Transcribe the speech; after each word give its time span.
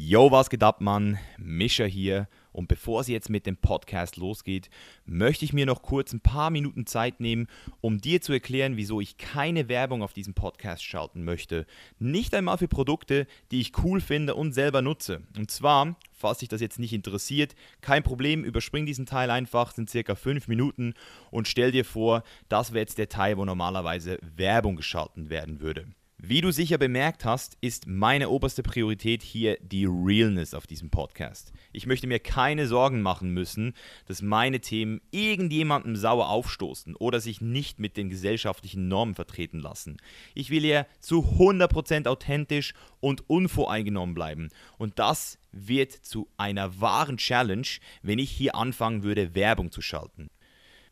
Yo, 0.00 0.30
was 0.30 0.48
geht 0.48 0.62
ab, 0.62 0.80
Mann? 0.80 1.18
Mischa 1.38 1.82
hier. 1.82 2.28
Und 2.52 2.68
bevor 2.68 3.00
es 3.00 3.08
jetzt 3.08 3.30
mit 3.30 3.46
dem 3.46 3.56
Podcast 3.56 4.16
losgeht, 4.16 4.70
möchte 5.06 5.44
ich 5.44 5.52
mir 5.52 5.66
noch 5.66 5.82
kurz 5.82 6.12
ein 6.12 6.20
paar 6.20 6.50
Minuten 6.50 6.86
Zeit 6.86 7.18
nehmen, 7.18 7.48
um 7.80 8.00
dir 8.00 8.20
zu 8.20 8.32
erklären, 8.32 8.76
wieso 8.76 9.00
ich 9.00 9.18
keine 9.18 9.68
Werbung 9.68 10.04
auf 10.04 10.12
diesem 10.12 10.34
Podcast 10.34 10.84
schalten 10.84 11.24
möchte. 11.24 11.66
Nicht 11.98 12.32
einmal 12.32 12.58
für 12.58 12.68
Produkte, 12.68 13.26
die 13.50 13.60
ich 13.60 13.72
cool 13.82 14.00
finde 14.00 14.36
und 14.36 14.52
selber 14.52 14.82
nutze. 14.82 15.22
Und 15.36 15.50
zwar, 15.50 15.96
falls 16.12 16.38
dich 16.38 16.48
das 16.48 16.60
jetzt 16.60 16.78
nicht 16.78 16.92
interessiert, 16.92 17.56
kein 17.80 18.04
Problem, 18.04 18.44
überspring 18.44 18.86
diesen 18.86 19.04
Teil 19.04 19.32
einfach, 19.32 19.72
sind 19.72 19.90
circa 19.90 20.14
fünf 20.14 20.46
Minuten 20.46 20.94
und 21.32 21.48
stell 21.48 21.72
dir 21.72 21.84
vor, 21.84 22.22
das 22.48 22.70
wäre 22.70 22.82
jetzt 22.82 22.98
der 22.98 23.08
Teil, 23.08 23.36
wo 23.36 23.44
normalerweise 23.44 24.20
Werbung 24.36 24.76
geschalten 24.76 25.28
werden 25.28 25.60
würde. 25.60 25.86
Wie 26.20 26.40
du 26.40 26.50
sicher 26.50 26.78
bemerkt 26.78 27.24
hast, 27.24 27.56
ist 27.60 27.86
meine 27.86 28.28
oberste 28.30 28.64
Priorität 28.64 29.22
hier 29.22 29.56
die 29.62 29.86
Realness 29.86 30.52
auf 30.52 30.66
diesem 30.66 30.90
Podcast. 30.90 31.52
Ich 31.72 31.86
möchte 31.86 32.08
mir 32.08 32.18
keine 32.18 32.66
Sorgen 32.66 33.02
machen 33.02 33.30
müssen, 33.30 33.72
dass 34.08 34.20
meine 34.20 34.58
Themen 34.58 35.00
irgendjemandem 35.12 35.94
sauer 35.94 36.28
aufstoßen 36.28 36.96
oder 36.96 37.20
sich 37.20 37.40
nicht 37.40 37.78
mit 37.78 37.96
den 37.96 38.10
gesellschaftlichen 38.10 38.88
Normen 38.88 39.14
vertreten 39.14 39.60
lassen. 39.60 39.98
Ich 40.34 40.50
will 40.50 40.62
hier 40.62 40.88
zu 40.98 41.20
100% 41.38 42.08
authentisch 42.08 42.74
und 42.98 43.30
unvoreingenommen 43.30 44.16
bleiben. 44.16 44.48
Und 44.76 44.98
das 44.98 45.38
wird 45.52 45.92
zu 45.92 46.28
einer 46.36 46.80
wahren 46.80 47.18
Challenge, 47.18 47.68
wenn 48.02 48.18
ich 48.18 48.32
hier 48.32 48.56
anfangen 48.56 49.04
würde, 49.04 49.36
Werbung 49.36 49.70
zu 49.70 49.82
schalten. 49.82 50.30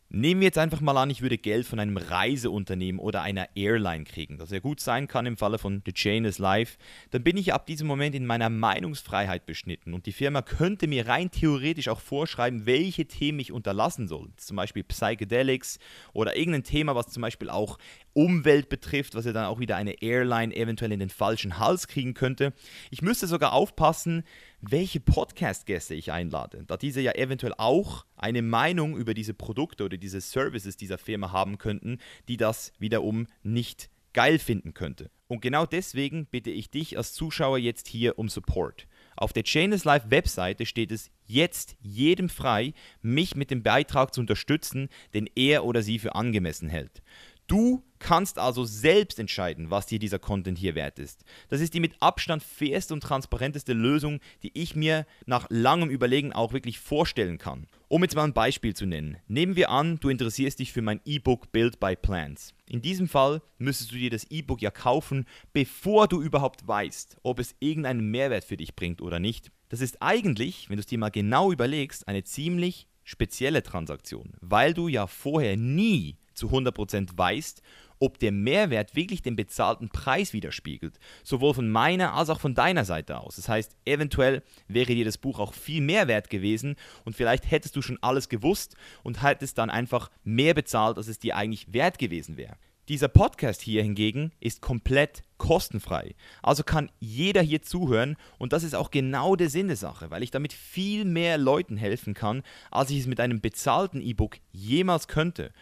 Nehmen 0.09 0.41
wir 0.41 0.47
jetzt 0.47 0.59
einfach 0.59 0.81
mal 0.81 0.97
an, 0.97 1.11
ich 1.11 1.21
würde 1.21 1.37
Geld 1.37 1.67
von 1.67 1.81
einem 1.81 1.97
Reiseunternehmen 1.97 3.01
oder 3.01 3.23
einer 3.23 3.49
Airline 3.57 4.05
kriegen, 4.05 4.39
das 4.39 4.53
ja 4.53 4.61
gut 4.61 4.79
sein 4.79 5.09
kann 5.09 5.27
im 5.27 5.37
Falle 5.37 5.59
von 5.59 5.83
The 5.85 5.93
Chain 5.93 6.25
is 6.25 6.39
Life, 6.39 6.79
dann 7.11 7.25
bin 7.25 7.37
ich 7.37 7.53
ab 7.53 7.67
diesem 7.67 7.89
Moment 7.89 8.15
in 8.15 8.25
meiner 8.25 8.49
Meinungsfreiheit 8.49 9.47
beschnitten 9.47 9.95
und 9.95 10.07
die 10.07 10.13
Firma 10.13 10.43
könnte 10.43 10.87
mir 10.87 11.09
rein 11.09 11.33
theoretisch 11.33 11.89
auch 11.89 11.99
vorschreiben, 11.99 12.67
welche 12.67 13.07
Themen 13.07 13.41
ich 13.41 13.51
unterlassen 13.51 14.07
soll. 14.07 14.29
Zum 14.37 14.57
Beispiel 14.57 14.85
Psychedelics 14.85 15.81
oder 16.13 16.37
irgendein 16.37 16.63
Thema, 16.63 16.95
was 16.95 17.09
zum 17.09 17.23
Beispiel 17.23 17.51
auch 17.51 17.77
Umwelt 18.13 18.69
betrifft, 18.69 19.15
was 19.17 19.25
ja 19.25 19.33
dann 19.33 19.47
auch 19.47 19.59
wieder 19.59 19.77
eine 19.77 20.03
Airline 20.03 20.55
eventuell 20.55 20.93
in 20.93 21.01
den 21.01 21.11
falschen 21.11 21.59
Hals 21.59 21.89
kriegen 21.89 22.15
könnte. 22.15 22.55
Ich 22.91 23.03
müsste 23.03 23.27
sogar 23.27 23.53
aufpassen, 23.53 24.23
welche 24.61 25.01
Podcast-Gäste 25.01 25.95
ich 25.95 26.13
einlade, 26.13 26.65
da 26.67 26.77
diese 26.77 27.01
ja 27.01 27.13
eventuell 27.13 27.55
auch 27.57 28.07
eine 28.17 28.43
Meinung 28.43 28.97
über 28.97 29.15
diese 29.15 29.35
Produkte 29.35 29.85
oder 29.85 29.97
diese 29.97 30.21
Services 30.21 30.77
dieser 30.77 30.99
Firma 30.99 31.33
haben 31.33 31.59
könnten, 31.59 31.99
die 32.29 32.37
das 32.37 32.73
wiederum 32.79 33.27
nicht 33.43 33.91
geil 34.13 34.39
finden 34.39 34.73
könnte. 34.73 35.11
Und 35.29 35.43
genau 35.43 35.67
deswegen 35.67 36.27
bitte 36.27 36.51
ich 36.51 36.71
dich 36.71 36.97
als 36.97 37.13
Zuschauer 37.13 37.59
jetzt 37.59 37.87
hier 37.87 38.19
um 38.19 38.29
Support. 38.29 38.87
Auf 39.17 39.33
der 39.33 39.43
Chainless 39.43 39.85
Live 39.85 40.11
Webseite 40.11 40.67
steht 40.67 40.93
es 40.93 41.11
jetzt 41.27 41.77
jedem 41.81 42.29
frei, 42.29 42.73
mich 43.03 43.35
mit 43.35 43.51
dem 43.51 43.63
Beitrag 43.63 44.15
zu 44.15 44.21
unterstützen, 44.21 44.89
den 45.15 45.29
er 45.35 45.65
oder 45.65 45.83
sie 45.83 45.99
für 45.99 46.15
angemessen 46.15 46.69
hält. 46.69 47.03
Du 47.47 47.85
kannst 48.01 48.39
also 48.39 48.65
selbst 48.65 49.19
entscheiden, 49.19 49.71
was 49.71 49.87
dir 49.87 49.99
dieser 49.99 50.19
Content 50.19 50.59
hier 50.59 50.75
wert 50.75 50.99
ist. 50.99 51.25
Das 51.49 51.61
ist 51.61 51.75
die 51.75 51.81
mit 51.81 51.95
Abstand 52.01 52.43
fairste 52.43 52.93
und 52.93 53.01
transparenteste 53.01 53.73
Lösung, 53.73 54.21
die 54.43 54.51
ich 54.55 54.75
mir 54.75 55.07
nach 55.27 55.47
langem 55.49 55.89
Überlegen 55.89 56.33
auch 56.33 56.53
wirklich 56.53 56.81
vorstellen 56.81 57.39
kann. 57.39 57.69
Um 57.89 58.03
jetzt 58.03 58.17
mal 58.17 58.25
ein 58.25 58.33
Beispiel 58.33 58.75
zu 58.75 58.85
nennen. 58.85 59.17
Nehmen 59.29 59.55
wir 59.55 59.71
an, 59.71 59.99
du 60.01 60.09
interessierst 60.09 60.59
dich 60.59 60.73
für 60.73 60.83
mein 60.83 61.01
E-Book 61.05 61.53
Build 61.53 61.79
by 61.79 61.95
Plans. 61.95 62.53
In 62.69 62.83
diesem 62.83 63.09
Fall 63.09 63.41
müsstest 63.59 63.93
du 63.93 63.97
dir 63.97 64.11
das 64.11 64.25
E-Book 64.25 64.61
ja 64.61 64.73
kaufen, 64.73 65.25
bevor 65.53 66.09
du 66.09 66.21
überhaupt 66.21 66.67
weißt, 66.67 67.19
ob 67.23 67.39
es 67.39 67.55
irgendeinen 67.61 68.11
Mehrwert 68.11 68.45
für 68.45 68.57
dich 68.57 68.75
bringt 68.75 69.01
oder 69.01 69.21
nicht. 69.21 69.53
Das 69.69 69.81
ist 69.81 70.03
eigentlich, 70.03 70.69
wenn 70.69 70.77
du 70.77 70.81
es 70.81 70.87
dir 70.87 70.99
mal 70.99 71.11
genau 71.11 71.53
überlegst, 71.53 72.09
eine 72.09 72.25
ziemlich 72.25 72.89
spezielle 73.05 73.63
Transaktion, 73.63 74.33
weil 74.41 74.75
du 74.75 74.89
ja 74.89 75.07
vorher 75.07 75.57
nie 75.57 76.17
zu 76.37 76.49
100% 76.49 77.17
weißt, 77.17 77.63
ob 77.99 78.19
der 78.19 78.33
Mehrwert 78.33 78.95
wirklich 78.95 79.23
den 79.23 79.37
bezahlten 79.37 79.89
Preis 79.89 80.33
widerspiegelt, 80.33 80.99
sowohl 81.23 81.55
von 81.55 81.71
meiner 81.71 82.15
als 82.15 82.31
auch 82.31 82.41
von 82.41 82.55
deiner 82.55 82.85
Seite 82.85 83.19
aus. 83.19 83.37
Das 83.37 83.49
heißt, 83.49 83.77
eventuell 83.85 84.43
wäre 84.69 84.95
dir 84.95 85.05
das 85.05 85.19
Buch 85.19 85.39
auch 85.39 85.55
viel 85.55 85.81
mehr 85.81 86.09
wert 86.09 86.31
gewesen 86.31 86.77
und 87.05 87.17
vielleicht 87.17 87.51
hättest 87.51 87.77
du 87.77 87.83
schon 87.83 87.99
alles 88.03 88.29
gewusst 88.29 88.77
und 89.03 89.23
hättest 89.23 89.59
dann 89.59 89.71
einfach 89.71 90.11
mehr 90.25 90.55
bezahlt, 90.55 90.99
als 90.99 91.09
es 91.09 91.19
dir 91.19 91.37
eigentlich 91.37 91.73
wert 91.73 91.99
gewesen 91.99 92.37
wäre. 92.37 92.57
Dieser 92.89 93.09
Podcast 93.09 93.63
hier 93.63 93.83
hingegen 93.83 94.31
ist 94.39 94.63
komplett 94.63 95.25
kostenfrei. 95.39 96.15
Also 96.41 96.63
kann 96.63 96.93
jeder 97.01 97.43
hier 97.43 97.61
zuhören 97.61 98.17
und 98.39 98.53
das 98.53 98.63
ist 98.63 98.77
auch 98.77 98.93
genau 98.93 99.35
der 99.35 99.51
Sinn 99.51 99.67
der 99.67 99.77
Sache, 99.77 100.13
weil 100.13 100.23
ich 100.23 100.31
damit 100.31 100.53
viel 100.53 101.05
mehr 101.05 101.37
Leuten 101.37 101.77
helfen 101.77 102.15
kann, 102.15 102.45
als 102.71 102.91
ich 102.91 103.01
es 103.01 103.07
mit 103.09 103.19
einem 103.19 103.41
bezahlten 103.41 104.01
E-Book 104.01 104.37
jemals 104.53 105.09
könnte. 105.09 105.53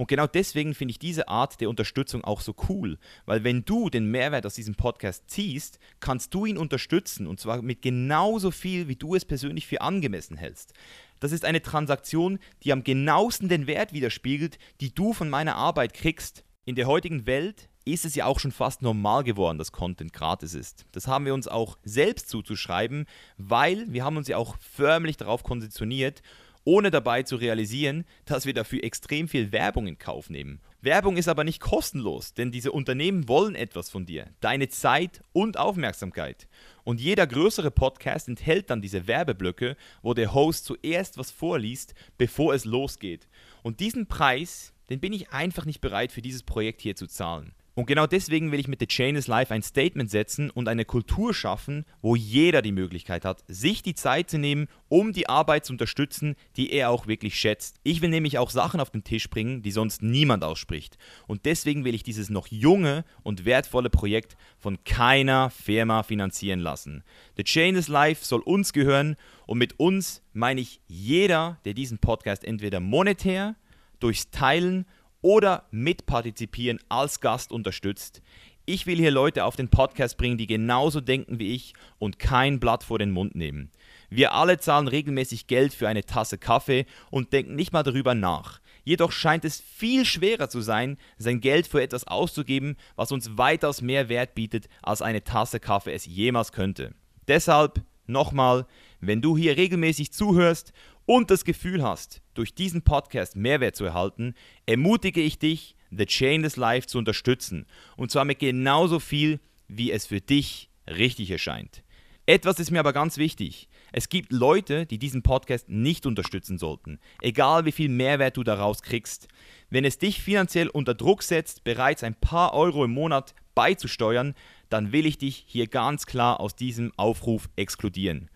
Und 0.00 0.06
genau 0.06 0.26
deswegen 0.26 0.74
finde 0.74 0.92
ich 0.92 0.98
diese 0.98 1.28
Art 1.28 1.60
der 1.60 1.68
Unterstützung 1.68 2.24
auch 2.24 2.40
so 2.40 2.54
cool, 2.70 2.96
weil 3.26 3.44
wenn 3.44 3.66
du 3.66 3.90
den 3.90 4.10
Mehrwert 4.10 4.46
aus 4.46 4.54
diesem 4.54 4.74
Podcast 4.74 5.28
ziehst, 5.28 5.78
kannst 6.00 6.32
du 6.32 6.46
ihn 6.46 6.56
unterstützen 6.56 7.26
und 7.26 7.38
zwar 7.38 7.60
mit 7.60 7.82
genauso 7.82 8.50
viel, 8.50 8.88
wie 8.88 8.96
du 8.96 9.14
es 9.14 9.26
persönlich 9.26 9.66
für 9.66 9.82
angemessen 9.82 10.38
hältst. 10.38 10.72
Das 11.18 11.32
ist 11.32 11.44
eine 11.44 11.60
Transaktion, 11.60 12.38
die 12.62 12.72
am 12.72 12.82
genauesten 12.82 13.50
den 13.50 13.66
Wert 13.66 13.92
widerspiegelt, 13.92 14.58
die 14.80 14.94
du 14.94 15.12
von 15.12 15.28
meiner 15.28 15.56
Arbeit 15.56 15.92
kriegst. 15.92 16.44
In 16.64 16.76
der 16.76 16.86
heutigen 16.86 17.26
Welt 17.26 17.68
ist 17.84 18.06
es 18.06 18.14
ja 18.14 18.24
auch 18.24 18.40
schon 18.40 18.52
fast 18.52 18.80
normal 18.80 19.22
geworden, 19.22 19.58
dass 19.58 19.70
Content 19.70 20.14
gratis 20.14 20.54
ist. 20.54 20.86
Das 20.92 21.08
haben 21.08 21.26
wir 21.26 21.34
uns 21.34 21.46
auch 21.46 21.76
selbst 21.84 22.30
zuzuschreiben, 22.30 23.04
weil 23.36 23.84
wir 23.92 24.02
haben 24.02 24.16
uns 24.16 24.28
ja 24.28 24.38
auch 24.38 24.56
förmlich 24.60 25.18
darauf 25.18 25.42
konditioniert 25.42 26.22
ohne 26.64 26.90
dabei 26.90 27.22
zu 27.22 27.36
realisieren, 27.36 28.04
dass 28.24 28.46
wir 28.46 28.54
dafür 28.54 28.84
extrem 28.84 29.28
viel 29.28 29.52
Werbung 29.52 29.86
in 29.86 29.98
Kauf 29.98 30.30
nehmen. 30.30 30.60
Werbung 30.82 31.16
ist 31.16 31.28
aber 31.28 31.44
nicht 31.44 31.60
kostenlos, 31.60 32.32
denn 32.32 32.50
diese 32.50 32.72
Unternehmen 32.72 33.28
wollen 33.28 33.54
etwas 33.54 33.90
von 33.90 34.06
dir, 34.06 34.28
deine 34.40 34.68
Zeit 34.68 35.22
und 35.32 35.58
Aufmerksamkeit. 35.58 36.48
Und 36.84 37.00
jeder 37.00 37.26
größere 37.26 37.70
Podcast 37.70 38.28
enthält 38.28 38.70
dann 38.70 38.80
diese 38.80 39.06
Werbeblöcke, 39.06 39.76
wo 40.02 40.14
der 40.14 40.32
Host 40.32 40.64
zuerst 40.64 41.18
was 41.18 41.30
vorliest, 41.30 41.94
bevor 42.16 42.54
es 42.54 42.64
losgeht. 42.64 43.28
Und 43.62 43.80
diesen 43.80 44.06
Preis, 44.06 44.72
den 44.88 45.00
bin 45.00 45.12
ich 45.12 45.30
einfach 45.30 45.66
nicht 45.66 45.80
bereit 45.80 46.12
für 46.12 46.22
dieses 46.22 46.42
Projekt 46.42 46.80
hier 46.80 46.96
zu 46.96 47.06
zahlen. 47.06 47.54
Und 47.80 47.86
genau 47.86 48.06
deswegen 48.06 48.52
will 48.52 48.60
ich 48.60 48.68
mit 48.68 48.80
The 48.80 48.86
Chain 48.86 49.16
is 49.16 49.26
Life 49.26 49.54
ein 49.54 49.62
Statement 49.62 50.10
setzen 50.10 50.50
und 50.50 50.68
eine 50.68 50.84
Kultur 50.84 51.32
schaffen, 51.32 51.86
wo 52.02 52.14
jeder 52.14 52.60
die 52.60 52.72
Möglichkeit 52.72 53.24
hat, 53.24 53.42
sich 53.48 53.82
die 53.82 53.94
Zeit 53.94 54.28
zu 54.28 54.36
nehmen, 54.36 54.68
um 54.90 55.14
die 55.14 55.30
Arbeit 55.30 55.64
zu 55.64 55.72
unterstützen, 55.72 56.36
die 56.58 56.74
er 56.74 56.90
auch 56.90 57.06
wirklich 57.06 57.40
schätzt. 57.40 57.80
Ich 57.82 58.02
will 58.02 58.10
nämlich 58.10 58.36
auch 58.36 58.50
Sachen 58.50 58.80
auf 58.80 58.90
den 58.90 59.02
Tisch 59.02 59.30
bringen, 59.30 59.62
die 59.62 59.70
sonst 59.70 60.02
niemand 60.02 60.44
ausspricht. 60.44 60.98
Und 61.26 61.46
deswegen 61.46 61.86
will 61.86 61.94
ich 61.94 62.02
dieses 62.02 62.28
noch 62.28 62.48
junge 62.48 63.02
und 63.22 63.46
wertvolle 63.46 63.88
Projekt 63.88 64.36
von 64.58 64.84
keiner 64.84 65.48
Firma 65.48 66.02
finanzieren 66.02 66.60
lassen. 66.60 67.02
The 67.38 67.44
Chain 67.44 67.76
is 67.76 67.88
Life 67.88 68.26
soll 68.26 68.40
uns 68.40 68.74
gehören 68.74 69.16
und 69.46 69.56
mit 69.56 69.80
uns 69.80 70.20
meine 70.34 70.60
ich 70.60 70.82
jeder, 70.86 71.58
der 71.64 71.72
diesen 71.72 71.96
Podcast 71.96 72.44
entweder 72.44 72.78
monetär, 72.78 73.56
durchs 74.00 74.30
Teilen 74.30 74.86
oder 75.22 75.64
mitpartizipieren 75.70 76.80
als 76.88 77.20
Gast 77.20 77.52
unterstützt. 77.52 78.22
Ich 78.66 78.86
will 78.86 78.98
hier 78.98 79.10
Leute 79.10 79.44
auf 79.44 79.56
den 79.56 79.68
Podcast 79.68 80.16
bringen, 80.16 80.38
die 80.38 80.46
genauso 80.46 81.00
denken 81.00 81.38
wie 81.38 81.54
ich 81.54 81.74
und 81.98 82.18
kein 82.18 82.60
Blatt 82.60 82.84
vor 82.84 82.98
den 82.98 83.10
Mund 83.10 83.34
nehmen. 83.34 83.70
Wir 84.10 84.32
alle 84.32 84.58
zahlen 84.58 84.86
regelmäßig 84.86 85.46
Geld 85.46 85.74
für 85.74 85.88
eine 85.88 86.04
Tasse 86.04 86.38
Kaffee 86.38 86.86
und 87.10 87.32
denken 87.32 87.56
nicht 87.56 87.72
mal 87.72 87.82
darüber 87.82 88.14
nach. 88.14 88.60
Jedoch 88.84 89.12
scheint 89.12 89.44
es 89.44 89.60
viel 89.60 90.04
schwerer 90.04 90.48
zu 90.48 90.60
sein, 90.60 90.98
sein 91.18 91.40
Geld 91.40 91.66
für 91.66 91.82
etwas 91.82 92.06
auszugeben, 92.06 92.76
was 92.96 93.12
uns 93.12 93.36
weitaus 93.36 93.82
mehr 93.82 94.08
Wert 94.08 94.34
bietet, 94.34 94.68
als 94.82 95.02
eine 95.02 95.24
Tasse 95.24 95.60
Kaffee 95.60 95.92
es 95.92 96.06
jemals 96.06 96.52
könnte. 96.52 96.94
Deshalb 97.28 97.82
nochmal, 98.06 98.66
wenn 99.00 99.22
du 99.22 99.36
hier 99.36 99.56
regelmäßig 99.56 100.12
zuhörst 100.12 100.72
und 101.06 101.30
das 101.30 101.44
Gefühl 101.44 101.82
hast, 101.82 102.22
durch 102.34 102.54
diesen 102.54 102.82
Podcast 102.82 103.36
Mehrwert 103.36 103.76
zu 103.76 103.84
erhalten, 103.84 104.34
ermutige 104.66 105.20
ich 105.20 105.38
dich, 105.38 105.76
The 105.90 106.06
Chainless 106.06 106.56
Life 106.56 106.86
zu 106.86 106.98
unterstützen. 106.98 107.66
Und 107.96 108.10
zwar 108.10 108.24
mit 108.24 108.38
genauso 108.38 109.00
viel, 109.00 109.40
wie 109.68 109.90
es 109.90 110.06
für 110.06 110.20
dich 110.20 110.70
richtig 110.86 111.30
erscheint. 111.30 111.82
Etwas 112.26 112.60
ist 112.60 112.70
mir 112.70 112.78
aber 112.78 112.92
ganz 112.92 113.16
wichtig. 113.16 113.68
Es 113.92 114.08
gibt 114.08 114.30
Leute, 114.30 114.86
die 114.86 114.98
diesen 114.98 115.22
Podcast 115.22 115.68
nicht 115.68 116.06
unterstützen 116.06 116.58
sollten, 116.58 117.00
egal 117.20 117.64
wie 117.64 117.72
viel 117.72 117.88
Mehrwert 117.88 118.36
du 118.36 118.44
daraus 118.44 118.82
kriegst. 118.82 119.26
Wenn 119.68 119.84
es 119.84 119.98
dich 119.98 120.22
finanziell 120.22 120.68
unter 120.68 120.94
Druck 120.94 121.24
setzt, 121.24 121.64
bereits 121.64 122.04
ein 122.04 122.14
paar 122.14 122.54
Euro 122.54 122.84
im 122.84 122.92
Monat 122.92 123.34
beizusteuern, 123.56 124.34
dann 124.68 124.92
will 124.92 125.06
ich 125.06 125.18
dich 125.18 125.44
hier 125.48 125.66
ganz 125.66 126.06
klar 126.06 126.38
aus 126.38 126.54
diesem 126.54 126.92
Aufruf 126.96 127.48
exkludieren. 127.56 128.30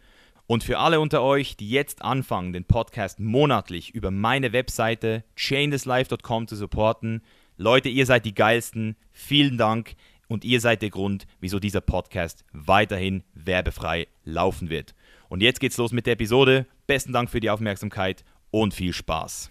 Und 0.54 0.62
für 0.62 0.78
alle 0.78 1.00
unter 1.00 1.20
euch, 1.20 1.56
die 1.56 1.68
jetzt 1.68 2.02
anfangen, 2.02 2.52
den 2.52 2.62
Podcast 2.62 3.18
monatlich 3.18 3.92
über 3.92 4.12
meine 4.12 4.52
Webseite 4.52 5.24
chainlesslife.com 5.34 6.46
zu 6.46 6.54
supporten, 6.54 7.22
Leute, 7.56 7.88
ihr 7.88 8.06
seid 8.06 8.24
die 8.24 8.36
geilsten. 8.36 8.94
Vielen 9.10 9.58
Dank. 9.58 9.96
und 10.28 10.44
ihr 10.44 10.60
seid 10.60 10.80
der 10.82 10.90
Grund, 10.90 11.26
wieso 11.40 11.58
dieser 11.58 11.80
Podcast 11.80 12.44
weiterhin 12.52 13.24
werbefrei 13.34 14.06
laufen 14.22 14.70
wird. 14.70 14.94
Und 15.28 15.42
jetzt 15.42 15.58
geht's 15.58 15.76
los 15.76 15.90
mit 15.90 16.06
der 16.06 16.12
Episode. 16.12 16.66
Besten 16.86 17.12
Dank 17.12 17.30
für 17.30 17.40
die 17.40 17.50
Aufmerksamkeit 17.50 18.24
und 18.52 18.74
viel 18.74 18.92
Spaß. 18.92 19.50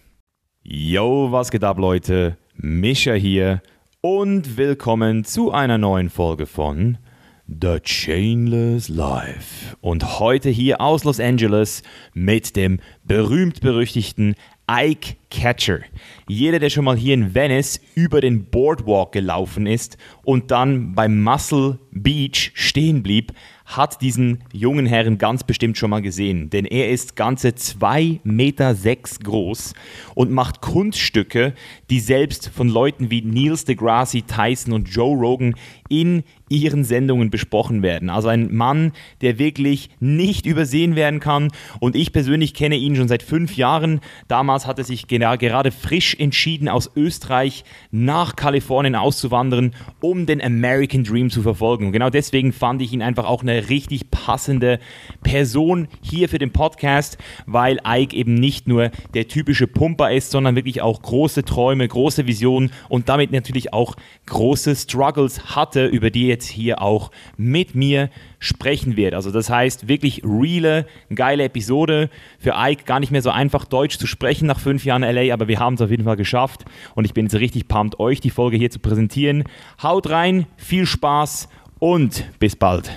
Yo, 0.62 1.30
was 1.30 1.50
geht 1.50 1.64
ab, 1.64 1.76
Leute? 1.76 2.38
Mischa 2.54 3.12
hier 3.12 3.60
und 4.00 4.56
willkommen 4.56 5.24
zu 5.24 5.52
einer 5.52 5.76
neuen 5.76 6.08
Folge 6.08 6.46
von 6.46 6.96
The 7.46 7.78
Chainless 7.78 8.88
Life. 8.88 9.76
Und 9.82 10.18
heute 10.18 10.48
hier 10.48 10.80
aus 10.80 11.04
Los 11.04 11.20
Angeles 11.20 11.82
mit 12.14 12.56
dem 12.56 12.80
berühmt-berüchtigten 13.04 14.34
Ike 14.70 15.16
Catcher. 15.30 15.80
Jeder, 16.26 16.58
der 16.58 16.70
schon 16.70 16.86
mal 16.86 16.96
hier 16.96 17.12
in 17.12 17.34
Venice 17.34 17.80
über 17.94 18.22
den 18.22 18.46
Boardwalk 18.46 19.12
gelaufen 19.12 19.66
ist 19.66 19.98
und 20.22 20.50
dann 20.50 20.94
beim 20.94 21.22
Muscle 21.22 21.78
Beach 21.90 22.52
stehen 22.54 23.02
blieb, 23.02 23.32
hat 23.66 24.00
diesen 24.00 24.44
jungen 24.52 24.86
Herrn 24.86 25.18
ganz 25.18 25.44
bestimmt 25.44 25.76
schon 25.76 25.90
mal 25.90 26.02
gesehen. 26.02 26.50
Denn 26.50 26.64
er 26.64 26.90
ist 26.90 27.16
ganze 27.16 27.48
2,6 27.48 28.20
Meter 28.24 28.74
sechs 28.74 29.20
groß 29.20 29.74
und 30.14 30.30
macht 30.30 30.60
Kunststücke, 30.60 31.54
die 31.90 32.00
selbst 32.00 32.48
von 32.48 32.68
Leuten 32.68 33.10
wie 33.10 33.22
Neil 33.22 33.56
deGrasse 33.56 34.22
Tyson 34.22 34.72
und 34.72 34.88
Joe 34.88 35.16
Rogan 35.16 35.54
in 35.88 36.24
ihren 36.48 36.84
Sendungen 36.84 37.30
besprochen 37.30 37.82
werden. 37.82 38.10
Also 38.10 38.28
ein 38.28 38.54
Mann, 38.54 38.92
der 39.22 39.38
wirklich 39.38 39.88
nicht 40.00 40.46
übersehen 40.46 40.94
werden 40.94 41.20
kann. 41.20 41.50
Und 41.80 41.96
ich 41.96 42.12
persönlich 42.12 42.54
kenne 42.54 42.76
ihn 42.76 42.96
schon 42.96 43.08
seit 43.08 43.22
fünf 43.22 43.56
Jahren. 43.56 44.00
Damals 44.28 44.66
hat 44.66 44.78
er 44.78 44.84
sich 44.84 45.06
gerade 45.08 45.70
frisch 45.70 46.14
entschieden, 46.18 46.68
aus 46.68 46.90
Österreich 46.96 47.64
nach 47.90 48.36
Kalifornien 48.36 48.94
auszuwandern, 48.94 49.74
um 50.00 50.26
den 50.26 50.42
American 50.42 51.04
Dream 51.04 51.30
zu 51.30 51.42
verfolgen. 51.42 51.86
Und 51.86 51.92
genau 51.92 52.10
deswegen 52.10 52.52
fand 52.52 52.82
ich 52.82 52.92
ihn 52.92 53.02
einfach 53.02 53.24
auch 53.24 53.42
eine 53.42 53.70
richtig 53.70 54.10
passende 54.10 54.78
Person 55.22 55.88
hier 56.02 56.28
für 56.28 56.38
den 56.38 56.52
Podcast, 56.52 57.16
weil 57.46 57.80
Ike 57.86 58.14
eben 58.14 58.34
nicht 58.34 58.68
nur 58.68 58.90
der 59.14 59.28
typische 59.28 59.66
Pumper 59.66 60.12
ist, 60.12 60.30
sondern 60.30 60.56
wirklich 60.56 60.82
auch 60.82 61.00
große 61.00 61.44
Träume, 61.44 61.88
große 61.88 62.26
Visionen 62.26 62.70
und 62.88 63.08
damit 63.08 63.32
natürlich 63.32 63.72
auch 63.72 63.96
große 64.26 64.76
Struggles 64.76 65.56
hatte, 65.56 65.86
über 65.86 66.10
die 66.10 66.33
jetzt 66.34 66.48
hier 66.48 66.82
auch 66.82 67.10
mit 67.36 67.74
mir 67.74 68.10
sprechen 68.38 68.96
wird. 68.96 69.14
Also 69.14 69.30
das 69.30 69.48
heißt 69.48 69.88
wirklich 69.88 70.22
reale, 70.24 70.86
geile 71.14 71.44
Episode. 71.44 72.10
Für 72.38 72.54
Ike 72.56 72.84
gar 72.84 73.00
nicht 73.00 73.12
mehr 73.12 73.22
so 73.22 73.30
einfach 73.30 73.64
Deutsch 73.64 73.98
zu 73.98 74.06
sprechen 74.06 74.46
nach 74.46 74.60
fünf 74.60 74.84
Jahren 74.84 75.02
LA, 75.02 75.32
aber 75.32 75.48
wir 75.48 75.58
haben 75.58 75.74
es 75.74 75.80
auf 75.80 75.90
jeden 75.90 76.04
Fall 76.04 76.16
geschafft 76.16 76.64
und 76.94 77.04
ich 77.04 77.14
bin 77.14 77.26
jetzt 77.26 77.34
richtig 77.34 77.68
pumped, 77.68 77.98
euch 77.98 78.20
die 78.20 78.30
Folge 78.30 78.56
hier 78.56 78.70
zu 78.70 78.78
präsentieren. 78.78 79.44
Haut 79.82 80.10
rein, 80.10 80.46
viel 80.56 80.86
Spaß 80.86 81.48
und 81.78 82.24
bis 82.38 82.56
bald. 82.56 82.90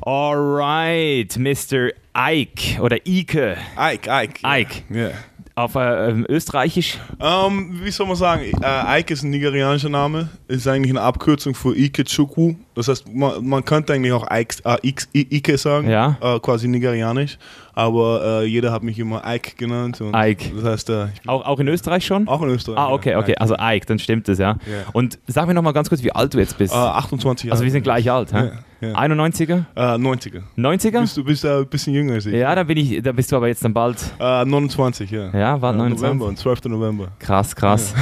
Alright, 0.00 1.36
Mr. 1.38 1.90
Ike 2.16 2.80
oder 2.80 2.98
Ike. 3.06 3.56
Ike, 3.78 4.10
Ike. 4.10 4.40
Ike. 4.44 4.82
Ja. 4.90 5.10
Auf 5.54 5.74
äh, 5.74 6.10
ähm, 6.10 6.26
Österreichisch? 6.28 6.98
Ähm, 7.20 7.80
wie 7.82 7.90
soll 7.90 8.06
man 8.06 8.16
sagen? 8.16 8.44
Äh, 8.62 9.00
Ike 9.00 9.12
ist 9.12 9.22
ein 9.22 9.30
nigerianischer 9.30 9.90
Name. 9.90 10.30
Ist 10.48 10.66
eigentlich 10.66 10.90
eine 10.90 11.02
Abkürzung 11.02 11.54
für 11.54 11.76
Ike 11.76 12.04
Chukwu. 12.04 12.56
Das 12.74 12.88
heißt, 12.88 13.12
man, 13.12 13.46
man 13.46 13.64
könnte 13.64 13.92
eigentlich 13.92 14.12
auch 14.12 14.26
Ike, 14.30 14.56
äh, 14.64 14.76
Ike, 14.88 15.04
Ike 15.14 15.58
sagen, 15.58 15.90
Ja. 15.90 16.16
äh, 16.20 16.38
quasi 16.40 16.68
nigerianisch. 16.68 17.38
Aber 17.74 18.42
äh, 18.42 18.44
jeder 18.46 18.70
hat 18.70 18.82
mich 18.82 18.98
immer 18.98 19.22
Ike 19.26 19.52
genannt. 19.56 19.98
Ike. 20.14 20.52
Das 20.56 20.64
heißt, 20.64 20.90
äh, 20.90 21.06
Auch, 21.26 21.44
auch 21.46 21.58
in 21.58 21.68
Österreich 21.68 22.04
schon? 22.04 22.28
auch 22.28 22.42
in 22.42 22.50
Österreich. 22.50 22.78
Ah, 22.78 22.92
okay, 22.92 23.12
ja. 23.12 23.18
okay. 23.18 23.34
Also 23.38 23.56
Ike, 23.58 23.86
dann 23.86 23.98
stimmt 23.98 24.28
es, 24.28 24.38
ja. 24.38 24.56
Ja. 24.66 24.84
Und 24.92 25.18
sag 25.26 25.46
mir 25.46 25.54
noch 25.54 25.62
mal 25.62 25.72
ganz 25.72 25.88
kurz, 25.88 26.02
wie 26.02 26.12
alt 26.12 26.34
du 26.34 26.38
jetzt 26.38 26.58
bist. 26.58 26.74
Äh, 26.74 26.76
28 26.76 27.46
Jahre. 27.46 27.52
also 27.54 27.64
wir 27.64 27.70
sind 27.70 27.82
gleich 27.82 28.10
alt, 28.10 28.32
hä? 28.34 28.50
Ja, 28.82 28.88
ja. 28.88 28.94
91er? 28.98 29.64
Äh, 29.74 29.80
90er. 29.80 30.42
90er? 30.58 31.00
Bist 31.00 31.16
du 31.16 31.24
bist 31.24 31.44
äh, 31.46 31.58
ein 31.60 31.66
bisschen 31.66 31.94
jünger 31.94 32.14
als 32.14 32.26
ich. 32.26 32.34
Ja, 32.34 32.54
da 32.54 32.62
bin 32.64 32.76
ich, 32.76 33.00
da 33.02 33.12
bist 33.12 33.32
du 33.32 33.36
aber 33.36 33.48
jetzt 33.48 33.64
dann 33.64 33.72
bald. 33.72 33.96
Äh, 34.20 34.44
29, 34.44 35.10
ja. 35.10 35.30
Ja, 35.34 35.62
war 35.62 35.72
Äh, 35.72 35.78
29. 35.78 36.02
November, 36.18 36.34
12. 36.36 36.64
November. 36.64 37.08
Krass, 37.20 37.56
krass. 37.56 37.94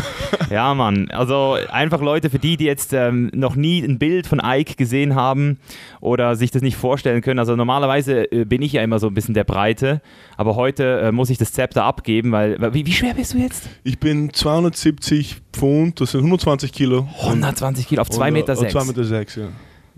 Ja. 0.51 0.75
Mann. 0.75 1.09
Also 1.13 1.57
einfach 1.71 2.01
Leute, 2.01 2.29
für 2.29 2.41
die, 2.41 2.57
die 2.57 2.65
jetzt 2.65 2.93
ähm, 2.93 3.31
noch 3.33 3.55
nie 3.55 3.83
ein 3.85 4.01
Bild 4.01 4.27
von 4.27 4.41
Ike 4.45 4.60
gesehen 4.65 5.15
haben 5.15 5.59
oder 6.01 6.37
sich 6.37 6.51
das 6.51 6.63
nicht 6.63 6.77
vorstellen 6.77 7.23
können. 7.23 7.39
Also 7.39 7.57
normalerweise 7.57 8.31
äh, 8.33 8.45
bin 8.45 8.63
ich 8.63 8.73
ja 8.73 8.83
immer 8.83 8.99
so 8.99 9.07
ein 9.09 9.15
bisschen 9.15 9.35
der 9.35 9.45
Breite, 9.45 10.01
aber 10.37 10.57
heute 10.57 11.01
äh, 11.01 11.13
muss 11.13 11.31
ich 11.31 11.39
das 11.39 11.53
Zepter 11.53 11.85
abgeben, 11.85 12.33
weil, 12.33 12.59
wie, 12.75 12.87
wie 12.87 12.93
schwer 12.93 13.15
bist 13.15 13.35
du 13.35 13.39
jetzt? 13.39 13.69
Ich 13.85 13.99
bin 13.99 14.33
270 14.33 15.37
Pfund, 15.53 16.01
das 16.01 16.13
sind 16.13 16.21
120 16.21 16.73
Kilo. 16.73 17.09
120 17.23 17.89
Kilo 17.89 18.03
auf 18.03 18.09
2,6 18.09 18.17
Und, 18.21 18.27
äh, 18.27 18.31
Meter. 18.31 18.53
und 18.53 18.59
Sechs. 18.59 18.75
2,6 18.75 18.87
Meter, 18.87 19.05
sechs, 19.05 19.37
ja. 19.37 19.49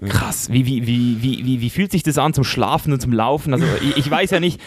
Krass. 0.08 0.49
Wie, 0.50 0.66
wie, 0.66 0.87
wie, 0.87 1.22
wie, 1.22 1.44
wie, 1.46 1.60
wie 1.60 1.70
fühlt 1.70 1.93
sich 1.93 2.02
das 2.02 2.19
an 2.19 2.34
zum 2.34 2.44
Schlafen 2.44 2.93
und 2.93 3.00
zum 3.00 3.12
Laufen? 3.12 3.52
Also 3.52 3.64
ich, 3.82 3.96
ich 3.99 4.10
weiß 4.10 4.31
ja 4.31 4.40
nicht. 4.40 4.60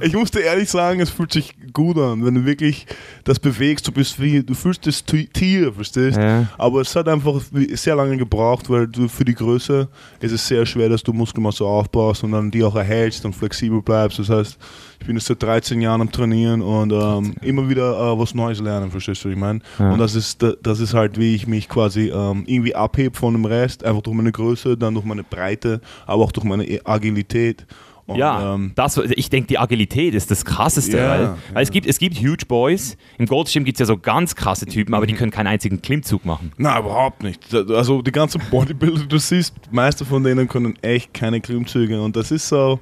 Ich 0.00 0.12
muss 0.14 0.30
dir 0.30 0.40
ehrlich 0.40 0.68
sagen, 0.70 1.00
es 1.00 1.10
fühlt 1.10 1.32
sich 1.32 1.54
gut 1.72 1.98
an, 1.98 2.24
wenn 2.24 2.34
du 2.34 2.44
wirklich 2.44 2.86
das 3.24 3.38
bewegst. 3.38 3.86
Du 3.86 3.92
bist 3.92 4.20
wie, 4.20 4.42
du 4.42 4.54
fühlst 4.54 4.86
das 4.86 5.04
Ti- 5.04 5.28
Tier, 5.32 5.72
verstehst? 5.72 6.16
Ja. 6.16 6.46
Aber 6.58 6.80
es 6.80 6.94
hat 6.96 7.08
einfach 7.08 7.40
sehr 7.74 7.96
lange 7.96 8.16
gebraucht, 8.16 8.70
weil 8.70 8.86
du 8.86 9.08
für 9.08 9.24
die 9.24 9.34
Größe 9.34 9.88
ist 10.20 10.32
es 10.32 10.46
sehr 10.46 10.64
schwer, 10.66 10.88
dass 10.88 11.02
du 11.02 11.12
Muskelmasse 11.12 11.64
aufbaust 11.64 12.24
und 12.24 12.32
dann 12.32 12.50
die 12.50 12.62
auch 12.64 12.76
erhältst 12.76 13.24
und 13.24 13.34
flexibel 13.34 13.82
bleibst. 13.82 14.18
Das 14.18 14.28
heißt, 14.28 14.58
ich 15.00 15.06
bin 15.06 15.16
jetzt 15.16 15.26
seit 15.26 15.42
13 15.42 15.80
Jahren 15.80 16.00
am 16.00 16.10
Trainieren 16.12 16.60
und 16.60 16.92
ähm, 16.92 17.34
immer 17.42 17.68
wieder 17.68 17.92
äh, 17.98 18.18
was 18.18 18.34
Neues 18.34 18.60
lernen, 18.60 18.90
verstehst 18.90 19.24
du, 19.24 19.28
was 19.28 19.34
ich 19.34 19.38
meine? 19.40 19.60
Ja. 19.78 19.92
Und 19.92 19.98
das 19.98 20.14
ist, 20.14 20.42
da- 20.42 20.54
das 20.62 20.80
ist 20.80 20.92
halt, 20.94 21.18
wie 21.18 21.34
ich 21.34 21.46
mich 21.46 21.68
quasi 21.68 22.08
ähm, 22.14 22.44
irgendwie 22.46 22.74
abhebe 22.74 23.16
von 23.16 23.32
dem 23.34 23.44
Rest, 23.44 23.84
einfach 23.84 24.02
durch 24.02 24.16
meine 24.16 24.32
Größe, 24.32 24.76
dann 24.76 24.94
durch 24.94 25.06
meine 25.06 25.24
Breite, 25.24 25.80
aber 26.06 26.24
auch 26.24 26.32
durch 26.32 26.44
meine 26.44 26.66
Agilität. 26.84 27.66
Und, 28.06 28.16
Ja, 28.16 28.54
ähm, 28.54 28.72
das, 28.74 28.96
ich 28.96 29.28
denke, 29.28 29.48
die 29.48 29.58
Agilität 29.58 30.14
ist 30.14 30.30
das 30.30 30.42
Krasseste. 30.44 30.96
Ja, 30.96 31.10
weil, 31.10 31.34
weil 31.52 31.62
es, 31.62 31.70
gibt, 31.70 31.86
es 31.86 31.98
gibt 31.98 32.16
Huge 32.16 32.46
Boys. 32.48 32.96
Im 33.18 33.26
Goldschirm 33.26 33.64
gibt 33.64 33.76
es 33.76 33.80
ja 33.80 33.84
so 33.86 33.98
ganz 33.98 34.34
krasse 34.34 34.64
Typen, 34.64 34.94
aber 34.94 35.06
die 35.06 35.12
Mhm. 35.12 35.18
können 35.18 35.30
keinen 35.30 35.46
einzigen 35.48 35.82
Klimmzug 35.82 36.24
machen. 36.24 36.50
Na, 36.56 36.78
überhaupt 36.78 37.22
nicht. 37.22 37.54
Also 37.54 38.00
die 38.00 38.10
ganzen 38.12 38.40
Bodybuilder, 38.50 39.04
du 39.04 39.18
siehst, 39.18 39.54
meiste 39.70 40.06
von 40.06 40.24
denen 40.24 40.48
können 40.48 40.74
echt 40.82 41.12
keine 41.12 41.40
Klimmzüge 41.42 42.00
und 42.00 42.16
das 42.16 42.30
ist 42.30 42.48
so. 42.48 42.80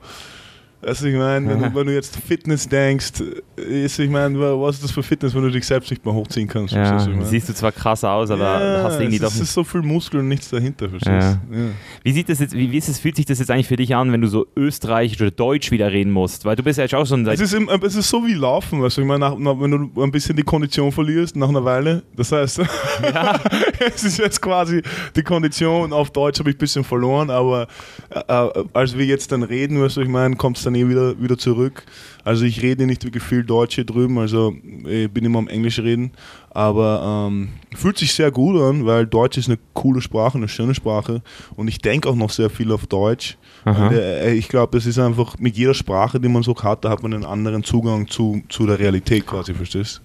Also 0.82 1.06
ich 1.06 1.16
meine, 1.16 1.48
wenn, 1.48 1.58
du- 1.62 1.74
wenn 1.74 1.86
du 1.86 1.94
jetzt 1.94 2.16
Fitness 2.16 2.68
denkst, 2.68 3.12
ist, 3.56 3.98
ich 3.98 4.10
meine, 4.10 4.38
was 4.38 4.76
ist 4.76 4.84
das 4.84 4.90
für 4.92 5.02
Fitness, 5.02 5.34
wenn 5.34 5.42
du 5.42 5.50
dich 5.50 5.66
selbst 5.66 5.90
nicht 5.90 6.04
mehr 6.04 6.14
hochziehen 6.14 6.46
kannst? 6.46 6.74
Ja, 6.74 6.84
verstehst 6.86 7.08
ich 7.08 7.14
meine? 7.16 7.26
siehst 7.28 7.48
du 7.48 7.54
zwar 7.54 7.72
krass 7.72 8.04
aus, 8.04 8.30
aber 8.30 8.44
ja, 8.44 8.82
hast 8.84 9.00
irgendwie 9.00 9.16
es 9.16 9.22
doch 9.22 9.28
es 9.30 9.40
ist 9.40 9.52
so 9.54 9.64
viel 9.64 9.82
Muskel 9.82 10.20
und 10.20 10.28
nichts 10.28 10.50
dahinter, 10.50 10.88
verstehst 10.88 11.38
du? 11.50 11.56
Ja. 11.56 11.64
Wie 12.04 12.12
sieht 12.12 12.28
das 12.28 12.38
jetzt, 12.40 12.54
wie, 12.54 12.70
wie 12.70 12.76
ist 12.76 12.88
es, 12.88 12.98
fühlt 13.00 13.16
sich 13.16 13.24
das 13.24 13.38
jetzt 13.38 13.50
eigentlich 13.50 13.66
für 13.68 13.76
dich 13.76 13.96
an, 13.96 14.12
wenn 14.12 14.20
du 14.20 14.28
so 14.28 14.46
österreichisch 14.54 15.20
oder 15.20 15.30
deutsch 15.30 15.70
wieder 15.70 15.90
reden 15.90 16.12
musst? 16.12 16.44
Weil 16.44 16.54
du 16.56 16.62
bist 16.62 16.76
ja 16.78 16.84
jetzt 16.84 16.94
auch 16.94 17.06
schon. 17.06 17.26
Es 17.26 17.40
ist, 17.40 17.54
im, 17.54 17.68
es 17.82 17.94
ist 17.96 18.08
so 18.08 18.24
wie 18.26 18.34
Laufen, 18.34 18.80
weißt 18.82 18.98
du, 18.98 19.00
ich 19.00 19.06
meine, 19.06 19.20
nach, 19.20 19.36
nach, 19.38 19.58
wenn 19.58 19.70
du 19.94 20.02
ein 20.02 20.12
bisschen 20.12 20.36
die 20.36 20.42
Kondition 20.44 20.92
verlierst 20.92 21.34
nach 21.36 21.48
einer 21.48 21.64
Weile, 21.64 22.02
das 22.14 22.30
heißt, 22.32 22.60
es 23.94 24.04
ist 24.04 24.18
jetzt 24.18 24.40
quasi 24.40 24.82
die 25.16 25.22
Kondition, 25.22 25.92
auf 25.92 26.10
Deutsch 26.10 26.38
habe 26.38 26.50
ich 26.50 26.56
ein 26.56 26.58
bisschen 26.58 26.84
verloren, 26.84 27.30
aber 27.30 27.66
äh, 28.10 28.20
äh, 28.28 28.64
als 28.72 28.96
wir 28.96 29.06
jetzt 29.06 29.32
dann 29.32 29.42
reden, 29.42 29.80
weißt 29.80 29.96
du, 29.96 30.02
ich 30.02 30.08
meine, 30.08 30.36
kommt 30.36 30.58
es 30.58 30.64
dann 30.64 30.74
eh 30.76 30.88
wieder, 30.88 31.20
wieder 31.20 31.38
zurück. 31.38 31.84
Also 32.24 32.44
ich 32.44 32.62
rede 32.62 32.86
nicht 32.86 33.04
wirklich 33.04 33.22
viel 33.22 33.44
Deutsch 33.44 33.76
hier 33.76 33.84
drüben, 33.84 34.18
also 34.18 34.54
ich 34.84 35.10
bin 35.10 35.24
immer 35.24 35.38
am 35.38 35.48
Englisch 35.48 35.78
reden, 35.78 36.10
aber 36.50 37.28
ähm, 37.28 37.50
fühlt 37.74 37.98
sich 37.98 38.12
sehr 38.12 38.30
gut 38.30 38.60
an, 38.60 38.84
weil 38.84 39.06
Deutsch 39.06 39.38
ist 39.38 39.48
eine 39.48 39.58
coole 39.74 40.00
Sprache, 40.00 40.38
eine 40.38 40.48
schöne 40.48 40.74
Sprache 40.74 41.22
und 41.54 41.68
ich 41.68 41.78
denke 41.78 42.08
auch 42.08 42.16
noch 42.16 42.30
sehr 42.30 42.50
viel 42.50 42.72
auf 42.72 42.86
Deutsch. 42.86 43.36
Aha. 43.64 43.90
Äh, 43.90 44.34
ich 44.34 44.48
glaube, 44.48 44.76
das 44.76 44.86
ist 44.86 44.98
einfach 44.98 45.38
mit 45.38 45.56
jeder 45.56 45.74
Sprache, 45.74 46.18
die 46.18 46.28
man 46.28 46.42
so 46.42 46.54
hat, 46.56 46.84
da 46.84 46.90
hat 46.90 47.02
man 47.02 47.14
einen 47.14 47.24
anderen 47.24 47.62
Zugang 47.62 48.08
zu, 48.08 48.42
zu 48.48 48.66
der 48.66 48.78
Realität 48.78 49.26
quasi, 49.26 49.54
verstehst 49.54 50.02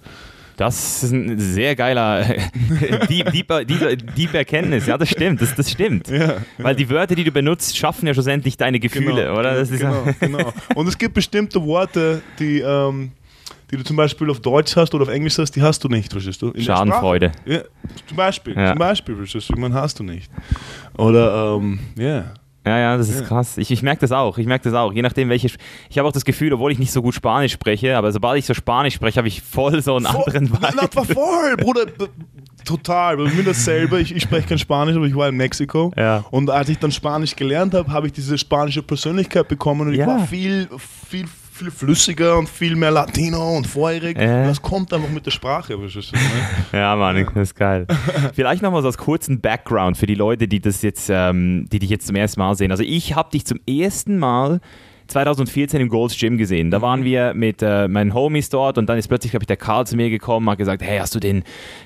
Das 0.57 1.03
ist 1.03 1.11
ein 1.11 1.39
sehr 1.39 1.75
geiler 1.75 2.23
deep, 3.09 3.31
deeper, 3.31 3.65
deeper, 3.65 3.95
deep 3.95 4.33
Erkenntnis. 4.33 4.85
Ja, 4.87 4.97
das 4.97 5.09
stimmt, 5.09 5.41
das, 5.41 5.55
das 5.55 5.71
stimmt. 5.71 6.07
Ja. 6.09 6.35
Weil 6.57 6.75
die 6.75 6.89
Wörter, 6.89 7.15
die 7.15 7.23
du 7.23 7.31
benutzt, 7.31 7.75
schaffen 7.77 8.05
ja 8.07 8.13
schlussendlich 8.13 8.57
deine 8.57 8.79
Gefühle, 8.79 9.33
oder? 9.33 9.55
Das 9.55 9.71
ist 9.71 9.79
genau, 9.79 10.03
genau. 10.19 10.53
Und 10.75 10.87
es 10.87 10.97
gibt 10.97 11.13
bestimmte 11.15 11.63
Worte, 11.63 12.21
die, 12.39 12.59
ähm, 12.59 13.11
die 13.71 13.77
du 13.77 13.83
zum 13.83 13.95
Beispiel 13.95 14.29
auf 14.29 14.39
Deutsch 14.41 14.75
hast 14.75 14.93
oder 14.93 15.03
auf 15.03 15.09
Englisch 15.09 15.37
hast, 15.37 15.51
die 15.55 15.61
hast 15.61 15.83
du 15.83 15.87
nicht, 15.87 16.11
verstehst 16.11 16.41
du? 16.41 16.51
In 16.51 16.61
Schadenfreude. 16.63 17.31
Ja, 17.45 17.61
zum 18.07 18.17
Beispiel, 18.17 18.53
Ja. 18.55 18.69
zum 18.71 18.79
Beispiel, 18.79 19.15
verstehst 19.15 19.49
du? 19.49 19.53
Man 19.59 19.73
hast 19.73 19.99
du 19.99 20.03
nicht. 20.03 20.29
Oder, 20.97 21.57
ähm, 21.57 21.79
ja. 21.97 22.33
Ja, 22.65 22.77
ja, 22.77 22.97
das 22.97 23.09
ist 23.09 23.21
Ja. 23.21 23.25
krass. 23.27 23.57
Ich, 23.57 23.71
ich 23.71 23.81
merke 23.81 24.01
das 24.01 24.11
auch. 24.11 24.37
Ich 24.37 24.45
merke 24.45 24.63
das 24.65 24.73
auch. 24.75 24.93
Je 24.93 25.01
nachdem, 25.01 25.29
welche. 25.29 25.49
Ich 25.89 25.97
habe 25.97 26.07
auch 26.07 26.11
das 26.11 26.25
Gefühl, 26.25 26.53
obwohl 26.53 26.71
ich 26.71 26.77
nicht 26.77 26.91
so 26.91 27.01
gut 27.01 27.15
Spanisch 27.15 27.53
spreche, 27.53 27.97
aber 27.97 28.11
sobald 28.11 28.37
ich 28.37 28.45
so 28.45 28.53
Spanisch 28.53 28.93
spreche, 28.93 29.17
habe 29.17 29.27
ich 29.27 29.41
voll 29.41 29.81
so 29.81 29.95
einen 29.95 30.05
anderen 30.05 30.47
Voll, 30.47 30.59
na, 30.61 30.69
na, 30.75 30.83
Vibe. 30.83 31.13
voll, 31.13 31.57
Bruder. 31.57 31.85
Total. 32.63 33.17
Bei 33.17 33.23
mir 33.23 33.43
dasselbe. 33.43 33.99
Ich, 33.99 34.15
ich 34.15 34.21
spreche 34.23 34.47
kein 34.47 34.59
Spanisch, 34.59 34.95
aber 34.95 35.05
ich 35.07 35.15
war 35.15 35.27
in 35.29 35.35
Mexiko. 35.37 35.91
Ja. 35.97 36.23
Und 36.29 36.51
als 36.51 36.69
ich 36.69 36.77
dann 36.77 36.91
Spanisch 36.91 37.35
gelernt 37.35 37.73
habe, 37.73 37.91
habe 37.91 38.05
ich 38.07 38.13
diese 38.13 38.37
spanische 38.37 38.83
Persönlichkeit 38.83 39.47
bekommen 39.47 39.87
und 39.87 39.93
Ja. 39.95 40.03
ich 40.03 40.07
war 40.07 40.27
viel, 40.27 40.69
viel 41.09 41.25
viel 41.61 41.71
flüssiger 41.71 42.37
und 42.39 42.49
viel 42.49 42.75
mehr 42.75 42.91
Latino 42.91 43.55
und 43.55 43.67
feurig. 43.67 44.17
Äh. 44.17 44.45
Das 44.47 44.61
kommt 44.61 44.91
einfach 44.93 45.09
mit 45.09 45.25
der 45.25 45.31
Sprache. 45.31 45.77
ne? 45.77 46.19
Ja, 46.73 46.95
Mann, 46.95 47.23
das 47.35 47.49
ist 47.49 47.55
geil. 47.55 47.85
Vielleicht 48.33 48.63
nochmal 48.63 48.81
so 48.81 48.87
als 48.87 48.97
kurzen 48.97 49.41
Background 49.41 49.97
für 49.97 50.07
die 50.07 50.15
Leute, 50.15 50.47
die 50.47 50.59
das 50.59 50.81
jetzt, 50.81 51.09
ähm, 51.11 51.67
die 51.71 51.79
dich 51.79 51.89
jetzt 51.89 52.07
zum 52.07 52.15
ersten 52.15 52.39
Mal 52.39 52.55
sehen. 52.55 52.71
Also 52.71 52.83
ich 52.83 53.15
habe 53.15 53.29
dich 53.31 53.45
zum 53.45 53.59
ersten 53.67 54.17
Mal 54.17 54.59
2014 55.11 55.81
im 55.81 55.89
Gold's 55.89 56.17
Gym 56.17 56.37
gesehen. 56.37 56.71
Da 56.71 56.81
waren 56.81 57.03
wir 57.03 57.33
mit 57.33 57.61
äh, 57.61 57.87
meinen 57.87 58.13
Homies 58.13 58.49
dort 58.49 58.77
und 58.77 58.87
dann 58.87 58.97
ist 58.97 59.07
plötzlich, 59.07 59.31
glaube 59.31 59.43
ich, 59.43 59.47
der 59.47 59.57
Karl 59.57 59.85
zu 59.85 59.95
mir 59.95 60.09
gekommen, 60.09 60.49
hat 60.49 60.57
gesagt, 60.57 60.81
hey, 60.81 60.99
hast 60.99 61.13
du 61.15 61.19
den, 61.19 61.43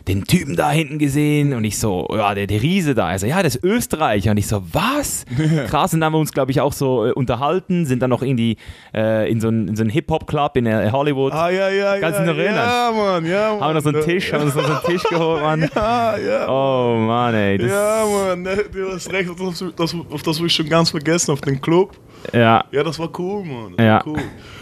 den 0.08 0.24
Typen 0.25 0.55
da 0.55 0.72
hinten 0.72 1.00
gesehen? 1.00 1.53
Und 1.53 1.63
ich 1.63 1.77
so, 1.77 2.08
ja, 2.12 2.34
der, 2.34 2.48
der 2.48 2.62
Riese 2.62 2.96
da. 2.96 3.12
Er 3.12 3.20
so, 3.20 3.27
ja, 3.27 3.38
der 3.38 3.48
ist 3.48 3.63
Österreicher. 3.63 4.32
Und 4.32 4.38
ich 4.38 4.48
so, 4.48 4.63
was? 4.72 5.25
Krass, 5.67 5.94
und 5.94 6.00
dann 6.00 6.08
haben 6.08 6.13
wir 6.13 6.20
uns, 6.20 6.32
glaube 6.32 6.51
ich, 6.51 6.62
auch 6.62 6.74
so 6.74 7.05
äh, 7.05 7.12
unterhalten, 7.12 7.86
sind 7.86 8.01
dann 8.01 8.10
noch 8.10 8.22
irgendwie 8.22 8.58
äh, 8.94 9.29
in 9.29 9.41
so 9.41 9.48
einen 9.48 9.75
so 9.75 9.84
Hip-Hop-Club 9.84 10.58
in 10.58 10.65
äh, 10.65 10.89
Hollywood. 10.91 11.34
Ah, 11.34 11.50
ja, 11.50 11.70
ja, 11.70 12.00
Kannst 12.00 12.20
ja. 12.20 12.25
noch? 12.25 12.38
Ja, 12.38 12.91
Mann, 12.96 13.25
ja, 13.25 13.51
Mann. 13.51 13.62
haben 13.62 13.70
wir 13.70 13.74
noch 13.74 13.82
so 13.82 13.89
einen 13.89 14.01
Tisch, 14.01 14.32
haben 14.34 14.44
uns 14.44 14.55
noch 14.55 14.65
so 14.65 14.74
einen 14.74 14.84
Tisch 14.86 15.03
geholt, 15.10 15.41
Mann. 15.41 15.70
Ja, 15.75 16.17
ja. 16.17 16.48
Oh 16.50 16.98
Mann, 16.98 17.34
ey. 17.34 17.62
Ja, 17.65 18.05
Mann, 18.05 18.41
ne, 18.41 18.65
du 18.72 18.91
hast 18.94 19.12
recht, 19.12 19.29
auf 19.29 19.38
das, 19.38 19.63
das, 19.75 19.96
auf 20.10 20.24
das 20.24 20.38
habe 20.38 20.48
ich 20.48 20.53
schon 20.53 20.70
ganz 20.70 20.91
vergessen, 20.91 21.32
auf 21.32 21.41
den 21.41 21.60
Club. 21.60 21.91
Ja. 22.34 22.63
Ja, 22.72 22.84
das 22.84 22.98
war 23.00 23.10
cool, 23.20 23.44
Mann. 23.46 23.74
Das 23.77 23.86
Ja. 23.86 24.01
cool. 24.05 24.20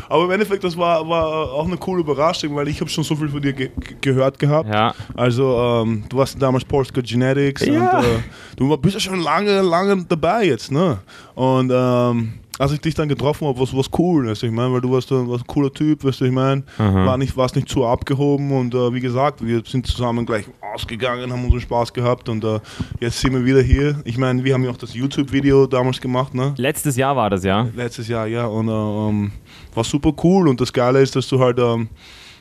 Aber 0.10 0.26
im 0.26 0.32
Endeffekt, 0.32 0.64
das 0.64 0.78
war, 0.78 1.08
war 1.08 1.52
auch 1.54 1.66
eine 1.66 1.78
coole 1.78 2.02
Überraschung, 2.02 2.56
weil 2.56 2.68
ich 2.68 2.80
habe 2.80 2.90
schon 2.90 3.04
so 3.04 3.16
viel 3.16 3.30
von 3.30 3.42
dir 3.42 3.54
ge 3.54 3.70
ge- 3.80 3.96
gehört 4.02 4.38
gehabt. 4.38 4.70
Ja. 4.74 4.94
Also, 5.16 5.58
ähm, 5.84 6.04
du 6.10 6.18
warst 6.18 6.40
damals 6.42 6.66
Polska 6.66 7.02
Genetics 7.02 7.66
Ja. 7.66 8.00
und 8.00 8.06
äh, 8.06 8.20
du 8.58 8.78
bist 8.78 8.96
ja 8.96 9.00
schon 9.00 9.20
lange, 9.22 9.62
lange 9.62 10.06
dabei 10.08 10.46
jetzt, 10.46 10.72
ne? 10.72 11.00
Und 11.36 11.72
ähm, 11.74 12.34
als 12.60 12.72
ich 12.72 12.82
dich 12.82 12.94
dann 12.94 13.10
getroffen 13.10 13.48
habe, 13.48 13.60
was 13.60 13.76
was 13.76 13.90
cool, 13.98 14.28
weißt 14.28 14.44
du, 14.44 14.46
ich 14.48 14.52
meine, 14.52 14.72
weil 14.74 14.82
du 14.82 14.92
warst, 14.92 15.12
ein- 15.12 15.28
warst 15.28 15.44
ein 15.44 15.48
cooler 15.48 15.72
Typ, 15.72 16.04
weißt 16.04 16.22
du, 16.22 16.26
ich 16.26 16.32
meine, 16.32 16.64
war 16.78 17.18
nicht, 17.18 17.36
warst 17.36 17.56
nicht 17.56 17.68
zu 17.68 17.86
abgehoben 17.86 18.52
und 18.52 18.74
äh, 18.76 18.94
wie 18.94 19.00
gesagt, 19.00 19.46
wir 19.46 19.64
sind 19.66 19.88
zusammen 19.88 20.26
gleich 20.26 20.46
ausgegangen, 20.74 21.32
haben 21.32 21.44
unseren 21.46 21.62
Spaß 21.62 21.94
gehabt 21.94 22.30
und 22.30 22.44
äh, 22.44 22.60
jetzt 23.00 23.20
sind 23.20 23.34
wir 23.34 23.44
wieder 23.46 23.62
hier. 23.62 24.00
Ich 24.06 24.18
meine, 24.18 24.44
wir 24.44 24.54
haben 24.54 24.64
ja 24.64 24.70
auch 24.70 24.78
das 24.78 24.94
YouTube-Video 24.94 25.66
damals 25.68 26.00
gemacht, 26.00 26.34
ne? 26.36 26.54
Letztes 26.58 26.96
Jahr 26.96 27.16
war 27.16 27.30
das, 27.30 27.44
ja. 27.44 27.68
Letztes 27.76 28.08
Jahr, 28.08 28.28
ja. 28.28 28.46
Und 28.46 28.68
äh, 28.70 28.72
ähm, 28.72 29.32
war 29.74 29.84
super 29.84 30.14
cool. 30.24 30.48
Und 30.48 30.62
das 30.62 30.72
Geile 30.72 31.02
ist, 31.02 31.16
dass 31.16 31.28
du 31.28 31.40
halt 31.40 31.58
ähm, 31.60 31.90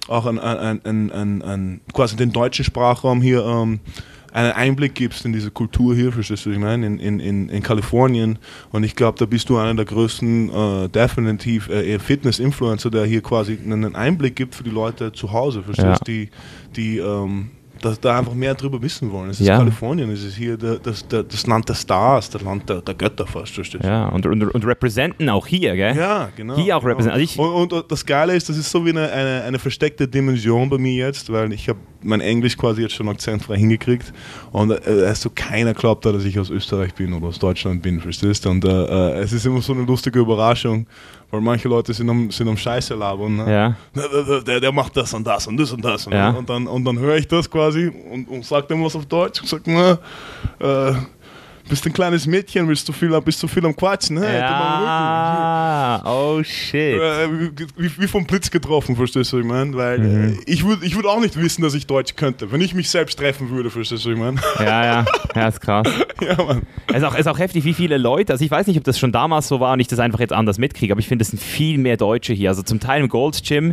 auch 0.09 0.27
ein, 0.27 0.39
ein, 0.39 0.81
ein, 0.85 1.11
ein, 1.13 1.43
ein, 1.43 1.81
quasi 1.93 2.17
den 2.17 2.33
deutschen 2.33 2.65
Sprachraum 2.65 3.23
hier 3.23 3.45
ähm, 3.45 3.81
einen 4.33 4.53
Einblick 4.53 4.95
gibst 4.95 5.25
in 5.25 5.33
diese 5.33 5.51
Kultur 5.51 5.95
hier, 5.95 6.13
verstehst 6.13 6.47
du, 6.47 6.51
ich 6.51 6.59
meine, 6.59 6.87
in, 6.87 6.99
in, 6.99 7.21
in, 7.21 7.49
in 7.49 7.63
Kalifornien. 7.63 8.39
Und 8.71 8.85
ich 8.85 8.97
glaube, 8.97 9.19
da 9.19 9.27
bist 9.27 9.49
du 9.49 9.59
einer 9.59 9.75
der 9.75 9.85
größten, 9.85 10.51
äh, 10.51 10.89
definitiv 10.89 11.69
äh, 11.69 11.99
Fitness-Influencer, 11.99 12.91
der 12.91 13.05
hier 13.05 13.23
quasi 13.23 13.59
einen 13.63 13.95
Einblick 13.95 14.35
gibt 14.37 14.55
für 14.55 14.65
die 14.65 14.71
Leute 14.71 15.13
zu 15.13 15.33
Hause, 15.33 15.63
verstehst 15.63 15.87
Ja. 15.87 15.95
du, 15.99 16.05
die, 16.05 16.31
die 16.77 16.99
ähm, 16.99 17.51
da, 17.85 17.95
da 18.01 18.19
einfach 18.19 18.35
mehr 18.35 18.55
drüber 18.55 18.81
wissen 18.81 19.11
wollen. 19.13 19.31
Es 19.31 19.41
ist 19.41 19.47
Ja. 19.47 19.59
Kalifornien, 19.59 20.11
es 20.11 20.25
ist 20.25 20.37
hier 20.37 20.57
der, 20.57 20.77
das, 20.79 21.07
der, 21.09 21.23
das 21.23 21.47
Land 21.47 21.69
der 21.69 21.75
Stars, 21.75 22.31
das 22.31 22.41
Land 22.43 22.69
der, 22.69 22.81
der 22.81 22.95
Götter 22.95 23.27
fast, 23.27 23.53
verstehst 23.53 23.85
du? 23.85 23.87
Ja, 23.89 24.09
und, 24.09 24.25
und, 24.27 24.43
und 24.43 24.65
representen 24.67 25.29
auch 25.29 25.47
hier, 25.47 25.75
gell? 25.77 25.97
Ja, 25.97 26.31
genau. 26.37 26.57
Hier 26.57 26.77
auch 26.77 26.83
genau. 26.83 26.95
represent- 26.97 27.11
also 27.13 27.23
ich- 27.23 27.39
und, 27.39 27.73
und 27.73 27.91
das 27.93 28.07
Geile 28.07 28.35
ist, 28.35 28.49
das 28.49 28.57
ist 28.57 28.71
so 28.71 28.85
wie 28.87 28.91
eine, 28.91 29.11
eine, 29.13 29.43
eine 29.43 29.59
versteckte 29.59 30.09
Dimension 30.09 30.71
bei 30.71 30.79
mir 30.79 30.95
jetzt, 31.07 31.31
weil 31.33 31.53
ich 31.53 31.69
habe 31.69 31.79
mein 32.03 32.21
Englisch 32.21 32.57
quasi 32.57 32.83
jetzt 32.83 32.95
schon 32.95 33.09
akzentfrei 33.09 33.57
hingekriegt 33.57 34.13
und 34.51 34.71
äh, 34.71 35.05
also 35.07 35.31
keiner 35.35 35.75
glaubt 35.75 36.05
da, 36.05 36.13
dass 36.13 36.25
ich 36.25 36.39
aus 36.39 36.51
Österreich 36.51 36.95
bin 36.95 37.13
oder 37.13 37.27
aus 37.27 37.39
Deutschland 37.39 37.83
bin, 37.83 38.01
verstehst 38.01 38.45
du? 38.45 38.51
Und 38.51 38.65
äh, 38.65 38.69
äh, 38.69 39.21
es 39.21 39.33
ist 39.33 39.47
immer 39.47 39.61
so 39.61 39.73
eine 39.73 39.83
lustige 39.83 40.19
Überraschung, 40.19 40.87
weil 41.33 41.41
manche 41.41 41.67
Leute 41.67 41.95
sind 41.95 42.09
am, 42.11 42.31
sind 42.31 42.47
am 42.47 42.59
Scheiße 42.59 42.95
labern. 42.95 43.37
Ne? 43.37 43.51
Ja. 43.51 43.77
Der, 44.47 44.61
der, 44.61 44.71
macht 44.71 44.95
das 44.99 45.15
und 45.15 45.27
das 45.27 45.47
und 45.47 45.57
das 45.57 45.73
und 45.73 45.83
das. 45.83 46.07
Und, 46.07 46.13
Ja. 46.13 46.31
und 46.31 46.49
dann, 46.49 46.67
und 46.67 46.85
dann 46.85 46.99
höre 46.99 47.17
ich 47.17 47.27
das 47.27 47.51
quasi 47.51 47.89
und, 47.89 48.29
und 48.29 48.45
sage 48.45 48.67
dann 48.69 48.85
was 48.85 48.95
auf 48.95 49.07
Deutsch 49.07 49.41
und 49.41 49.49
sage, 49.49 49.99
äh, 50.61 50.93
bist 51.73 51.87
ein 51.87 51.93
kleines 51.95 52.27
Mädchen, 52.27 52.67
bist 52.67 52.87
du 52.87 52.93
viel, 52.93 53.19
bist 53.23 53.43
du 53.43 53.49
viel 53.49 53.65
am 53.65 53.75
Quatschen. 53.75 54.23
Hey. 54.23 54.41
Ja, 54.41 56.03
oh 56.05 56.43
shit. 56.43 57.01
Äh, 57.01 57.29
wie, 57.79 57.91
wie 57.99 58.07
vom 58.07 58.27
Blitz 58.27 58.51
getroffen, 58.51 58.95
verstehst 58.95 59.33
du, 59.33 59.39
ich 59.39 59.47
meine? 59.47 59.75
Weil 59.75 59.99
Mhm. 59.99 60.33
äh, 60.35 60.37
ich 60.45 60.67
würde 60.67 60.85
ich 60.85 60.95
würd 60.95 61.07
auch 61.07 61.19
nicht 61.21 61.35
wissen, 61.41 61.63
dass 61.63 61.73
ich 61.73 61.87
Deutsch 61.87 62.15
könnte, 62.15 62.53
wenn 62.53 62.61
ich 62.61 62.75
mich 62.75 62.91
selbst 62.91 63.19
treffen 63.19 63.49
würde, 63.49 63.71
verstehst 63.71 64.05
du, 64.05 64.11
ich 64.11 64.19
meine? 64.19 64.39
Ja, 64.59 64.85
ja, 64.85 65.05
ja, 65.35 65.49
ist 65.49 65.63
krass. 65.63 65.89
ja, 66.21 66.37
Mann. 66.45 66.63
Es 66.89 66.97
ist, 66.99 67.05
auch, 67.05 67.15
ist 67.15 67.27
auch 67.27 67.39
heftig, 67.39 67.65
wie 67.65 67.73
viele 67.73 67.97
Leute, 67.97 68.35
also 68.35 68.45
ich 68.45 68.51
weiß 68.51 68.67
nicht, 68.67 68.77
ob 68.77 68.85
das 68.85 68.99
schon 68.99 69.11
damals 69.13 69.49
so 69.49 69.59
war 69.59 69.73
und 69.73 69.81
ich 69.81 69.89
das 69.89 69.99
einfach 69.99 70.21
jetzt 70.21 70.35
anders 70.35 70.59
mitkriege, 70.59 70.93
aber 70.93 71.01
ich 71.01 71.09
finde, 71.09 71.23
es 71.23 71.29
sind 71.31 71.41
viel 71.41 71.79
mehr 71.79 71.97
Deutsche 71.97 72.35
hier. 72.35 72.51
Also 72.51 72.63
zum 72.63 72.81
Teil 72.81 73.01
im 73.03 73.09
Gold's 73.09 73.43
Gym. 73.43 73.73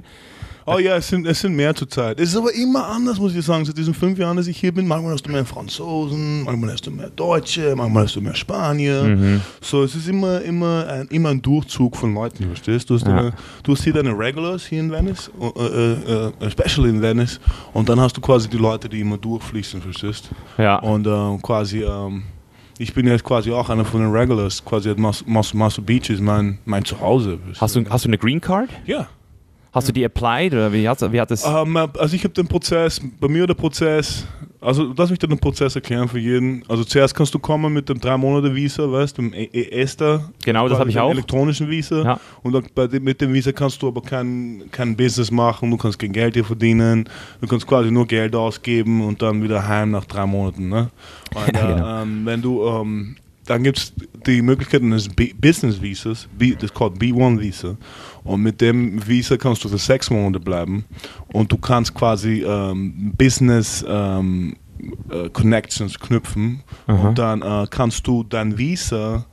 Oh 0.66 0.78
ja, 0.78 0.98
es 0.98 1.08
sind, 1.08 1.26
es 1.26 1.40
sind 1.40 1.56
mehr 1.56 1.74
zurzeit. 1.74 2.20
Es 2.20 2.30
ist 2.30 2.36
aber 2.38 2.54
immer 2.54 2.86
anders, 2.88 3.20
muss 3.20 3.34
ich 3.36 3.44
sagen. 3.44 3.66
Seit 3.66 3.78
diesen 3.78 3.94
fünf 3.94 4.20
Jahren, 4.20 4.38
dass 4.38 4.48
ich 4.48 4.58
hier 4.60 4.72
bin, 4.72 4.86
manchmal 4.88 5.14
hast 5.14 5.26
du 5.26 5.32
mehr 5.32 5.46
Franzosen, 5.46 6.44
manchmal 6.44 6.72
hast 6.74 6.86
du 6.86 6.92
mehr 6.92 7.10
Deutsche, 7.10 7.74
manchmal 7.76 8.04
hast 8.04 8.16
du 8.16 8.22
mehr 8.22 8.36
Spanier. 8.36 9.04
Mhm. 9.04 9.42
So, 9.62 9.84
es 9.84 9.96
ist 9.96 10.08
immer, 10.08 10.42
immer, 10.42 10.86
ein, 10.88 11.08
immer 11.08 11.30
ein 11.30 11.42
Durchzug 11.42 11.96
von 11.96 12.14
Leuten, 12.14 12.46
verstehst 12.46 12.90
du? 12.90 12.96
Hast 12.96 13.08
Ja. 13.08 13.16
deine, 13.16 13.34
du 13.64 13.72
hast 13.74 13.84
hier 13.84 13.94
deine 13.94 14.12
Regulars 14.18 14.66
hier 14.66 14.80
in 14.82 14.92
Venice, 14.92 15.32
äh, 15.40 15.62
äh, 15.66 15.94
äh, 16.28 16.32
especially 16.46 16.90
in 16.90 17.02
Venice, 17.02 17.40
und 17.74 17.90
dann 17.90 18.00
hast 18.00 18.16
du 18.18 18.22
quasi 18.22 18.48
die 18.48 18.58
Leute, 18.58 18.88
die 18.90 19.00
immer 19.02 19.18
durchfließen, 19.18 19.82
verstehst 19.82 20.30
Ja. 20.58 20.78
Und 20.80 21.08
ähm, 21.08 21.42
quasi, 21.42 21.82
ähm, 21.84 22.24
ich 22.78 22.94
bin 22.94 23.08
jetzt 23.08 23.24
quasi 23.24 23.52
auch 23.52 23.70
einer 23.70 23.86
von 23.86 24.02
den 24.02 24.12
Regulars, 24.12 24.64
quasi 24.64 24.90
at 24.90 24.98
Mas 25.00 25.24
Mas 25.26 25.54
Masu 25.54 25.82
Beach 25.82 26.10
ist 26.10 26.22
mein, 26.22 26.60
mein 26.66 26.86
Zuhause. 26.86 27.40
Hast 27.60 27.76
du, 27.76 27.84
hast 27.90 28.06
du 28.06 28.10
eine 28.10 28.18
Green 28.18 28.40
Card? 28.40 28.70
Ja. 28.86 29.08
Hast 29.72 29.88
du 29.88 29.92
die 29.92 30.04
applied 30.04 30.54
oder 30.54 30.74
wie 30.74 30.88
hat, 30.90 31.00
wie 31.12 31.22
hat 31.22 31.30
das? 31.30 31.46
Ähm, 31.46 31.78
also 31.78 32.16
ich 32.16 32.24
habe 32.24 32.34
den 32.34 32.48
Prozess, 32.48 33.00
bei 33.20 33.28
mir 33.28 33.46
der 33.46 33.54
Prozess, 33.54 34.26
also 34.60 34.94
lass 34.98 35.12
mich 35.12 35.20
dir 35.20 35.28
den 35.28 35.38
Prozess 35.38 35.76
erklären 35.76 36.08
für 36.08 36.18
jeden. 36.18 36.64
Also 36.68 36.84
zuerst 36.84 37.14
kannst 37.14 37.36
du 37.36 37.40
kommen 37.40 37.72
mit 37.72 37.88
dem 37.88 38.00
drei 38.00 38.18
Monate 38.18 38.54
Visa, 38.56 38.92
weißt 38.92 39.18
du, 39.18 39.22
dem 39.22 39.34
E- 39.34 39.46
ESTA. 39.70 40.28
Genau, 40.44 40.68
das 40.68 40.80
habe 40.80 40.90
ich 40.90 40.96
dem 40.96 41.04
auch. 41.04 41.12
elektronischen 41.12 41.70
Visa. 41.70 42.04
Ja. 42.04 42.20
Und 42.42 42.54
dann 42.54 42.90
dem, 42.90 43.04
mit 43.04 43.22
dem 43.22 43.32
Visa 43.32 43.52
kannst 43.52 43.82
du 43.84 43.88
aber 43.88 44.02
kein, 44.02 44.64
kein 44.72 44.98
Business 44.98 45.30
machen, 45.30 45.70
du 45.70 45.78
kannst 45.78 46.00
kein 46.00 46.14
Geld 46.14 46.34
hier 46.34 46.46
verdienen, 46.46 47.08
du 47.40 47.48
kannst 47.48 47.68
quasi 47.68 47.92
nur 47.92 48.08
Geld 48.08 48.36
ausgeben 48.36 49.06
und 49.06 49.22
dann 49.22 49.44
wieder 49.44 49.68
heim 49.68 49.92
nach 49.92 50.06
drei 50.06 50.26
Monaten. 50.26 50.70
Ne? 50.70 50.90
Und, 51.36 51.46
genau. 51.54 52.02
ähm, 52.02 52.22
wenn 52.26 52.42
du, 52.42 52.66
ähm, 52.66 53.16
dann 53.46 53.64
gibt 53.64 53.78
es 53.78 53.94
die 54.26 54.42
Möglichkeit 54.42 54.82
eines 54.82 55.08
B 55.10 55.34
Business 55.40 55.82
Visas, 55.82 56.28
das 56.40 56.64
ist 56.64 56.74
called 56.76 56.96
B1 56.96 57.40
Visa. 57.40 57.78
Und 58.24 58.42
mit 58.42 58.62
dem 58.62 59.06
Visa 59.08 59.38
kannst 59.38 59.64
du 59.64 59.70
für 59.70 59.78
sechs 59.78 60.10
Monate 60.10 60.40
bleiben 60.40 60.86
und 61.34 61.52
du 61.52 61.58
kannst 61.58 61.94
quasi 61.94 62.44
ähm, 62.44 63.14
Business 63.18 63.84
ähm, 63.88 64.56
äh, 65.10 65.30
Connections 65.30 66.00
knüpfen 66.00 66.64
Aha. 66.88 67.10
und 67.10 67.20
dann 67.20 67.42
äh, 67.42 67.68
kannst 67.70 68.06
du 68.08 68.24
dein 68.24 68.58
Visa, 68.58 69.26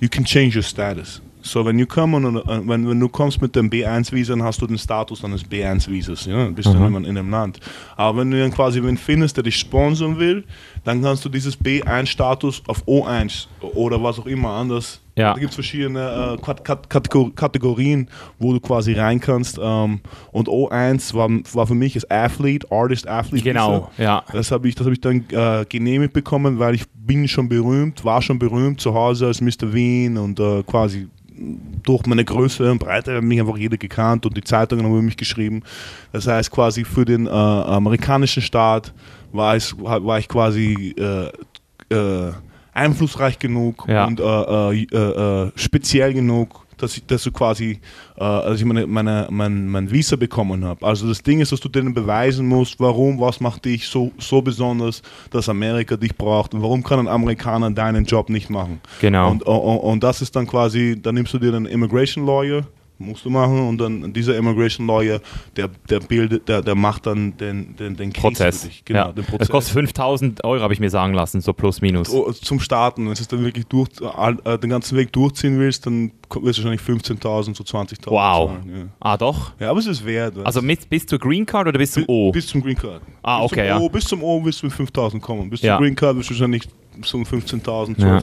you 0.00 0.08
can 0.08 0.24
change 0.24 0.56
your 0.56 0.62
status. 0.62 1.20
So, 1.42 1.64
wenn, 1.64 1.78
you 1.78 1.86
come 1.86 2.16
on, 2.16 2.36
uh, 2.36 2.42
wenn, 2.66 2.88
wenn 2.88 3.00
du 3.00 3.08
kommst 3.08 3.40
mit 3.40 3.54
dem 3.54 3.70
B1-Visa, 3.70 4.34
dann 4.34 4.42
hast 4.42 4.60
du 4.60 4.66
den 4.66 4.78
Status 4.78 5.24
eines 5.24 5.44
B1-Visas, 5.44 6.26
ja, 6.26 6.48
bist 6.50 6.68
du 6.68 6.72
Aha. 6.72 6.90
dann 6.90 7.04
in 7.04 7.14
dem 7.14 7.30
Land. 7.30 7.60
Aber 7.96 8.20
wenn 8.20 8.30
du 8.30 8.38
dann 8.38 8.52
quasi 8.52 8.82
wen 8.82 8.96
findest, 8.96 9.36
der 9.36 9.44
dich 9.44 9.56
sponsern 9.56 10.18
will, 10.18 10.44
dann 10.84 11.02
kannst 11.02 11.24
du 11.24 11.28
dieses 11.28 11.58
B1-Status 11.58 12.62
auf 12.66 12.86
O1 12.86 13.46
oder 13.74 14.02
was 14.02 14.18
auch 14.18 14.26
immer 14.26 14.50
anders. 14.50 15.00
Ja. 15.18 15.34
Da 15.34 15.40
gibt 15.40 15.50
es 15.50 15.56
verschiedene 15.56 16.36
äh, 16.38 16.42
Kat 16.42 16.64
Kat 16.64 16.88
Kategor 16.88 17.34
Kategorien, 17.34 18.08
wo 18.38 18.52
du 18.52 18.60
quasi 18.60 18.92
rein 18.92 19.18
kannst. 19.18 19.58
Ähm, 19.60 20.00
und 20.30 20.48
O1 20.48 21.12
war, 21.12 21.28
war 21.28 21.66
für 21.66 21.74
mich 21.74 21.96
als 21.96 22.08
Athlete, 22.08 22.70
Artist, 22.70 23.08
Athlete. 23.08 23.42
Genau, 23.42 23.90
Visa. 23.96 24.02
ja. 24.02 24.24
Das 24.32 24.52
habe 24.52 24.68
ich, 24.68 24.76
das 24.76 24.86
hab 24.86 24.92
ich 24.92 25.00
dann 25.00 25.24
äh, 25.30 25.64
genehmigt 25.68 26.12
bekommen, 26.12 26.60
weil 26.60 26.76
ich 26.76 26.84
bin 26.94 27.26
schon 27.26 27.48
berühmt, 27.48 28.04
war 28.04 28.22
schon 28.22 28.38
berühmt 28.38 28.80
zu 28.80 28.94
Hause 28.94 29.26
als 29.26 29.40
Mr. 29.40 29.72
Wien 29.72 30.16
und 30.18 30.38
äh, 30.38 30.62
quasi 30.62 31.08
durch 31.82 32.06
meine 32.06 32.24
Größe 32.24 32.70
und 32.70 32.78
Breite 32.78 33.16
hat 33.16 33.22
mich 33.22 33.40
einfach 33.40 33.56
jeder 33.56 33.76
gekannt 33.76 34.26
und 34.26 34.36
die 34.36 34.42
Zeitungen 34.42 34.84
haben 34.84 34.92
über 34.92 35.02
mich 35.02 35.16
geschrieben. 35.16 35.62
Das 36.12 36.26
heißt 36.26 36.50
quasi 36.50 36.84
für 36.84 37.04
den 37.04 37.26
äh, 37.26 37.30
amerikanischen 37.30 38.42
Staat 38.42 38.92
war, 39.32 39.54
es, 39.56 39.74
war 39.78 40.18
ich 40.18 40.28
quasi 40.28 40.94
äh, 40.98 41.94
äh, 41.94 42.32
einflussreich 42.72 43.38
genug 43.38 43.84
Ja. 43.88 44.06
und 44.06 44.20
äh, 44.20 44.82
äh, 44.82 45.46
äh, 45.46 45.52
speziell 45.56 46.14
genug, 46.14 46.64
dass, 46.78 46.96
ich, 46.96 47.06
dass 47.06 47.22
du 47.22 47.32
quasi, 47.32 47.80
äh, 48.16 48.24
als 48.24 48.60
ich 48.60 48.64
meine, 48.64 48.86
meine, 48.86 49.26
mein, 49.30 49.68
mein 49.68 49.90
Visa 49.90 50.16
bekommen 50.16 50.64
habe. 50.64 50.86
Also 50.86 51.06
das 51.06 51.22
Ding 51.22 51.40
ist, 51.40 51.52
dass 51.52 51.60
du 51.60 51.68
denen 51.68 51.94
beweisen 51.94 52.46
musst, 52.46 52.80
warum, 52.80 53.20
was 53.20 53.40
macht 53.40 53.64
dich 53.64 53.86
so, 53.86 54.12
so 54.18 54.40
besonders, 54.40 55.02
dass 55.30 55.48
Amerika 55.48 55.96
dich 55.96 56.16
braucht 56.16 56.54
und 56.54 56.62
warum 56.62 56.82
kann 56.82 57.00
ein 57.00 57.08
Amerikaner 57.08 57.70
deinen 57.70 58.04
Job 58.04 58.30
nicht 58.30 58.50
machen. 58.50 58.80
Genau. 59.00 59.30
Und, 59.30 59.42
und, 59.42 59.78
und 59.78 60.02
das 60.02 60.22
ist 60.22 60.34
dann 60.34 60.46
quasi, 60.46 60.98
dann 61.00 61.14
nimmst 61.14 61.34
du 61.34 61.38
dir 61.38 61.54
einen 61.54 61.66
Immigration 61.66 62.24
Lawyer, 62.24 62.66
musst 62.98 63.24
du 63.24 63.30
machen 63.30 63.68
und 63.68 63.78
dann 63.78 64.12
dieser 64.12 64.36
Immigration 64.36 64.86
Lawyer, 64.86 65.20
der, 65.56 65.68
der 65.88 66.00
bildet, 66.00 66.48
der, 66.48 66.62
der 66.62 66.74
macht 66.74 67.06
dann 67.06 67.36
den, 67.36 67.76
den, 67.76 67.96
den 67.96 68.12
Case 68.12 68.20
Prozess. 68.26 68.62
für 68.62 68.68
dich. 68.68 68.84
Genau, 68.84 68.98
ja. 69.00 69.06
den 69.12 69.16
Das 69.16 69.26
Prozess. 69.26 69.48
kostet 69.48 69.74
5000 69.74 70.44
Euro, 70.44 70.62
habe 70.62 70.72
ich 70.72 70.80
mir 70.80 70.90
sagen 70.90 71.14
lassen, 71.14 71.40
so 71.40 71.52
plus 71.52 71.80
minus. 71.80 72.10
Oh, 72.10 72.30
Zum 72.32 72.60
Starten, 72.60 73.02
wenn 73.06 73.14
du 73.14 73.20
es 73.20 73.28
dann 73.28 73.44
wirklich 73.44 73.66
durch, 73.66 73.88
äh, 74.44 74.58
den 74.58 74.70
ganzen 74.70 74.96
Weg 74.98 75.12
durchziehen 75.12 75.58
willst, 75.58 75.86
dann 75.86 76.10
wirst 76.40 76.58
du 76.58 76.64
wahrscheinlich 76.64 76.80
15.000 76.80 77.54
zu 77.54 77.62
20.000 77.62 78.10
Wow. 78.10 78.50
zahlen, 78.50 78.92
Ah, 79.00 79.16
doch? 79.16 79.52
ja. 79.60 79.66
ja, 79.66 79.70
aber 79.70 79.78
es 79.80 79.86
ist 79.86 80.04
wert. 80.04 80.34
Also 80.44 80.60
mit, 80.60 80.90
bis 80.90 81.06
zur 81.06 81.18
Green 81.18 81.46
Card 81.46 81.68
oder 81.68 81.78
bis 81.78 81.92
zum. 81.92 82.04
O? 82.08 82.32
Bis 82.32 82.46
zum 82.48 82.62
Green 82.62 82.76
Card. 82.76 83.00
Ah, 83.22 83.42
bis 83.42 83.52
okay, 83.52 83.60
zum 83.60 83.66
ja. 83.68 83.78
O, 83.78 83.88
bis 83.88 84.04
zum 84.04 84.22
O 84.22 84.44
wirst 84.44 84.62
du 84.62 84.66
mit 84.66 84.74
5.000 84.74 85.20
kommen. 85.20 85.48
Bis 85.50 85.62
Ja. 85.62 85.76
zum 85.76 85.84
Green 85.84 85.94
Card 85.94 86.16
wirst 86.16 86.30
du 86.30 86.34
wahrscheinlich 86.34 86.64
so 87.04 87.16
um 87.18 87.24
15.000, 87.24 88.00
Ja. 88.00 88.18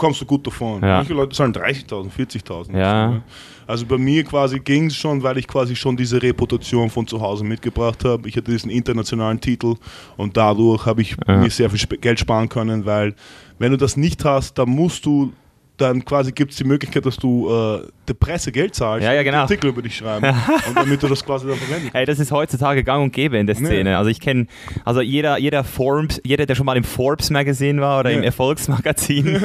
12.000. 0.00 0.06
Kommst 0.06 0.20
du 0.20 0.24
gut 0.26 0.46
davon. 0.46 0.82
Ja. 0.82 0.96
Manche 0.98 1.12
Leute 1.14 1.36
zahlen 1.36 1.52
30.000, 1.52 2.10
40.000. 2.10 2.76
Ja. 2.78 3.10
ne? 3.10 3.22
Also 3.66 3.86
bei 3.86 3.98
mir 3.98 4.24
quasi 4.24 4.58
ging 4.58 4.86
es 4.86 4.96
schon, 4.96 5.22
weil 5.22 5.38
ich 5.38 5.46
quasi 5.46 5.76
schon 5.76 5.96
diese 5.96 6.20
Reputation 6.20 6.90
von 6.90 7.06
zu 7.06 7.20
Hause 7.20 7.44
mitgebracht 7.44 8.04
habe. 8.04 8.28
Ich 8.28 8.36
hatte 8.36 8.50
diesen 8.50 8.70
internationalen 8.70 9.40
Titel 9.40 9.76
und 10.16 10.36
dadurch 10.36 10.86
habe 10.86 11.02
ich 11.02 11.16
Ja. 11.26 11.36
mir 11.36 11.50
sehr 11.50 11.70
viel 11.70 11.98
Geld 11.98 12.18
sparen 12.18 12.48
können, 12.48 12.84
weil 12.84 13.14
wenn 13.60 13.70
du 13.70 13.76
das 13.78 13.96
nicht 13.96 14.24
hast, 14.24 14.58
dann 14.58 14.70
musst 14.70 15.06
du 15.06 15.32
dann 15.80 16.04
quasi 16.04 16.32
gibt 16.32 16.52
es 16.52 16.56
die 16.58 16.64
Möglichkeit, 16.64 17.06
dass 17.06 17.16
du 17.16 17.48
äh, 17.50 17.82
der 18.08 18.14
Presse 18.14 18.52
Geld 18.52 18.74
zahlst 18.74 19.04
Ja, 19.04 19.12
ja, 19.12 19.20
und 19.20 19.24
genau. 19.24 19.38
Artikel 19.38 19.70
über 19.70 19.82
dich 19.82 19.96
schreiben 19.96 20.26
und 20.68 20.76
damit 20.76 21.02
du 21.02 21.08
das 21.08 21.24
quasi 21.24 21.46
dann 21.46 21.56
verwenden 21.56 21.90
Ey, 21.94 22.04
das 22.06 22.18
ist 22.18 22.30
heutzutage 22.32 22.82
gang 22.84 23.02
und 23.04 23.12
gäbe 23.12 23.38
in 23.38 23.46
der 23.46 23.56
Szene. 23.56 23.96
Also 23.96 24.10
ich 24.10 24.20
kenne, 24.20 24.46
also 24.84 25.00
jeder, 25.00 25.38
jeder 25.38 25.64
Forbes, 25.64 26.20
jeder, 26.24 26.46
der 26.46 26.54
schon 26.54 26.66
mal 26.66 26.76
im 26.76 26.84
Forbes 26.84 27.30
Magazin 27.30 27.80
war 27.80 28.00
oder 28.00 28.10
im 28.10 28.20
Ja. 28.20 28.24
Erfolgsmagazin, 28.26 29.24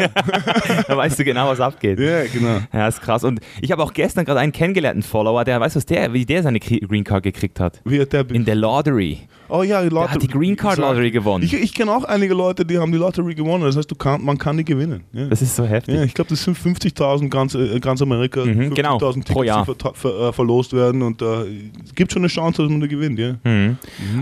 da 0.88 0.98
weißt 0.98 1.20
du 1.20 1.24
genau, 1.24 1.48
was 1.50 1.60
abgeht. 1.60 2.00
Ja, 2.00 2.24
genau. 2.26 2.60
Ja, 2.74 2.88
ist 2.88 3.02
krass. 3.02 3.24
Und 3.24 3.40
ich 3.62 3.72
habe 3.72 3.84
auch 3.84 3.94
gestern 3.94 4.26
gerade 4.26 4.40
einen 4.40 4.52
kennengelernten 4.52 5.04
Follower, 5.04 5.44
der, 5.44 5.60
weißt 5.60 5.76
du, 5.76 5.78
was 5.78 5.86
der, 5.86 6.14
wie 6.14 6.26
der 6.26 6.44
seine 6.44 6.60
Green 6.60 7.04
Card 7.04 7.24
gekriegt 7.24 7.60
hat? 7.60 7.82
Wie 7.86 8.00
hat 8.00 8.14
der 8.14 8.30
In 8.32 8.46
der 8.46 8.56
Lottery. 8.56 9.20
Oh 9.48 9.62
ja, 9.62 9.82
die 9.84 9.90
Der 9.90 9.96
Lottery. 10.00 10.14
hat 10.14 10.24
die 10.24 10.28
Green 10.28 10.56
Card 10.56 10.78
Lottery 10.78 11.12
gewonnen. 11.12 11.44
Ich, 11.44 11.54
ich 11.54 11.74
kenne 11.74 11.92
auch 11.92 12.04
einige 12.04 12.34
Leute, 12.34 12.66
die 12.66 12.80
haben 12.80 12.92
die 12.92 12.98
Lottery 12.98 13.36
gewonnen. 13.36 13.64
Das 13.64 13.78
heißt, 13.78 13.90
du 13.92 13.96
kann, 13.96 14.24
man 14.26 14.38
kann 14.40 14.58
die 14.58 14.66
gewinnen. 14.66 15.04
Ja. 15.14 15.28
Das 15.28 15.42
ist 15.44 15.56
so 15.56 15.66
heftig. 15.66 15.96
Ja, 15.96 16.04
ich 16.04 16.14
glaube, 16.28 16.30
das 16.30 16.44
sind 16.44 16.58
50.000 16.58 17.30
ganz, 17.30 17.56
äh, 17.56 17.80
ganz 17.80 18.02
Amerika. 18.02 18.44
Mhm, 18.46 18.74
genau, 18.74 18.98
50.000 18.98 19.14
Tickets, 19.14 19.32
pro 19.34 19.44
Jahr. 19.44 19.66
verta- 19.66 19.94
ver, 19.94 20.30
äh, 20.30 20.34
verlost 20.34 20.74
werden 20.74 21.02
und 21.02 21.22
äh, 21.22 21.44
es 21.84 21.96
gibt 21.96 22.12
schon 22.12 22.22
eine 22.22 22.28
Chance, 22.30 22.62
dass 22.64 22.72
man 22.72 22.82
die 22.82 22.88
gewinnt. 22.88 23.20
Ja. 23.20 23.36
Mhm. 23.44 23.78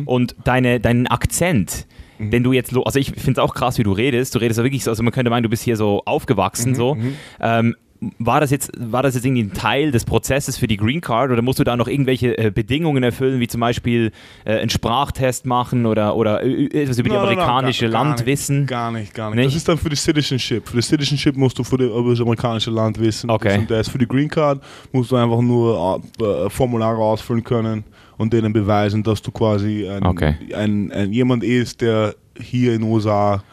Und 0.05 0.35
deine, 0.43 0.79
deinen 0.79 1.07
Akzent, 1.07 1.87
den 2.19 2.43
du 2.43 2.53
jetzt, 2.53 2.73
also 2.77 2.99
ich 2.99 3.11
finde 3.11 3.31
es 3.31 3.37
auch 3.39 3.53
krass, 3.53 3.77
wie 3.77 3.83
du 3.83 3.91
redest. 3.91 4.35
Du 4.35 4.39
redest 4.39 4.57
ja 4.57 4.63
wirklich 4.63 4.83
so, 4.83 4.91
also 4.91 5.03
man 5.03 5.11
könnte 5.11 5.29
meinen, 5.29 5.43
du 5.43 5.49
bist 5.49 5.63
hier 5.63 5.75
so 5.75 6.01
aufgewachsen 6.05 6.73
so. 6.75 6.95
Ähm, 7.41 7.75
war 8.19 8.39
das, 8.39 8.51
jetzt, 8.51 8.71
war 8.77 9.03
das 9.03 9.15
jetzt 9.15 9.25
irgendwie 9.25 9.43
ein 9.43 9.53
Teil 9.53 9.91
des 9.91 10.05
Prozesses 10.05 10.57
für 10.57 10.67
die 10.67 10.77
Green 10.77 11.01
Card 11.01 11.31
oder 11.31 11.41
musst 11.41 11.59
du 11.59 11.63
da 11.63 11.75
noch 11.77 11.87
irgendwelche 11.87 12.37
äh, 12.37 12.51
Bedingungen 12.51 13.03
erfüllen, 13.03 13.39
wie 13.39 13.47
zum 13.47 13.61
Beispiel 13.61 14.11
äh, 14.45 14.59
einen 14.59 14.69
Sprachtest 14.69 15.45
machen 15.45 15.85
oder, 15.85 16.15
oder 16.15 16.43
äh, 16.43 16.65
etwas 16.83 16.99
über 16.99 17.09
die 17.09 17.15
Nein, 17.15 17.25
nein, 17.25 17.35
nein, 17.35 17.39
amerikanische 17.39 17.85
gar- 17.85 17.91
gar 17.91 18.03
Land 18.05 18.17
nicht, 18.19 18.25
wissen? 18.27 18.65
Gar 18.65 18.91
nicht, 18.91 19.13
gar 19.13 19.29
nicht, 19.29 19.37
Nicht? 19.37 19.47
Das 19.47 19.55
ist 19.55 19.67
dann 19.69 19.77
für 19.77 19.89
die 19.89 19.95
Citizenship. 19.95 20.67
Für 20.67 20.77
die 20.77 20.81
Citizenship 20.83 21.35
musst 21.37 21.57
du 21.59 21.63
für 21.63 21.77
die, 21.77 21.85
über 21.85 22.09
das 22.11 22.21
amerikanische 22.21 22.71
Land 22.71 22.99
wissen. 22.99 23.29
Okay. 23.29 23.59
Und 23.59 23.71
das 23.71 23.87
für 23.89 23.97
die 23.97 24.07
Green 24.07 24.29
Card 24.29 24.61
musst 24.91 25.11
du 25.11 25.15
einfach 25.15 25.41
nur 25.41 26.01
äh, 26.21 26.49
Formulare 26.49 26.97
ausfüllen 27.01 27.43
können 27.43 27.83
und 28.17 28.31
denen 28.33 28.53
beweisen, 28.53 29.03
dass 29.03 29.21
du 29.21 29.31
quasi 29.31 29.87
ein, 29.89 30.03
Okay. 30.05 30.35
ein, 30.55 30.91
ein, 30.91 31.11
jemand 31.13 31.43
ist, 31.43 31.81
der 31.81 32.15
hier 32.39 32.73
in 32.73 32.81
den 32.81 32.89
USA 32.91 33.43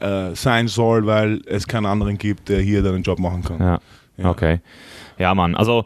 äh, 0.00 0.34
sein 0.34 0.68
soll, 0.68 1.06
weil 1.06 1.40
es 1.46 1.66
keinen 1.66 1.86
anderen 1.86 2.18
gibt, 2.18 2.48
der 2.48 2.60
hier 2.60 2.82
deinen 2.82 3.02
Job 3.02 3.18
machen 3.18 3.42
kann. 3.42 3.60
Ja. 3.60 3.80
Ja. 4.16 4.30
Okay. 4.30 4.60
Ja, 5.18 5.34
Mann. 5.34 5.54
Also 5.54 5.84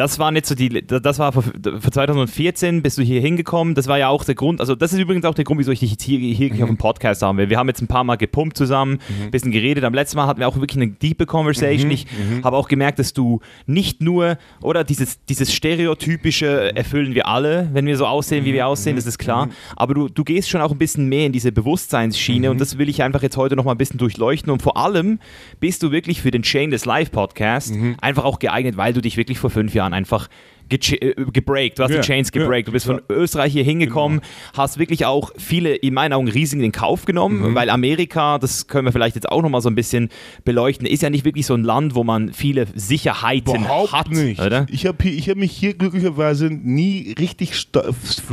das 0.00 0.18
war 0.18 0.30
nicht 0.30 0.46
so 0.46 0.54
die, 0.54 0.68
das 0.86 1.18
war 1.18 1.30
vor, 1.32 1.42
vor 1.42 1.92
2014 1.92 2.80
bist 2.82 2.96
du 2.96 3.02
hier 3.02 3.20
hingekommen. 3.20 3.74
Das 3.74 3.86
war 3.86 3.98
ja 3.98 4.08
auch 4.08 4.24
der 4.24 4.34
Grund, 4.34 4.60
also 4.60 4.74
das 4.74 4.92
ist 4.94 4.98
übrigens 4.98 5.24
auch 5.26 5.34
der 5.34 5.44
Grund, 5.44 5.60
wieso 5.60 5.72
ich 5.72 5.80
dich 5.80 5.90
jetzt 5.90 6.02
hier, 6.02 6.18
hier 6.18 6.54
Mhm. 6.54 6.62
auf 6.62 6.68
dem 6.68 6.76
Podcast 6.78 7.20
haben 7.22 7.36
will. 7.38 7.50
Wir 7.50 7.58
haben 7.58 7.68
jetzt 7.68 7.82
ein 7.82 7.86
paar 7.86 8.02
Mal 8.04 8.16
gepumpt 8.16 8.56
zusammen, 8.56 8.98
ein 9.22 9.30
bisschen 9.30 9.52
geredet. 9.52 9.84
Am 9.84 9.92
letzten 9.92 10.16
Mal 10.16 10.26
hatten 10.26 10.40
wir 10.40 10.48
auch 10.48 10.56
wirklich 10.56 10.76
eine 10.82 10.88
deepe 10.92 11.24
Mhm. 11.24 11.28
Conversation. 11.28 11.90
Ich 11.90 12.06
habe 12.42 12.56
auch 12.56 12.66
gemerkt, 12.68 12.98
dass 12.98 13.12
du 13.12 13.40
nicht 13.66 14.00
nur, 14.00 14.38
oder 14.62 14.84
dieses, 14.84 15.18
dieses 15.26 15.52
stereotypische 15.52 16.74
erfüllen 16.76 17.14
wir 17.14 17.26
alle, 17.28 17.68
wenn 17.72 17.86
wir 17.86 17.96
so 17.96 18.06
aussehen, 18.06 18.44
wie 18.44 18.52
wir 18.54 18.64
Mhm. 18.64 18.70
aussehen, 18.70 18.96
das 18.96 19.06
ist 19.06 19.18
klar. 19.18 19.48
Aber 19.76 19.94
du, 19.94 20.08
du 20.08 20.24
gehst 20.24 20.48
schon 20.48 20.60
auch 20.60 20.72
ein 20.72 20.78
bisschen 20.78 21.08
mehr 21.08 21.26
in 21.26 21.32
diese 21.32 21.52
Bewusstseinsschiene 21.52 22.46
Mhm. 22.48 22.52
und 22.52 22.60
das 22.60 22.78
will 22.78 22.88
ich 22.88 23.02
einfach 23.02 23.22
jetzt 23.22 23.36
heute 23.36 23.56
noch 23.56 23.64
mal 23.64 23.72
ein 23.72 23.78
bisschen 23.78 23.98
durchleuchten. 23.98 24.50
Und 24.50 24.62
vor 24.62 24.76
allem 24.76 25.18
bist 25.60 25.82
du 25.82 25.90
wirklich 25.92 26.22
für 26.22 26.30
den 26.30 26.42
Chain 26.42 26.70
des 26.70 26.84
Live 26.84 27.10
Podcast 27.10 27.74
Mhm. 27.74 27.96
einfach 28.00 28.24
auch 28.24 28.38
geeignet, 28.38 28.76
weil 28.76 28.92
du 28.92 29.00
dich 29.00 29.16
wirklich 29.16 29.38
vor 29.38 29.50
fünf 29.50 29.74
Jahren 29.74 29.89
einfach 29.92 30.28
äh, 30.76 31.14
gebreakt, 31.32 31.78
du 31.78 31.82
hast 31.84 31.90
Ja, 31.90 32.00
die 32.00 32.06
Chains 32.06 32.30
ja, 32.34 32.40
gebreakt, 32.40 32.68
du 32.68 32.72
bist 32.72 32.86
von 32.86 32.96
ja. 32.96 33.02
Österreich 33.16 33.52
hier 33.52 33.64
hingekommen, 33.64 34.20
hast 34.54 34.78
wirklich 34.78 35.06
auch 35.06 35.30
viele, 35.36 35.74
in 35.74 35.94
meinen 35.94 36.12
Augen, 36.12 36.28
Risiken 36.28 36.62
in 36.62 36.72
Kauf 36.72 37.04
genommen, 37.04 37.50
Mhm. 37.50 37.54
weil 37.54 37.70
Amerika, 37.70 38.38
das 38.38 38.66
können 38.66 38.86
wir 38.86 38.92
vielleicht 38.92 39.14
jetzt 39.16 39.28
auch 39.28 39.42
noch 39.42 39.48
mal 39.50 39.60
so 39.60 39.68
ein 39.68 39.74
bisschen 39.74 40.08
beleuchten, 40.44 40.86
ist 40.86 41.02
ja 41.02 41.10
nicht 41.10 41.24
wirklich 41.24 41.46
so 41.46 41.54
ein 41.54 41.64
Land, 41.64 41.94
wo 41.94 42.04
man 42.04 42.32
viele 42.32 42.66
Sicherheiten 42.74 43.56
Überhaupt 43.64 43.92
hat, 43.92 44.10
nicht. 44.10 44.40
oder? 44.40 44.66
Ich 44.70 44.86
habe 44.86 45.04
hab 45.04 45.36
mich 45.36 45.52
hier 45.52 45.74
glücklicherweise 45.74 46.46
nie 46.50 47.14
richtig 47.18 47.54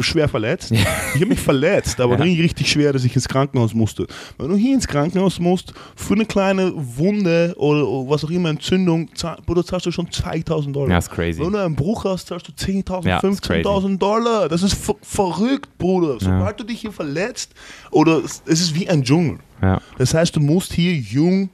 schwer 0.01 0.27
verletzt. 0.29 0.71
Ich 0.71 0.85
habe 1.15 1.25
mich 1.27 1.39
verletzt, 1.39 1.99
aber 1.99 2.17
Ja. 2.17 2.25
nie 2.25 2.41
richtig 2.41 2.69
schwer, 2.69 2.93
dass 2.93 3.03
ich 3.03 3.15
ins 3.15 3.27
Krankenhaus 3.27 3.73
musste. 3.73 4.07
Wenn 4.37 4.49
du 4.49 4.55
hier 4.55 4.73
ins 4.73 4.87
Krankenhaus 4.87 5.39
musst, 5.39 5.73
für 5.95 6.13
eine 6.13 6.25
kleine 6.25 6.71
Wunde 6.75 7.53
oder, 7.57 7.81
was 8.09 8.23
auch 8.23 8.29
immer, 8.29 8.49
Entzündung, 8.49 9.09
zahl- 9.15 9.37
zahlst 9.65 9.85
du 9.85 9.91
schon 9.91 10.11
2000 10.11 10.75
Dollar. 10.75 10.89
Ja, 10.91 10.97
ist 10.97 11.09
crazy. 11.11 11.39
Wenn 11.39 11.51
du 11.53 11.63
einen 11.63 11.75
Bruch 11.75 12.05
hast, 12.05 12.26
zahlst 12.27 12.47
du 12.47 12.51
10.000, 12.51 13.07
Ja, 13.07 13.17
ist 13.17 13.43
15.000 13.43 13.97
Dollar. 13.97 14.49
Das 14.49 14.63
ist 14.63 14.73
ver 14.73 14.95
verrückt, 15.01 15.77
Bruder. 15.77 16.17
Sobald 16.19 16.59
du 16.59 16.63
dich 16.63 16.81
hier 16.81 16.91
verletzt, 16.91 17.51
oder 17.91 18.21
es 18.23 18.41
ist 18.45 18.75
wie 18.75 18.89
ein 18.89 19.03
Dschungel. 19.03 19.39
Das 19.97 20.13
heißt, 20.13 20.35
du 20.35 20.39
musst 20.39 20.73
hier 20.73 20.93
jung, 20.93 21.49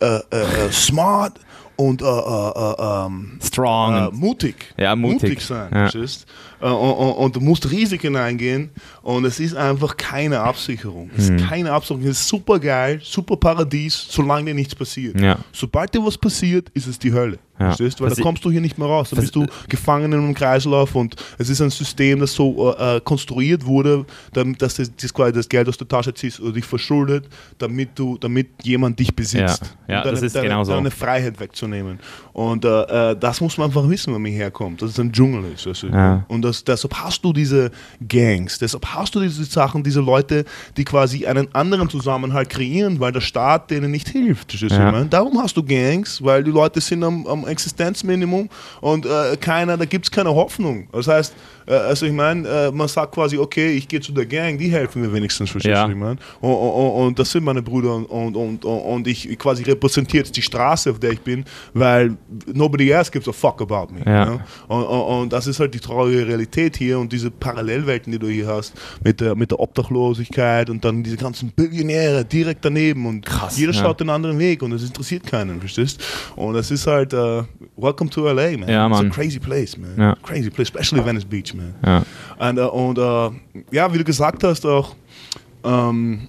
äh, 0.00 0.06
äh, 0.06 0.20
äh, 0.30 0.72
smart 0.72 1.38
und 1.76 2.02
äh, 2.02 2.04
äh, 2.04 2.08
äh, 2.08 3.06
ähm, 3.06 3.38
Strong. 3.40 4.10
mutig. 4.12 4.74
Ja, 4.76 4.96
mutig. 4.96 5.40
sein. 5.40 5.70
Ja. 5.72 6.70
und, 6.70 6.72
und, 6.72 7.12
und 7.12 7.36
du 7.36 7.40
musst 7.40 7.70
Risiken 7.70 8.16
eingehen 8.16 8.70
und 9.16 9.24
es 9.24 9.40
ist 9.40 9.56
einfach 9.56 9.96
keine 9.96 10.40
Absicherung. 10.40 11.10
Es 11.16 11.30
Mhm. 11.30 11.36
ist 11.36 11.46
keine 11.48 11.72
Absicherung. 11.72 12.02
Es 12.04 12.20
ist 12.20 12.28
super 12.28 12.58
geil, 12.58 13.00
super 13.02 13.36
Paradies, 13.38 14.06
solange 14.10 14.46
dir 14.46 14.54
nichts 14.54 14.74
passiert. 14.74 15.18
Ja. 15.18 15.38
Sobald 15.52 15.94
dir 15.94 16.04
was 16.04 16.18
passiert, 16.18 16.68
ist 16.74 16.86
es 16.86 16.98
die 16.98 17.12
Hölle. 17.12 17.38
Ja. 17.58 17.66
Verstehst? 17.68 18.00
Weil 18.00 18.10
Was 18.10 18.18
da 18.18 18.22
kommst 18.22 18.44
du 18.44 18.52
hier 18.52 18.60
nicht 18.60 18.78
mehr 18.78 18.86
raus. 18.86 19.10
Dann 19.10 19.16
was- 19.16 19.24
bist 19.24 19.34
du 19.34 19.44
gefangen 19.68 20.12
in 20.12 20.18
einem 20.20 20.34
Kreislauf 20.34 20.94
und 20.94 21.16
es 21.38 21.48
ist 21.48 21.60
ein 21.60 21.70
System, 21.70 22.20
das 22.20 22.32
so 22.32 22.72
äh, 22.78 22.96
äh, 22.98 23.00
konstruiert 23.00 23.64
wurde, 23.66 24.04
damit, 24.32 24.62
dass 24.62 24.76
das, 24.76 24.92
das 24.94 25.48
Geld 25.48 25.68
aus 25.68 25.76
der 25.76 25.88
Tasche 25.88 26.14
ziehst 26.14 26.38
oder 26.40 26.52
dich 26.52 26.64
verschuldet, 26.66 27.28
damit 27.58 27.98
du, 27.98 28.16
damit 28.18 28.46
jemand 28.62 29.00
dich 29.00 29.12
besitzt. 29.16 29.62
Ja. 29.88 29.94
Ja, 29.96 30.02
deine, 30.02 30.12
das 30.14 30.22
ist 30.22 30.36
deine, 30.36 30.48
genau 30.48 30.62
so. 30.62 30.72
deine 30.72 30.92
Freiheit 30.92 31.40
wegzunehmen. 31.40 31.98
Und 32.32 32.64
äh, 32.64 32.68
äh, 33.12 33.16
das 33.18 33.40
muss 33.40 33.58
man 33.58 33.68
einfach 33.68 33.88
wissen, 33.88 34.14
wenn 34.14 34.22
man 34.22 34.30
herkommt, 34.30 34.80
dass 34.80 34.90
es 34.90 35.00
ein 35.00 35.10
Dschungel 35.10 35.50
ist. 35.52 35.66
Weißt 35.66 35.82
du? 35.82 35.86
Ja. 35.88 36.24
Und 36.28 36.42
das, 36.42 36.62
deshalb 36.62 36.94
hast 36.94 37.24
du 37.24 37.32
diese 37.32 37.72
Gangs, 38.06 38.58
deshalb 38.60 38.86
hast 38.86 38.97
du 39.06 39.20
diese 39.20 39.44
Sachen, 39.44 39.82
diese 39.82 40.00
Leute, 40.00 40.44
die 40.76 40.84
quasi 40.84 41.26
einen 41.26 41.54
anderen 41.54 41.88
Zusammenhalt 41.88 42.50
kreieren, 42.50 43.00
weil 43.00 43.12
der 43.12 43.20
Staat 43.20 43.70
denen 43.70 43.90
nicht 43.90 44.08
hilft. 44.08 44.54
Ja. 44.60 45.04
Darum 45.04 45.38
hast 45.42 45.56
du 45.56 45.62
Gangs, 45.62 46.22
weil 46.22 46.44
die 46.44 46.50
Leute 46.50 46.80
sind 46.80 47.02
am, 47.04 47.26
am 47.26 47.46
Existenzminimum 47.46 48.48
und 48.80 49.06
äh, 49.06 49.36
keiner, 49.40 49.76
da 49.76 49.84
gibt 49.84 50.06
es 50.06 50.10
keine 50.10 50.34
Hoffnung. 50.34 50.88
Das 50.92 51.08
heißt, 51.08 51.34
also 51.74 52.06
ich 52.06 52.12
meine, 52.12 52.48
äh, 52.48 52.70
man 52.72 52.88
sagt 52.88 53.12
quasi, 53.14 53.36
okay, 53.38 53.72
ich 53.76 53.86
gehe 53.88 54.00
zu 54.00 54.12
der 54.12 54.26
Gang, 54.26 54.58
die 54.58 54.68
helfen 54.70 55.02
mir 55.02 55.12
wenigstens, 55.12 55.50
verstehst 55.50 55.74
Ja. 55.74 55.86
du, 55.86 55.92
ich 55.92 55.98
meine? 55.98 56.16
Und, 56.40 56.52
und, 56.52 57.06
und 57.06 57.18
das 57.18 57.30
sind 57.30 57.44
meine 57.44 57.62
Brüder 57.62 57.94
und, 57.96 58.34
und, 58.36 58.64
und, 58.64 59.06
ich 59.06 59.38
quasi 59.38 59.62
repräsentiere 59.64 60.24
jetzt 60.24 60.36
die 60.36 60.42
Straße, 60.42 60.90
auf 60.90 60.98
der 60.98 61.12
ich 61.12 61.20
bin, 61.20 61.44
weil 61.74 62.16
nobody 62.52 62.90
else 62.90 63.10
gives 63.10 63.28
a 63.28 63.32
fuck 63.32 63.60
about 63.60 63.92
me. 63.92 64.00
Ja. 64.06 64.24
ne? 64.24 64.40
Und, 64.68 64.82
und, 64.84 65.00
und 65.00 65.32
das 65.32 65.46
ist 65.46 65.60
halt 65.60 65.74
die 65.74 65.80
traurige 65.80 66.26
Realität 66.26 66.76
hier 66.76 66.98
und 66.98 67.12
diese 67.12 67.30
Parallelwelten, 67.30 68.12
die 68.12 68.18
du 68.18 68.28
hier 68.28 68.46
hast, 68.46 68.72
mit 69.04 69.20
der, 69.20 69.34
mit 69.34 69.50
der 69.50 69.60
Obdachlosigkeit 69.60 70.70
und 70.70 70.84
dann 70.84 71.02
diese 71.02 71.16
ganzen 71.16 71.50
Billionäre 71.50 72.24
direkt 72.24 72.64
daneben 72.64 73.06
und 73.06 73.26
Krass, 73.26 73.58
jeder 73.58 73.72
ja. 73.72 73.80
schaut 73.82 74.00
den 74.00 74.10
anderen 74.10 74.38
Weg 74.38 74.62
und 74.62 74.72
es 74.72 74.82
interessiert 74.84 75.26
keinen, 75.26 75.60
verstehst? 75.60 76.02
Und 76.36 76.54
es 76.54 76.70
ist 76.70 76.86
halt, 76.86 77.12
uh, 77.14 77.42
welcome 77.76 78.08
to 78.10 78.26
LA, 78.26 78.56
man. 78.58 78.68
Ja, 78.68 78.86
It's 78.86 78.96
Mann. 78.96 79.06
a 79.10 79.14
crazy 79.14 79.38
place, 79.38 79.76
man. 79.76 80.16
Crazy 80.22 80.50
place, 80.50 80.68
especially 80.68 81.04
Venice 81.04 81.24
Beach, 81.24 81.54
man. 81.54 81.57
Ja. 81.84 82.04
Und, 82.38 82.58
äh, 82.58 82.60
und 82.62 82.98
äh, 82.98 83.74
ja, 83.74 83.92
wie 83.92 83.98
du 83.98 84.04
gesagt 84.04 84.44
hast, 84.44 84.64
auch, 84.66 84.94
ähm, 85.64 86.28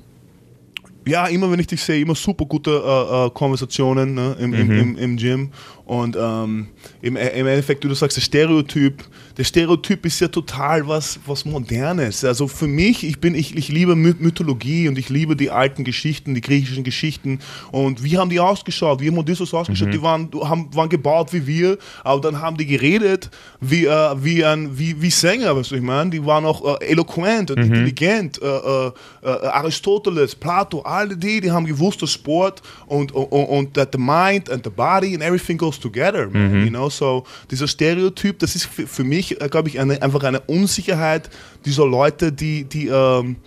ja, 1.07 1.27
immer 1.27 1.51
wenn 1.51 1.59
ich 1.59 1.67
dich 1.67 1.81
sehe, 1.81 2.01
immer 2.01 2.15
super 2.15 2.45
gute 2.45 2.71
äh, 2.71 3.25
äh, 3.25 3.29
Konversationen 3.31 4.13
ne, 4.13 4.35
im, 4.39 4.53
im, 4.53 4.71
im, 4.71 4.97
im 4.97 5.17
Gym. 5.17 5.51
Und 5.89 6.15
ähm, 6.21 6.67
im, 7.01 7.15
im 7.15 7.47
Endeffekt, 7.47 7.83
du 7.83 7.91
sagst, 7.95 8.15
der 8.15 8.21
Stereotyp, 8.21 9.03
der 9.35 9.43
Stereotyp 9.43 10.05
ist 10.05 10.19
ja 10.19 10.27
total 10.27 10.87
was, 10.87 11.19
was 11.25 11.45
Modernes. 11.45 12.23
Also 12.23 12.47
für 12.47 12.67
mich, 12.67 13.03
ich 13.03 13.19
bin, 13.19 13.33
ich, 13.33 13.57
ich 13.57 13.69
liebe 13.69 13.95
Mythologie 13.95 14.87
und 14.87 14.99
ich 14.99 15.09
liebe 15.09 15.35
die 15.35 15.49
alten 15.49 15.83
Geschichten, 15.83 16.35
die 16.35 16.41
griechischen 16.41 16.83
Geschichten. 16.83 17.39
Und 17.71 18.03
wie 18.03 18.19
haben 18.19 18.29
die 18.29 18.39
ausgeschaut? 18.39 19.01
Wie 19.01 19.07
haben 19.07 19.17
Odysseus 19.17 19.51
ausgeschaut? 19.51 19.87
Mhm. 19.87 19.91
Die 19.91 20.01
waren, 20.03 20.29
haben, 20.43 20.69
waren 20.75 20.89
gebaut 20.89 21.33
wie 21.33 21.47
wir, 21.47 21.79
aber 22.03 22.21
dann 22.21 22.39
haben 22.39 22.57
die 22.57 22.67
geredet 22.67 23.31
wie, 23.59 23.87
äh, 23.87 24.23
wie, 24.23 24.45
ein, 24.45 24.77
wie, 24.77 25.01
wie 25.01 25.09
Sänger, 25.09 25.55
weißt 25.55 25.71
du, 25.71 25.75
ich 25.75 25.81
meine? 25.81 26.11
Die 26.11 26.23
waren 26.23 26.45
auch 26.45 26.79
äh, 26.79 26.85
eloquent 26.85 27.49
und 27.49 27.57
mhm. 27.57 27.63
intelligent. 27.63 28.39
Äh, 28.43 28.45
äh, 28.45 28.91
äh, 29.23 29.27
Aristoteles, 29.47 30.35
Plato, 30.35 30.81
alle 30.81 31.17
die, 31.17 31.41
die 31.41 31.49
haben 31.49 31.65
gewusst, 31.65 31.99
dass 32.03 32.11
Sport 32.11 32.61
und, 32.85 33.11
und, 33.11 33.25
und 33.25 33.73
that 33.73 33.89
the 33.91 33.97
mind 33.97 34.51
and 34.51 34.63
the 34.63 34.69
body 34.69 35.15
and 35.15 35.23
everything 35.23 35.57
goes 35.57 35.78
together, 35.79 36.29
man, 36.29 36.59
mhm. 36.59 36.63
you 36.65 36.69
know, 36.69 36.89
so 36.89 37.25
dieser 37.49 37.67
Stereotyp, 37.67 38.39
das 38.39 38.55
ist 38.55 38.65
für, 38.65 39.03
mich, 39.03 39.41
äh, 39.41 39.49
glaube 39.49 39.69
ich, 39.69 39.79
eine, 39.79 40.01
einfach 40.01 40.23
eine 40.23 40.41
Unsicherheit 40.41 41.29
dieser 41.65 41.85
Leute, 41.85 42.31
die, 42.31 42.65
die, 42.65 42.87
ähm, 42.87 43.37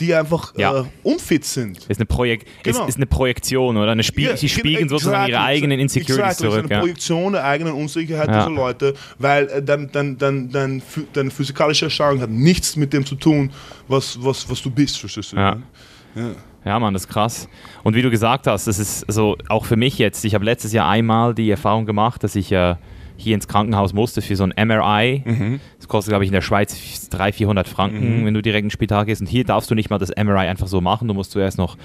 die 0.00 0.14
einfach 0.14 0.54
ja. 0.56 0.80
äh, 0.80 0.84
unfit 1.02 1.44
sind. 1.44 1.78
Ist 1.88 1.98
eine, 1.98 2.06
Projek 2.06 2.46
genau. 2.62 2.82
ist, 2.82 2.88
ist, 2.88 2.96
eine 2.96 3.06
Projektion 3.06 3.76
oder 3.76 3.92
eine 3.92 4.02
Spie 4.02 4.24
yeah, 4.24 4.36
sie 4.36 4.48
spiegeln 4.48 4.84
exactly. 4.84 4.98
sozusagen 4.98 5.30
ihre 5.30 5.42
eigenen 5.42 5.78
Insecurities 5.78 6.16
exactly. 6.16 6.48
zurück. 6.48 6.64
Ist 6.64 6.70
eine 6.70 6.80
Projektion 6.80 7.32
der 7.32 7.44
eigenen 7.44 7.74
Unsicherheit 7.74 8.28
ja. 8.28 8.38
dieser 8.38 8.50
Leute, 8.50 8.94
weil 9.18 9.48
äh, 9.48 9.62
dann, 9.62 9.90
dann, 9.92 10.16
dann, 10.16 10.50
dann, 10.50 10.82
deine 11.12 11.30
physikalische 11.30 11.86
Erscheinung 11.86 12.20
hat 12.20 12.30
nichts 12.30 12.76
mit 12.76 12.92
dem 12.92 13.04
zu 13.04 13.14
tun, 13.14 13.50
was, 13.88 14.18
was, 14.22 14.48
was 14.48 14.62
du 14.62 14.70
bist, 14.70 14.98
verstehst 14.98 15.32
du? 15.32 15.36
Ja. 15.36 15.56
ja. 16.14 16.30
Ja, 16.64 16.78
Mann, 16.78 16.92
das 16.92 17.04
ist 17.04 17.08
krass. 17.08 17.48
Und 17.82 17.94
wie 17.94 18.02
du 18.02 18.10
gesagt 18.10 18.46
hast, 18.46 18.66
das 18.66 18.78
ist 18.78 19.04
also 19.04 19.36
auch 19.48 19.64
für 19.64 19.76
mich 19.76 19.98
jetzt, 19.98 20.24
ich 20.24 20.34
habe 20.34 20.44
letztes 20.44 20.72
Jahr 20.72 20.88
einmal 20.88 21.34
die 21.34 21.50
Erfahrung 21.50 21.86
gemacht, 21.86 22.22
dass 22.22 22.36
ich 22.36 22.52
äh, 22.52 22.74
hier 23.16 23.34
ins 23.34 23.48
Krankenhaus 23.48 23.92
musste 23.92 24.22
für 24.22 24.36
so 24.36 24.44
ein 24.44 24.68
MRI. 24.68 25.22
Mhm. 25.24 25.60
Das 25.78 25.88
kostet, 25.88 26.12
glaube 26.12 26.24
ich, 26.24 26.28
in 26.28 26.34
der 26.34 26.40
Schweiz 26.40 27.08
300, 27.10 27.34
400 27.34 27.68
Franken, 27.68 28.20
mhm. 28.20 28.26
wenn 28.26 28.34
du 28.34 28.42
direkt 28.42 28.64
ins 28.64 28.72
Spital 28.72 29.06
gehst. 29.06 29.20
Und 29.20 29.28
hier 29.28 29.44
darfst 29.44 29.70
du 29.70 29.74
nicht 29.74 29.90
mal 29.90 29.98
das 29.98 30.10
MRI 30.10 30.48
einfach 30.48 30.66
so 30.66 30.80
machen. 30.80 31.08
Du 31.08 31.14
musst 31.14 31.30
zuerst 31.32 31.58
noch 31.58 31.76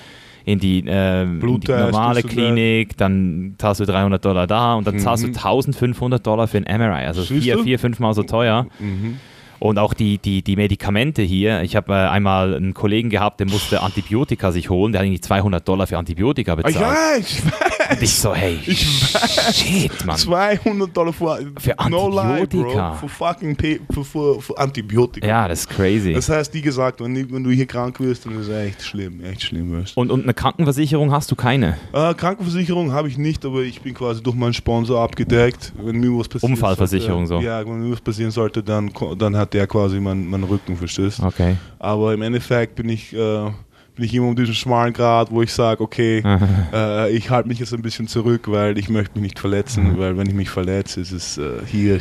in 0.45 0.59
die, 0.59 0.85
äh, 0.85 1.23
in 1.23 1.59
die 1.59 1.71
normale 1.71 2.21
Klinik, 2.21 2.97
dann 2.97 3.55
zahlst 3.57 3.81
du 3.81 3.85
300 3.85 4.23
Dollar 4.23 4.45
da 4.45 4.75
und 4.75 4.85
dann 4.85 4.99
zahlst 4.99 5.23
du 5.23 5.27
1500 5.27 6.19
mhm. 6.19 6.23
Dollar 6.23 6.47
für 6.47 6.57
ein 6.57 6.79
MRI. 6.79 7.05
Also 7.05 7.23
Siehst 7.23 7.43
vier, 7.43 7.55
du? 7.55 7.63
vier, 7.63 7.79
fünfmal 7.79 8.13
so 8.13 8.23
teuer. 8.23 8.67
Mhm. 8.79 9.19
Und 9.65 9.79
auch 9.79 9.95
die, 9.95 10.19
die, 10.19 10.43
die 10.43 10.55
Medikamente 10.55 11.23
hier. 11.23 11.63
Ich 11.63 11.75
habe 11.75 11.91
äh, 11.91 11.95
einmal 11.95 12.53
einen 12.53 12.75
Kollegen 12.75 13.09
gehabt, 13.09 13.39
der 13.39 13.47
musste 13.47 13.81
Antibiotika 13.81 14.51
sich 14.51 14.69
holen. 14.69 14.91
Der 14.91 14.99
hat 14.99 15.07
irgendwie 15.07 15.21
200 15.21 15.67
Dollar 15.67 15.87
für 15.87 15.97
Antibiotika 15.97 16.51
ah, 16.51 16.55
bezahlt. 16.55 16.75
Ja, 16.75 17.17
ich 17.17 17.43
weiß. 17.43 17.74
Und 17.89 18.01
ich 18.01 18.13
so, 18.13 18.33
hey, 18.33 18.59
ich 18.65 19.13
weiß. 19.13 19.55
shit, 19.55 20.05
Mann. 20.05 20.17
200 20.17 20.95
Dollar 20.95 21.13
für, 21.13 21.39
für 21.59 21.79
Antibiotika. 21.79 22.57
No 22.57 22.89
lie, 22.89 22.97
für 22.99 23.09
fucking 23.09 23.57
für, 23.91 24.03
für, 24.03 24.41
für, 24.41 24.57
Antibiotika. 24.57 25.27
Ja, 25.27 25.47
das 25.47 25.61
ist 25.61 25.69
crazy. 25.69 26.13
Das 26.13 26.29
heißt, 26.29 26.53
wie 26.53 26.61
gesagt, 26.61 27.01
wenn, 27.01 27.31
wenn 27.31 27.43
du 27.43 27.51
hier 27.51 27.65
krank 27.65 27.99
wirst, 27.99 28.25
dann 28.25 28.39
ist 28.39 28.47
es 28.47 28.55
echt 28.55 28.81
schlimm, 28.81 29.23
echt 29.23 29.43
schlimm 29.43 29.71
wirst. 29.71 29.95
Und, 29.97 30.11
und 30.11 30.23
eine 30.23 30.33
Krankenversicherung 30.33 31.11
hast 31.11 31.31
du 31.31 31.35
keine? 31.35 31.77
Äh, 31.93 32.13
Krankenversicherung 32.13 32.91
habe 32.91 33.07
ich 33.07 33.17
nicht, 33.17 33.45
aber 33.45 33.61
ich 33.61 33.81
bin 33.81 33.93
quasi 33.93 34.21
durch 34.21 34.35
meinen 34.35 34.53
Sponsor 34.53 35.01
abgedeckt. 35.01 35.73
Wenn 35.81 35.97
mir 35.97 36.17
was 36.17 36.27
passiert 36.27 36.51
Unfallversicherung 36.51 37.27
sollte, 37.27 37.45
so? 37.45 37.49
Ja, 37.49 37.65
wenn 37.65 37.81
mir 37.81 37.91
was 37.91 38.01
passieren 38.01 38.31
sollte, 38.31 38.63
dann, 38.63 38.91
dann 39.17 39.35
hat 39.35 39.53
der 39.53 39.67
quasi 39.67 39.99
mein 39.99 40.25
meinen 40.27 40.43
Rücken, 40.43 40.75
verstehst 40.75 41.21
Okay. 41.21 41.57
Aber 41.79 42.13
im 42.13 42.21
Endeffekt 42.21 42.75
bin 42.75 42.89
ich, 42.89 43.13
äh, 43.13 43.51
bin 43.95 44.05
ich 44.05 44.13
immer 44.13 44.27
um 44.27 44.35
diesen 44.35 44.53
schmalen 44.53 44.93
Grad, 44.93 45.31
wo 45.31 45.41
ich 45.41 45.51
sage, 45.51 45.81
okay, 45.81 46.21
äh, 46.73 47.11
ich 47.11 47.29
halte 47.29 47.47
mich 47.47 47.59
jetzt 47.59 47.73
ein 47.73 47.81
bisschen 47.81 48.07
zurück, 48.07 48.43
weil 48.47 48.77
ich 48.77 48.89
möchte 48.89 49.15
mich 49.15 49.23
nicht 49.23 49.39
verletzen, 49.39 49.93
mhm. 49.93 49.97
weil 49.97 50.17
wenn 50.17 50.27
ich 50.27 50.35
mich 50.35 50.49
verletze, 50.49 51.01
ist 51.01 51.11
es 51.11 51.37
äh, 51.37 51.59
hier 51.65 51.99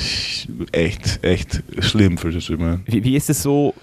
echt, 0.73 1.25
echt 1.25 1.63
schlimm, 1.79 2.19
verstehst 2.19 2.49
du? 2.49 2.59
Wie, 2.87 3.05
wie 3.05 3.17
ist 3.17 3.31
es 3.31 3.43
so, 3.43 3.75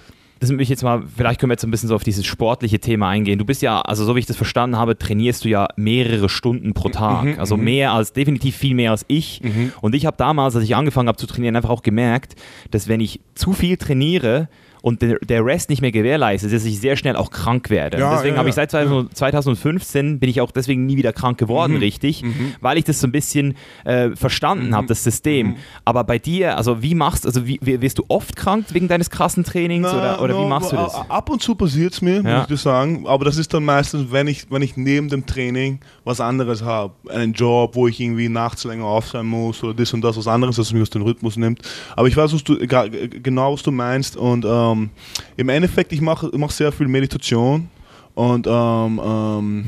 das 0.42 0.50
will 0.50 0.60
ich 0.60 0.70
jetzt 0.70 0.84
mal, 0.84 1.04
vielleicht 1.16 1.40
können 1.40 1.52
wir 1.52 1.54
jetzt 1.54 1.64
ein 1.64 1.70
bisschen 1.70 1.88
so 1.88 1.96
auf 1.96 2.04
dieses 2.04 2.26
sportliche 2.26 2.80
Thema 2.80 3.10
eingehen. 3.10 3.38
Du 3.38 3.46
bist 3.46 3.62
ja, 3.62 3.80
also 3.82 4.06
so 4.06 4.16
wie 4.16 4.20
ich 4.20 4.26
das 4.26 4.38
verstanden 4.38 4.76
habe, 4.76 4.98
trainierst 4.98 5.46
du 5.46 5.50
ja 5.50 5.68
mehrere 5.76 6.30
Stunden 6.30 6.74
pro 6.74 6.90
Tag. 6.90 7.26
Mhm, 7.26 7.40
also 7.40 7.58
mhm. 7.58 7.64
mehr 7.64 7.94
als, 7.94 8.12
definitiv 8.12 8.58
viel 8.58 8.74
mehr 8.74 8.90
als 8.90 9.06
ich. 9.08 9.42
Mhm. 9.44 9.72
Und 9.82 9.94
ich 9.94 10.08
habe 10.08 10.18
damals, 10.18 10.56
als 10.56 10.66
ich 10.66 10.76
angefangen 10.76 11.08
habe 11.10 11.20
zu 11.20 11.28
trainieren, 11.28 11.56
einfach 11.56 11.70
auch 11.70 11.84
gemerkt, 11.84 12.36
dass 12.72 12.88
wenn 12.88 13.02
ich 13.02 13.22
zu 13.36 13.54
viel 13.54 13.78
trainiere, 13.78 14.50
und 14.82 15.02
der, 15.02 15.20
der 15.20 15.46
Rest 15.46 15.70
nicht 15.70 15.82
mehr 15.82 15.92
gewährleistet, 15.92 16.52
dass 16.54 16.66
ich 16.66 16.80
sehr 16.80 16.96
schnell 16.96 17.16
auch 17.16 17.30
krank 17.30 17.70
werde. 17.70 18.00
Ja, 18.00 18.16
deswegen 18.16 18.36
ja, 18.36 18.40
habe 18.40 18.50
ich 18.50 18.56
seit 18.56 18.72
2015 18.72 20.20
bin 20.20 20.30
ich 20.30 20.42
auch 20.42 20.52
deswegen 20.52 20.86
nie 20.86 20.98
wieder 20.98 21.14
krank 21.14 21.38
geworden, 21.38 21.74
mhm. 21.74 21.80
richtig, 21.80 22.24
mhm. 22.24 22.56
weil 22.62 22.78
ich 22.78 22.84
das 22.84 23.00
so 23.00 23.08
ein 23.08 23.12
bisschen 23.12 23.56
äh, 23.84 24.16
verstanden 24.16 24.70
mhm. 24.70 24.76
habe, 24.76 24.88
das 24.88 25.04
System. 25.04 25.48
Mhm. 25.48 25.56
Aber 25.86 26.04
bei 26.04 26.18
dir, 26.18 26.58
also 26.58 26.82
wie 26.82 26.96
machst 26.96 27.26
also 27.26 27.46
wie, 27.46 27.60
wirst 27.62 28.00
du 28.00 28.06
oft 28.08 28.36
krank 28.36 28.66
wegen 28.72 28.88
deines 28.88 29.10
krassen 29.10 29.44
Trainings 29.44 29.88
Na, 29.92 29.98
oder, 29.98 30.22
oder 30.22 30.34
no, 30.34 30.46
wie 30.46 30.50
machst 30.50 30.72
du 30.72 30.76
das? 30.76 30.96
Ab 31.10 31.30
und 31.30 31.42
zu 31.42 31.56
passiert 31.56 31.94
es 31.94 32.02
mir, 32.02 32.24
muss 32.24 32.50
ich 32.50 32.60
sagen. 32.60 33.06
Aber 33.06 33.26
das 33.26 33.38
ist 33.38 33.54
dann 33.54 33.64
meistens, 33.64 34.12
wenn 34.12 34.28
ich, 34.28 34.50
wenn 34.50 34.62
ich 34.62 34.78
neben 34.78 35.10
dem 35.10 35.26
Training 35.26 35.80
was 36.04 36.20
anderes 36.20 36.64
habe, 36.64 36.94
einen 37.10 37.34
Job, 37.34 37.76
wo 37.76 37.88
ich 37.88 38.00
irgendwie 38.00 38.30
nachts 38.30 38.64
länger 38.64 38.86
auf 38.86 39.08
sein 39.08 39.26
muss 39.26 39.64
oder 39.64 39.76
das 39.76 39.94
und 39.94 40.02
das, 40.02 40.18
was 40.18 40.28
anderes, 40.28 40.56
das 40.56 40.74
mich 40.74 40.82
aus 40.82 40.90
dem 40.90 41.04
Rhythmus 41.04 41.38
nimmt. 41.38 41.62
Aber 41.96 42.08
ich 42.08 42.18
weiß 42.18 42.34
was 42.34 42.44
du, 42.44 42.58
genau, 42.58 43.54
was 43.54 43.64
du 43.64 43.72
meinst 43.72 44.18
und 44.18 44.46
ähm, 44.46 44.71
ähm, 44.72 44.90
im 45.38 45.50
Endeffekt, 45.50 45.92
ich 45.94 46.02
mache 46.02 46.30
mach 46.36 46.52
sehr 46.52 46.72
viel 46.72 46.88
Meditation 46.88 47.70
und 48.14 48.48
ähm, 48.48 49.02
ähm, 49.04 49.66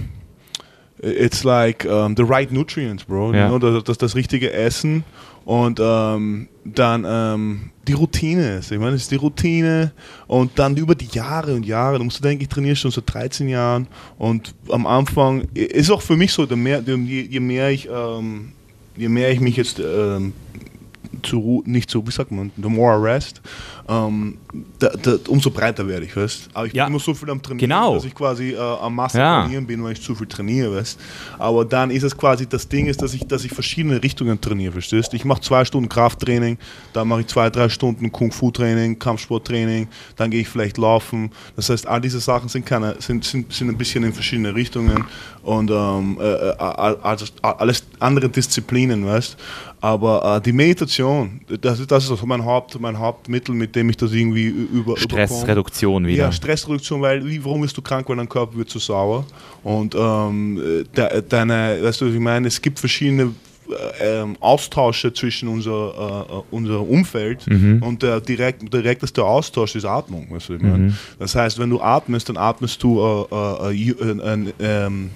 it's 1.02 1.44
like 1.44 1.86
um, 1.86 2.16
the 2.16 2.24
right 2.24 2.52
nutrients, 2.52 3.04
bro. 3.04 3.34
Ja. 3.34 3.50
You 3.50 3.58
know, 3.58 3.60
das, 3.60 3.84
das, 3.84 3.98
das 3.98 4.16
richtige 4.16 4.52
Essen 4.52 5.04
und 5.46 5.80
ähm, 5.82 6.48
dann 6.64 7.06
ähm, 7.08 7.72
die 7.88 7.94
Routine 7.94 8.58
ist. 8.58 8.72
Ich 8.72 8.80
meine, 8.80 8.96
es 8.96 9.04
ist 9.04 9.12
die 9.12 9.18
Routine 9.18 9.92
und 10.28 10.58
dann 10.58 10.78
über 10.78 10.96
die 10.96 11.10
Jahre 11.12 11.54
und 11.54 11.66
Jahre. 11.66 11.98
Du 11.98 12.06
musst 12.06 12.24
denken, 12.24 12.44
ich 12.44 12.50
trainiere 12.50 12.76
schon 12.76 12.92
seit 12.92 13.14
13 13.14 13.50
Jahren 13.50 13.88
und 14.18 14.56
am 14.70 14.88
Anfang 14.88 15.48
ist 15.54 15.92
auch 15.92 16.02
für 16.02 16.16
mich 16.16 16.32
so, 16.32 16.46
mehr, 16.56 16.82
je, 16.86 17.22
je, 17.22 17.40
mehr 17.40 17.70
ich, 17.72 17.90
ähm, 17.92 18.54
je 18.96 19.10
mehr 19.10 19.32
ich 19.32 19.42
mich 19.42 19.58
jetzt 19.58 19.80
ähm, 19.80 20.34
zu, 21.24 21.64
nicht 21.66 21.90
so, 21.90 22.06
wie 22.06 22.12
sagt 22.12 22.32
man, 22.32 22.52
the 22.56 22.70
more 22.70 22.98
I 22.98 23.02
rest, 23.02 23.42
ähm, 23.88 24.38
da, 24.80 24.90
da, 24.90 25.16
umso 25.28 25.50
breiter 25.50 25.88
werde 25.88 26.06
ich, 26.06 26.16
weißt 26.16 26.50
Aber 26.54 26.68
ich 26.68 26.74
ja. 26.74 26.86
bin 26.86 26.94
immer 26.94 27.00
so 27.00 27.14
viel 27.14 27.30
am 27.30 27.42
Trainieren, 27.42 27.70
genau. 27.70 27.96
dass 27.96 28.06
ich 28.06 28.16
quasi 28.16 28.52
äh, 28.52 28.58
am 28.58 28.96
Masse 28.96 29.18
ja. 29.18 29.42
trainieren 29.42 29.66
bin, 29.66 29.84
weil 29.84 29.94
ich 29.94 30.02
zu 30.02 30.16
viel 30.16 30.28
trainiere, 30.28 30.76
weißt 30.76 31.00
Aber 31.40 31.66
dann 31.66 31.92
ist 31.92 32.04
es 32.04 32.16
quasi, 32.16 32.48
das 32.48 32.68
Ding 32.68 32.88
ist, 32.88 33.02
dass 33.02 33.14
ich, 33.14 33.26
dass 33.28 33.44
ich 33.44 33.52
verschiedene 33.52 34.02
Richtungen 34.02 34.40
trainiere, 34.40 34.74
verstehst 34.74 35.14
Ich 35.14 35.26
mache 35.26 35.42
zwei 35.42 35.66
Stunden 35.66 35.90
Krafttraining, 35.90 36.58
dann 36.94 37.08
mache 37.08 37.22
ich 37.22 37.28
zwei, 37.28 37.50
drei 37.50 37.70
Stunden 37.70 38.12
Kung-Fu-Training, 38.12 39.00
Kampfsporttraining, 39.00 39.88
dann 40.16 40.32
gehe 40.32 40.42
ich 40.42 40.50
vielleicht 40.50 40.78
laufen. 40.78 41.32
Das 41.56 41.70
heißt, 41.70 41.88
all 41.88 42.02
diese 42.02 42.20
Sachen 42.20 42.50
sind, 42.50 42.66
keine, 42.66 42.96
sind, 43.00 43.26
sind, 43.26 43.52
sind 43.52 43.70
ein 43.70 43.78
bisschen 43.78 44.04
in 44.04 44.14
verschiedene 44.14 44.56
Richtungen 44.56 45.06
und 45.44 45.72
ähm, 45.72 46.18
äh, 46.22 46.50
äh 46.50 46.56
alles, 46.58 47.34
alles 47.42 47.84
andere 48.00 48.30
Disziplinen, 48.30 49.06
weißt 49.06 49.38
aber 49.84 50.38
äh, 50.38 50.42
die 50.42 50.54
Meditation, 50.54 51.42
das 51.60 51.78
ist, 51.78 51.92
das 51.92 52.06
ist 52.06 52.12
also 52.12 52.26
mein, 52.26 52.46
Haupt, 52.46 52.80
mein 52.80 52.98
Hauptmittel, 52.98 53.54
mit 53.54 53.76
dem 53.76 53.90
ich 53.90 53.98
das 53.98 54.14
irgendwie 54.14 54.46
über. 54.48 54.96
Stressreduktion 54.96 56.08
wieder. 56.08 56.24
Ja, 56.24 56.32
Stressreduktion, 56.32 57.02
weil 57.02 57.26
wie, 57.28 57.44
warum 57.44 57.60
bist 57.60 57.76
du 57.76 57.82
krank, 57.82 58.08
weil 58.08 58.16
dein 58.16 58.30
Körper 58.30 58.56
wird 58.56 58.70
zu 58.70 58.80
sauer? 58.80 59.26
Und 59.62 59.94
ähm, 59.94 60.86
de, 60.96 61.22
deine, 61.28 61.80
weißt 61.82 62.00
du, 62.00 62.08
was 62.08 62.14
ich 62.14 62.20
meine, 62.22 62.48
es 62.48 62.62
gibt 62.62 62.80
verschiedene 62.80 63.32
äh, 63.70 64.22
ähm, 64.22 64.38
Austausche 64.40 65.12
zwischen 65.12 65.50
unser, 65.50 66.24
äh, 66.30 66.56
unser 66.56 66.80
Umfeld 66.80 67.46
mhm. 67.48 67.84
und 67.84 68.04
der 68.04 68.22
direkt, 68.22 68.74
direkteste 68.74 69.22
Austausch 69.22 69.76
ist 69.76 69.84
Atmung. 69.84 70.28
Weißt 70.30 70.48
du, 70.48 70.54
ich 70.54 70.62
meine? 70.62 70.78
Mhm. 70.78 70.98
Das 71.20 71.36
heißt, 71.36 71.60
wenn 71.60 71.70
du 71.70 71.82
atmest, 71.82 72.30
dann 72.30 72.38
atmest 72.38 72.82
du 72.82 73.02
äh, 73.30 73.74
äh, 73.74 73.90
äh 73.90 74.54
ähm, 74.62 75.10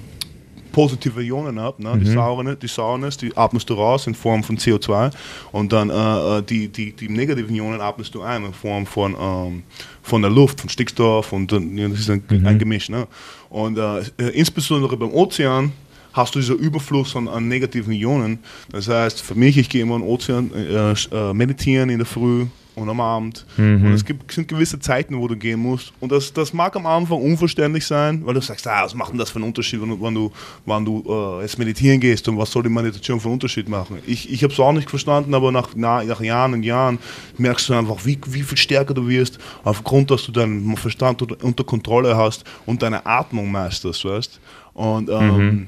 positive 0.77 1.19
Ionen 1.23 1.57
ab. 1.57 1.79
Ne? 1.79 1.95
Mhm. 1.95 1.99
Die, 2.01 2.11
Sauernis, 2.11 2.59
die 2.59 2.67
Sauernis, 2.67 3.17
die 3.17 3.35
atmest 3.35 3.67
du 3.67 3.73
raus 3.73 4.05
in 4.05 4.13
Form 4.13 4.43
von 4.43 4.57
CO2 4.59 5.11
und 5.51 5.73
dann 5.73 5.89
äh, 5.89 5.93
äh, 5.93 6.43
die, 6.43 6.67
die, 6.67 6.91
die 6.91 7.09
negativen 7.09 7.55
Ionen 7.55 7.81
atmest 7.81 8.13
du 8.13 8.21
ein 8.21 8.45
in 8.45 8.53
Form 8.53 8.85
von, 8.85 9.15
ähm, 9.19 9.63
von 10.03 10.21
der 10.21 10.29
Luft, 10.29 10.61
von 10.61 10.69
Stickstoff 10.69 11.33
und 11.33 11.51
äh, 11.51 11.89
das 11.89 12.01
ist 12.01 12.11
ein, 12.11 12.23
mhm. 12.29 12.45
ein 12.45 12.59
Gemisch. 12.59 12.89
Ne? 12.89 13.07
Und 13.49 13.79
äh, 13.79 14.01
äh, 14.19 14.29
insbesondere 14.35 14.95
beim 14.97 15.11
Ozean 15.11 15.71
hast 16.13 16.35
du 16.35 16.39
diesen 16.39 16.59
Überfluss 16.59 17.15
an, 17.15 17.27
an, 17.27 17.47
negativen 17.47 17.93
Ionen. 17.93 18.37
Das 18.69 18.87
heißt, 18.87 19.19
für 19.19 19.33
mich, 19.33 19.57
ich 19.57 19.69
gehe 19.69 19.81
immer 19.81 19.95
in 19.95 20.03
den 20.03 20.09
Ozean 20.09 20.51
äh, 20.53 21.33
meditieren 21.33 21.89
in 21.89 21.97
der 21.97 22.05
Früh, 22.05 22.45
und 22.77 22.89
am 22.89 23.01
Abend. 23.01 23.45
Mhm. 23.57 23.85
Und 23.85 23.93
es 23.93 24.05
gibt, 24.05 24.31
sind 24.31 24.47
gewisse 24.47 24.79
Zeiten, 24.79 25.17
wo 25.17 25.27
du 25.27 25.35
gehen 25.35 25.59
musst. 25.59 25.93
Und 25.99 26.11
das, 26.11 26.31
das 26.31 26.53
mag 26.53 26.75
am 26.75 26.85
Anfang 26.85 27.19
unverständlich 27.19 27.85
sein, 27.85 28.23
weil 28.23 28.35
du 28.35 28.41
sagst, 28.41 28.67
ah, 28.67 28.83
was 28.83 28.93
macht 28.93 29.11
denn 29.11 29.17
das 29.17 29.31
für 29.31 29.37
einen 29.37 29.45
Unterschied, 29.45 29.81
wenn, 29.81 29.99
wenn 29.99 30.13
du, 30.13 30.31
wenn 30.65 30.85
du 30.85 31.03
äh, 31.07 31.41
jetzt 31.41 31.57
meditieren 31.57 31.99
gehst 31.99 32.27
und 32.27 32.37
was 32.37 32.51
soll 32.51 32.63
die 32.63 32.69
Meditation 32.69 33.19
für 33.19 33.27
einen 33.27 33.33
Unterschied 33.33 33.67
machen? 33.67 33.97
Ich, 34.05 34.31
ich 34.31 34.43
habe 34.43 34.53
es 34.53 34.59
auch 34.59 34.73
nicht 34.73 34.89
verstanden, 34.89 35.33
aber 35.33 35.51
nach, 35.51 35.75
nach, 35.75 36.03
nach 36.03 36.21
Jahren 36.21 36.53
und 36.53 36.63
Jahren 36.63 36.99
merkst 37.37 37.67
du 37.69 37.73
einfach, 37.73 38.05
wie, 38.05 38.19
wie 38.27 38.43
viel 38.43 38.57
stärker 38.57 38.93
du 38.93 39.07
wirst, 39.07 39.39
aufgrund, 39.63 40.11
dass 40.11 40.25
du 40.25 40.31
deinen 40.31 40.77
Verstand 40.77 41.21
unter 41.41 41.63
Kontrolle 41.63 42.15
hast 42.15 42.43
und 42.67 42.83
deine 42.83 43.05
Atmung 43.05 43.51
meisterst, 43.51 44.05
weißt 44.05 44.39
Und 44.75 45.09
ähm, 45.09 45.37
mhm 45.37 45.67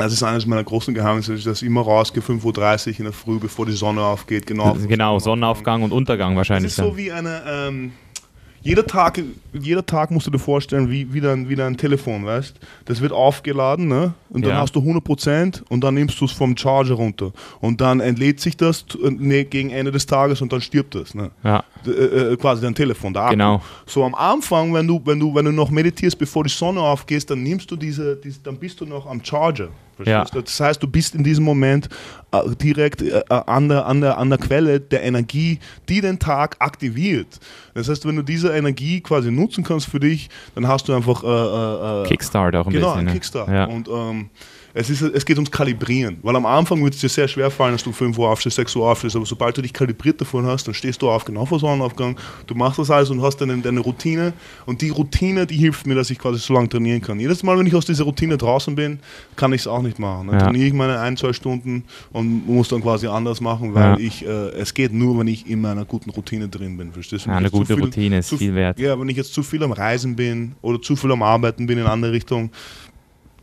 Das 0.00 0.12
ist 0.12 0.22
eines 0.22 0.46
meiner 0.46 0.64
großen 0.64 0.94
Geheimnisse, 0.94 1.36
dass 1.36 1.62
ich 1.62 1.66
immer 1.66 1.82
rausgehe, 1.82 2.22
5.30 2.22 2.42
Uhr 2.92 2.98
in 2.98 3.04
der 3.04 3.12
Früh, 3.12 3.38
bevor 3.38 3.66
die 3.66 3.72
Sonne 3.72 4.02
aufgeht. 4.02 4.46
Genau, 4.46 4.74
genau 4.74 5.18
Sonnenaufgang 5.18 5.82
und 5.82 5.92
Untergang 5.92 6.36
wahrscheinlich. 6.36 6.74
Das 6.74 6.84
ist 6.84 6.90
so 6.90 6.96
wie 6.96 7.12
eine, 7.12 7.42
ähm, 7.46 7.92
jeder 8.62 8.86
Tag, 8.86 9.22
jeder 9.54 9.84
Tag 9.84 10.10
musst 10.10 10.26
du 10.26 10.30
dir 10.30 10.38
vorstellen, 10.38 10.90
wie, 10.90 11.10
wie, 11.14 11.20
dein, 11.20 11.48
wie 11.48 11.56
dein 11.56 11.78
Telefon, 11.78 12.26
weißt 12.26 12.60
Das 12.84 13.00
wird 13.00 13.10
aufgeladen, 13.10 13.88
ne? 13.88 14.12
Und 14.28 14.44
dann 14.44 14.52
ja. 14.52 14.60
hast 14.60 14.76
du 14.76 14.80
100% 14.80 15.62
und 15.70 15.82
dann 15.82 15.94
nimmst 15.94 16.20
du 16.20 16.26
es 16.26 16.32
vom 16.32 16.54
Charger 16.54 16.94
runter. 16.94 17.32
Und 17.60 17.80
dann 17.80 18.00
entlädt 18.00 18.38
sich 18.38 18.58
das 18.58 18.84
ne, 19.02 19.46
gegen 19.46 19.70
Ende 19.70 19.90
des 19.90 20.04
Tages 20.04 20.42
und 20.42 20.52
dann 20.52 20.60
stirbt 20.60 20.94
es, 20.94 21.14
ne? 21.14 21.30
Ja. 21.42 21.64
Äh, 21.86 21.90
äh, 21.90 22.36
quasi 22.36 22.60
dein 22.60 22.74
Telefon, 22.74 23.14
der 23.14 23.30
Genau. 23.30 23.62
So 23.86 24.04
am 24.04 24.14
Anfang, 24.14 24.74
wenn 24.74 24.86
du, 24.86 25.00
wenn 25.04 25.18
du, 25.18 25.34
wenn 25.34 25.46
du 25.46 25.52
noch 25.52 25.70
meditierst, 25.70 26.18
bevor 26.18 26.44
die 26.44 26.50
Sonne 26.50 26.80
aufgeht, 26.80 27.30
dann 27.30 27.42
nimmst 27.42 27.70
du 27.70 27.76
diese, 27.76 28.16
diese 28.16 28.40
dann 28.40 28.58
bist 28.58 28.78
du 28.80 28.84
noch 28.84 29.06
am 29.06 29.24
Charger. 29.24 29.68
Ja. 30.06 30.24
Das 30.24 30.60
heißt, 30.60 30.82
du 30.82 30.86
bist 30.86 31.14
in 31.14 31.24
diesem 31.24 31.44
Moment 31.44 31.88
äh, 32.32 32.38
direkt 32.56 33.02
äh, 33.02 33.22
an, 33.28 33.68
der, 33.68 33.86
an, 33.86 34.00
der, 34.00 34.18
an 34.18 34.30
der 34.30 34.38
Quelle 34.38 34.80
der 34.80 35.02
Energie, 35.02 35.58
die 35.88 36.00
den 36.00 36.18
Tag 36.18 36.56
aktiviert. 36.58 37.38
Das 37.74 37.88
heißt, 37.88 38.06
wenn 38.06 38.16
du 38.16 38.22
diese 38.22 38.50
Energie 38.50 39.00
quasi 39.00 39.30
nutzen 39.30 39.64
kannst 39.64 39.86
für 39.88 40.00
dich, 40.00 40.28
dann 40.54 40.66
hast 40.68 40.88
du 40.88 40.94
einfach 40.94 41.22
äh, 41.22 42.02
äh, 42.04 42.08
Kickstart 42.08 42.56
auch 42.56 42.66
ein 42.66 42.72
genau, 42.72 42.94
bisschen. 42.94 43.00
Genau, 43.00 43.10
ein 43.10 43.14
Kickstart. 43.14 43.48
Ja. 43.48 43.64
Und 43.64 43.88
ähm, 43.88 44.30
es, 44.72 44.90
ist, 44.90 45.02
es 45.02 45.24
geht 45.24 45.36
ums 45.36 45.50
Kalibrieren, 45.50 46.18
weil 46.22 46.36
am 46.36 46.46
Anfang 46.46 46.82
wird 46.84 46.94
es 46.94 47.00
dir 47.00 47.08
sehr 47.08 47.28
schwer 47.28 47.50
fallen, 47.50 47.72
dass 47.72 47.82
du 47.82 47.92
5 47.92 48.16
Uhr 48.16 48.28
aufstehst, 48.28 48.56
6 48.56 48.76
Uhr 48.76 48.88
aufstehst, 48.88 49.16
aber 49.16 49.26
sobald 49.26 49.56
du 49.56 49.62
dich 49.62 49.72
kalibriert 49.72 50.20
davon 50.20 50.46
hast, 50.46 50.66
dann 50.66 50.74
stehst 50.74 51.02
du 51.02 51.10
auf, 51.10 51.24
genau 51.24 51.44
vor 51.46 51.58
Sonnenaufgang, 51.58 52.16
du 52.46 52.54
machst 52.54 52.78
das 52.78 52.90
alles 52.90 53.10
und 53.10 53.20
hast 53.22 53.38
deine, 53.40 53.58
deine 53.58 53.80
Routine 53.80 54.32
und 54.66 54.80
die 54.82 54.90
Routine, 54.90 55.46
die 55.46 55.56
hilft 55.56 55.86
mir, 55.86 55.94
dass 55.94 56.10
ich 56.10 56.18
quasi 56.18 56.38
so 56.38 56.54
lange 56.54 56.68
trainieren 56.68 57.00
kann. 57.00 57.18
Jedes 57.18 57.42
Mal, 57.42 57.58
wenn 57.58 57.66
ich 57.66 57.74
aus 57.74 57.86
dieser 57.86 58.04
Routine 58.04 58.36
draußen 58.36 58.74
bin, 58.74 59.00
kann 59.36 59.52
ich 59.52 59.62
es 59.62 59.66
auch 59.66 59.82
nicht 59.82 59.98
machen. 59.98 60.28
Dann 60.28 60.38
ja. 60.38 60.44
trainiere 60.44 60.66
ich 60.66 60.72
meine 60.72 60.98
ein, 61.00 61.16
zwei 61.16 61.32
Stunden 61.32 61.84
und 62.12 62.46
muss 62.46 62.68
dann 62.68 62.82
quasi 62.82 63.06
anders 63.06 63.40
machen, 63.40 63.74
weil 63.74 63.92
ja. 63.92 63.98
ich, 63.98 64.24
äh, 64.24 64.50
es 64.50 64.74
geht 64.74 64.92
nur, 64.92 65.18
wenn 65.18 65.26
ich 65.26 65.48
in 65.48 65.60
meiner 65.60 65.84
guten 65.84 66.10
Routine 66.10 66.48
drin 66.48 66.76
bin, 66.76 66.92
verstehst 66.92 67.26
du? 67.26 67.30
Ja, 67.30 67.36
eine 67.36 67.50
gute 67.50 67.74
viel, 67.74 67.84
Routine 67.84 68.18
ist 68.18 68.34
viel 68.34 68.54
wert. 68.54 68.78
Ja, 68.78 68.98
wenn 68.98 69.08
ich 69.08 69.16
jetzt 69.16 69.34
zu 69.34 69.42
viel 69.42 69.62
am 69.62 69.72
Reisen 69.72 70.16
bin 70.16 70.52
oder 70.62 70.80
zu 70.80 70.96
viel 70.96 71.10
am 71.10 71.22
Arbeiten 71.22 71.66
bin 71.66 71.78
in 71.78 71.86
andere 71.86 72.12
Richtung, 72.12 72.50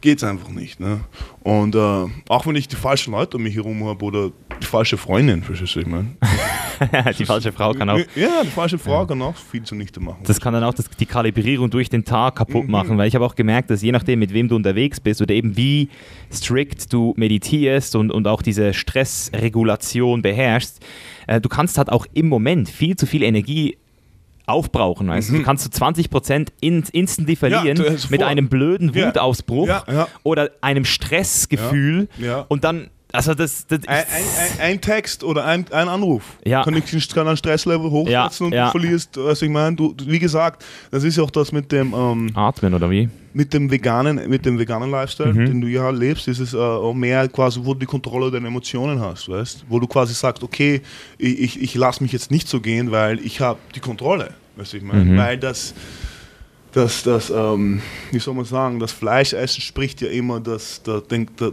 geht 0.01 0.19
es 0.19 0.23
einfach 0.23 0.49
nicht. 0.49 0.79
Ne? 0.79 1.01
Und 1.43 1.75
äh, 1.75 2.05
auch 2.29 2.45
wenn 2.45 2.55
ich 2.55 2.67
die 2.67 2.75
falschen 2.75 3.12
Leute 3.12 3.38
um 3.38 3.43
mich 3.43 3.55
herum 3.55 3.86
habe 3.86 4.03
oder 4.05 4.31
die 4.62 4.65
falsche 4.65 4.97
Freundin, 4.97 5.43
verstehst 5.43 5.75
du, 5.75 5.79
ich 5.81 5.88
meine. 5.88 6.15
die 7.19 7.25
falsche 7.25 7.51
Frau 7.51 7.73
kann 7.73 7.89
auch. 7.89 7.99
Ja, 8.15 8.43
die 8.43 8.49
falsche 8.49 8.77
Frau 8.77 9.01
ja. 9.01 9.05
kann 9.05 9.21
auch 9.21 9.36
viel 9.36 9.63
zunichte 9.63 9.99
machen. 9.99 10.19
Das 10.23 10.39
kann 10.39 10.53
dann 10.53 10.63
auch 10.63 10.73
das, 10.73 10.89
die 10.89 11.05
Kalibrierung 11.05 11.69
durch 11.69 11.89
den 11.89 12.05
Tag 12.05 12.36
kaputt 12.36 12.65
mhm. 12.65 12.71
machen, 12.71 12.97
weil 12.97 13.07
ich 13.07 13.15
habe 13.15 13.25
auch 13.25 13.36
gemerkt, 13.36 13.69
dass 13.69 13.81
je 13.81 13.91
nachdem, 13.91 14.19
mit 14.19 14.33
wem 14.33 14.47
du 14.47 14.55
unterwegs 14.55 14.99
bist 14.99 15.21
oder 15.21 15.33
eben 15.33 15.57
wie 15.57 15.89
strikt 16.31 16.91
du 16.91 17.13
meditierst 17.17 17.95
und, 17.95 18.12
und 18.12 18.27
auch 18.27 18.41
diese 18.41 18.73
Stressregulation 18.73 20.21
beherrschst, 20.21 20.79
äh, 21.27 21.41
du 21.41 21.49
kannst 21.49 21.77
halt 21.77 21.91
auch 21.91 22.05
im 22.13 22.27
Moment 22.29 22.69
viel 22.69 22.95
zu 22.95 23.05
viel 23.05 23.23
Energie 23.23 23.77
aufbrauchen. 24.47 25.07
Weißt? 25.07 25.31
Mhm. 25.31 25.38
Du 25.38 25.43
kannst 25.43 25.65
du 25.65 25.69
20 25.69 26.10
Prozent 26.10 26.53
in, 26.60 26.83
instantly 26.91 27.36
verlieren 27.36 27.77
ja, 27.77 27.91
mit 28.10 28.23
einem 28.23 28.49
blöden 28.49 28.95
Wutausbruch 28.95 29.67
ja, 29.67 29.83
ja. 29.88 30.07
oder 30.23 30.51
einem 30.62 30.86
Stressgefühl 30.86 32.07
und 32.47 32.63
dann 32.63 32.89
also 33.17 33.34
das, 33.34 33.65
das 33.65 33.80
ein, 33.88 33.97
ein, 33.97 34.60
ein, 34.60 34.82
Text 34.82 35.23
oder 35.23 35.43
ein, 35.43 35.65
ein 35.71 35.89
Anruf 35.89 36.23
ja. 36.45 36.63
kann, 36.63 36.75
ich, 36.75 36.93
ein 36.93 37.38
Stresslevel 37.38 37.89
hochsetzen 37.89 38.12
ja, 38.12 38.30
und 38.45 38.51
du 38.67 38.71
verlierst, 38.71 39.17
was 39.17 39.41
ich 39.41 39.49
meine, 39.49 39.75
du, 39.75 39.95
wie 40.06 40.19
gesagt, 40.19 40.63
das 40.91 41.03
ist 41.03 41.17
ja 41.17 41.23
auch 41.23 41.32
das 41.32 41.51
mit 41.51 41.71
dem 41.71 41.93
ähm, 41.95 42.32
Atmen 42.36 42.75
oder 42.75 42.89
wie? 42.89 43.10
Mit 43.34 43.53
dem 43.53 43.71
veganen, 43.71 44.30
mit 44.30 44.45
dem 44.45 44.60
veganen 44.60 44.91
Lifestyle, 44.91 45.34
mhm. 45.34 45.45
den 45.47 45.62
du 45.62 45.67
ja 45.67 45.89
lebst, 45.89 46.27
ist 46.27 46.39
es 46.39 46.53
äh, 46.53 46.58
auch 46.58 46.93
mehr 46.93 47.27
quasi, 47.27 47.60
wo 47.63 47.73
du 47.73 47.80
die 47.80 47.86
Kontrolle 47.88 48.30
deiner 48.30 48.47
Emotionen 48.47 48.99
hast, 48.99 49.27
weißt? 49.30 49.65
Wo 49.67 49.80
du 49.80 49.88
quasi 49.88 50.13
sagst, 50.13 50.43
okay, 50.43 50.82
ich, 51.17 51.39
ich, 51.39 51.62
ich 51.62 51.75
lasse 51.75 52.03
mich 52.03 52.12
jetzt 52.12 52.30
nicht 52.30 52.47
so 52.47 52.62
gehen, 52.62 52.91
weil 52.91 53.19
ich 53.19 53.41
habe 53.41 53.58
die 53.73 53.80
Kontrolle, 53.80 54.30
weißt 54.58 54.75
ich 54.75 54.84
meine, 54.84 55.06
mhm. 55.06 55.17
weil 55.17 55.38
das 55.38 55.73
das, 56.77 57.01
das 57.01 57.31
ähm, 57.31 57.81
wie 58.11 58.19
soll 58.19 58.35
man 58.35 58.45
sagen, 58.45 58.79
das 58.79 58.91
Fleischessen 58.91 59.61
spricht 59.61 59.99
ja 60.01 60.09
immer 60.09 60.39
das, 60.39 60.81
das, 60.83 61.03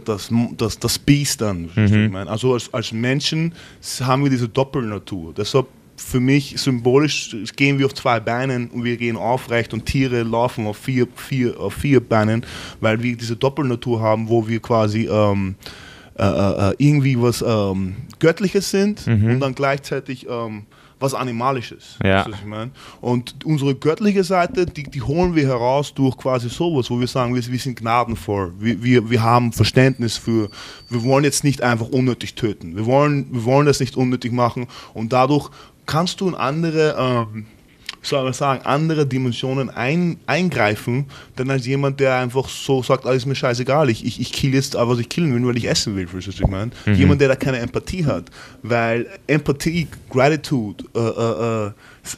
das, 0.05 0.29
das, 0.55 0.77
das 0.77 0.99
Biest 0.99 1.41
an. 1.41 1.71
Mhm. 1.75 2.15
Also 2.15 2.53
als, 2.53 2.71
als 2.71 2.91
Menschen 2.91 3.53
haben 4.01 4.23
wir 4.23 4.29
diese 4.29 4.47
Doppelnatur. 4.47 5.33
Deshalb 5.35 5.65
für 5.97 6.19
mich 6.19 6.61
symbolisch 6.61 7.35
gehen 7.55 7.79
wir 7.79 7.87
auf 7.87 7.95
zwei 7.95 8.19
Beinen 8.19 8.69
und 8.69 8.83
wir 8.83 8.97
gehen 8.97 9.17
aufrecht 9.17 9.73
und 9.73 9.85
Tiere 9.87 10.21
laufen 10.21 10.67
auf 10.67 10.77
vier, 10.77 11.07
vier, 11.15 11.59
auf 11.59 11.73
vier 11.73 12.01
Beinen, 12.01 12.45
weil 12.79 13.01
wir 13.01 13.17
diese 13.17 13.35
Doppelnatur 13.35 14.01
haben, 14.01 14.29
wo 14.29 14.47
wir 14.47 14.59
quasi 14.59 15.07
ähm, 15.09 15.55
äh, 16.19 16.23
äh, 16.23 16.69
äh 16.69 16.75
irgendwie 16.77 17.19
was 17.19 17.43
ähm, 17.45 17.95
Göttliches 18.19 18.69
sind 18.69 19.07
mhm. 19.07 19.31
und 19.31 19.39
dann 19.39 19.55
gleichzeitig 19.55 20.27
ähm, 20.29 20.63
was 20.99 21.13
Animalisches. 21.13 21.97
Ja. 22.03 22.25
Was 22.25 22.39
ich 22.39 22.45
mein? 22.45 22.71
Und 23.01 23.45
unsere 23.45 23.75
göttliche 23.75 24.23
Seite, 24.23 24.65
die, 24.65 24.83
die 24.83 25.01
holen 25.01 25.35
wir 25.35 25.47
heraus 25.47 25.93
durch 25.93 26.17
quasi 26.17 26.49
sowas, 26.49 26.89
wo 26.89 26.99
wir 26.99 27.07
sagen, 27.07 27.35
wir, 27.35 27.45
wir 27.45 27.59
sind 27.59 27.79
gnadenvoll, 27.79 28.53
wir, 28.59 28.81
wir, 28.83 29.09
wir 29.09 29.23
haben 29.23 29.51
Verständnis 29.51 30.17
für, 30.17 30.49
wir 30.89 31.03
wollen 31.03 31.23
jetzt 31.23 31.43
nicht 31.43 31.61
einfach 31.61 31.87
unnötig 31.87 32.35
töten, 32.35 32.75
wir 32.75 32.85
wollen, 32.85 33.27
wir 33.31 33.43
wollen 33.45 33.65
das 33.65 33.79
nicht 33.79 33.97
unnötig 33.97 34.31
machen 34.31 34.67
und 34.93 35.13
dadurch 35.13 35.49
kannst 35.85 36.21
du 36.21 36.27
in 36.27 36.35
andere 36.35 36.95
ähm, 36.97 37.45
soll 38.05 38.23
man 38.23 38.33
sagen, 38.33 38.65
andere 38.65 39.05
Dimensionen 39.05 39.69
ein, 39.69 40.17
eingreifen, 40.27 41.05
dann 41.35 41.49
als 41.49 41.65
jemand, 41.65 41.99
der 41.99 42.15
einfach 42.15 42.47
so 42.49 42.83
sagt, 42.83 43.05
alles 43.05 43.25
mir 43.25 43.35
scheißegal, 43.35 43.89
ich, 43.89 44.05
ich, 44.05 44.19
ich 44.19 44.31
kill 44.31 44.53
jetzt, 44.53 44.75
was 44.75 44.99
ich 44.99 45.09
killen 45.09 45.33
will, 45.33 45.47
weil 45.47 45.57
ich 45.57 45.67
essen 45.67 45.95
will, 45.95 46.07
verstehst 46.07 46.39
du, 46.39 46.43
ich 46.43 46.49
meine? 46.49 46.71
Mhm. 46.85 46.95
Jemand, 46.95 47.21
der 47.21 47.29
da 47.29 47.35
keine 47.35 47.59
Empathie 47.59 48.05
hat, 48.05 48.25
weil 48.61 49.07
Empathie, 49.27 49.87
Gratitude, 50.09 50.83
uh, 50.95 50.99
uh, 50.99 51.71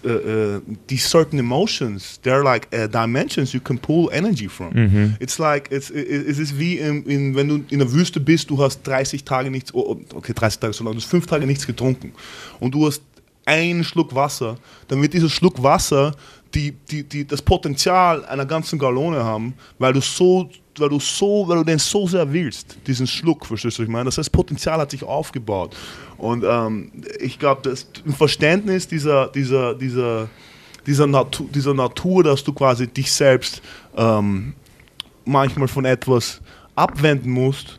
uh, 0.06 0.10
uh, 0.10 0.60
these 0.88 1.08
certain 1.08 1.39
emotions, 1.39 2.19
they're 2.23 2.43
like 2.43 2.67
uh, 2.73 2.88
dimensions 2.88 3.54
you 3.54 3.60
can 3.60 3.78
pull 3.78 4.10
energy 4.12 4.47
from. 4.47 4.73
Mhm. 4.73 5.15
It's 5.19 5.39
like, 5.39 5.71
it's, 5.71 5.89
es 5.89 6.38
ist 6.39 6.60
wie, 6.60 6.78
in, 6.78 7.06
in, 7.06 7.36
wenn 7.36 7.47
du 7.47 7.63
in 7.69 7.80
der 7.80 7.91
Wüste 7.91 8.19
bist, 8.19 8.50
du 8.50 8.62
hast 8.62 8.84
30 8.84 9.23
Tage 9.23 9.50
nichts, 9.50 9.73
oh, 9.73 10.00
okay, 10.13 10.34
30 10.34 10.60
Tage 10.60 10.73
so 10.73 10.84
lange, 10.84 10.95
du 10.95 11.02
hast 11.02 11.10
5 11.10 11.26
Tage 11.26 11.45
nichts 11.45 11.65
getrunken 11.65 12.13
und 12.60 12.73
du 12.73 12.86
hast 12.88 13.02
einen 13.48 13.84
Schluck 13.84 14.14
Wasser, 14.14 14.58
dann 14.90 15.02
wird 15.02 15.14
dieser 15.14 15.30
Schluck 15.30 15.64
Wasser 15.64 16.14
die, 16.54 16.72
die, 16.72 17.04
die, 17.04 17.26
das 17.26 17.42
Potenzial 17.42 18.26
einer 18.26 18.46
ganzen 18.46 18.78
Gallone 18.78 19.24
haben, 19.24 19.54
weil 19.80 19.94
du 19.94 20.02
so, 20.02 20.50
weil 20.78 20.90
du 20.90 21.00
so, 21.00 21.48
weil 21.48 21.58
du 21.58 21.64
den 21.64 21.80
so 21.80 22.08
sehr 22.08 22.32
willst, 22.32 22.78
diesen 22.86 23.08
Schluck, 23.08 23.46
verstehst 23.46 23.80
du, 23.80 23.84
ich 23.84 23.90
meine? 23.90 24.06
Das 24.06 24.18
heißt, 24.18 24.32
Potenzial 24.32 24.80
hat 24.80 24.92
sich 24.92 25.04
aufgebaut. 25.04 25.76
Und 26.18 26.44
ähm, 26.48 26.92
ich 27.20 27.40
glaube, 27.40 27.62
das 27.64 27.88
Verständnis 28.16 28.88
dieser, 28.88 29.28
dieser, 29.28 29.74
dieser, 29.76 30.28
dieser, 30.86 31.08
Natur, 31.08 31.48
dieser 31.54 31.74
Natur, 31.74 32.24
dass 32.24 32.44
du 32.44 32.54
quasi 32.54 32.88
dich 32.88 33.12
selbst 33.12 33.62
ähm, 33.96 34.54
manchmal 35.26 35.68
von 35.68 35.86
etwas 35.86 36.42
abwenden 36.76 37.32
musst, 37.32 37.77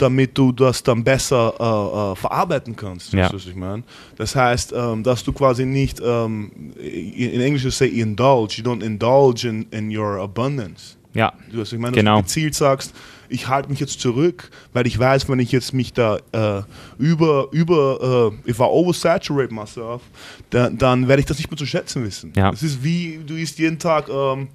damit 0.00 0.36
du 0.36 0.52
das 0.52 0.82
dann 0.82 1.04
besser 1.04 1.54
äh, 1.58 2.12
äh, 2.12 2.16
verarbeiten 2.16 2.76
kannst. 2.76 3.12
Ja. 3.12 3.28
Das, 3.28 3.46
ich 3.46 3.54
mein. 3.54 3.84
das 4.16 4.34
heißt, 4.34 4.72
ähm, 4.76 5.02
dass 5.02 5.24
du 5.24 5.32
quasi 5.32 5.66
nicht, 5.66 6.00
ähm, 6.04 6.50
in 6.78 7.40
Englisch 7.40 7.68
say 7.74 7.88
indulge, 7.88 8.54
you 8.58 8.64
don't 8.64 8.82
indulge 8.82 9.48
in, 9.48 9.66
in 9.70 9.96
your 9.96 10.20
abundance. 10.20 10.96
Ja, 11.12 11.32
du, 11.50 11.62
ich 11.62 11.72
meine, 11.72 11.96
genau. 11.96 12.20
dass 12.20 12.20
du 12.20 12.26
gezielt 12.26 12.54
sagst, 12.54 12.94
ich 13.28 13.48
halte 13.48 13.68
mich 13.68 13.80
jetzt 13.80 14.00
zurück, 14.00 14.50
weil 14.72 14.86
ich 14.86 14.98
weiß, 14.98 15.28
wenn 15.28 15.38
ich 15.38 15.52
jetzt 15.52 15.72
mich 15.72 15.92
da 15.92 16.18
äh, 16.32 16.62
über, 16.98 17.48
über, 17.52 18.32
äh, 18.46 18.50
if 18.50 18.58
I 18.58 18.62
oversaturate 18.62 19.52
myself, 19.52 20.02
dann, 20.50 20.78
dann 20.78 21.08
werde 21.08 21.20
ich 21.20 21.26
das 21.26 21.38
nicht 21.38 21.50
mehr 21.50 21.58
zu 21.58 21.66
schätzen 21.66 22.04
wissen. 22.04 22.32
Ja. 22.36 22.50
Es 22.50 22.62
ist 22.62 22.82
wie, 22.82 23.20
du 23.24 23.34
isst 23.34 23.58
jeden 23.58 23.78
Tag 23.78 24.08
ähm, 24.08 24.48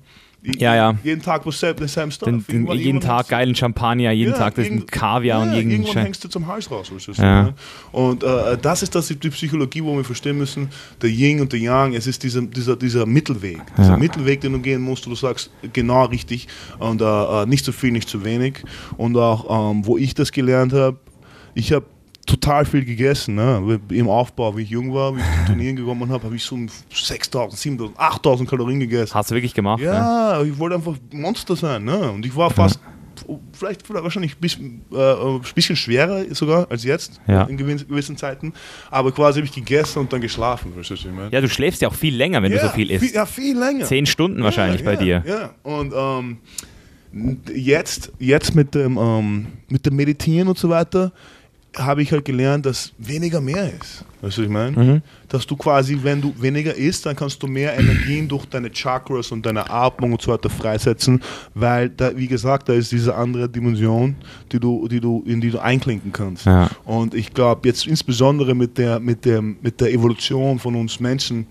ja, 0.57 0.75
ja. 0.75 0.95
Jeden 1.03 1.21
Tag 1.21 1.45
was 1.45 1.59
selbe 1.59 1.87
Stuff. 1.87 2.13
Den, 2.23 2.45
den, 2.47 2.67
jeden 2.71 3.01
Tag 3.01 3.27
geilen 3.29 3.55
Champagner, 3.55 4.11
jeden 4.11 4.33
ja, 4.33 4.37
Tag 4.37 4.55
das 4.55 4.67
Kaviar 4.87 5.39
ja, 5.39 5.43
und 5.43 5.55
jeden 5.55 5.71
Irgendwann 5.71 6.03
hängst 6.03 6.23
du 6.23 6.27
zum 6.27 6.47
Hals 6.47 6.69
raus. 6.69 6.91
Ja. 7.17 7.53
Und 7.91 8.23
äh, 8.23 8.57
das 8.61 8.83
ist 8.83 8.93
das, 8.95 9.07
die 9.07 9.29
Psychologie, 9.29 9.83
wo 9.83 9.95
wir 9.95 10.03
verstehen 10.03 10.37
müssen, 10.37 10.69
der 11.01 11.09
Yin 11.09 11.41
und 11.41 11.51
der 11.51 11.59
Yang, 11.59 11.95
es 11.95 12.07
ist 12.07 12.23
dieser, 12.23 12.41
dieser, 12.41 12.75
dieser 12.75 13.05
Mittelweg. 13.05 13.61
Dieser 13.77 13.97
Mittelweg, 13.97 14.41
den 14.41 14.53
du 14.53 14.59
gehen 14.59 14.81
musst, 14.81 15.05
wo 15.05 15.09
du 15.09 15.15
sagst, 15.15 15.51
genau 15.73 16.05
richtig 16.05 16.47
und 16.79 17.01
äh, 17.01 17.05
äh, 17.05 17.45
nicht 17.45 17.65
zu 17.65 17.71
viel, 17.71 17.91
nicht 17.91 18.09
zu 18.09 18.23
wenig. 18.23 18.63
Und 18.97 19.17
auch, 19.17 19.71
ähm, 19.71 19.85
wo 19.85 19.97
ich 19.97 20.13
das 20.13 20.31
gelernt 20.31 20.73
habe, 20.73 20.97
ich 21.53 21.71
habe 21.71 21.85
total 22.25 22.65
viel 22.65 22.85
gegessen. 22.85 23.35
Ne? 23.35 23.79
Im 23.89 24.09
Aufbau, 24.09 24.55
wie 24.57 24.63
ich 24.63 24.69
jung 24.69 24.93
war, 24.93 25.15
wie 25.15 25.19
ich 25.19 25.25
zu 25.25 25.45
Turnieren 25.47 25.75
gekommen 25.75 26.09
habe, 26.11 26.23
habe 26.23 26.35
ich 26.35 26.43
so 26.43 26.57
6000, 26.93 27.59
7000, 27.59 27.99
8000 27.99 28.49
Kalorien 28.49 28.79
gegessen. 28.79 29.13
Hast 29.13 29.31
du 29.31 29.35
wirklich 29.35 29.53
gemacht? 29.53 29.81
Ja, 29.81 30.39
ne? 30.39 30.47
ich 30.47 30.57
wollte 30.57 30.75
einfach 30.75 30.95
Monster 31.11 31.55
sein. 31.55 31.83
Ne? 31.83 32.11
Und 32.11 32.25
ich 32.25 32.35
war 32.35 32.49
fast, 32.49 32.79
mhm. 33.27 33.39
vielleicht 33.53 33.87
wahrscheinlich 33.93 34.35
ein 34.35 34.41
bisschen, 34.41 34.81
äh, 34.91 35.53
bisschen 35.53 35.75
schwerer 35.75 36.23
sogar 36.31 36.69
als 36.69 36.83
jetzt 36.83 37.21
ja. 37.27 37.43
in 37.43 37.57
gewissen 37.57 38.17
Zeiten. 38.17 38.53
Aber 38.89 39.11
quasi 39.11 39.39
habe 39.39 39.45
ich 39.47 39.53
gegessen 39.53 39.99
und 39.99 40.11
dann 40.11 40.21
geschlafen. 40.21 40.73
Verstehst 40.73 41.03
du, 41.03 41.09
ich 41.09 41.15
mein? 41.15 41.31
Ja, 41.31 41.41
du 41.41 41.49
schläfst 41.49 41.81
ja 41.81 41.89
auch 41.89 41.95
viel 41.95 42.15
länger, 42.15 42.41
wenn 42.41 42.51
ja, 42.51 42.59
du 42.59 42.67
so 42.67 42.73
viel 42.73 42.91
isst. 42.91 43.05
Viel, 43.05 43.15
ja, 43.15 43.25
viel 43.25 43.57
länger. 43.57 43.85
Zehn 43.85 44.05
Stunden 44.05 44.43
wahrscheinlich 44.43 44.81
ja, 44.81 44.85
bei 44.85 44.95
dir. 44.95 45.23
Ja, 45.25 45.53
und 45.63 45.93
ähm, 45.95 46.37
jetzt, 47.53 48.11
jetzt 48.19 48.55
mit 48.55 48.75
dem, 48.75 48.97
ähm, 48.97 49.47
mit 49.69 49.85
dem 49.85 49.95
Meditieren 49.95 50.47
und 50.47 50.57
so 50.57 50.69
weiter, 50.69 51.11
habe 51.77 52.01
ich 52.01 52.11
halt 52.11 52.25
gelernt, 52.25 52.65
dass 52.65 52.91
weniger 52.97 53.41
mehr 53.41 53.71
ist. 53.79 54.05
Weißt 54.21 54.37
du, 54.37 54.41
was 54.41 54.45
ich 54.47 54.49
meine? 54.49 54.83
Mhm. 54.83 55.01
Dass 55.27 55.45
du 55.45 55.55
quasi, 55.55 55.97
wenn 56.01 56.21
du 56.21 56.33
weniger 56.39 56.73
isst, 56.73 57.05
dann 57.05 57.15
kannst 57.15 57.41
du 57.43 57.47
mehr 57.47 57.77
Energien 57.77 58.27
durch 58.27 58.45
deine 58.45 58.71
Chakras 58.71 59.31
und 59.31 59.45
deine 59.45 59.69
Atmung 59.69 60.13
und 60.13 60.21
so 60.21 60.31
weiter 60.31 60.49
freisetzen, 60.49 61.21
weil 61.53 61.89
da, 61.89 62.15
wie 62.15 62.27
gesagt, 62.27 62.69
da 62.69 62.73
ist 62.73 62.91
diese 62.91 63.15
andere 63.15 63.49
Dimension, 63.49 64.15
die 64.51 64.59
du, 64.59 64.87
die 64.87 64.99
du, 64.99 65.23
in 65.25 65.41
die 65.41 65.51
du 65.51 65.59
einklinken 65.59 66.11
kannst. 66.11 66.45
Ja. 66.45 66.69
Und 66.85 67.13
ich 67.13 67.33
glaube, 67.33 67.67
jetzt 67.67 67.85
insbesondere 67.87 68.55
mit 68.55 68.77
der, 68.77 68.99
mit, 68.99 69.25
der, 69.25 69.41
mit 69.41 69.79
der 69.81 69.91
Evolution 69.91 70.59
von 70.59 70.75
uns 70.75 70.99
Menschen, 70.99 71.47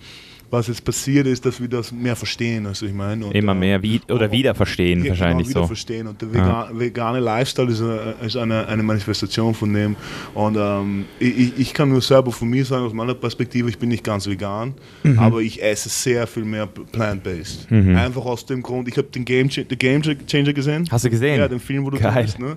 was 0.50 0.68
jetzt 0.68 0.84
passiert 0.84 1.26
ist, 1.26 1.44
dass 1.44 1.60
wir 1.60 1.68
das 1.68 1.90
mehr 1.90 2.14
verstehen, 2.16 2.66
also 2.66 2.86
ich 2.86 2.92
meine. 2.92 3.26
Und, 3.26 3.34
Immer 3.34 3.52
äh, 3.52 3.54
mehr 3.56 3.82
wie, 3.82 4.00
oder 4.08 4.30
wieder 4.30 4.54
verstehen, 4.54 5.02
ja, 5.02 5.10
wahrscheinlich 5.10 5.48
genau, 5.48 5.56
wieder 5.56 5.60
so. 5.62 5.66
verstehen. 5.68 6.06
Und 6.06 6.20
der 6.22 6.32
vega 6.32 6.70
vegane 6.72 7.20
Lifestyle 7.20 7.70
ist, 7.70 7.80
eine, 7.80 8.14
ist 8.24 8.36
eine, 8.36 8.66
eine 8.68 8.82
Manifestation 8.82 9.52
von 9.54 9.72
dem. 9.72 9.96
Und 10.34 10.56
ähm, 10.58 11.04
ich, 11.18 11.58
ich 11.58 11.74
kann 11.74 11.88
nur 11.88 12.00
selber 12.02 12.30
von 12.30 12.48
mir 12.48 12.64
sagen, 12.64 12.84
aus 12.84 12.92
meiner 12.92 13.14
Perspektive, 13.14 13.68
ich 13.68 13.78
bin 13.78 13.88
nicht 13.88 14.04
ganz 14.04 14.26
vegan, 14.28 14.74
Mhm. 15.02 15.18
aber 15.18 15.40
ich 15.40 15.62
esse 15.62 15.88
sehr 15.88 16.26
viel 16.26 16.44
mehr 16.44 16.66
plant-based. 16.66 17.70
Einfach 17.70 18.24
aus 18.24 18.46
dem 18.46 18.62
Grund, 18.62 18.88
ich 18.88 18.96
habe 18.96 19.08
den 19.08 19.24
Game, 19.24 19.50
The 19.50 19.64
Game 19.64 20.02
Changer 20.02 20.52
gesehen. 20.52 20.88
Hast 20.90 21.04
du 21.04 21.10
gesehen? 21.10 21.38
Ja, 21.38 21.48
den 21.48 21.60
Film, 21.60 21.84
wo 21.84 21.90
du 21.90 21.98
Geil. 21.98 22.22
bist. 22.22 22.38
Ne? 22.38 22.56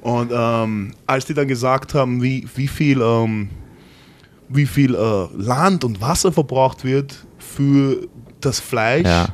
Und 0.00 0.30
ähm, 0.34 0.92
als 1.06 1.24
die 1.26 1.34
dann 1.34 1.48
gesagt 1.48 1.94
haben, 1.94 2.22
wie, 2.22 2.46
wie 2.54 2.68
viel, 2.68 3.00
ähm, 3.00 3.48
wie 4.48 4.66
viel 4.66 4.94
äh, 4.94 5.26
Land 5.36 5.84
und 5.84 6.00
Wasser 6.00 6.32
verbraucht 6.32 6.84
wird 6.84 7.14
für 7.38 8.06
das 8.40 8.60
Fleisch, 8.60 9.06
Ja. 9.06 9.28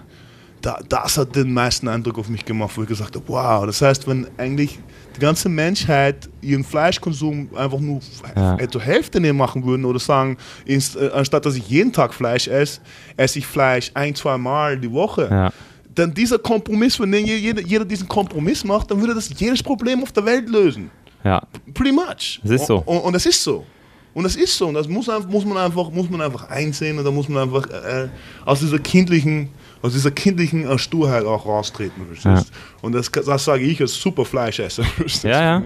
da, 0.63 0.79
das 0.89 1.19
hat 1.19 1.35
den 1.37 1.53
meisten 1.53 1.89
Eindruck 1.89 2.19
auf 2.19 2.29
mich 2.29 2.45
gemacht, 2.45 2.73
wo 2.77 2.83
ich 2.83 2.89
gesagt 2.89 3.15
habe, 3.17 3.25
wow, 3.29 3.67
das 3.67 3.83
heißt, 3.83 4.07
wenn 4.07 4.27
eigentlich 4.39 4.79
die 5.17 5.21
ganze 5.21 5.49
Menschheit 5.51 6.31
ihren 6.41 6.65
Fleischkonsum 6.65 7.51
einfach 7.55 7.79
nur 7.81 8.01
Ja. 8.35 8.57
zur 8.71 8.81
Hälfte 8.81 9.21
nehmen 9.21 9.39
machen 9.39 9.65
würden 9.67 9.85
oder 9.85 9.99
sagen, 9.99 10.39
ins, 10.65 10.95
äh, 10.97 11.11
anstatt 11.13 11.45
dass 11.45 11.57
ich 11.57 11.69
jeden 11.69 11.93
Tag 11.93 12.15
Fleisch 12.15 12.49
esse, 12.49 12.81
esse 13.17 13.39
ich 13.41 13.47
Fleisch 13.47 13.91
ein, 13.95 14.15
zwei 14.15 14.39
Mal 14.39 14.79
die 14.79 14.91
Woche. 14.91 15.29
Ja. 15.31 15.53
Dann 15.95 16.15
dieser 16.15 16.39
Kompromiss, 16.39 16.99
wenn 16.99 17.13
jeder, 17.13 17.61
jeder 17.61 17.85
diesen 17.85 18.09
Kompromiss 18.09 18.65
macht, 18.65 18.91
dann 18.91 18.99
würde 19.01 19.15
das 19.15 19.29
jedes 19.39 19.63
Problem 19.63 20.03
auf 20.03 20.13
der 20.13 20.25
Welt 20.25 20.49
lösen. 20.49 20.91
Ja. 21.23 21.43
Pretty 21.75 21.93
much. 21.93 22.41
Das 22.43 22.53
ist 22.53 22.67
so. 22.67 22.79
Und, 22.79 22.87
und, 22.97 23.01
und 23.03 23.13
das 23.13 23.27
ist 23.27 23.43
so. 23.45 23.67
Und 24.15 24.25
das 24.25 24.37
ist 24.37 24.57
so. 24.57 24.67
Und 24.69 24.75
das 24.75 24.89
muss, 24.89 25.09
einfach, 25.09 25.29
muss, 25.29 25.45
man, 25.45 25.57
einfach, 25.57 25.91
muss 25.91 26.11
man 26.11 26.21
einfach 26.21 26.49
einsehen 26.51 26.99
und 26.99 27.05
da 27.05 27.11
muss 27.11 27.29
man 27.29 27.43
einfach 27.45 27.69
äh, 27.71 28.09
aus 28.45 28.61
dieser 28.61 28.79
kindlichen, 28.79 29.49
aus 29.81 29.95
dieser 29.95 30.11
kindlichen 30.11 30.69
äh, 30.69 30.79
Sturheit 30.79 31.25
auch 31.25 31.47
raustreten. 31.47 32.07
Verstehst? 32.07 32.53
Und 32.83 32.93
das, 32.93 33.11
das 33.11 33.45
sage 33.45 33.65
ich 33.65 33.81
als 33.81 33.95
super 33.95 34.25
Fleischesser. 34.25 34.85
Ja, 35.23 35.61
ja. 35.61 35.63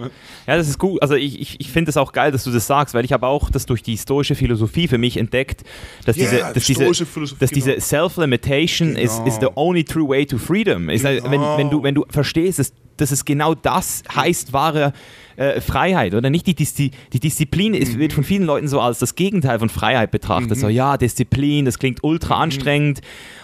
Ja, 0.46 0.56
das 0.56 0.68
ist 0.68 0.78
gut. 0.78 1.02
Also 1.02 1.14
ich, 1.16 1.40
ich, 1.40 1.60
ich 1.60 1.70
finde 1.72 1.88
es 1.88 1.96
auch 1.96 2.12
geil, 2.12 2.30
dass 2.30 2.44
du 2.44 2.52
das 2.52 2.66
sagst, 2.68 2.94
weil 2.94 3.04
ich 3.04 3.12
habe 3.12 3.26
auch 3.26 3.50
das 3.50 3.66
durch 3.66 3.82
die 3.82 3.96
stoische 3.98 4.36
Philosophie 4.36 4.86
für 4.86 4.98
mich 4.98 5.16
entdeckt, 5.16 5.64
dass 6.04 6.16
Ja, 6.16 6.24
diese, 6.24 6.36
die 6.36 6.52
dass 6.54 6.64
diese, 6.64 7.36
dass 7.40 7.50
diese 7.50 7.70
genau. 7.72 7.84
Self-Limitation 7.84 8.94
is, 8.96 9.20
is 9.26 9.34
the 9.34 9.40
Genau. 9.40 9.52
only 9.56 9.82
true 9.84 10.08
way 10.08 10.24
to 10.24 10.38
freedom. 10.38 10.88
Ist, 10.88 11.04
halt, 11.04 11.24
wenn, 11.24 11.40
wenn, 11.40 11.70
du, 11.70 11.82
wenn 11.82 11.94
du 11.96 12.04
verstehst, 12.10 12.58
dass, 12.60 12.72
dass 12.96 13.10
es 13.10 13.24
genau 13.24 13.54
das 13.54 14.02
heißt, 14.14 14.52
wahre 14.52 14.92
äh, 15.36 15.60
Freiheit 15.60 16.14
oder 16.14 16.30
nicht 16.30 16.46
die, 16.46 16.54
Diszi 16.54 16.92
die 17.12 17.20
Disziplin 17.20 17.74
ist, 17.74 17.94
Mhm. 17.94 17.98
wird 17.98 18.12
von 18.14 18.24
vielen 18.24 18.44
Leuten 18.44 18.68
so 18.68 18.80
als 18.80 18.98
das 19.00 19.16
Gegenteil 19.16 19.58
von 19.58 19.68
Freiheit 19.68 20.10
betrachtet. 20.10 20.58
So, 20.58 20.68
ja, 20.70 20.96
Disziplin, 20.96 21.66
das 21.66 21.78
klingt 21.78 22.02
Mhm. 22.02 22.08
ultra 22.08 22.36
anstrengend. 22.40 23.00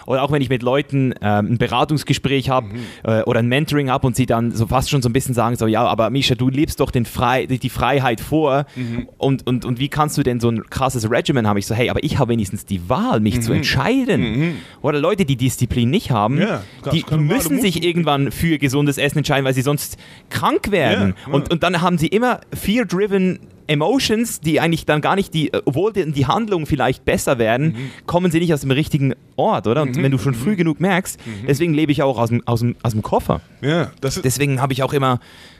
Oder 0.07 0.23
auch 0.23 0.31
wenn 0.31 0.41
ich 0.41 0.49
mit 0.49 0.63
Leuten 0.63 1.13
ähm, 1.21 1.51
ein 1.53 1.57
Beratungsgespräch 1.59 2.49
habe 2.49 2.67
Mhm. 2.67 2.79
äh, 3.03 3.21
oder 3.23 3.39
ein 3.39 3.47
Mentoring 3.47 3.89
habe 3.91 4.07
und 4.07 4.15
sie 4.15 4.25
dann 4.25 4.51
so 4.51 4.65
fast 4.67 4.89
schon 4.89 5.01
so 5.03 5.07
ein 5.09 5.13
bisschen 5.13 5.35
sagen, 5.35 5.55
so, 5.55 5.67
ja, 5.67 5.85
aber 5.85 6.09
Misha, 6.09 6.33
du 6.35 6.49
lebst 6.49 6.79
doch 6.79 6.89
den 6.91 7.05
Frei 7.05 7.45
die 7.45 7.69
Freiheit 7.69 8.19
vor 8.19 8.65
Mhm. 8.75 9.07
und, 9.19 9.45
und, 9.45 9.63
und 9.63 9.79
wie 9.79 9.87
kannst 9.87 10.17
du 10.17 10.23
denn 10.23 10.39
so 10.39 10.49
ein 10.49 10.63
krasses 10.69 11.09
Regimen 11.11 11.47
haben? 11.47 11.57
Ich 11.57 11.67
so, 11.67 11.75
hey, 11.75 11.89
aber 11.91 12.03
ich 12.03 12.17
habe 12.17 12.31
wenigstens 12.33 12.65
die 12.65 12.89
Wahl, 12.89 13.19
mich 13.19 13.39
zu 13.41 13.53
entscheiden. 13.53 14.55
Oder 14.81 14.99
Leute, 14.99 15.25
die 15.25 15.35
Disziplin 15.35 15.89
nicht 15.91 16.09
haben, 16.11 16.35
Mhm. 16.35 16.41
Ja, 16.41 16.63
die 16.91 17.05
müssen 17.17 17.61
sich 17.61 17.83
irgendwann 17.83 18.31
für 18.31 18.57
gesundes 18.57 18.97
Essen 18.97 19.19
entscheiden, 19.19 19.42
weil 19.43 19.53
sie 19.53 19.61
sonst 19.61 19.97
krank 20.29 20.71
werden. 20.71 21.15
Ja, 21.25 21.27
ja. 21.27 21.33
Und, 21.33 21.51
und 21.51 21.63
dann 21.63 21.81
haben 21.81 21.97
sie 21.97 22.07
immer 22.07 22.41
fear-driven 22.53 23.39
Emotions, 23.67 24.41
die 24.41 24.59
eigentlich 24.59 24.85
dann 24.85 24.99
gar 24.99 25.15
nicht, 25.15 25.33
die, 25.33 25.51
obwohl 25.65 25.93
die, 25.93 26.11
die 26.11 26.25
Handlungen 26.25 26.65
vielleicht 26.65 27.05
besser 27.05 27.37
werden, 27.39 27.67
Mhm. 27.67 27.91
kommen 28.05 28.29
sie 28.31 28.39
nicht 28.39 28.53
aus 28.53 28.61
dem 28.61 28.71
richtigen 28.71 29.13
Ort, 29.37 29.67
oder? 29.67 29.83
Und 29.83 29.95
wenn 30.01 30.11
du 30.11 30.17
schon 30.17 30.33
früh 30.33 30.55
genug 30.57 30.81
merkst, 30.81 31.17
deswegen 31.47 31.73
lebe 31.73 31.91
ich 31.91 32.03
auch 32.03 32.17
aus 32.19 32.29
dem, 32.29 32.45
aus 32.45 32.59
dem, 32.59 32.75
aus 32.83 32.91
dem 32.91 33.01
Koffer. 33.01 33.39
Ja, 33.61 33.91
das 34.01 34.17
ist, 34.17 34.25
Deswegen 34.25 34.61
habe 34.61 34.73
ich 34.73 34.83
auch 34.83 34.91
immer 34.93 35.19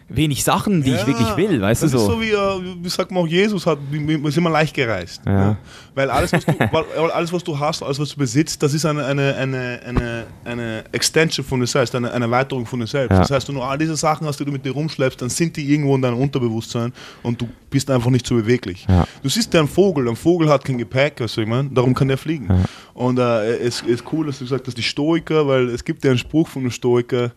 wenig 0.10 0.44
Sachen, 0.44 0.84
die 0.84 0.92
ich 0.92 1.02
Ja, 1.02 1.08
wirklich 1.08 1.38
will, 1.38 1.62
weißt 1.62 1.84
das 1.84 1.92
du 1.92 1.98
so. 1.98 2.06
ist 2.06 2.12
so 2.14 2.22
wie, 2.22 2.32
äh, 2.32 2.76
wie 2.84 2.90
sagt 2.90 3.12
man 3.12 3.24
auch, 3.24 3.28
Jesus 3.28 3.66
hat, 3.66 3.78
wir 3.90 4.18
sind 4.32 4.38
immer 4.38 4.50
leicht 4.50 4.74
gereist. 4.76 5.22
Ja. 5.26 5.32
Ne? 5.32 5.58
Weil 5.96 6.10
alles 6.10 6.34
was, 6.34 6.46
du, 6.46 6.54
weil 6.72 7.12
alles, 7.12 7.32
was 7.34 7.44
du 7.44 7.58
hast, 7.58 7.84
alles, 7.84 8.00
was 8.00 8.10
du 8.10 8.18
besitzt, 8.18 8.62
das 8.62 8.74
ist 8.74 8.86
eine, 8.86 9.06
eine, 9.06 9.36
eine, 9.36 9.80
eine, 9.86 10.26
eine 10.46 10.84
Extension 10.92 11.46
von 11.46 11.60
dir 11.60 11.68
selbst, 11.68 11.96
eine, 11.96 12.12
eine 12.12 12.26
Erweiterung 12.26 12.66
von 12.66 12.80
dir 12.80 12.88
selbst. 12.88 13.14
Ja. 13.14 13.20
Das 13.20 13.32
heißt, 13.32 13.48
wenn 13.48 13.56
du 13.56 13.62
all 13.62 13.78
diese 13.78 13.96
Sachen 13.96 14.28
hast, 14.28 14.40
die 14.40 14.46
du 14.46 14.52
mit 14.52 14.66
dir 14.66 14.72
rumschleppst, 14.72 15.22
dann 15.22 15.30
sind 15.30 15.56
die 15.58 15.72
irgendwo 15.72 15.96
in 15.96 16.02
deinem 16.02 16.18
Unterbewusstsein 16.20 16.94
und 17.22 17.42
du 17.42 17.48
bist 17.70 17.90
einfach 17.90 18.10
nicht 18.10 18.26
so 18.28 18.36
beweglich. 18.36 18.86
Du 19.22 19.30
siehst 19.30 19.54
ja 19.54 19.60
einen 19.60 19.70
Vogel, 19.70 20.08
ein 20.08 20.16
Vogel 20.16 20.50
hat 20.50 20.64
kein 20.64 20.78
Gepäck, 20.78 21.20
weißt 21.20 21.38
du, 21.38 21.42
ich 21.42 21.48
meine? 21.48 21.70
darum 21.70 21.94
kann 21.94 22.08
der 22.08 22.18
fliegen. 22.18 22.48
Und 22.94 23.18
äh, 23.18 23.58
es 23.58 23.82
ist 23.82 24.04
cool, 24.12 24.28
dass 24.28 24.38
du 24.40 24.46
gesagt 24.46 24.68
hast, 24.68 24.78
die 24.78 24.84
Stoiker, 24.84 25.48
weil 25.48 25.70
es 25.70 25.84
gibt 25.84 26.04
ja 26.04 26.12
einen 26.12 26.20
Spruch 26.20 26.48
von 26.48 26.62
einem 26.62 26.72
Stoiker, 26.72 27.32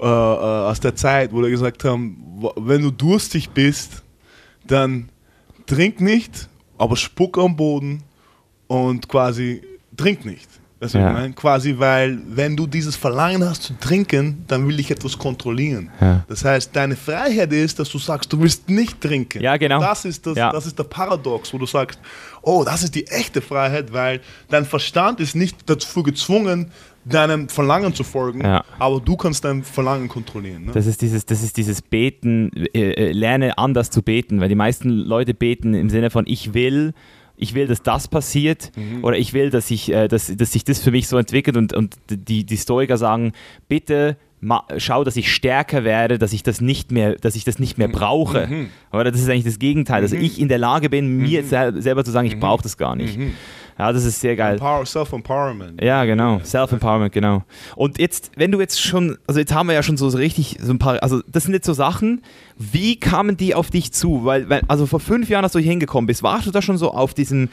äh, 0.00 0.04
äh, 0.04 0.06
aus 0.06 0.80
der 0.80 0.94
Zeit, 0.96 1.32
wo 1.32 1.42
die 1.42 1.50
gesagt 1.50 1.84
haben, 1.84 2.42
wenn 2.56 2.82
du 2.82 2.90
durstig 2.90 3.50
bist, 3.50 4.02
dann 4.66 5.08
trink 5.66 6.00
nicht, 6.00 6.48
aber 6.78 6.96
spuck 6.96 7.38
am 7.38 7.56
Boden 7.56 8.02
und 8.66 9.08
quasi 9.08 9.62
trink 9.96 10.24
nicht. 10.24 10.48
Das 10.78 10.94
Ja. 10.94 11.08
ich 11.08 11.12
meine, 11.12 11.34
quasi, 11.34 11.74
weil 11.78 12.18
wenn 12.26 12.56
du 12.56 12.66
dieses 12.66 12.96
Verlangen 12.96 13.44
hast 13.46 13.64
zu 13.64 13.74
trinken, 13.78 14.44
dann 14.48 14.66
will 14.66 14.80
ich 14.80 14.90
etwas 14.90 15.18
kontrollieren. 15.18 15.90
Ja. 16.00 16.24
Das 16.26 16.42
heißt, 16.42 16.74
deine 16.74 16.96
Freiheit 16.96 17.52
ist, 17.52 17.78
dass 17.78 17.90
du 17.90 17.98
sagst, 17.98 18.32
du 18.32 18.40
willst 18.40 18.70
nicht 18.70 18.98
trinken. 18.98 19.42
Ja, 19.42 19.58
genau. 19.58 19.78
Das 19.80 20.06
ist, 20.06 20.24
das, 20.24 20.38
Ja. 20.38 20.50
das 20.50 20.64
ist 20.64 20.78
der 20.78 20.84
Paradox, 20.84 21.52
wo 21.52 21.58
du 21.58 21.66
sagst, 21.66 21.98
oh, 22.40 22.64
das 22.64 22.82
ist 22.82 22.94
die 22.94 23.06
echte 23.08 23.42
Freiheit, 23.42 23.92
weil 23.92 24.22
dein 24.48 24.64
Verstand 24.64 25.20
ist 25.20 25.36
nicht 25.36 25.68
dazu 25.68 26.02
gezwungen, 26.02 26.70
deinem 27.04 27.48
Verlangen 27.48 27.94
zu 27.94 28.04
folgen, 28.04 28.42
Ja. 28.42 28.64
aber 28.78 29.00
du 29.00 29.16
kannst 29.16 29.44
dein 29.44 29.62
Verlangen 29.62 30.08
kontrollieren. 30.08 30.66
Ne? 30.66 30.72
Das 30.72 30.86
ist 30.86 31.00
dieses, 31.02 31.24
das 31.26 31.42
ist 31.42 31.56
dieses 31.56 31.80
Beten, 31.82 32.50
äh, 32.74 32.92
äh, 32.92 33.12
lerne 33.12 33.56
anders 33.58 33.90
zu 33.90 34.02
beten, 34.02 34.40
weil 34.40 34.48
die 34.48 34.54
meisten 34.54 34.88
Leute 34.90 35.32
beten 35.34 35.74
im 35.74 35.88
Sinne 35.90 36.10
von 36.10 36.24
ich 36.26 36.52
will, 36.54 36.92
ich 37.36 37.54
will, 37.54 37.66
dass 37.66 37.82
das 37.82 38.06
passiert 38.08 38.70
Mhm. 38.76 39.02
oder 39.02 39.16
ich 39.16 39.32
will, 39.32 39.48
dass, 39.50 39.70
ich, 39.70 39.90
äh, 39.90 40.08
dass, 40.08 40.34
dass 40.36 40.52
sich 40.52 40.64
das 40.64 40.80
für 40.82 40.90
mich 40.90 41.08
so 41.08 41.16
entwickelt 41.16 41.56
und, 41.56 41.72
und 41.72 41.96
die, 42.10 42.44
die 42.44 42.56
Stoiker 42.58 42.98
sagen, 42.98 43.32
bitte 43.68 44.16
schau, 44.78 45.04
dass 45.04 45.16
ich 45.16 45.30
stärker 45.30 45.84
werde, 45.84 46.16
dass 46.18 46.32
ich 46.32 46.42
das 46.42 46.62
nicht 46.62 46.92
mehr, 46.92 47.14
dass 47.16 47.36
ich 47.36 47.44
das 47.44 47.58
nicht 47.58 47.76
Mhm. 47.76 47.82
mehr 47.84 47.88
brauche. 47.92 48.48
Oder 48.90 49.10
das 49.10 49.20
ist 49.20 49.28
eigentlich 49.28 49.44
das 49.44 49.58
Gegenteil, 49.58 50.00
dass 50.00 50.12
ich 50.12 50.40
in 50.40 50.48
der 50.48 50.56
Lage 50.56 50.88
bin, 50.88 51.18
mir 51.18 51.44
sel 51.44 51.80
selber 51.82 52.04
zu 52.06 52.10
sagen, 52.10 52.26
ich 52.26 52.38
brauche 52.40 52.62
das 52.62 52.78
gar 52.78 52.96
nicht. 52.96 53.18
Ja, 53.80 53.90
das 53.94 54.04
ist 54.04 54.20
sehr 54.20 54.36
geil. 54.36 54.58
Power, 54.58 54.84
Self-Empowerment. 54.84 55.82
Ja, 55.82 56.04
genau. 56.04 56.38
Self-Empowerment, 56.44 57.14
genau. 57.14 57.44
Und 57.76 57.98
jetzt, 57.98 58.30
wenn 58.36 58.52
du 58.52 58.60
jetzt 58.60 58.78
schon, 58.78 59.16
also 59.26 59.40
jetzt 59.40 59.54
haben 59.54 59.68
wir 59.68 59.74
ja 59.74 59.82
schon 59.82 59.96
so 59.96 60.06
richtig 60.08 60.58
so 60.60 60.70
ein 60.70 60.78
paar, 60.78 61.02
also 61.02 61.22
das 61.26 61.44
sind 61.44 61.54
jetzt 61.54 61.64
so 61.64 61.72
Sachen, 61.72 62.20
wie 62.58 63.00
kamen 63.00 63.38
die 63.38 63.54
auf 63.54 63.70
dich 63.70 63.90
zu? 63.92 64.26
Weil, 64.26 64.50
weil 64.50 64.60
also 64.68 64.84
vor 64.84 65.00
fünf 65.00 65.30
Jahren, 65.30 65.44
als 65.44 65.54
du 65.54 65.60
hier 65.60 65.70
hingekommen 65.70 66.06
bist, 66.06 66.22
warst 66.22 66.46
du 66.46 66.50
da 66.50 66.60
schon 66.60 66.76
so 66.76 66.90
auf 66.92 67.14
diesem 67.14 67.48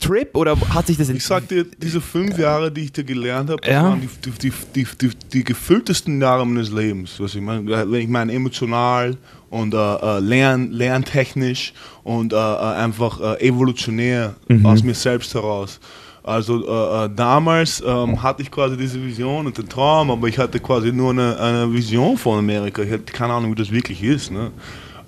Trip 0.00 0.34
oder 0.34 0.56
hat 0.74 0.88
sich 0.88 0.96
das 0.96 1.08
Ich 1.10 1.22
sag 1.24 1.46
dir, 1.46 1.64
diese 1.64 2.00
fünf 2.00 2.36
Jahre, 2.36 2.72
die 2.72 2.80
ich 2.80 2.92
dir 2.92 3.04
gelernt 3.04 3.50
habe, 3.50 3.64
Ja. 3.64 3.84
waren 3.84 4.00
die, 4.00 4.50
die, 4.74 4.84
die, 5.00 5.10
die 5.32 5.44
gefülltesten 5.44 6.20
Jahre 6.20 6.44
meines 6.44 6.72
Lebens. 6.72 7.20
Was 7.20 7.36
ich 7.36 7.40
meine, 7.40 7.64
wenn 7.88 8.00
ich 8.00 8.08
meine 8.08 8.32
emotional 8.32 9.16
und 9.52 9.74
äh, 9.74 9.76
äh, 9.76 10.18
lern, 10.20 10.70
lerntechnisch 10.72 11.74
und 12.04 12.32
äh, 12.32 12.36
äh, 12.36 12.38
einfach 12.38 13.20
äh, 13.20 13.48
evolutionär 13.48 14.34
aus 14.64 14.82
mir 14.82 14.94
selbst 14.94 15.34
heraus. 15.34 15.78
Also 16.24 16.66
äh, 16.66 17.10
damals 17.14 17.82
ähm, 17.86 18.22
hatte 18.22 18.42
ich 18.42 18.50
quasi 18.50 18.78
diese 18.78 19.04
Vision 19.04 19.46
und 19.46 19.58
den 19.58 19.68
Traum, 19.68 20.10
aber 20.10 20.28
ich 20.28 20.38
hatte 20.38 20.58
quasi 20.58 20.90
nur 20.90 21.10
eine, 21.10 21.38
eine 21.38 21.72
Vision 21.72 22.16
von 22.16 22.38
Amerika. 22.38 22.80
Ich 22.82 22.92
hatte 22.92 23.12
keine 23.12 23.34
Ahnung, 23.34 23.50
wie 23.50 23.56
das 23.56 23.70
wirklich 23.70 24.02
ist. 24.02 24.30
Ne? 24.30 24.52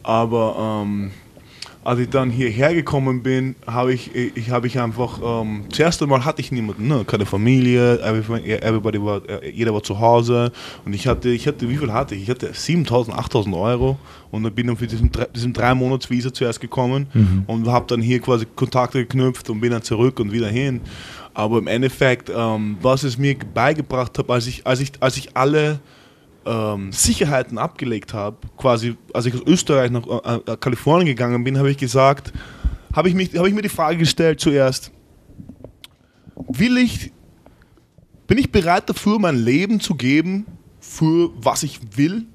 Aber 0.03 0.83
ähm, 0.85 1.11
als 1.85 2.01
ich 2.01 2.09
dann 2.09 2.31
hierher 2.31 2.75
gekommen 2.75 3.23
bin, 3.23 3.57
habe 3.67 3.93
ich, 3.93 4.15
ich, 4.15 4.51
habe 4.51 4.67
ich 4.67 4.81
einfach, 4.81 5.21
ähm, 5.23 5.65
zuerst 5.71 6.03
einmal 6.03 6.25
hatte 6.25 6.41
ich 6.41 6.51
niemanden, 6.51 6.89
ne? 6.89 7.05
keine 7.07 7.27
Familie, 7.27 8.01
everybody, 8.01 8.53
everybody 8.53 9.03
war, 9.03 9.21
äh, 9.29 9.51
jeder 9.51 9.75
war 9.75 9.83
zu 9.83 10.01
Hause 10.01 10.51
und 10.87 10.95
ich 10.95 11.07
hatte, 11.07 11.29
ich 11.29 11.47
hatte, 11.47 11.69
wie 11.69 11.77
viel 11.77 11.93
hatte 11.93 12.15
ich? 12.15 12.23
Ich 12.23 12.31
hatte 12.31 12.53
7.000, 12.53 13.11
8.000 13.11 13.61
Euro 13.61 13.99
und 14.31 14.45
dann 14.45 14.55
bin 14.55 14.67
dann 14.67 14.79
für 14.79 14.87
diesen, 14.87 15.11
diesen 15.35 15.53
drei 15.53 15.75
Monats 15.75 16.09
Visa 16.09 16.33
zuerst 16.33 16.61
gekommen 16.61 17.07
und 17.47 17.69
habe 17.69 17.85
dann 17.87 18.01
hier 18.01 18.19
quasi 18.19 18.47
Kontakte 18.47 19.01
geknüpft 19.01 19.51
und 19.51 19.61
bin 19.61 19.71
dann 19.71 19.83
zurück 19.83 20.19
und 20.21 20.33
wieder 20.33 20.49
hin. 20.49 20.81
Aber 21.35 21.59
im 21.59 21.67
Endeffekt, 21.67 22.31
ähm, 22.35 22.79
was 22.81 23.03
es 23.03 23.19
mir 23.19 23.37
beigebracht 23.53 24.17
hat, 24.19 24.31
als 24.31 24.47
ich, 24.47 24.67
als 24.67 24.81
ich, 24.81 24.93
als 25.01 25.17
ich 25.17 25.37
alle 25.37 25.81
ähm, 26.47 26.93
Sicherheiten 26.93 27.59
abgelegt 27.59 28.15
habe, 28.15 28.39
quasi 28.57 28.97
als 29.13 29.27
ich 29.27 29.35
aus 29.35 29.43
Österreich 29.47 29.91
nach 29.91 30.07
äh, 30.07 30.53
äh 30.53 30.57
Kalifornien 30.57 31.07
gegangen 31.07 31.45
bin, 31.45 31.59
habe 31.59 31.71
ich 31.71 31.77
gesagt, 31.77 32.33
habe 32.93 33.09
ich, 33.09 33.15
hab 33.37 33.47
ich 33.47 33.55
mir 33.55 33.63
die 33.63 33.69
Frage 33.69 33.99
gestellt 33.99 34.41
zuerst, 34.41 34.91
will 36.49 36.79
ich, 36.79 37.13
bin 38.27 38.39
ich 38.39 38.51
bereit 38.51 38.89
dafür, 38.89 39.19
mein 39.19 39.37
Leben 39.37 39.81
zu 39.81 39.95
geben 39.95 40.47
für 40.81 41.31
was 41.37 41.63
ich 41.63 41.81
will? 41.97 42.27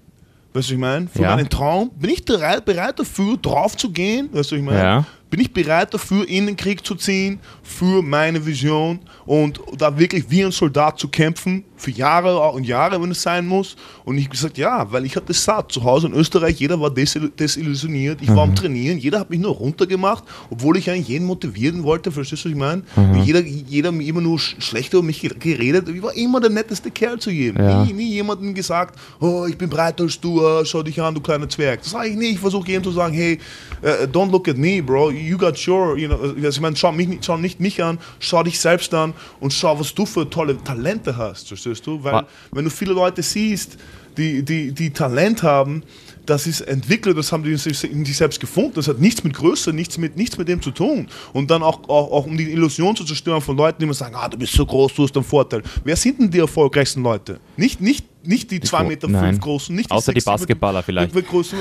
Weißt 0.53 0.69
du, 0.69 0.73
ich 0.73 0.79
meine? 0.79 1.07
Für 1.07 1.21
ja. 1.21 1.36
meinen 1.36 1.49
Traum. 1.49 1.91
Bin 1.91 2.09
ich 2.09 2.25
bereit, 2.25 2.65
bereit 2.65 2.99
dafür, 2.99 3.38
drauf 3.38 3.77
zu 3.77 3.91
gehen? 3.91 4.29
Weißt 4.31 4.51
du, 4.51 4.55
ich 4.55 4.63
meine? 4.63 4.79
Ja 4.79 5.05
bin 5.29 5.39
ich 5.39 5.53
bereit 5.53 5.93
dafür, 5.93 6.27
in 6.27 6.47
den 6.47 6.57
Krieg 6.57 6.86
zu 6.86 6.95
ziehen, 6.95 7.39
für 7.61 8.01
meine 8.01 8.45
Vision 8.45 8.99
und 9.25 9.61
da 9.77 9.97
wirklich 9.97 10.29
wie 10.29 10.43
ein 10.43 10.51
Soldat 10.51 10.99
zu 10.99 11.07
kämpfen, 11.07 11.63
für 11.80 11.91
Jahre 11.91 12.38
und 12.51 12.65
Jahre, 12.65 13.01
wenn 13.01 13.11
es 13.11 13.21
sein 13.21 13.47
muss. 13.47 13.75
Und 14.03 14.17
ich 14.17 14.30
gesagt, 14.30 14.57
ja, 14.57 14.91
weil 14.91 15.05
ich 15.05 15.15
hatte 15.15 15.34
satt. 15.34 15.71
Zu 15.71 15.84
Hause 15.84 16.07
in 16.07 16.13
Österreich, 16.13 16.59
jeder 16.59 16.80
war 16.80 16.89
desillusioniert, 16.89 18.21
ich 18.21 18.30
war 18.30 18.43
am 18.43 18.49
mhm. 18.49 18.55
Trainieren, 18.55 18.97
jeder 18.97 19.19
hat 19.19 19.30
mich 19.30 19.39
nur 19.39 19.51
runtergemacht, 19.51 20.23
obwohl 20.49 20.77
ich 20.77 20.89
eigentlich 20.89 21.07
jeden 21.07 21.25
motivieren 21.25 21.84
wollte, 21.84 22.11
verstehst 22.11 22.43
du, 22.43 22.49
was 22.49 22.53
ich 22.53 22.59
meine? 22.59 22.84
Mhm. 22.95 23.23
Jeder, 23.23 23.41
jeder 23.41 23.89
immer 23.89 24.21
nur 24.21 24.39
schlechter 24.39 24.97
über 24.97 25.05
mich 25.05 25.21
geredet. 25.21 25.88
Ich 25.88 26.01
war 26.01 26.13
immer 26.15 26.41
der 26.41 26.49
netteste 26.49 26.91
Kerl 26.91 27.19
zu 27.19 27.32
jedem. 27.32 27.63
Ja. 27.63 27.86
Nie, 27.86 27.93
nie 27.93 28.09
jemandem 28.09 28.53
gesagt, 28.53 28.99
oh, 29.19 29.45
ich 29.47 29.57
bin 29.57 29.69
breiter 29.69 30.03
als 30.03 30.19
du, 30.19 30.41
uh, 30.41 30.65
schau 30.65 30.84
dich 30.84 31.01
an, 31.01 31.13
du 31.13 31.21
kleiner 31.21 31.47
Zwerg. 31.47 31.82
Das 31.82 31.91
sage 31.91 32.09
ich 32.09 32.15
nicht. 32.15 32.34
Ich 32.34 32.39
versuche 32.39 32.67
jedem 32.67 32.84
zu 32.84 32.91
sagen, 32.91 33.13
hey, 33.13 33.39
uh, 33.84 34.05
don't 34.05 34.32
look 34.32 34.47
at 34.47 34.57
me, 34.57 34.82
bro, 34.82 35.11
you 35.11 35.38
got 35.38 35.57
sure, 35.57 35.97
you 35.97 36.07
know, 36.07 36.19
also 36.19 36.47
ich 36.47 36.61
meine, 36.61 36.75
schau, 36.75 36.91
mich, 36.91 37.19
schau 37.21 37.38
nicht 37.38 37.59
mich 37.59 37.82
an, 37.82 37.99
schau 38.19 38.43
dich 38.43 38.59
selbst 38.59 38.93
an 38.93 39.13
und 39.39 39.53
schau, 39.53 39.80
was 39.80 39.93
du 39.93 40.05
für 40.05 40.30
tolle 40.30 40.61
Talente 40.63 41.15
hast, 41.15 41.47
verstehst 41.47 41.68
du? 41.74 42.03
Weil, 42.03 42.26
wenn 42.51 42.65
du 42.65 42.72
viele 42.72 42.93
Leute 42.93 43.22
siehst, 43.24 43.78
die, 44.17 44.43
die, 44.43 44.72
die 44.72 44.91
Talent 44.91 45.43
haben, 45.43 45.84
das 46.26 46.45
ist 46.45 46.61
entwickelt, 46.61 47.17
das 47.17 47.32
haben 47.32 47.43
die 47.43 47.51
in 47.51 48.05
sich 48.05 48.17
selbst 48.17 48.39
gefunden. 48.39 48.74
Das 48.76 48.88
hat 48.88 48.99
nichts 48.99 49.24
mit 49.24 49.34
Größe, 49.34 49.74
nichts 49.74 49.97
mit, 49.97 50.15
nichts 50.15 50.38
mit 50.38 50.47
dem 50.47 50.61
zu 50.61 50.72
tun. 50.72 51.07
Und 51.34 51.49
dann 51.49 51.63
auch, 51.63 51.89
auch, 51.89 52.11
auch 52.11 52.26
um 52.26 52.38
die 52.38 52.51
Illusion 52.51 52.95
zu 52.95 53.03
zerstören 53.03 53.41
von 53.41 53.57
Leuten, 53.57 53.80
die 53.80 53.86
immer 53.86 53.93
sagen, 53.93 54.15
ah, 54.15 54.28
du 54.28 54.38
bist 54.38 54.53
so 54.53 54.65
groß, 54.65 54.93
du 54.93 55.03
hast 55.03 55.15
einen 55.15 55.26
Vorteil. 55.26 55.63
Wer 55.84 55.95
sind 55.95 56.20
denn 56.20 56.30
die 56.30 56.39
erfolgreichsten 56.39 57.01
Leute? 57.01 57.39
Nicht, 57.57 57.82
nicht 57.82 58.05
nicht 58.30 58.51
die 58.51 58.59
2,5 58.59 58.84
Meter 58.84 59.09
fünf 59.09 59.39
großen, 59.39 59.75
nicht 59.75 59.89
die 59.89 59.91
Außer 59.91 60.13
6, 60.13 60.23
die 60.23 60.30
Basketballer 60.30 60.84
vielleicht. 60.84 61.27
Großen, 61.27 61.57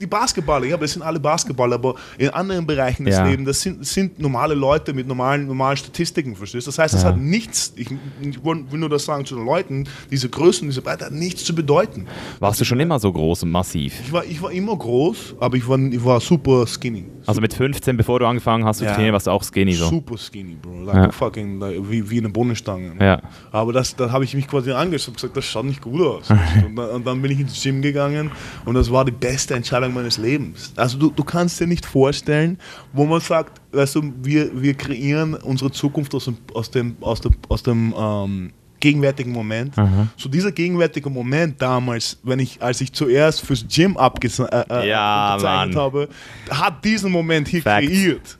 die 0.00 0.06
Basketballer, 0.06 0.66
ja, 0.66 0.76
das 0.76 0.92
sind 0.92 1.02
alle 1.02 1.20
Basketballer, 1.20 1.76
aber 1.76 1.94
in 2.18 2.28
anderen 2.30 2.66
Bereichen 2.66 3.04
des 3.04 3.14
ja. 3.14 3.24
Lebens, 3.24 3.46
das 3.46 3.62
sind, 3.62 3.86
sind 3.86 4.18
normale 4.18 4.54
Leute 4.54 4.92
mit 4.92 5.06
normalen, 5.06 5.46
normalen 5.46 5.76
Statistiken, 5.76 6.34
verstehst 6.34 6.66
du? 6.66 6.70
Das 6.70 6.78
heißt, 6.78 6.94
das 6.94 7.04
ja. 7.04 7.10
hat 7.10 7.18
nichts, 7.18 7.72
ich, 7.76 7.88
ich, 8.20 8.44
will 8.44 8.66
nur 8.72 8.88
das 8.88 9.04
sagen 9.04 9.24
zu 9.24 9.36
den 9.36 9.44
Leuten, 9.44 9.84
diese 10.10 10.28
Größen, 10.28 10.68
diese 10.68 10.82
Breite 10.82 11.06
hat 11.06 11.12
nichts 11.12 11.44
zu 11.44 11.54
bedeuten. 11.54 12.06
Warst 12.40 12.60
du 12.60 12.64
schon 12.64 12.80
immer 12.80 12.98
so 12.98 13.12
groß 13.12 13.44
und 13.44 13.52
massiv? 13.52 13.94
Ich 14.04 14.12
war, 14.12 14.24
ich 14.24 14.42
war 14.42 14.50
immer 14.50 14.76
groß, 14.76 15.36
aber 15.38 15.56
ich 15.56 15.68
war, 15.68 15.78
ich 15.78 16.04
war 16.04 16.20
super 16.20 16.66
skinny. 16.66 17.04
Also 17.28 17.42
mit 17.42 17.52
15, 17.52 17.98
bevor 17.98 18.20
du 18.20 18.26
angefangen 18.26 18.64
hast 18.64 18.78
zu 18.78 18.86
ja. 18.86 18.94
trainieren, 18.94 19.12
warst 19.12 19.26
du 19.26 19.30
auch 19.32 19.42
skinny 19.44 19.74
so? 19.74 19.86
Super 19.86 20.16
skinny, 20.16 20.54
Bro. 20.54 20.84
Like 20.84 20.94
ja. 20.96 21.12
fucking, 21.12 21.60
like, 21.60 21.78
wie, 21.90 22.08
wie 22.08 22.18
eine 22.20 22.30
Bohnenstange. 22.30 22.94
Ja. 22.98 23.20
Aber 23.52 23.74
das, 23.74 23.94
da 23.94 24.10
habe 24.10 24.24
ich 24.24 24.32
mich 24.32 24.48
quasi 24.48 24.72
angeschaut 24.72 25.08
und 25.08 25.14
gesagt, 25.16 25.36
das 25.36 25.44
schaut 25.44 25.66
nicht 25.66 25.82
gut 25.82 26.00
aus. 26.00 26.30
und, 26.64 26.74
dann, 26.74 26.88
und, 26.88 27.06
dann, 27.06 27.20
bin 27.20 27.30
ich 27.32 27.40
ins 27.40 27.62
Gym 27.62 27.82
gegangen 27.82 28.30
und 28.64 28.76
das 28.76 28.90
war 28.90 29.04
die 29.04 29.12
beste 29.12 29.54
Entscheidung 29.54 29.92
meines 29.92 30.16
Lebens. 30.16 30.72
Also 30.74 30.96
du, 30.96 31.10
du 31.10 31.22
kannst 31.22 31.60
dir 31.60 31.66
nicht 31.66 31.84
vorstellen, 31.84 32.56
wo 32.94 33.04
man 33.04 33.20
sagt, 33.20 33.60
weißt 33.72 33.96
du, 33.96 34.12
wir, 34.22 34.50
wir 34.62 34.72
kreieren 34.72 35.34
unsere 35.34 35.70
Zukunft 35.70 36.14
aus 36.14 36.24
dem, 36.24 36.38
aus 36.54 36.70
dem, 36.70 36.96
aus 37.02 37.20
dem, 37.20 37.32
aus 37.50 37.62
dem 37.62 37.94
ähm, 37.94 38.52
gegenwärtigen 38.80 39.32
Moment. 39.32 39.76
Mhm. 39.76 40.08
So 40.16 40.28
dieser 40.28 40.52
gegenwärtige 40.52 41.10
Moment 41.10 41.60
damals, 41.60 42.18
wenn 42.22 42.38
ich, 42.38 42.60
als 42.62 42.80
ich 42.80 42.92
zuerst 42.92 43.40
fürs 43.40 43.64
Gym 43.68 43.96
abgezeichnet 43.96 44.70
äh, 44.70 44.84
äh, 44.84 44.88
ja, 44.88 45.38
habe, 45.74 46.08
hat 46.50 46.84
diesen 46.84 47.10
Moment 47.10 47.48
hier 47.48 47.62
Fact. 47.62 47.86
kreiert. 47.86 48.38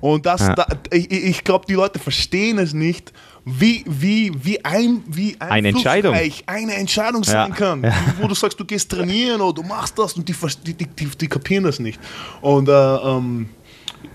Und 0.00 0.26
das, 0.26 0.42
ja. 0.42 0.54
da, 0.54 0.66
ich, 0.90 1.10
ich 1.10 1.44
glaube, 1.44 1.64
die 1.66 1.74
Leute 1.74 1.98
verstehen 1.98 2.58
es 2.58 2.74
nicht, 2.74 3.12
wie, 3.44 3.84
wie, 3.86 4.32
wie, 4.42 4.64
ein, 4.64 5.02
wie 5.06 5.36
eine 5.38 5.68
Entscheidung. 5.68 6.14
eine 6.46 6.74
Entscheidung 6.74 7.24
sein 7.24 7.50
ja. 7.50 7.54
kann. 7.54 7.82
Ja. 7.82 7.92
Wo 8.20 8.26
du 8.26 8.34
sagst, 8.34 8.58
du 8.58 8.64
gehst 8.64 8.90
trainieren 8.90 9.40
oder 9.40 9.54
du 9.54 9.62
machst 9.62 9.98
das 9.98 10.14
und 10.14 10.28
die, 10.28 10.34
die, 10.66 10.74
die, 10.74 10.86
die, 10.86 11.06
die 11.06 11.26
kapieren 11.26 11.64
das 11.64 11.78
nicht. 11.78 12.00
Und 12.40 12.68
äh, 12.68 12.72
ähm, 12.72 13.48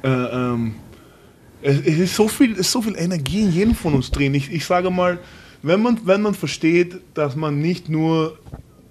äh, 0.03 0.07
ähm, 0.07 0.75
es, 1.61 1.79
ist 1.79 2.15
so 2.15 2.27
viel, 2.27 2.53
es 2.53 2.59
ist 2.59 2.71
so 2.71 2.81
viel 2.81 2.95
Energie 2.95 3.41
in 3.41 3.51
jedem 3.51 3.75
von 3.75 3.93
uns 3.93 4.09
drin. 4.11 4.33
Ich, 4.33 4.51
ich 4.51 4.65
sage 4.65 4.89
mal, 4.89 5.19
wenn 5.61 5.81
man, 5.81 5.99
wenn 6.05 6.21
man 6.21 6.33
versteht, 6.33 6.99
dass 7.13 7.35
man 7.35 7.59
nicht 7.59 7.89
nur 7.89 8.37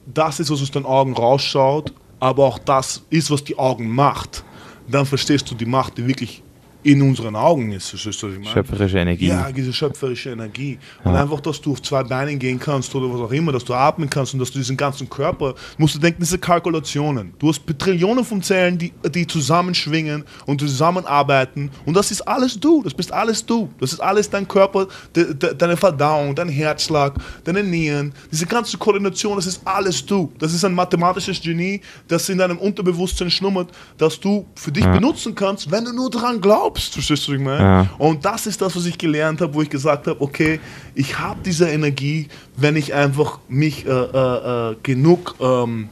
das 0.07 0.41
ist, 0.41 0.51
was 0.51 0.63
aus 0.63 0.71
den 0.71 0.85
Augen 0.85 1.15
rausschaut, 1.15 1.93
aber 2.21 2.45
auch 2.45 2.59
das 2.59 3.03
ist, 3.11 3.31
was 3.31 3.45
die 3.45 3.59
Augen 3.59 3.89
macht, 3.89 4.45
dann 4.89 5.07
verstehst 5.07 5.51
du 5.51 5.55
die 5.55 5.67
Macht, 5.67 5.99
die 5.99 6.07
wirklich 6.07 6.43
in 6.89 7.03
unseren 7.03 7.37
Augen 7.37 7.71
ist. 7.73 7.93
Das 7.93 8.07
ist, 8.07 8.23
was 8.23 8.33
ich 8.33 8.39
meine. 8.39 8.51
Schöpferische 8.51 8.99
Energie. 8.99 9.27
Ja, 9.27 9.53
diese 9.53 9.75
schöpferische 9.75 10.31
Energie. 10.31 10.79
Und 11.05 11.13
ja. 11.13 11.23
einfach, 11.23 11.41
dass 11.41 11.61
du 11.61 11.73
auf 11.73 11.83
zwei 11.83 12.03
Beinen 12.03 12.39
gehen 12.39 12.59
kannst 12.59 12.95
oder 12.95 13.13
was 13.13 13.21
auch 13.21 13.31
immer, 13.31 13.53
dass 13.53 13.65
du 13.65 13.75
atmen 13.75 14.09
kannst 14.09 14.33
und 14.33 14.41
dass 14.41 14.51
du 14.51 14.59
diesen 14.59 14.77
ganzen 14.77 15.09
Körper, 15.09 15.55
musst 15.77 15.97
du 15.97 15.99
denken, 15.99 16.21
diese 16.21 16.39
Kalkulationen. 16.39 17.35
Du 17.39 17.49
hast 17.49 17.61
Trillionen 17.79 18.25
von 18.25 18.41
Zellen, 18.43 18.79
die, 18.79 18.91
die 19.11 19.27
zusammenschwingen 19.27 20.25
und 20.47 20.61
zusammenarbeiten 20.61 21.71
und 21.85 21.95
das 21.95 22.11
ist 22.11 22.23
alles 22.23 22.59
du. 22.59 22.83
Das 22.83 22.95
bist 22.95 23.13
alles 23.13 23.45
du. 23.45 23.69
Das 23.79 23.93
ist 23.93 24.01
alles 24.01 24.31
dein 24.31 24.49
Körper, 24.49 24.87
de, 25.15 25.35
de, 25.35 25.55
deine 25.55 25.77
Verdauung, 25.77 26.35
dein 26.35 26.49
Herzschlag, 26.49 27.15
deine 27.45 27.63
Nieren, 27.63 28.15
diese 28.33 28.47
ganze 28.47 28.79
Koordination, 28.79 29.37
das 29.37 29.47
ist 29.47 29.61
alles 29.63 30.05
du. 30.07 30.33
Das 30.39 30.55
ist 30.55 30.65
ein 30.65 30.75
mathematisches 30.75 31.39
Genie, 31.43 31.83
das 32.07 32.27
in 32.31 32.39
deinem 32.39 32.57
Unterbewusstsein 32.57 33.31
schlummert, 33.31 33.73
das 33.99 34.19
du 34.19 34.47
für 34.55 34.73
dich 34.73 34.85
ja. 34.85 34.95
benutzen 34.95 35.35
kannst, 35.35 35.71
wenn 35.71 35.85
du 35.85 35.93
nur 35.93 36.09
daran 36.09 36.41
glaubst 36.41 36.78
glaubst. 36.79 36.95
Verstehst 36.95 37.27
du, 37.27 37.33
was 37.33 37.39
ich 37.39 37.45
meine? 37.45 37.63
Ja. 37.63 37.91
Und 37.99 38.25
das 38.25 38.47
ist 38.47 38.61
das, 38.61 38.75
was 38.77 38.87
ich 38.87 38.97
gelernt 38.97 39.41
habe, 39.41 39.55
wo 39.55 39.63
ich 39.63 39.71
gesagt 39.71 40.07
habe, 40.07 40.21
okay, 40.21 40.61
ich 40.95 41.19
habe 41.19 41.41
diese 41.45 41.69
Energie, 41.69 42.29
wenn 42.57 42.77
ich 42.77 42.95
einfach 42.95 43.41
mich 43.49 43.87
äh, 43.87 43.91
äh, 43.91 44.71
äh 44.73 44.77
genug, 44.83 45.35
ähm, 45.41 45.89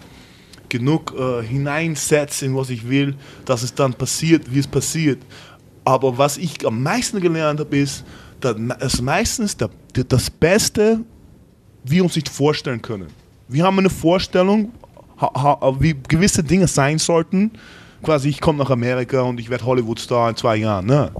genug 0.68 1.14
äh, 1.18 1.42
hineinsetze 1.42 2.46
in 2.46 2.56
was 2.56 2.70
ich 2.70 2.88
will, 2.88 3.14
dass 3.44 3.62
es 3.62 3.74
dann 3.74 3.94
passiert, 3.94 4.52
wie 4.52 4.58
es 4.58 4.66
passiert. 4.66 5.18
Aber 5.84 6.18
was 6.18 6.36
ich 6.36 6.66
am 6.66 6.82
meisten 6.82 7.20
gelernt 7.20 7.60
habe, 7.60 7.76
ist, 7.76 8.04
dass 8.40 9.00
meistens 9.00 9.56
das 9.56 10.30
Beste 10.30 11.00
wir 11.84 12.02
uns 12.02 12.16
nicht 12.16 12.28
vorstellen 12.28 12.82
können. 12.82 13.08
Wir 13.48 13.64
haben 13.64 13.78
eine 13.78 13.88
Vorstellung, 13.88 14.72
wie 15.78 15.94
gewisse 16.08 16.42
Dinge 16.42 16.66
sein 16.66 16.98
sollten 16.98 17.52
quasi, 18.02 18.28
ich 18.28 18.40
komme 18.40 18.58
nach 18.58 18.70
Amerika 18.70 19.22
und 19.22 19.40
ich 19.40 19.50
werde 19.50 19.64
Hollywood-Star 19.64 20.30
in 20.30 20.36
zwei 20.36 20.56
Jahren. 20.56 20.86
Ne? 20.86 21.10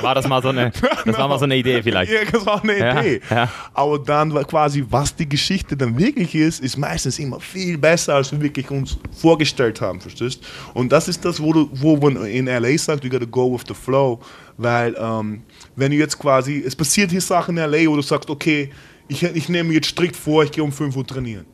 War 0.00 0.14
das 0.14 0.26
mal 0.26 0.42
so 0.42 0.48
eine, 0.48 0.72
das 1.04 1.16
war 1.16 1.28
mal 1.28 1.38
so 1.38 1.44
eine 1.44 1.56
Idee 1.56 1.82
vielleicht? 1.82 2.12
Ja, 2.12 2.20
das 2.30 2.44
war 2.44 2.62
eine 2.62 2.78
ja, 2.78 3.00
Idee. 3.00 3.20
Ja. 3.30 3.48
Aber 3.72 3.98
dann 3.98 4.32
quasi, 4.46 4.84
was 4.88 5.14
die 5.14 5.28
Geschichte 5.28 5.76
dann 5.76 5.96
wirklich 5.96 6.34
ist, 6.34 6.60
ist 6.60 6.76
meistens 6.76 7.18
immer 7.18 7.40
viel 7.40 7.78
besser, 7.78 8.16
als 8.16 8.32
wir 8.32 8.40
wirklich 8.40 8.70
uns 8.70 8.98
vorgestellt 9.12 9.80
haben, 9.80 10.00
verstehst? 10.00 10.44
Und 10.74 10.90
das 10.90 11.08
ist 11.08 11.24
das, 11.24 11.40
wo, 11.40 11.52
du, 11.52 11.70
wo 11.72 11.96
man 11.96 12.24
in 12.26 12.46
LA 12.46 12.76
sagt, 12.78 13.04
you 13.04 13.10
gotta 13.10 13.24
go 13.24 13.52
with 13.52 13.62
the 13.68 13.74
flow, 13.74 14.20
weil 14.56 14.94
ähm, 14.98 15.42
wenn 15.76 15.92
du 15.92 15.96
jetzt 15.96 16.18
quasi, 16.18 16.62
es 16.66 16.74
passiert 16.74 17.10
hier 17.10 17.20
Sachen 17.20 17.56
in 17.56 17.70
LA, 17.70 17.88
wo 17.88 17.96
du 17.96 18.02
sagst, 18.02 18.28
okay, 18.28 18.70
ich, 19.08 19.22
ich 19.22 19.48
nehme 19.48 19.72
jetzt 19.74 19.88
strikt 19.88 20.16
vor, 20.16 20.44
ich 20.44 20.50
gehe 20.50 20.64
um 20.64 20.72
5 20.72 20.96
Uhr 20.96 21.06
trainieren. 21.06 21.46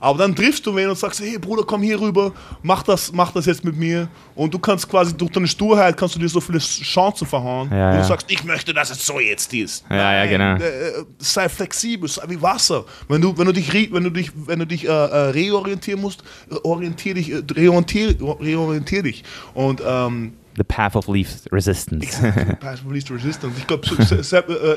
Aber 0.00 0.18
dann 0.18 0.34
triffst 0.34 0.66
du 0.66 0.74
wen 0.74 0.88
und 0.88 0.98
sagst, 0.98 1.20
hey 1.20 1.38
Bruder, 1.38 1.62
komm 1.62 1.82
hier 1.82 2.00
rüber, 2.00 2.32
mach 2.62 2.82
das, 2.82 3.12
mach 3.12 3.32
das 3.32 3.44
jetzt 3.44 3.62
mit 3.62 3.76
mir. 3.76 4.08
Und 4.34 4.52
du 4.52 4.58
kannst 4.58 4.88
quasi 4.88 5.14
durch 5.14 5.30
deine 5.30 5.46
Sturheit 5.46 5.94
kannst 5.96 6.14
du 6.14 6.18
dir 6.18 6.28
so 6.28 6.40
viele 6.40 6.58
Chancen 6.58 7.26
verhauen. 7.26 7.70
Ja, 7.70 7.90
und 7.90 7.98
du 7.98 8.04
sagst, 8.04 8.26
ich 8.30 8.42
möchte, 8.42 8.72
dass 8.72 8.90
es 8.90 9.04
so 9.04 9.20
jetzt 9.20 9.52
ist. 9.52 9.84
Ja, 9.90 9.96
Nein, 9.96 10.30
ja, 10.30 10.38
genau. 10.38 10.64
Äh, 10.64 11.00
äh, 11.00 11.04
sei 11.18 11.48
flexibel, 11.50 12.08
sei 12.08 12.22
wie 12.28 12.40
Wasser. 12.40 12.84
Wenn 13.08 13.20
du, 13.20 13.36
wenn 13.36 13.46
du 13.46 13.52
dich, 13.52 13.92
wenn 13.92 14.04
du 14.04 14.10
dich, 14.10 14.32
wenn 14.34 14.58
du 14.58 14.66
dich 14.66 14.86
äh, 14.86 14.88
äh 14.88 15.30
reorientieren 15.30 16.00
musst, 16.00 16.24
orientier 16.62 17.14
dich, 17.14 17.30
äh, 17.30 17.42
reorientier, 17.52 18.16
reorientier 18.40 19.02
dich. 19.02 19.22
Und 19.52 19.82
ähm, 19.86 20.32
The 20.60 20.64
Path 20.64 20.94
of 20.94 21.08
Least 21.08 21.48
Resistance. 21.50 22.18
The 22.20 22.54
Path 22.60 22.84
of 22.84 22.92
Least 22.92 23.10
Resistance. 23.10 23.54
Ich 23.56 23.66
glaube, 23.66 23.86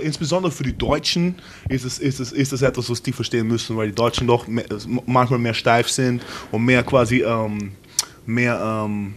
äh, 0.01 0.05
insbesondere 0.05 0.49
für 0.49 0.63
die 0.63 0.77
Deutschen 0.77 1.35
ist 1.67 1.83
es, 1.83 1.99
ist, 1.99 2.21
es, 2.21 2.31
ist 2.31 2.53
es 2.53 2.61
etwas, 2.61 2.89
was 2.89 3.01
die 3.03 3.11
verstehen 3.11 3.47
müssen, 3.47 3.75
weil 3.75 3.89
die 3.89 3.95
Deutschen 3.95 4.25
doch 4.25 4.47
mehr, 4.47 4.63
manchmal 5.05 5.39
mehr 5.39 5.53
steif 5.53 5.89
sind 5.89 6.21
und 6.53 6.63
mehr 6.63 6.83
quasi 6.83 7.21
ähm, 7.21 7.73
mehr 8.25 8.61
ähm, 8.85 9.15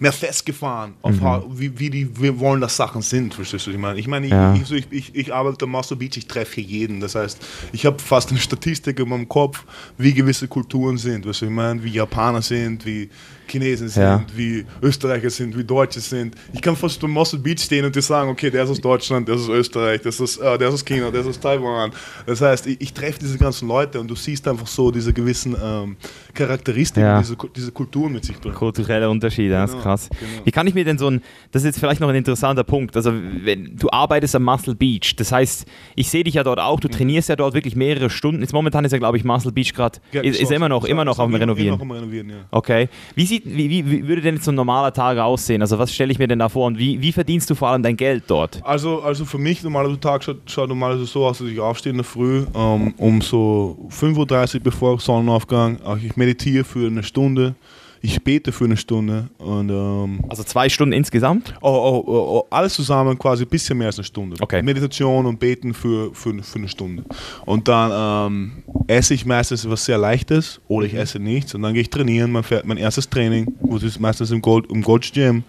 mehr 0.00 0.12
festgefahren, 0.12 0.94
auf 1.02 1.12
Mhm. 1.20 1.42
wie, 1.60 1.78
wie 1.78 1.90
die 1.90 2.20
wir 2.20 2.40
wollen, 2.40 2.60
dass 2.62 2.74
Sachen 2.74 3.02
sind, 3.02 3.34
verstehst 3.34 3.66
du? 3.66 3.70
Ich 3.70 3.76
meine, 3.78 4.00
ich, 4.00 4.08
meine, 4.08 4.26
Ja. 4.28 4.54
ich, 4.54 4.72
ich, 4.72 4.86
ich, 4.90 5.14
ich 5.14 5.32
arbeite 5.34 5.66
am 5.66 5.70
Muscle 5.72 5.94
Beach, 5.96 6.16
ich 6.16 6.26
treffe 6.26 6.60
hier 6.62 6.64
jeden. 6.80 7.00
Das 7.00 7.14
heißt, 7.14 7.38
ich 7.72 7.84
habe 7.86 7.98
fast 8.00 8.30
eine 8.30 8.40
Statistik 8.40 8.98
in 8.98 9.08
meinem 9.10 9.28
Kopf, 9.28 9.62
wie 9.98 10.14
gewisse 10.14 10.48
Kulturen 10.48 10.96
sind, 10.96 11.26
weißt 11.26 11.42
du, 11.42 11.44
ich 11.44 11.50
meine, 11.52 11.84
wie 11.84 11.90
Japaner 11.90 12.40
sind, 12.42 12.84
wie 12.86 13.10
Chinesen 13.50 13.88
sind, 13.88 14.02
Ja. 14.02 14.24
wie 14.34 14.64
Österreicher 14.82 15.30
sind, 15.30 15.56
wie 15.58 15.64
Deutsche 15.64 16.00
sind. 16.00 16.34
Ich 16.52 16.62
kann 16.62 16.76
fast 16.76 17.00
beim 17.00 17.10
Muscle 17.10 17.38
Beach 17.38 17.60
stehen 17.60 17.84
und 17.84 17.94
dir 17.96 18.02
sagen, 18.02 18.30
okay, 18.30 18.50
der 18.50 18.64
ist 18.64 18.70
aus 18.70 18.80
Deutschland, 18.80 19.26
der 19.28 19.34
ist 19.36 19.42
aus 19.42 19.48
Österreich, 19.48 20.00
der 20.02 20.08
ist 20.10 20.20
aus, 20.20 20.36
äh, 20.36 20.58
der 20.58 20.68
ist 20.68 20.74
aus 20.74 20.84
China, 20.84 21.10
der 21.10 21.20
ist 21.22 21.26
aus 21.26 21.40
Taiwan. 21.40 21.90
Das 22.26 22.40
heißt, 22.40 22.66
ich, 22.66 22.80
ich 22.80 22.92
treffe 22.92 23.18
diese 23.20 23.38
ganzen 23.38 23.66
Leute 23.68 23.98
und 24.00 24.08
du 24.08 24.14
siehst 24.14 24.46
einfach 24.48 24.66
so 24.66 24.90
diese 24.90 25.12
gewissen 25.12 25.56
ähm, 25.62 25.96
Charakteristiken, 26.34 27.02
Ja. 27.02 27.18
die 27.20 27.24
diese, 27.26 27.36
diese 27.54 27.72
Kulturen 27.72 28.12
mit 28.12 28.24
sich 28.24 28.38
bringen. 28.38 28.54
Kulturelle 28.54 29.08
Unterschiede, 29.10 29.54
das 29.54 29.70
ist 29.70 29.74
Genau, 29.74 29.82
krass. 29.82 30.08
genau. 30.08 30.44
Wie 30.44 30.50
kann 30.50 30.66
ich 30.66 30.74
mir 30.74 30.84
denn 30.84 30.98
so 30.98 31.08
ein, 31.08 31.22
das 31.52 31.62
ist 31.62 31.66
jetzt 31.66 31.78
vielleicht 31.80 32.00
noch 32.00 32.08
ein 32.08 32.14
interessanter 32.14 32.64
Punkt, 32.64 32.96
also 32.96 33.12
wenn 33.42 33.76
du 33.76 33.90
arbeitest 33.90 34.34
am 34.36 34.44
Muscle 34.44 34.74
Beach, 34.74 35.16
das 35.16 35.32
heißt, 35.32 35.66
ich 35.96 36.08
sehe 36.08 36.24
dich 36.24 36.34
ja 36.34 36.42
dort 36.44 36.58
auch, 36.60 36.80
du 36.80 36.88
trainierst 36.88 37.28
ja 37.28 37.36
dort 37.36 37.54
wirklich 37.54 37.76
mehrere 37.76 38.10
Stunden, 38.10 38.40
jetzt 38.42 38.52
momentan 38.52 38.84
ist 38.84 38.92
ja 38.92 38.98
glaube 38.98 39.16
ich 39.16 39.24
Muscle 39.24 39.52
Beach 39.52 39.72
gerade, 39.74 39.98
Ja, 40.12 40.22
ist, 40.22 40.40
ist 40.40 40.52
immer 40.52 40.68
noch, 40.68 40.84
immer 40.84 41.04
noch 41.04 41.18
am 41.18 41.34
Renovieren. 41.34 41.74
Noch 41.74 41.82
am 41.82 41.90
Renovieren, 41.90 42.30
ja. 42.30 42.36
Okay. 42.50 42.88
Wie, 43.14 43.26
sieht, 43.26 43.39
wie, 43.44 43.70
wie, 43.70 43.90
wie 43.90 44.08
würde 44.08 44.22
denn 44.22 44.36
jetzt 44.36 44.44
so 44.44 44.52
ein 44.52 44.54
normaler 44.54 44.92
Tag 44.92 45.18
aussehen? 45.18 45.62
Also 45.62 45.78
was 45.78 45.92
stelle 45.92 46.12
ich 46.12 46.18
mir 46.18 46.28
denn 46.28 46.38
da 46.38 46.48
vor 46.48 46.66
und 46.66 46.78
wie, 46.78 47.00
wie 47.00 47.12
verdienst 47.12 47.48
du 47.50 47.54
vor 47.54 47.68
allem 47.68 47.82
dein 47.82 47.96
Geld 47.96 48.24
dort? 48.26 48.60
Also, 48.64 49.02
also 49.02 49.24
für 49.24 49.38
mich, 49.38 49.62
normaler 49.62 50.00
Tag 50.00 50.24
schaut, 50.24 50.38
schaut 50.46 50.68
normalerweise 50.68 51.06
so 51.06 51.26
aus, 51.26 51.38
dass 51.38 51.48
ich 51.48 51.60
aufstehe 51.60 51.90
in 51.90 51.98
der 51.98 52.04
Früh 52.04 52.44
ähm, 52.54 52.94
um 52.96 53.20
so 53.20 53.88
5.30 53.90 54.56
Uhr 54.56 54.60
bevor 54.60 55.00
Sonnenaufgang. 55.00 55.80
Auch 55.82 55.96
Ich 55.96 56.16
meditiere 56.16 56.64
für 56.64 56.86
eine 56.86 57.02
Stunde, 57.02 57.54
ich 58.02 58.22
bete 58.24 58.50
für 58.52 58.64
eine 58.64 58.76
Stunde 58.76 59.28
und 59.38 59.68
ähm, 59.70 60.20
Also 60.28 60.42
zwei 60.42 60.68
Stunden 60.68 60.92
insgesamt? 60.92 61.54
oh, 61.60 61.68
oh, 61.68 62.04
oh, 62.06 62.38
oh, 62.38 62.46
alles 62.50 62.74
zusammen 62.74 63.18
quasi 63.18 63.44
ein 63.44 63.48
bisschen 63.48 63.76
mehr 63.78 63.88
als 63.88 63.98
eine 63.98 64.04
Stunde. 64.04 64.36
Okay. 64.40 64.62
Meditation 64.62 65.26
und 65.26 65.38
Beten 65.38 65.74
für, 65.74 66.14
für, 66.14 66.42
für 66.42 66.58
eine 66.58 66.68
Stunde. 66.68 67.04
Und 67.44 67.68
dann 67.68 67.90
ähm, 68.32 68.62
esse 68.86 69.14
ich 69.14 69.26
meistens 69.26 69.68
was 69.68 69.84
sehr 69.84 69.98
Leichtes 69.98 70.60
oder 70.68 70.86
ich 70.86 70.94
esse 70.94 71.18
nichts 71.18 71.54
und 71.54 71.62
dann 71.62 71.74
gehe 71.74 71.82
ich 71.82 71.90
trainieren, 71.90 72.32
mein, 72.32 72.42
Fer- 72.42 72.62
mein 72.64 72.78
erstes 72.78 73.08
Training, 73.08 73.52
das 73.60 73.82
ist 73.82 74.00
meistens 74.00 74.30
im 74.30 74.40
Gold, 74.40 74.70
im 74.70 74.82
Gold's 74.82 75.12
Gym. 75.12 75.44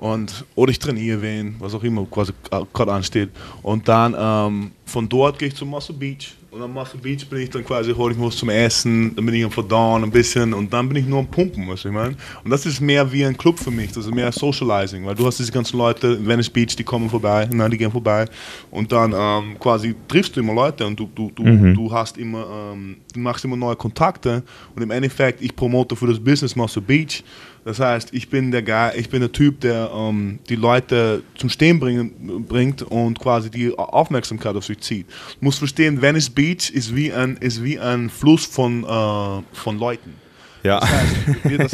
Und, 0.00 0.44
oder 0.54 0.70
ich 0.70 0.78
trainiere 0.78 1.20
wen, 1.22 1.56
was 1.58 1.74
auch 1.74 1.82
immer 1.82 2.04
quasi 2.06 2.32
äh, 2.52 2.60
gerade 2.72 2.92
ansteht. 2.92 3.30
Und 3.62 3.88
dann 3.88 4.14
ähm, 4.16 4.70
von 4.84 5.08
dort 5.08 5.40
gehe 5.40 5.48
ich 5.48 5.56
zum 5.56 5.70
Muscle 5.70 5.96
Beach. 5.96 6.34
Und 6.50 6.62
am 6.62 6.72
Muscle 6.72 6.98
Beach 6.98 7.28
bin 7.28 7.40
ich 7.40 7.50
dann 7.50 7.62
quasi, 7.62 7.92
hole 7.92 8.14
ich 8.14 8.18
mir 8.18 8.24
was 8.24 8.36
zum 8.36 8.48
Essen, 8.48 9.14
dann 9.14 9.26
bin 9.26 9.34
ich 9.34 9.44
am 9.44 9.50
Verdauen 9.50 10.02
ein 10.02 10.10
bisschen 10.10 10.54
und 10.54 10.72
dann 10.72 10.88
bin 10.88 10.96
ich 10.96 11.06
nur 11.06 11.18
am 11.18 11.26
Pumpen, 11.26 11.68
was 11.68 11.84
ich 11.84 11.92
meine. 11.92 12.16
Und 12.42 12.50
das 12.50 12.64
ist 12.64 12.80
mehr 12.80 13.12
wie 13.12 13.22
ein 13.26 13.36
Club 13.36 13.58
für 13.58 13.70
mich, 13.70 13.92
das 13.92 14.06
ist 14.06 14.14
mehr 14.14 14.32
Socializing, 14.32 15.04
weil 15.04 15.14
du 15.14 15.26
hast 15.26 15.38
diese 15.38 15.52
ganzen 15.52 15.76
Leute 15.76 16.06
in 16.14 16.26
Venice 16.26 16.48
Beach, 16.48 16.74
die 16.74 16.84
kommen 16.84 17.10
vorbei, 17.10 17.46
nein, 17.52 17.70
die 17.70 17.76
gehen 17.76 17.92
vorbei 17.92 18.24
und 18.70 18.90
dann 18.90 19.12
ähm, 19.14 19.58
quasi 19.58 19.94
triffst 20.08 20.36
du 20.36 20.40
immer 20.40 20.54
Leute 20.54 20.86
und 20.86 20.98
du, 20.98 21.10
du, 21.14 21.30
du, 21.34 21.74
du 21.74 21.92
hast 21.92 22.16
immer, 22.16 22.72
ähm, 22.72 22.96
du 23.12 23.20
machst 23.20 23.44
immer 23.44 23.56
neue 23.56 23.76
Kontakte 23.76 24.42
und 24.74 24.82
im 24.82 24.90
Endeffekt, 24.90 25.42
ich 25.42 25.54
promote 25.54 25.96
für 25.96 26.06
das 26.06 26.18
Business 26.18 26.56
Muscle 26.56 26.80
Beach. 26.80 27.22
Das 27.68 27.80
heißt, 27.80 28.14
ich 28.14 28.30
bin 28.30 28.50
der 28.50 28.62
Guy, 28.62 28.98
ich 28.98 29.10
bin 29.10 29.20
der 29.20 29.30
Typ, 29.30 29.60
der 29.60 29.90
ähm, 29.94 30.38
die 30.48 30.56
Leute 30.56 31.22
zum 31.34 31.50
Stehen 31.50 31.78
bringen, 31.78 32.46
bringt 32.48 32.80
und 32.80 33.18
quasi 33.18 33.50
die 33.50 33.76
Aufmerksamkeit 33.76 34.56
auf 34.56 34.64
sich 34.64 34.80
zieht. 34.80 35.06
Du 35.06 35.44
musst 35.44 35.58
verstehen, 35.58 36.00
Venice 36.00 36.30
Beach 36.30 36.70
ist 36.70 36.96
wie 36.96 37.12
ein, 37.12 37.36
ist 37.36 37.62
wie 37.62 37.78
ein 37.78 38.08
Fluss 38.08 38.46
von, 38.46 38.84
äh, 38.84 39.42
von 39.52 39.78
Leuten. 39.78 40.14
Ja. 40.62 40.80
Das 40.80 40.90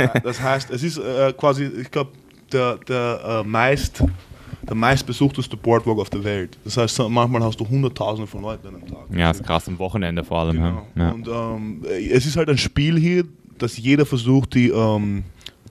heißt, 0.01 0.15
das, 0.15 0.23
das 0.25 0.41
heißt, 0.43 0.71
es 0.73 0.83
ist 0.83 0.99
äh, 0.99 1.33
quasi, 1.33 1.67
ich 1.67 1.89
glaube, 1.93 2.11
der, 2.51 2.77
der 2.89 3.43
äh, 3.45 3.49
meist 3.49 4.03
der 4.69 4.75
meistbesuchteste 4.75 5.57
Boardwalk 5.57 6.01
auf 6.01 6.11
der 6.11 6.25
Welt. 6.25 6.59
Das 6.65 6.77
heißt, 6.77 6.99
manchmal 7.09 7.45
hast 7.45 7.61
du 7.61 7.69
Hunderttausende 7.69 8.27
von 8.27 8.43
Leuten 8.43 8.67
an 8.67 8.75
einem 8.75 8.87
Tag. 8.89 9.17
Ja, 9.17 9.31
ist 9.31 9.45
krass, 9.45 9.69
am 9.69 9.79
Wochenende 9.79 10.25
vor 10.25 10.41
allem. 10.41 10.57
Genau. 10.57 10.87
Ja. 10.97 11.11
Und 11.11 11.29
ähm, 11.29 11.85
es 12.11 12.27
ist 12.27 12.37
halt 12.37 12.49
ein 12.49 12.59
Spiel 12.59 12.99
hier, 12.99 13.25
dass 13.59 13.77
jeder 13.77 14.07
versucht, 14.07 14.55
die, 14.55 14.71
ähm, 14.71 15.23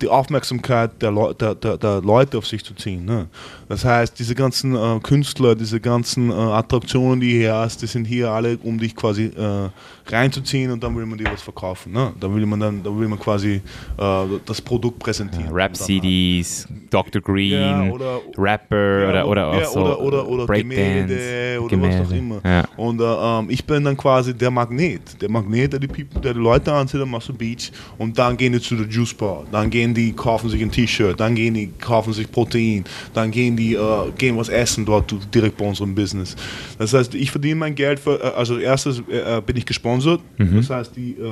die 0.04 0.10
Aufmerksamkeit 0.10 1.02
der, 1.02 1.12
Leu 1.12 1.34
der, 1.34 1.56
der, 1.56 1.78
der 1.78 2.02
Leute 2.02 2.38
auf 2.38 2.46
sich 2.46 2.64
zu 2.64 2.74
ziehen. 2.76 3.06
Ne? 3.06 3.28
Das 3.70 3.86
heißt, 3.86 4.20
diese 4.20 4.36
ganzen 4.36 4.76
äh, 4.76 5.00
Künstler, 5.02 5.56
diese 5.56 5.80
ganzen 5.80 6.30
äh, 6.30 6.34
Attraktionen, 6.34 7.22
die 7.22 7.32
hier 7.32 7.56
hast, 7.56 7.82
die 7.82 7.88
sind 7.88 8.06
hier 8.06 8.30
alle, 8.30 8.58
um 8.64 8.78
dich 8.78 8.96
quasi 8.96 9.26
äh, 9.26 9.70
reinzuziehen 10.06 10.72
und 10.72 10.84
dann 10.84 10.96
will 10.96 11.06
man 11.06 11.18
dir 11.18 11.26
was 11.32 11.42
verkaufen. 11.42 11.92
Ne? 11.94 12.12
Da 12.20 12.34
will 12.34 12.46
man 12.46 12.60
dann, 12.60 12.84
da 12.84 12.90
will 12.98 13.08
man 13.08 13.20
quasi 13.20 13.62
äh, 13.98 14.26
das 14.46 14.62
Produkt 14.62 15.00
präsentieren. 15.00 15.46
Dann 15.46 15.54
halt- 15.54 15.72
Rap-CDs, 15.80 16.68
Dr. 16.90 17.22
Green, 17.22 17.52
Ja, 17.52 17.90
oder- 17.92 18.20
Rapper 18.38 19.04
Ja, 19.04 19.26
oder, 19.26 19.28
oder 19.28 19.60
ja, 19.60 19.66
so 19.66 19.80
oder, 19.80 20.00
oder, 20.00 20.28
oder 20.28 20.46
Breakdance, 20.46 20.76
Gemälde 20.76 21.62
oder 21.62 21.82
was 21.82 22.08
auch 22.08 22.12
immer. 22.12 22.42
Ja. 22.44 22.64
Und 22.78 23.00
äh, 23.02 23.04
ähm, 23.04 23.46
ich 23.50 23.66
bin 23.66 23.84
dann 23.84 23.96
quasi 23.98 24.34
der 24.34 24.52
Magnet. 24.52 25.22
Der 25.22 25.30
Magnet, 25.30 25.74
der 25.74 25.80
die, 25.80 25.88
People, 25.88 26.20
der 26.22 26.34
die 26.34 26.40
Leute 26.40 26.74
anzieht 26.74 27.02
am 27.02 27.10
Muscle 27.10 27.34
Beach. 27.34 27.72
Und 27.98 28.18
dann 28.18 28.36
gehen 28.38 28.54
die 28.54 28.60
zu 28.60 28.76
der 28.76 28.88
Juice 28.88 29.14
Bar. 29.14 29.44
Dann 29.52 29.70
gehen 29.70 29.94
die, 29.94 30.12
kaufen 30.14 30.50
sich 30.50 30.62
ein 30.62 30.72
T-Shirt. 30.72 31.20
Dann 31.20 31.36
gehen 31.36 31.54
die, 31.54 31.68
kaufen 31.80 32.12
sich 32.14 32.30
Protein. 32.32 32.84
Dann 33.14 33.32
gehen 33.32 33.56
die, 33.56 33.76
äh, 33.76 34.12
gehen 34.18 34.38
was 34.38 34.50
essen 34.50 34.86
dort 34.86 35.14
direkt 35.34 35.58
bei 35.58 35.66
unserem 35.66 35.96
Business. 35.96 36.36
Das 36.78 36.94
heißt, 36.94 37.16
ich 37.16 37.32
verdiene 37.32 37.56
mein 37.56 37.76
Geld, 37.76 38.00
für, 38.00 38.20
äh, 38.22 38.28
also 38.36 38.58
erstes 38.58 39.00
äh, 39.10 39.42
bin 39.46 39.56
ich 39.58 39.66
gesponsert. 39.66 39.93
Mhm. 40.38 40.56
Das 40.58 40.70
heißt, 40.70 40.96
die, 40.96 41.12
äh, 41.12 41.24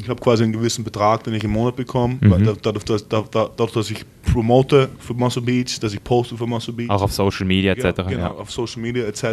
ich 0.00 0.08
habe 0.08 0.20
quasi 0.20 0.44
einen 0.44 0.52
gewissen 0.52 0.84
Betrag, 0.84 1.24
den 1.24 1.34
ich 1.34 1.44
im 1.44 1.50
Monat 1.52 1.76
bekomme. 1.76 2.16
Mhm. 2.20 2.58
Dadurch, 2.62 2.84
dass, 2.84 3.06
da- 3.08 3.24
da- 3.30 3.48
dadurch, 3.56 3.72
dass 3.72 3.90
ich 3.90 4.04
promote 4.32 4.88
für 4.98 5.14
Muscle 5.14 5.42
Beach, 5.42 5.78
dass 5.80 5.92
ich 5.94 6.02
poste 6.02 6.36
für 6.36 6.46
Muscle 6.46 6.72
Beach. 6.72 6.88
Auch 6.90 7.02
auf 7.02 7.12
Social 7.12 7.44
Media 7.46 7.72
etc. 7.72 7.84
Ja, 7.84 7.92
genau, 8.04 8.18
Ja. 8.20 8.30
auf 8.32 8.50
Social 8.50 8.80
Media 8.80 9.04
etc. 9.04 9.24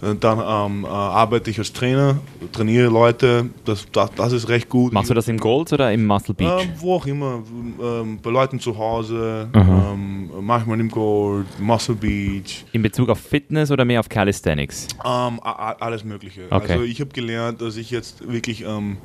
Und 0.00 0.22
dann 0.22 0.38
ähm, 0.38 0.84
äh, 0.84 0.88
arbeite 0.88 1.50
ich 1.50 1.58
als 1.58 1.72
Trainer, 1.72 2.18
trainiere 2.52 2.88
Leute, 2.90 3.48
das, 3.64 3.86
das, 3.92 4.10
das 4.16 4.32
ist 4.32 4.48
recht 4.48 4.68
gut. 4.68 4.92
Machst 4.92 5.10
du 5.10 5.14
das 5.14 5.28
im 5.28 5.38
Gold 5.38 5.72
oder 5.72 5.92
im 5.92 6.06
Muscle 6.06 6.34
Beach? 6.34 6.62
Ähm, 6.62 6.68
wo 6.78 6.94
auch 6.94 7.06
immer, 7.06 7.42
ähm, 7.82 8.18
bei 8.22 8.30
Leuten 8.30 8.58
zu 8.60 8.76
Hause, 8.76 9.48
ähm, 9.54 10.30
manchmal 10.40 10.80
im 10.80 10.88
Gold, 10.90 11.46
Muscle 11.60 11.94
Beach, 11.94 12.64
in 12.72 12.82
Bezug 12.82 13.08
auf 13.08 13.20
Fitness 13.20 13.70
oder 13.70 13.84
mehr 13.84 14.00
auf 14.00 14.08
Calisthenics? 14.08 14.88
ähm, 15.04 15.40
alles 15.42 16.04
Mögliche. 16.04 16.42
Okay. 16.50 16.72
Also 16.72 16.84
ich 16.84 17.00
habe 17.00 17.10
gelernt, 17.10 17.60
dass 17.60 17.76
ich 17.76 17.90
jetzt 17.98 18.26
wirklich 18.26 18.62
ähm, 18.62 18.96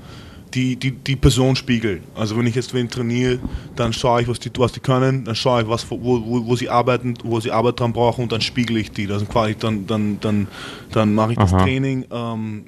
die, 0.53 0.75
die, 0.75 0.91
die 0.91 1.15
Person 1.15 1.55
spiegel. 1.55 2.01
Also 2.15 2.37
wenn 2.37 2.45
ich 2.47 2.55
jetzt 2.55 2.73
wen 2.73 2.89
trainiere, 2.89 3.39
dann 3.75 3.93
schaue 3.93 4.21
ich, 4.21 4.27
was 4.27 4.39
die, 4.39 4.51
was 4.57 4.71
die 4.71 4.79
können, 4.79 5.25
dann 5.25 5.35
schaue 5.35 5.63
ich, 5.63 5.67
was, 5.67 5.89
wo, 5.89 5.97
wo, 5.99 6.45
wo 6.45 6.55
sie 6.55 6.69
arbeiten, 6.69 7.15
wo 7.23 7.39
sie 7.39 7.51
Arbeit 7.51 7.79
dran 7.79 7.93
brauchen 7.93 8.23
und 8.23 8.31
dann 8.31 8.41
spiegel 8.41 8.77
ich 8.77 8.91
die. 8.91 9.09
Also 9.11 9.25
quasi 9.25 9.55
dann, 9.55 9.87
dann, 9.87 10.19
dann, 10.19 10.47
dann 10.91 11.13
mache 11.13 11.33
ich 11.33 11.37
das 11.37 11.53
Aha. 11.53 11.63
Training, 11.63 12.05
ähm, 12.11 12.65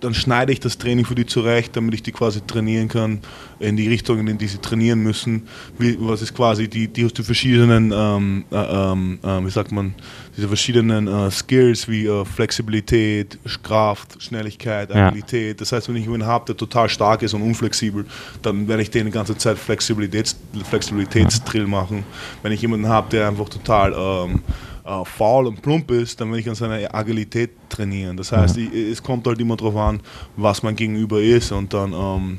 dann 0.00 0.14
schneide 0.14 0.52
ich 0.52 0.60
das 0.60 0.78
Training 0.78 1.04
für 1.04 1.14
die 1.14 1.26
zurecht, 1.26 1.76
damit 1.76 1.94
ich 1.94 2.02
die 2.02 2.12
quasi 2.12 2.40
trainieren 2.40 2.88
kann 2.88 3.20
in 3.58 3.76
die 3.76 3.88
Richtungen, 3.88 4.26
in 4.28 4.38
die 4.38 4.46
sie 4.46 4.58
trainieren 4.58 5.00
müssen. 5.00 5.46
Wie, 5.78 5.96
was 6.00 6.22
ist 6.22 6.34
quasi 6.34 6.68
die, 6.68 6.88
die, 6.88 7.06
die 7.06 7.22
verschiedenen, 7.22 7.92
ähm, 7.94 8.44
äh, 8.50 8.56
ähm, 8.56 9.18
äh, 9.22 9.44
wie 9.44 9.50
sagt 9.50 9.72
man, 9.72 9.94
diese 10.36 10.48
verschiedenen 10.48 11.06
äh, 11.06 11.30
Skills 11.30 11.88
wie 11.88 12.06
äh, 12.06 12.24
Flexibilität, 12.24 13.38
Kraft, 13.62 14.20
Schnelligkeit, 14.22 14.90
Ja. 14.90 15.08
Agilität. 15.08 15.60
Das 15.60 15.72
heißt, 15.72 15.88
wenn 15.88 15.96
ich 15.96 16.04
jemanden 16.04 16.26
habe, 16.26 16.46
der 16.46 16.56
total 16.56 16.88
stark 16.88 17.22
ist 17.22 17.34
und 17.34 17.42
unflexibel, 17.42 18.04
dann 18.42 18.66
werde 18.68 18.82
ich 18.82 18.90
den 18.90 19.06
die 19.06 19.12
ganze 19.12 19.36
Zeit 19.36 19.58
Flexibilitäts 19.58 20.36
Flexibilitätsdrill 20.68 21.66
machen. 21.66 22.04
Wenn 22.42 22.52
ich 22.52 22.62
jemanden 22.62 22.88
habe, 22.88 23.08
der 23.10 23.28
einfach 23.28 23.48
total 23.48 23.94
ähm, 23.96 24.42
äh, 24.84 25.04
faul 25.04 25.46
und 25.46 25.62
plump 25.62 25.90
ist, 25.90 26.20
dann 26.20 26.28
werde 26.28 26.40
ich 26.40 26.48
an 26.48 26.54
seiner 26.54 26.94
Agilität 26.94 27.50
trainieren. 27.68 28.16
Das 28.16 28.32
heißt, 28.32 28.56
ich, 28.58 28.72
es 28.72 29.02
kommt 29.02 29.26
halt 29.26 29.40
immer 29.40 29.56
darauf 29.56 29.76
an, 29.76 30.00
was 30.36 30.62
mein 30.62 30.76
Gegenüber 30.76 31.20
ist 31.20 31.52
und 31.52 31.72
dann, 31.72 31.92
ähm, 31.92 32.38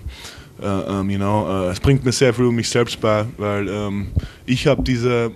äh, 0.61 0.65
ähm, 0.65 1.09
you 1.09 1.17
know, 1.17 1.47
äh, 1.49 1.71
es 1.71 1.79
bringt 1.79 2.05
mir 2.05 2.11
sehr 2.11 2.33
viel 2.33 2.45
um 2.45 2.55
mich 2.55 2.69
selbst 2.69 2.99
bei, 3.01 3.25
weil 3.37 3.67
ähm, 3.67 4.07
ich 4.45 4.67
habe 4.67 4.83
diese, 4.83 5.31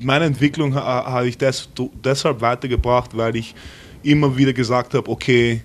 meine 0.00 0.26
Entwicklung 0.26 0.74
ha, 0.74 1.04
habe 1.06 1.28
ich 1.28 1.36
des, 1.36 1.68
deshalb 2.02 2.40
weitergebracht, 2.40 3.16
weil 3.16 3.36
ich 3.36 3.54
immer 4.02 4.36
wieder 4.36 4.52
gesagt 4.52 4.94
habe, 4.94 5.10
okay, 5.10 5.62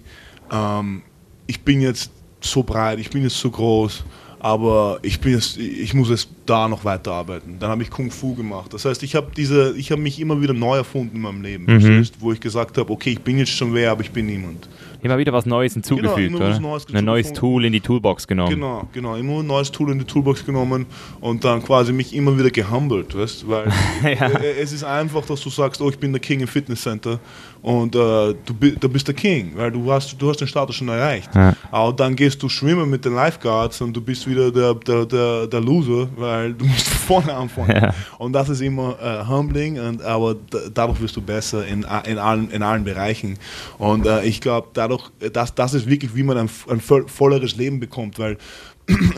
ähm, 0.51 1.03
ich 1.45 1.61
bin 1.61 1.81
jetzt 1.81 2.11
so 2.41 2.63
breit, 2.63 2.99
ich 2.99 3.09
bin 3.09 3.23
jetzt 3.23 3.37
so 3.37 3.49
groß, 3.49 4.03
aber 4.39 4.99
ich 5.01 5.19
bin 5.19 5.33
jetzt, 5.33 5.57
ich 5.57 5.93
muss 5.93 6.09
jetzt 6.09 6.29
da 6.45 6.67
noch 6.67 6.85
weiterarbeiten. 6.85 7.57
Dann 7.59 7.69
habe 7.69 7.83
ich 7.83 7.89
Kung 7.89 8.09
Fu 8.09 8.33
gemacht. 8.35 8.73
Das 8.73 8.85
heißt, 8.85 9.03
ich 9.03 9.15
habe 9.15 9.27
diese, 9.35 9.75
ich 9.77 9.91
habe 9.91 10.01
mich 10.01 10.19
immer 10.19 10.41
wieder 10.41 10.53
neu 10.53 10.77
erfunden 10.77 11.17
in 11.17 11.21
meinem 11.21 11.41
Leben, 11.41 11.65
Mhm. 11.65 12.07
wo 12.19 12.31
ich 12.31 12.39
gesagt 12.39 12.77
habe, 12.77 12.91
okay, 12.91 13.11
ich 13.11 13.21
bin 13.21 13.37
jetzt 13.37 13.51
schon 13.51 13.73
wer, 13.73 13.91
aber 13.91 14.01
ich 14.01 14.11
bin 14.11 14.25
niemand. 14.27 14.69
Immer 15.01 15.17
wieder 15.17 15.31
was 15.31 15.45
Neues 15.45 15.73
hinzugefügt, 15.73 16.33
Genau, 16.33 16.37
oder? 16.37 16.59
Neues 16.59 16.85
Ein 16.93 17.05
neues. 17.05 17.31
Tool 17.31 17.63
in 17.63 17.71
die 17.71 17.79
Toolbox 17.79 18.27
genommen. 18.27 18.49
Genau, 18.49 18.87
genau. 18.91 19.15
Immer 19.15 19.39
ein 19.39 19.47
neues 19.47 19.71
Tool 19.71 19.91
in 19.91 19.99
die 19.99 20.05
Toolbox 20.05 20.45
genommen 20.45 20.85
und 21.21 21.43
dann 21.45 21.63
quasi 21.63 21.93
mich 21.93 22.13
immer 22.13 22.37
wieder 22.37 22.49
gehumbelt, 22.49 23.17
weißt 23.17 23.47
Weil 23.47 23.71
Ja. 24.03 24.27
es 24.59 24.73
ist 24.73 24.83
einfach, 24.83 25.25
dass 25.25 25.39
du 25.41 25.49
sagst, 25.49 25.81
oh, 25.81 25.89
ich 25.89 25.97
bin 25.97 26.11
der 26.11 26.19
King 26.19 26.41
im 26.41 26.47
Fitnesscenter 26.47 27.19
und 27.61 27.95
äh, 27.95 27.99
du, 27.99 28.53
du 28.79 28.89
bist 28.89 29.07
der 29.07 29.15
King, 29.15 29.51
weil 29.55 29.71
du 29.71 29.91
hast, 29.91 30.19
du 30.19 30.29
hast 30.29 30.39
den 30.41 30.47
Status 30.47 30.75
schon 30.75 30.89
erreicht. 30.89 31.29
Ja. 31.35 31.55
Aber 31.71 31.93
dann 31.93 32.15
gehst 32.15 32.41
du 32.41 32.49
schwimmen 32.49 32.89
mit 32.89 33.05
den 33.05 33.13
Lifeguards 33.13 33.81
und 33.81 33.93
du 33.93 34.01
bist 34.01 34.27
wieder 34.27 34.51
der, 34.51 34.73
der, 34.73 35.05
der, 35.05 35.47
der 35.47 35.61
Loser, 35.61 36.07
weil 36.15 36.39
weil 36.39 36.53
du 36.53 36.65
musst 36.65 36.87
vorne 36.87 37.33
anfangen. 37.33 37.71
Ja. 37.71 37.93
Und 38.17 38.33
das 38.33 38.49
ist 38.49 38.61
immer 38.61 38.97
äh, 39.01 39.27
humbling, 39.27 39.79
und, 39.79 40.01
aber 40.01 40.35
dadurch 40.73 41.01
wirst 41.01 41.15
du 41.15 41.21
besser 41.21 41.65
in, 41.65 41.85
in, 42.05 42.17
allen, 42.17 42.49
in 42.51 42.63
allen 42.63 42.83
Bereichen. 42.83 43.37
Und 43.77 44.05
äh, 44.05 44.23
ich 44.23 44.41
glaube, 44.41 44.69
dadurch, 44.73 45.09
das, 45.33 45.53
das 45.55 45.73
ist 45.73 45.87
wirklich, 45.87 46.15
wie 46.15 46.23
man 46.23 46.37
ein, 46.37 46.49
ein 46.69 46.79
volleres 46.79 47.55
Leben 47.55 47.79
bekommt, 47.79 48.19
weil 48.19 48.37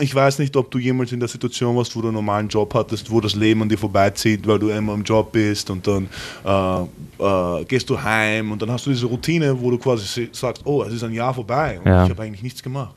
ich 0.00 0.14
weiß 0.14 0.38
nicht, 0.38 0.56
ob 0.56 0.70
du 0.70 0.78
jemals 0.78 1.12
in 1.12 1.20
der 1.20 1.28
Situation 1.28 1.76
warst, 1.76 1.94
wo 1.96 2.00
du 2.00 2.08
einen 2.08 2.16
normalen 2.16 2.48
Job 2.48 2.74
hattest, 2.74 3.10
wo 3.10 3.20
das 3.20 3.34
Leben 3.34 3.62
an 3.62 3.68
dir 3.68 3.78
vorbeizieht, 3.78 4.46
weil 4.46 4.58
du 4.58 4.68
immer 4.68 4.94
im 4.94 5.02
Job 5.02 5.32
bist 5.32 5.70
und 5.70 5.86
dann 5.86 6.08
äh, 6.44 6.82
äh, 7.18 7.64
gehst 7.64 7.88
du 7.88 8.00
heim 8.00 8.52
und 8.52 8.60
dann 8.60 8.70
hast 8.70 8.86
du 8.86 8.90
diese 8.90 9.06
Routine, 9.06 9.58
wo 9.58 9.70
du 9.70 9.78
quasi 9.78 10.28
sagst, 10.32 10.62
oh, 10.64 10.82
es 10.82 10.92
ist 10.92 11.04
ein 11.04 11.12
Jahr 11.12 11.32
vorbei 11.34 11.78
und 11.78 11.86
ja. 11.86 12.04
ich 12.04 12.10
habe 12.10 12.22
eigentlich 12.22 12.42
nichts 12.42 12.62
gemacht. 12.62 12.94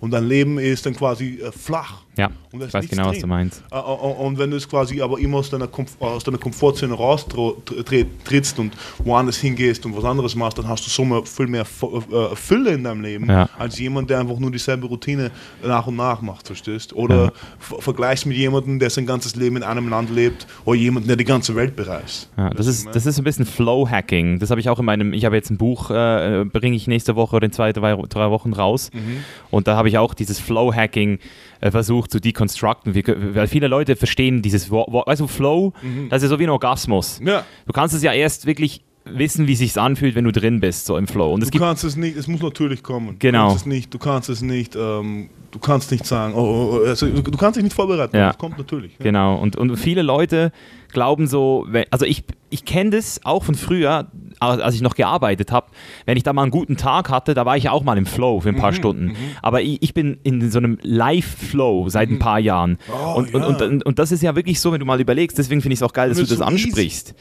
Und 0.00 0.12
dein 0.12 0.26
Leben 0.26 0.58
ist 0.58 0.86
dann 0.86 0.94
quasi 0.94 1.40
äh, 1.40 1.50
flach. 1.50 2.02
Ja, 2.18 2.30
ich 2.52 2.74
weiß 2.74 2.88
genau, 2.88 3.04
drin. 3.04 3.12
was 3.12 3.20
du 3.20 3.26
meinst. 3.28 3.62
Äh, 3.70 3.76
äh, 3.76 3.80
und 3.80 4.38
wenn 4.38 4.50
du 4.50 4.56
es 4.56 4.68
quasi 4.68 5.00
aber 5.00 5.20
immer 5.20 5.38
aus 5.38 5.50
deiner, 5.50 5.68
Komf 5.68 5.96
aus 6.00 6.24
deiner 6.24 6.38
Komfortzone 6.38 6.92
raustrittst 6.92 8.58
und 8.58 8.72
woanders 9.04 9.36
hingehst 9.36 9.86
und 9.86 9.96
was 9.96 10.04
anderes 10.04 10.34
machst, 10.34 10.58
dann 10.58 10.66
hast 10.66 10.84
du 10.84 10.90
so 10.90 11.04
mehr, 11.04 11.24
viel 11.24 11.46
mehr 11.46 11.62
äh, 11.62 12.34
Fülle 12.34 12.72
in 12.72 12.82
deinem 12.82 13.02
Leben, 13.02 13.28
ja. 13.28 13.48
als 13.56 13.78
jemand, 13.78 14.10
der 14.10 14.18
einfach 14.18 14.38
nur 14.38 14.50
dieselbe 14.50 14.88
Routine 14.88 15.30
nach 15.62 15.86
und 15.86 15.94
nach 15.94 16.20
macht, 16.20 16.48
verstehst? 16.48 16.92
Oder 16.92 17.26
ja. 17.26 17.32
vergleichst 17.78 18.26
mit 18.26 18.36
jemandem, 18.36 18.80
der 18.80 18.90
sein 18.90 19.06
ganzes 19.06 19.36
Leben 19.36 19.56
in 19.56 19.62
einem 19.62 19.88
Land 19.88 20.10
lebt, 20.10 20.48
oder 20.64 20.76
jemandem, 20.76 21.08
der 21.08 21.16
die 21.16 21.24
ganze 21.24 21.54
Welt 21.54 21.76
bereist. 21.76 22.30
Ja, 22.36 22.50
das, 22.50 22.66
ist, 22.66 22.88
das 22.92 23.06
ist 23.06 23.18
ein 23.18 23.24
bisschen 23.24 23.46
Flow-Hacking. 23.46 24.40
Das 24.40 24.50
habe 24.50 24.60
ich 24.60 24.68
auch 24.68 24.80
in 24.80 24.84
meinem, 24.86 25.12
ich 25.12 25.24
habe 25.24 25.36
jetzt 25.36 25.50
ein 25.50 25.56
Buch, 25.56 25.90
äh, 25.90 26.44
bringe 26.52 26.74
ich 26.74 26.88
nächste 26.88 27.14
Woche 27.14 27.36
oder 27.36 27.46
in 27.46 27.52
zwei, 27.52 27.72
drei, 27.72 27.94
drei 28.08 28.30
Wochen 28.30 28.52
raus. 28.52 28.90
Mhm. 28.92 29.18
Und 29.50 29.68
da 29.68 29.76
habe 29.76 29.88
ich 29.88 29.98
auch 29.98 30.14
dieses 30.14 30.40
Flow-Hacking 30.40 31.20
äh, 31.57 31.57
versucht 31.60 32.10
zu 32.10 32.20
deconstructen, 32.20 32.94
weil 33.34 33.46
viele 33.46 33.68
Leute 33.68 33.96
verstehen 33.96 34.42
dieses 34.42 34.70
Wort, 34.70 35.08
also 35.08 35.26
Flow, 35.26 35.72
mhm. 35.82 36.08
das 36.08 36.22
ist 36.22 36.30
so 36.30 36.38
wie 36.38 36.44
ein 36.44 36.50
Orgasmus. 36.50 37.20
Ja. 37.24 37.44
Du 37.66 37.72
kannst 37.72 37.94
es 37.94 38.02
ja 38.02 38.12
erst 38.12 38.46
wirklich 38.46 38.84
wissen, 39.12 39.46
wie 39.46 39.54
sich 39.54 39.78
anfühlt, 39.78 40.14
wenn 40.14 40.24
du 40.24 40.32
drin 40.32 40.60
bist, 40.60 40.86
so 40.86 40.96
im 40.96 41.06
Flow. 41.06 41.32
Und 41.32 41.42
es 41.42 41.50
du 41.50 41.58
kannst 41.58 41.84
es 41.84 41.96
nicht, 41.96 42.16
es 42.16 42.26
muss 42.26 42.40
natürlich 42.40 42.82
kommen. 42.82 43.16
Genau. 43.18 43.38
Du 43.38 43.48
kannst 43.48 43.62
es 43.62 43.66
nicht, 43.66 43.94
du 43.94 43.98
kannst 43.98 44.28
es 44.28 44.42
nicht, 44.42 44.76
ähm, 44.76 45.30
du 45.50 45.58
kannst 45.58 45.90
nicht 45.90 46.06
sagen, 46.06 46.34
oh, 46.34 46.40
oh, 46.40 46.80
oh 46.82 46.86
also, 46.86 47.06
du 47.06 47.36
kannst 47.36 47.56
dich 47.56 47.64
nicht 47.64 47.74
vorbereiten. 47.74 48.16
Ja. 48.16 48.28
Das 48.28 48.38
kommt 48.38 48.58
natürlich. 48.58 48.92
Ja. 48.98 49.04
Genau. 49.04 49.36
Und, 49.36 49.56
und 49.56 49.76
viele 49.76 50.02
Leute 50.02 50.52
glauben 50.92 51.26
so, 51.26 51.66
also 51.90 52.06
ich, 52.06 52.24
ich 52.50 52.64
kenne 52.64 52.90
das 52.90 53.20
auch 53.24 53.44
von 53.44 53.54
früher, 53.54 54.06
als 54.40 54.74
ich 54.74 54.80
noch 54.80 54.94
gearbeitet 54.94 55.52
habe, 55.52 55.68
wenn 56.06 56.16
ich 56.16 56.22
da 56.22 56.32
mal 56.32 56.42
einen 56.42 56.50
guten 56.50 56.76
Tag 56.76 57.10
hatte, 57.10 57.34
da 57.34 57.44
war 57.44 57.56
ich 57.56 57.68
auch 57.68 57.82
mal 57.82 57.98
im 57.98 58.06
Flow 58.06 58.40
für 58.40 58.48
ein 58.48 58.56
paar 58.56 58.70
mhm, 58.70 58.76
Stunden. 58.76 59.04
Mhm. 59.06 59.16
Aber 59.42 59.60
ich, 59.62 59.82
ich, 59.82 59.94
bin 59.94 60.18
in 60.22 60.50
so 60.50 60.58
einem 60.58 60.78
Live-Flow 60.82 61.88
seit 61.88 62.08
ein 62.08 62.14
mhm. 62.14 62.18
paar 62.20 62.38
Jahren. 62.38 62.78
Oh, 62.90 63.18
und, 63.18 63.32
ja. 63.32 63.46
und, 63.46 63.60
und, 63.60 63.86
und, 63.86 63.98
das 63.98 64.12
ist 64.12 64.22
ja 64.22 64.34
wirklich 64.36 64.60
so, 64.60 64.72
wenn 64.72 64.80
du 64.80 64.86
mal 64.86 65.00
überlegst, 65.00 65.36
deswegen 65.38 65.60
finde 65.60 65.74
ich 65.74 65.80
es 65.80 65.82
auch 65.82 65.92
geil, 65.92 66.08
dass 66.08 66.18
du 66.18 66.24
das 66.24 66.38
so 66.38 66.44
ansprichst. 66.44 67.14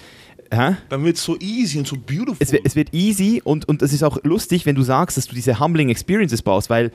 Hä? 0.51 0.75
Dann 0.89 1.03
wird 1.03 1.17
es 1.17 1.23
so 1.23 1.37
easy 1.39 1.79
und 1.79 1.87
so 1.87 1.95
beautiful. 1.95 2.37
Es, 2.39 2.53
es 2.53 2.75
wird 2.75 2.93
easy 2.93 3.41
und, 3.43 3.67
und 3.67 3.81
es 3.81 3.93
ist 3.93 4.03
auch 4.03 4.23
lustig, 4.23 4.65
wenn 4.65 4.75
du 4.75 4.83
sagst, 4.83 5.17
dass 5.17 5.27
du 5.27 5.35
diese 5.35 5.59
humbling 5.59 5.89
Experiences 5.89 6.41
baust, 6.41 6.69
weil 6.69 6.91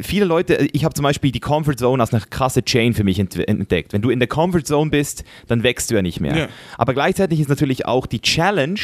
viele 0.00 0.24
Leute, 0.24 0.68
ich 0.72 0.84
habe 0.84 0.94
zum 0.94 1.04
Beispiel 1.04 1.30
die 1.30 1.40
Comfort 1.40 1.76
Zone 1.76 2.02
als 2.02 2.12
eine 2.12 2.22
krasse 2.28 2.64
Chain 2.64 2.94
für 2.94 3.04
mich 3.04 3.18
entdeckt. 3.18 3.92
Wenn 3.92 4.02
du 4.02 4.10
in 4.10 4.18
der 4.18 4.28
Comfort 4.28 4.62
Zone 4.64 4.90
bist, 4.90 5.24
dann 5.46 5.62
wächst 5.62 5.90
du 5.90 5.94
ja 5.94 6.02
nicht 6.02 6.20
mehr. 6.20 6.36
Ja. 6.36 6.48
Aber 6.78 6.94
gleichzeitig 6.94 7.40
ist 7.40 7.48
natürlich 7.48 7.86
auch 7.86 8.06
die 8.06 8.20
Challenge, 8.20 8.80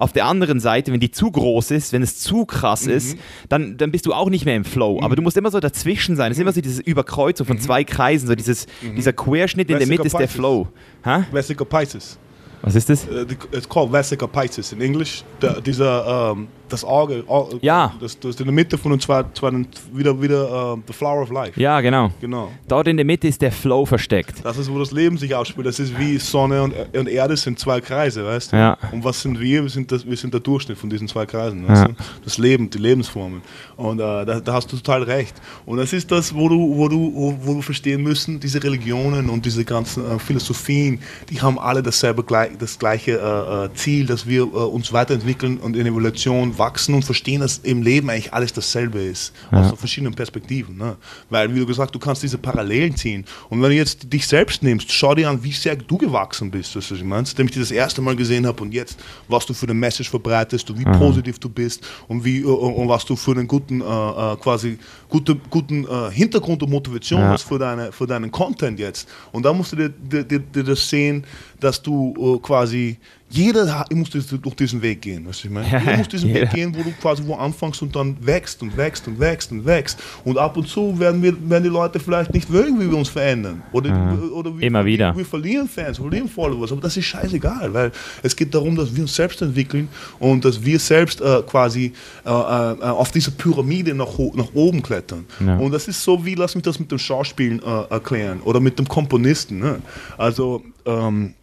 auf 0.00 0.14
der 0.14 0.24
anderen 0.24 0.60
Seite, 0.60 0.92
wenn 0.92 1.00
die 1.00 1.10
zu 1.10 1.30
groß 1.30 1.72
ist, 1.72 1.92
wenn 1.92 2.02
es 2.02 2.18
zu 2.18 2.46
krass 2.46 2.86
mhm. 2.86 2.92
ist, 2.92 3.18
dann, 3.50 3.76
dann 3.76 3.92
bist 3.92 4.06
du 4.06 4.14
auch 4.14 4.30
nicht 4.30 4.46
mehr 4.46 4.56
im 4.56 4.64
Flow. 4.64 4.96
Mhm. 4.96 5.04
Aber 5.04 5.14
du 5.14 5.20
musst 5.20 5.36
immer 5.36 5.50
so 5.50 5.60
dazwischen 5.60 6.16
sein. 6.16 6.32
Es 6.32 6.38
ist 6.38 6.42
immer 6.42 6.52
so 6.52 6.62
diese 6.62 6.80
Überkreuzung 6.80 7.46
von 7.46 7.56
mhm. 7.56 7.60
zwei 7.60 7.84
Kreisen, 7.84 8.26
so 8.26 8.34
dieses, 8.34 8.66
mhm. 8.80 8.96
dieser 8.96 9.12
Querschnitt 9.12 9.68
in 9.68 9.78
der 9.78 9.86
Mitte 9.86 10.04
ist 10.04 10.18
der 10.18 10.28
Flow. 10.28 10.68
Ha? 11.04 11.26
Vesica 11.30 11.64
Pisces. 11.64 12.18
Was 12.62 12.74
ist 12.74 12.88
das? 12.88 13.06
Uh, 13.06 13.24
it's 13.52 13.68
called 13.68 13.92
Vesica 13.92 14.26
Pisces 14.26 14.72
in 14.72 14.80
English. 14.80 15.24
The, 15.40 15.60
dieser 15.62 16.32
um, 16.32 16.48
das 16.72 16.84
Auge, 16.84 17.24
ja. 17.60 17.92
das, 18.00 18.18
das 18.18 18.36
in 18.36 18.46
der 18.46 18.54
Mitte 18.54 18.78
von 18.78 18.92
uns 18.92 19.08
war, 19.08 19.24
war 19.40 19.52
wieder, 19.92 20.20
wieder 20.20 20.74
uh, 20.74 20.82
the 20.86 20.92
flower 20.92 21.22
of 21.22 21.30
life. 21.30 21.60
Ja, 21.60 21.80
genau. 21.80 22.10
genau. 22.20 22.50
Dort 22.68 22.88
in 22.88 22.96
der 22.96 23.06
Mitte 23.06 23.28
ist 23.28 23.42
der 23.42 23.52
Flow 23.52 23.84
versteckt. 23.84 24.44
Das 24.44 24.56
ist, 24.56 24.70
wo 24.70 24.78
das 24.78 24.92
Leben 24.92 25.18
sich 25.18 25.34
ausspielt. 25.34 25.66
Das 25.66 25.78
ist 25.78 25.98
wie 25.98 26.18
Sonne 26.18 26.62
und, 26.62 26.74
und 26.96 27.08
Erde 27.08 27.36
sind 27.36 27.58
zwei 27.58 27.80
Kreise, 27.80 28.24
weißt 28.24 28.52
du? 28.52 28.56
Ja. 28.56 28.78
Und 28.92 29.04
was 29.04 29.20
sind 29.20 29.38
wir? 29.40 29.62
Wir 29.62 29.70
sind, 29.70 29.90
das, 29.90 30.06
wir 30.06 30.16
sind 30.16 30.32
der 30.32 30.40
Durchschnitt 30.40 30.78
von 30.78 30.88
diesen 30.88 31.08
zwei 31.08 31.26
Kreisen. 31.26 31.64
Ja. 31.66 31.88
Das 32.24 32.38
Leben, 32.38 32.70
die 32.70 32.78
Lebensformen. 32.78 33.42
Und 33.76 33.98
uh, 33.98 34.24
da, 34.24 34.40
da, 34.40 34.52
hast 34.52 34.72
du 34.72 34.76
total 34.76 35.02
recht. 35.02 35.34
Und 35.66 35.78
das 35.78 35.92
ist 35.92 36.10
das, 36.10 36.34
wo 36.34 36.48
du, 36.48 36.76
wo 36.76 36.88
du, 36.88 37.12
wo, 37.14 37.36
wo 37.42 37.54
du 37.54 37.62
verstehen 37.62 38.02
müssen, 38.02 38.38
diese 38.40 38.62
Religionen 38.62 39.28
und 39.28 39.44
diese 39.44 39.64
ganzen 39.64 40.04
uh, 40.04 40.18
Philosophien, 40.18 41.00
die 41.28 41.40
haben 41.40 41.58
alle 41.58 41.82
dasselbe, 41.82 42.22
das 42.58 42.78
gleiche 42.78 43.20
uh, 43.20 43.74
Ziel, 43.74 44.06
dass 44.06 44.26
wir 44.26 44.52
uns 44.52 44.92
weiterentwickeln 44.92 45.58
und 45.58 45.76
in 45.76 45.86
Evolution 45.86 46.58
wachsen 46.58 46.94
und 46.94 47.04
verstehen, 47.04 47.40
dass 47.40 47.58
im 47.58 47.82
Leben 47.82 48.10
eigentlich 48.10 48.32
alles 48.32 48.52
dasselbe 48.52 49.00
ist. 49.00 49.32
Ja. 49.52 49.60
Aus 49.60 49.78
verschiedenen 49.78 50.14
Perspektiven. 50.14 50.76
Ne? 50.76 50.96
Weil, 51.28 51.54
wie 51.54 51.60
du 51.60 51.66
gesagt 51.66 51.94
du 51.94 51.98
kannst 51.98 52.22
diese 52.22 52.38
Parallelen 52.38 52.96
ziehen. 52.96 53.24
Und 53.48 53.62
wenn 53.62 53.70
du 53.70 53.76
jetzt 53.76 54.12
dich 54.12 54.26
selbst 54.26 54.62
nimmst, 54.62 54.90
schau 54.92 55.14
dir 55.14 55.28
an, 55.28 55.42
wie 55.42 55.52
sehr 55.52 55.76
du 55.76 55.96
gewachsen 55.96 56.50
bist. 56.50 56.74
Das 56.76 56.90
ich 56.90 57.04
meine, 57.04 57.26
Seitdem 57.26 57.46
ich 57.46 57.52
dich 57.52 57.62
das 57.62 57.70
erste 57.70 58.00
Mal 58.00 58.16
gesehen 58.16 58.46
habe 58.46 58.62
und 58.62 58.72
jetzt, 58.72 58.98
was 59.28 59.46
du 59.46 59.54
für 59.54 59.66
eine 59.66 59.74
Message 59.74 60.10
verbreitest 60.10 60.70
und 60.70 60.78
wie 60.78 60.86
mhm. 60.86 60.98
positiv 60.98 61.38
du 61.38 61.48
bist 61.48 61.86
und, 62.08 62.24
wie, 62.24 62.42
und 62.42 62.88
was 62.88 63.04
du 63.04 63.16
für 63.16 63.32
einen 63.32 63.46
guten, 63.46 63.80
äh, 63.80 63.84
äh, 63.84 64.36
quasi, 64.36 64.78
gute, 65.08 65.36
guten 65.48 65.84
äh, 65.84 66.10
Hintergrund 66.10 66.62
und 66.62 66.70
Motivation 66.70 67.20
ja. 67.20 67.30
hast 67.30 67.42
für, 67.42 67.58
deine, 67.58 67.92
für 67.92 68.06
deinen 68.06 68.30
Content 68.30 68.78
jetzt. 68.78 69.08
Und 69.32 69.44
da 69.44 69.52
musst 69.52 69.72
du 69.72 69.76
dir, 69.76 69.88
dir, 69.88 70.38
dir, 70.38 70.64
das 70.64 70.88
sehen, 70.88 71.24
dass 71.58 71.82
du 71.82 72.39
quasi 72.40 72.98
jeder 73.32 73.84
muss 73.94 74.10
durch 74.10 74.56
diesen 74.56 74.82
Weg 74.82 75.02
gehen, 75.02 75.24
weißt 75.26 75.44
du, 75.44 75.48
ich 75.48 75.54
meine? 75.54 75.68
Jeder 75.84 75.96
muss 75.98 76.08
diesen. 76.08 76.34
Weg 76.34 76.50
gehen, 76.50 76.74
wo 76.76 76.82
du 76.82 76.90
quasi 77.00 77.22
wo 77.24 77.34
anfängst 77.34 77.80
und 77.80 77.94
dann 77.94 78.16
wächst 78.20 78.60
und 78.60 78.76
wächst 78.76 79.06
und 79.06 79.20
wächst 79.20 79.52
und 79.52 79.64
wächst. 79.64 80.00
Und 80.24 80.36
ab 80.36 80.56
und 80.56 80.66
zu 80.66 80.98
werden, 80.98 81.22
wir, 81.22 81.32
werden 81.48 81.62
die 81.62 81.70
Leute 81.70 82.00
vielleicht 82.00 82.34
nicht 82.34 82.50
mögen, 82.50 82.80
wie 82.80 82.90
wir 82.90 82.98
uns 82.98 83.08
verändern. 83.08 83.62
Oder, 83.70 83.94
mhm. 83.94 84.32
oder 84.32 84.58
wir, 84.58 84.66
Immer 84.66 84.84
wieder. 84.84 85.12
Wir, 85.12 85.18
wir, 85.18 85.24
verlieren 85.24 85.68
Fans, 85.68 85.98
wir 85.98 86.08
verlieren 86.08 86.28
Followers, 86.28 86.72
aber 86.72 86.80
das 86.80 86.96
ist 86.96 87.04
scheißegal, 87.04 87.72
weil 87.72 87.92
es 88.24 88.34
geht 88.34 88.52
darum, 88.52 88.74
dass 88.74 88.94
wir 88.94 89.02
uns 89.02 89.14
selbst 89.14 89.40
entwickeln 89.42 89.88
und 90.18 90.44
dass 90.44 90.64
wir 90.64 90.80
selbst 90.80 91.20
äh, 91.20 91.42
quasi 91.46 91.92
äh, 92.24 92.28
äh, 92.28 92.32
auf 92.32 93.12
diese 93.12 93.30
Pyramide 93.30 93.94
nach, 93.94 94.18
nach 94.34 94.48
oben 94.54 94.82
klettern. 94.82 95.24
Ja. 95.44 95.56
Und 95.56 95.70
das 95.70 95.86
ist 95.86 96.02
so 96.02 96.24
wie, 96.26 96.34
lass 96.34 96.56
mich 96.56 96.64
das 96.64 96.80
mit 96.80 96.90
dem 96.90 96.98
Schauspielen 96.98 97.62
äh, 97.62 97.82
erklären 97.90 98.40
oder 98.40 98.58
mit 98.58 98.76
dem 98.76 98.88
Komponisten. 98.88 99.60
Ne? 99.60 99.80
Also, 100.18 100.64
ähm, 100.84 101.34
äh, 101.34 101.39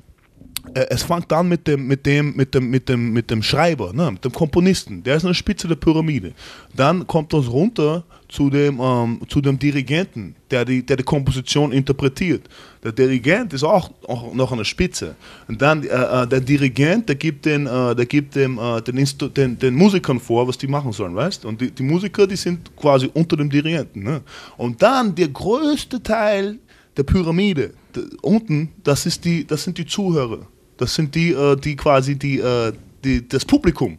es 0.73 1.03
fängt 1.03 1.31
an 1.33 1.47
mit 1.47 1.67
dem, 1.67 1.87
mit 1.87 2.05
dem, 2.05 2.35
mit 2.35 2.53
dem, 2.53 2.69
mit 2.69 2.89
dem, 2.89 3.13
mit 3.13 3.31
dem 3.31 3.43
Schreiber, 3.43 3.93
ne, 3.93 4.11
mit 4.11 4.23
dem 4.23 4.31
Komponisten. 4.31 5.03
Der 5.03 5.15
ist 5.15 5.23
an 5.23 5.29
der 5.29 5.35
Spitze 5.35 5.67
der 5.67 5.75
Pyramide. 5.75 6.33
Dann 6.75 7.05
kommt 7.07 7.33
das 7.33 7.47
runter 7.47 8.03
zu 8.29 8.49
dem, 8.49 8.79
ähm, 8.79 9.21
zu 9.29 9.39
dem 9.39 9.57
Dirigenten, 9.57 10.35
der 10.51 10.65
die, 10.65 10.85
der 10.85 10.97
die 10.97 11.03
Komposition 11.03 11.71
interpretiert. 11.71 12.47
Der 12.83 12.91
Dirigent 12.91 13.53
ist 13.53 13.63
auch, 13.63 13.89
auch 14.07 14.33
noch 14.33 14.51
an 14.51 14.57
der 14.57 14.65
Spitze. 14.65 15.15
Und 15.47 15.61
dann 15.61 15.83
äh, 15.83 15.87
äh 15.87 16.27
der 16.27 16.41
Dirigent, 16.41 17.07
der 17.07 17.15
gibt 17.15 17.45
den, 17.45 17.65
äh, 17.67 17.95
der 17.95 18.05
gibt 18.05 18.35
dem, 18.35 18.59
äh, 18.59 18.81
den, 18.81 19.05
den, 19.35 19.59
den, 19.59 19.75
Musikern 19.75 20.19
vor, 20.19 20.47
was 20.47 20.57
die 20.57 20.67
machen 20.67 20.91
sollen, 20.91 21.15
weißt? 21.15 21.45
Und 21.45 21.61
die, 21.61 21.71
die 21.71 21.83
Musiker, 21.83 22.27
die 22.27 22.35
sind 22.35 22.75
quasi 22.75 23.09
unter 23.13 23.37
dem 23.37 23.49
Dirigenten. 23.49 24.03
Ne? 24.03 24.21
Und 24.57 24.81
dann 24.81 25.15
der 25.15 25.29
größte 25.29 26.03
Teil 26.03 26.59
der 26.97 27.03
Pyramide, 27.03 27.73
unten, 28.21 28.69
das, 28.83 29.05
ist 29.05 29.23
die, 29.23 29.45
das 29.45 29.63
sind 29.63 29.77
die 29.77 29.85
Zuhörer. 29.85 30.47
Das 30.77 30.93
sind 30.95 31.15
die, 31.15 31.31
äh, 31.31 31.55
die 31.55 31.75
quasi 31.75 32.15
die, 32.15 32.39
äh, 32.39 32.73
die, 33.03 33.27
das 33.27 33.45
Publikum. 33.45 33.97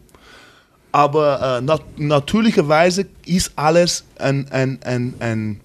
Aber 0.92 1.58
äh, 1.58 1.60
nat 1.60 1.82
natürlicherweise 1.98 3.06
ist 3.26 3.52
alles 3.56 4.04
ein, 4.18 4.48
ein, 4.50 4.78
ein, 4.84 5.14
ein 5.20 5.60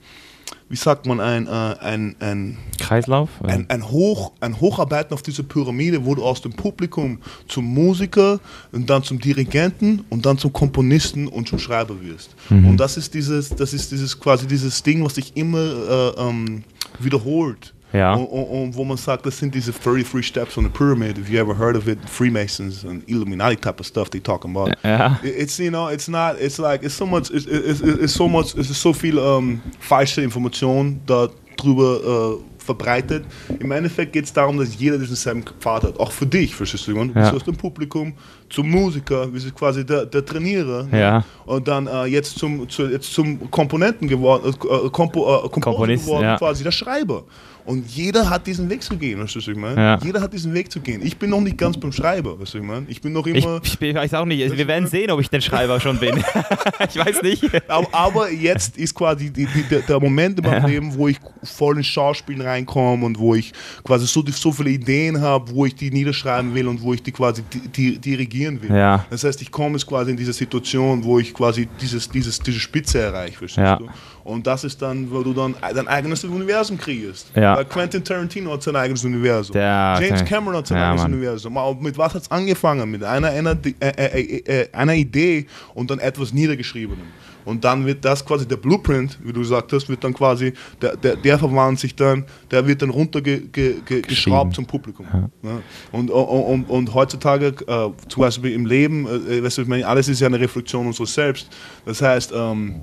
wie 0.70 0.76
sagt 0.76 1.06
man, 1.06 1.20
ein, 1.20 1.48
ein, 1.48 2.16
ein 2.20 2.58
Kreislauf? 2.80 3.30
Ein, 3.44 3.70
ein, 3.70 3.92
Hoch, 3.92 4.32
ein 4.40 4.60
Hocharbeiten 4.60 5.14
auf 5.14 5.22
dieser 5.22 5.44
Pyramide, 5.44 6.04
wo 6.04 6.16
du 6.16 6.24
aus 6.24 6.42
dem 6.42 6.54
Publikum 6.54 7.20
zum 7.48 7.66
Musiker 7.66 8.40
und 8.72 8.90
dann 8.90 9.04
zum 9.04 9.20
Dirigenten 9.20 10.04
und 10.10 10.26
dann 10.26 10.38
zum 10.40 10.52
Komponisten 10.52 11.28
und 11.28 11.48
zum 11.48 11.60
Schreiber 11.60 12.02
wirst. 12.02 12.36
Mhm. 12.50 12.70
Und 12.70 12.78
das 12.78 12.98
ist 12.98 13.14
dieses, 13.14 13.50
das 13.50 13.74
ist 13.74 13.92
dieses 13.92 14.20
quasi 14.20 14.48
dieses 14.48 14.82
Ding, 14.82 15.06
was 15.06 15.16
sich 15.16 15.38
immer 15.38 15.60
äh, 15.60 16.22
ähm, 16.22 16.64
wiederholt. 17.00 17.74
Ja. 17.94 18.14
Und, 18.16 18.26
und, 18.26 18.44
und, 18.46 18.76
wo 18.76 18.84
man 18.84 18.98
sagt, 18.98 19.26
das 19.26 19.38
sind 19.38 19.54
diese 19.54 19.72
33 19.72 20.26
Steps 20.26 20.58
on 20.58 20.64
the 20.66 20.70
Pyramid. 20.70 21.18
If 21.18 21.30
you 21.30 21.40
ever 21.40 21.58
heard 21.58 21.78
of 21.78 21.88
it, 21.88 22.00
Freemasons 22.10 22.84
and 22.86 23.08
Illuminati 23.08 23.56
type 23.56 23.80
of 23.80 23.86
stuff 23.86 24.10
they 24.10 24.20
talking 24.20 24.52
about. 24.56 24.72
Ja. 24.84 25.20
It's 25.24 25.58
you 25.60 25.70
know, 25.70 25.90
it's 25.90 26.08
not, 26.08 26.36
it's 26.40 26.58
like, 26.58 26.84
it's 26.84 26.98
so 26.98 27.06
much, 27.06 27.30
it's, 27.30 27.46
it's, 27.46 27.82
it's 27.82 28.14
so 28.14 28.28
much, 28.28 28.56
es 28.58 28.70
ist 28.70 28.82
so 28.82 28.94
viel 28.94 29.18
um, 29.20 29.62
falsche 29.80 30.22
Information 30.22 31.00
da 31.06 31.30
drüber 31.56 32.00
uh, 32.34 32.44
verbreitet. 32.58 33.26
Im 33.60 33.72
Endeffekt 33.72 34.14
geht 34.14 34.26
es 34.26 34.34
darum, 34.34 34.58
dass 34.58 34.76
jeder 34.80 34.98
diesen 34.98 35.16
selben 35.16 35.44
Pfad 35.60 35.84
hat. 35.84 36.00
Auch 36.00 36.12
für 36.12 36.26
dich, 36.26 36.56
verstehst 36.56 36.88
du? 36.88 36.94
Du 36.94 37.06
bist 37.08 37.16
Ja. 37.16 37.34
aus 37.34 37.44
dem 37.44 37.56
Publikum 37.56 38.14
zum 38.50 38.70
Musiker, 38.70 39.26
du 39.26 39.32
bist 39.34 39.54
quasi 39.56 39.86
der, 39.86 40.06
der 40.06 40.26
Trainierer. 40.26 40.84
ne? 40.84 41.00
Ja. 41.00 41.26
Und 41.46 41.68
dann 41.68 41.88
äh, 41.88 42.06
jetzt, 42.06 42.40
zum, 42.40 42.68
zu, 42.70 42.88
jetzt 42.88 43.14
zum 43.14 43.52
Komponenten 43.52 44.08
geworden, 44.08 44.50
äh, 44.54 44.90
Kompo, 44.90 45.46
äh, 45.46 45.50
Komponist, 45.50 46.06
geworden, 46.06 46.24
ja. 46.24 46.38
quasi 46.38 46.64
der 46.64 46.72
Schreiber. 46.72 47.24
Und 47.66 47.90
jeder 47.90 48.30
hat 48.30 48.46
diesen 48.46 48.70
Weg 48.70 48.84
zu 48.84 48.98
gehen, 48.98 49.20
weißt 49.22 49.36
du, 49.36 49.40
was 49.40 49.48
ich 49.48 49.56
meine? 49.56 49.80
Ja. 49.80 50.00
Jeder 50.04 50.22
hat 50.22 50.34
diesen 50.34 50.54
Weg 50.54 50.72
zu 50.72 50.82
gehen. 50.82 51.02
Ich 51.06 51.18
bin 51.18 51.30
noch 51.30 51.40
nicht 51.42 51.58
ganz 51.58 51.78
beim 51.78 51.92
Schreiber, 51.92 52.32
weißt 52.40 52.54
du, 52.54 52.58
was 52.60 52.64
ich 52.64 52.68
meine? 52.68 52.86
Ich 52.90 53.02
bin 53.02 53.14
noch 53.14 53.26
Ich, 53.26 53.44
immer... 53.44 53.62
ich 53.64 53.96
weiß 53.96 54.14
auch 54.16 54.26
nicht. 54.26 54.58
Wir 54.58 54.68
werden 54.68 54.88
sehen, 54.88 55.10
ob 55.12 55.22
ich 55.22 55.30
den 55.30 55.42
Schreiber 55.42 55.80
schon 55.80 55.98
bin. 55.98 56.18
ich 56.90 56.98
weiß 56.98 57.22
nicht. 57.22 57.44
Aber, 57.70 57.88
aber 57.94 58.32
jetzt 58.32 58.78
ist 58.78 58.94
quasi 58.94 59.30
die, 59.32 59.46
die, 59.46 59.64
der, 59.64 59.80
der 59.82 60.00
Moment 60.00 60.40
in 60.40 60.46
meinem 60.46 60.62
Ja. 60.64 60.68
Leben, 60.68 60.94
wo 60.96 61.08
ich 61.08 61.18
voll 61.44 61.78
ins 61.78 61.88
Schauspielen 61.88 62.42
reinkomme 62.42 63.06
und 63.06 63.18
wo 63.18 63.34
ich 63.36 63.54
quasi 63.84 64.08
so, 64.08 64.24
so 64.30 64.52
viele 64.52 64.70
Ideen 64.72 65.22
habe, 65.22 65.52
wo 65.54 65.66
ich 65.66 65.76
die 65.76 65.90
niederschreiben 65.92 66.54
will 66.54 66.68
und 66.68 66.82
wo 66.82 66.94
ich 66.94 67.02
die 67.02 67.12
quasi 67.12 67.44
di, 67.54 67.60
di, 67.70 67.98
dirigieren 68.00 68.62
will. 68.62 68.72
Ja. 68.76 69.06
Das 69.10 69.24
heißt, 69.24 69.42
ich 69.42 69.52
komme 69.52 69.76
jetzt 69.76 69.88
quasi 69.88 70.12
in 70.12 70.18
diese 70.18 70.34
Situation, 70.34 71.04
wo 71.04 71.20
ich 71.20 71.34
quasi 71.34 71.68
dieses, 71.80 72.10
dieses, 72.10 72.40
diese 72.40 72.60
Spitze 72.60 73.00
erreiche, 73.00 73.38
verstehst 73.38 73.58
Ja. 73.66 73.76
du? 73.78 73.88
Und 74.24 74.48
das 74.48 74.64
ist 74.64 74.82
dann, 74.82 75.12
wo 75.12 75.22
du 75.22 75.34
dann 75.34 75.54
dein 75.76 75.88
eigenes 75.88 76.24
Universum 76.24 76.78
kriegst. 76.78 77.32
Ja. 77.36 77.58
Weil 77.58 77.66
Quentin 77.66 78.04
Tarantino 78.04 78.54
hat 78.54 78.64
sein 78.64 78.76
eigenes 78.76 79.04
Universum. 79.04 79.54
Der- 79.54 79.98
James 80.02 80.20
der- 80.20 80.28
Cameron 80.28 80.58
hat 80.58 80.68
sein 80.68 80.78
Ja, 80.78 80.86
eigenes 80.92 81.04
Mann. 81.04 81.14
Universum. 81.14 81.58
Aber 81.58 81.80
mit 81.82 81.98
was 81.98 82.14
hat 82.14 82.22
es 82.22 82.32
angefangen? 82.32 82.90
Mit 82.90 83.04
einer, 83.04 83.28
einer, 83.30 83.58
äh, 83.82 83.90
äh, 83.90 84.38
äh, 84.62 84.68
einer 84.72 84.94
Idee 84.96 85.46
und 85.74 85.92
dann 85.92 86.00
etwas 86.00 86.32
Niedergeschriebenem. 86.34 87.06
Und 87.46 87.66
dann 87.66 87.86
wird 87.86 88.06
das 88.06 88.26
quasi 88.26 88.48
der 88.48 88.56
Blueprint, 88.56 89.20
wie 89.22 89.34
du 89.34 89.42
gesagt 89.42 89.74
hast, 89.74 89.90
wird 89.90 90.02
dann 90.02 90.14
quasi, 90.14 90.54
der, 90.82 90.96
der, 90.96 91.18
der 91.18 91.38
verwandelt 91.38 91.78
sich 91.82 91.94
dann, 91.94 92.24
der 92.50 92.66
wird 92.66 92.82
dann 92.82 92.90
runtergeschraubt 92.90 94.56
zum 94.56 94.66
Publikum. 94.66 95.06
Ja. 95.44 95.60
Und, 95.92 96.10
und, 96.10 96.24
und, 96.30 96.70
und 96.70 96.94
heutzutage, 96.94 97.48
äh, 97.48 97.90
zum 98.08 98.22
Beispiel 98.22 98.54
im 98.54 98.66
Leben, 98.66 99.06
äh, 99.30 99.44
weißt 99.44 99.58
du, 99.58 99.62
ich 99.64 99.68
meine, 99.68 99.86
alles 99.86 100.08
ist 100.08 100.22
ja 100.22 100.28
eine 100.28 100.40
Reflexion 100.40 100.88
unseres 100.88 101.14
Selbst. 101.14 101.50
Das 101.86 102.02
heißt, 102.02 102.32
ähm, 102.34 102.76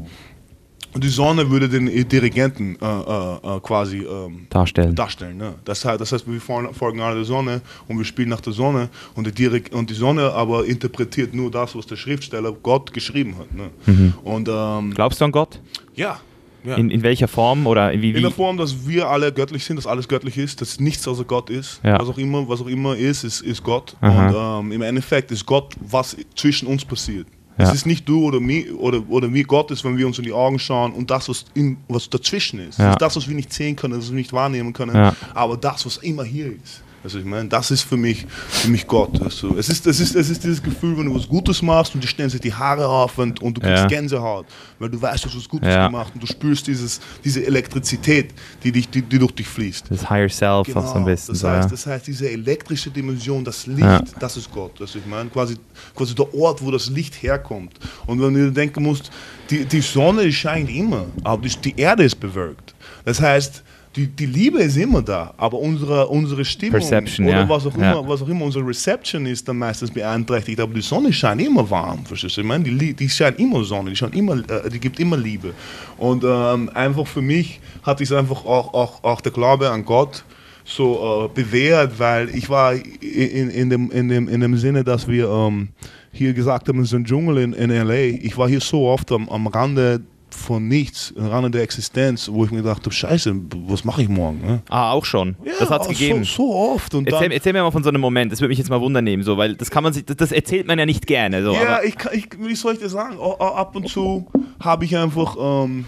die 0.97 1.09
Sonne 1.09 1.51
würde 1.51 1.69
den 1.69 1.87
Dirigenten 2.09 2.77
äh, 2.81 2.85
äh, 2.85 3.57
äh, 3.57 3.61
quasi 3.61 3.99
ähm, 3.99 4.47
Darstellen. 4.51 4.95
darstellen. 4.95 5.37
Ne? 5.37 5.55
Das, 5.65 5.85
heißt, 5.85 6.01
das 6.01 6.13
heißt, 6.13 6.27
wir 6.27 6.41
folgen 6.41 7.01
alle 7.01 7.17
der 7.17 7.25
Sonne 7.25 7.61
und 7.89 7.99
wir 7.99 8.05
spielen 8.05 8.29
nach 8.29 8.41
der 8.41 8.53
Sonne 8.53 8.89
und 9.15 9.27
die, 9.27 9.33
Direk 9.33 9.71
und 9.73 9.91
die 9.91 9.95
Sonne 9.95 10.33
aber 10.33 10.65
interpretiert 10.67 11.35
nur 11.35 11.51
das, 11.51 11.77
was 11.77 11.87
der 11.87 11.97
Schriftsteller 11.97 12.53
Gott 12.53 12.93
geschrieben 12.93 13.37
hat. 13.39 13.55
Ne? 13.55 14.13
Und 14.25 14.49
ähm, 14.51 14.93
Glaubst 14.95 15.21
du 15.21 15.25
an 15.25 15.33
Gott? 15.33 15.61
ja, 15.95 16.21
ja. 16.65 16.77
In, 16.77 16.91
in 16.91 17.03
welcher 17.03 17.29
Form 17.29 17.67
oder 17.67 17.91
wie? 17.93 18.11
in 18.11 18.17
wie? 18.17 18.21
der 18.21 18.31
Form, 18.31 18.57
dass 18.57 18.87
wir 18.87 19.09
alle 19.09 19.33
göttlich 19.33 19.65
sind, 19.65 19.77
dass 19.77 19.87
alles 19.87 20.09
göttlich 20.09 20.37
ist, 20.37 20.61
dass 20.61 20.79
nichts 20.79 21.07
außer 21.09 21.25
Gott 21.25 21.49
ist. 21.49 21.81
Ja. 21.83 21.99
Was 21.99 22.09
auch 22.09 22.19
immer, 22.19 22.49
was 22.49 22.61
auch 22.61 22.67
immer 22.67 22.97
ist, 22.97 23.25
ist, 23.25 23.41
ist 23.41 23.63
Gott. 23.63 23.97
Aha. 24.01 24.59
Und 24.59 24.67
ähm, 24.67 24.73
im 24.73 24.83
Endeffekt 24.83 25.31
ist 25.31 25.47
Gott, 25.47 25.75
was 25.81 26.17
zwischen 26.35 26.69
uns 26.69 26.85
passiert. 26.85 27.27
Ja. 27.59 27.65
Es 27.69 27.75
ist 27.75 27.87
nicht 27.87 28.09
du 28.09 28.25
oder 28.25 28.41
mir 28.41 28.79
oder, 28.79 29.03
oder 29.09 29.33
wie 29.35 29.43
Gott 29.43 29.71
ist, 29.71 29.85
wenn 29.85 29.99
wir 29.99 30.07
uns 30.07 30.17
in 30.19 30.25
die 30.25 30.33
Augen 30.33 30.59
schauen 30.59 30.93
und 30.93 31.11
das, 31.11 31.29
was, 31.29 31.45
in, 31.55 31.77
was 31.89 32.09
dazwischen 32.09 32.59
ist. 32.61 32.79
Ja. 32.79 32.87
Das 32.87 32.93
ist 32.95 33.03
das, 33.03 33.17
was 33.17 33.29
wir 33.29 33.35
nicht 33.35 33.53
sehen 33.53 33.77
können, 33.77 33.95
das 33.95 34.09
wir 34.09 34.17
nicht 34.17 34.33
wahrnehmen 34.33 34.73
können, 34.73 34.95
Ja. 34.95 35.15
aber 35.35 35.57
das, 35.57 35.85
was 35.85 35.99
immer 35.99 36.25
hier 36.25 36.47
ist. 36.47 36.83
Also 37.03 37.19
ich 37.19 37.25
meine, 37.25 37.49
das 37.49 37.71
ist 37.71 37.83
für 37.83 37.97
mich, 37.97 38.27
für 38.49 38.69
mich 38.69 38.87
Gott. 38.87 39.23
Also 39.23 39.57
es, 39.57 39.71
ist, 39.71 39.87
es, 39.87 40.01
ist, 40.01 40.15
es 40.15 40.29
ist 40.29 40.45
dieses 40.45 40.63
Gefühl, 40.63 40.99
wenn 40.99 41.07
du 41.07 41.15
was 41.15 41.27
Gutes 41.27 41.63
machst 41.63 41.95
und 41.95 42.05
dir 42.05 42.09
stellen 42.09 42.29
sich 42.29 42.43
die 42.43 42.53
Haare 42.53 42.87
auf 42.87 43.17
und, 43.17 43.41
und 43.41 43.57
du 43.57 43.61
kriegst 43.63 43.83
Ja. 43.85 43.87
Gänsehaut, 43.87 44.45
weil 44.79 44.91
du 44.91 45.01
weißt, 45.01 45.25
du 45.25 45.29
hast 45.29 45.37
was 45.37 45.49
Gutes 45.49 45.69
Ja. 45.69 45.87
gemacht 45.87 46.13
und 46.15 46.23
du 46.23 46.27
spürst 46.27 46.67
dieses, 46.67 47.01
diese 47.25 47.45
Elektrizität, 47.47 48.35
die, 48.63 48.71
dich, 48.71 48.89
die, 48.91 49.01
die 49.01 49.19
durch 49.19 49.33
dich 49.33 49.49
fließt. 49.49 49.87
Das 49.91 50.11
Higher 50.11 50.29
Self 50.29 50.77
auch 50.77 50.87
so 50.93 50.99
ein 50.99 51.05
bisschen. 51.07 51.35
das, 51.35 51.43
heißt, 51.45 51.73
das 51.73 51.87
heißt, 51.87 52.07
diese 52.07 52.31
elektrische 52.31 52.91
Dimension, 52.91 53.45
das 53.45 53.67
Licht, 53.67 53.81
Ja. 53.81 54.03
das 54.19 54.37
ist 54.37 54.51
Gott. 54.53 54.79
Also 54.81 54.99
ich 54.99 55.07
meine, 55.07 55.31
quasi, 55.31 55.57
quasi 55.97 56.15
der 56.15 56.35
Ort, 56.35 56.63
wo 56.63 56.71
das 56.71 56.91
Licht 56.91 57.23
herkommt. 57.23 57.73
Und 58.07 58.21
wenn 58.21 58.35
du 58.35 58.53
denken 58.53 58.83
musst, 58.83 59.11
die, 59.49 59.65
die 59.65 59.81
Sonne 59.81 60.31
scheint 60.33 60.69
immer, 60.71 61.07
aber 61.25 61.43
die, 61.49 61.57
die 61.73 61.81
Erde 61.81 62.05
ist 62.05 62.21
bewölkt. 62.21 62.75
Das 63.07 63.21
heißt, 63.21 63.63
die, 63.97 64.07
die 64.07 64.27
Liebe 64.27 64.59
ist 64.61 64.77
immer 64.77 65.03
da, 65.03 65.35
aber 65.37 65.59
unsere, 65.59 66.07
unsere 66.07 66.45
Stimmung 66.45 66.79
Perception, 66.79 67.27
oder 67.27 67.41
ja. 67.41 67.49
was, 67.49 67.67
auch 67.67 67.77
Ja. 67.77 67.93
immer, 67.93 68.09
was 68.09 68.23
auch 68.23 68.29
immer, 68.29 68.45
unsere 68.45 68.65
Reception 68.67 69.27
ist 69.27 69.49
dann 69.49 69.59
meistens 69.59 69.91
beeinträchtigt, 69.91 70.61
aber 70.61 70.75
die 70.75 70.81
Sonne 70.81 71.13
scheint 71.13 71.43
immer 71.43 71.69
warm, 71.69 72.05
verstehst 72.05 72.37
du? 72.37 72.43
Ich 72.43 72.47
meine, 72.47 72.63
die, 72.65 72.95
die 72.95 73.09
scheint 73.09 73.41
immer 73.41 73.65
Sonne, 73.65 73.91
die, 73.91 73.97
scheint 73.97 74.15
immer, 74.15 74.35
äh, 74.49 74.71
die 74.71 74.79
gibt 74.79 75.01
immer 75.01 75.17
Liebe. 75.17 75.53
Und 75.99 76.23
ähm, 76.25 76.71
einfach 76.73 77.07
für 77.07 77.23
mich 77.23 77.61
hat 77.83 77.99
sich 77.99 78.13
einfach 78.15 78.45
auch, 78.45 78.73
auch, 78.75 79.03
auch 79.03 79.21
der 79.21 79.33
Glaube 79.33 79.69
an 79.71 79.85
Gott 79.85 80.25
so 80.65 81.25
äh, 81.25 81.35
bewährt, 81.35 81.99
weil 81.99 82.29
ich 82.35 82.49
war 82.49 82.75
in, 82.75 83.51
in, 83.51 83.71
dem, 83.71 83.91
in, 83.91 84.09
dem, 84.09 84.29
in 84.29 84.41
dem 84.41 84.57
Sinne, 84.57 84.85
dass 84.85 85.09
wir 85.09 85.29
ähm, 85.29 85.71
hier 86.13 86.33
gesagt 86.33 86.69
haben, 86.69 86.79
es 86.81 86.89
ist 86.89 86.95
ein 86.95 87.05
Dschungel 87.05 87.39
in, 87.39 87.53
in 87.55 87.71
L.A. 87.71 87.95
Ich 87.95 88.37
war 88.37 88.49
hier 88.49 88.61
so 88.61 88.87
oft 88.87 89.11
am, 89.11 89.29
am 89.29 89.49
Rande 89.49 90.01
von 90.35 90.69
nichts, 90.69 91.13
Rande 91.17 91.51
der 91.51 91.63
Existenz, 91.63 92.29
wo 92.33 92.45
ich 92.45 92.51
mir 92.51 92.59
gedacht 92.63 92.83
habe, 92.83 92.93
scheiße, 92.93 93.35
was 93.67 93.85
mache 93.85 94.03
ich 94.03 94.09
morgen? 94.09 94.41
Ne? 94.41 94.63
Ah, 94.69 94.93
auch 94.93 95.05
schon. 95.05 95.37
das 95.59 95.71
hat's 95.71 95.87
so- 95.87 95.93
gegeben. 95.93 96.25
So, 96.25 96.55
oft. 96.55 96.95
Und 96.95 97.07
Erzähl, 97.09 97.29
dann, 97.29 97.33
erzähl 97.33 97.53
mir 97.53 97.63
mal 97.63 97.71
von 97.71 97.83
so 97.83 97.89
einem 97.89 98.01
Moment, 98.01 98.33
das 98.33 98.41
würde 98.41 98.51
mich 98.51 98.59
jetzt 98.59 98.71
mal 98.71 98.81
wundern 98.81 99.05
nehmen, 99.05 99.23
so, 99.23 99.37
weil 99.37 99.55
das 99.55 99.71
kann 99.71 99.83
man 99.83 99.93
sich, 99.93 100.05
das, 100.05 100.17
das 100.17 100.33
erzählt 100.33 100.67
man 100.67 100.79
ja 100.79 100.87
nicht 100.87 101.07
gerne. 101.07 101.43
So, 101.43 101.53
ja, 101.53 101.83
ich, 101.83 101.97
kann- 101.97 102.13
ich, 102.15 102.29
wie 102.39 102.55
soll 102.55 102.75
ich 102.75 102.81
das 102.81 102.93
sagen? 102.93 103.17
O- 103.19 103.37
o- 103.39 103.55
Ab 103.55 103.75
und 103.77 103.89
zu 103.89 104.27
habe 104.61 104.85
ich 104.85 104.97
einfach, 104.97 105.37
ähm, 105.41 105.85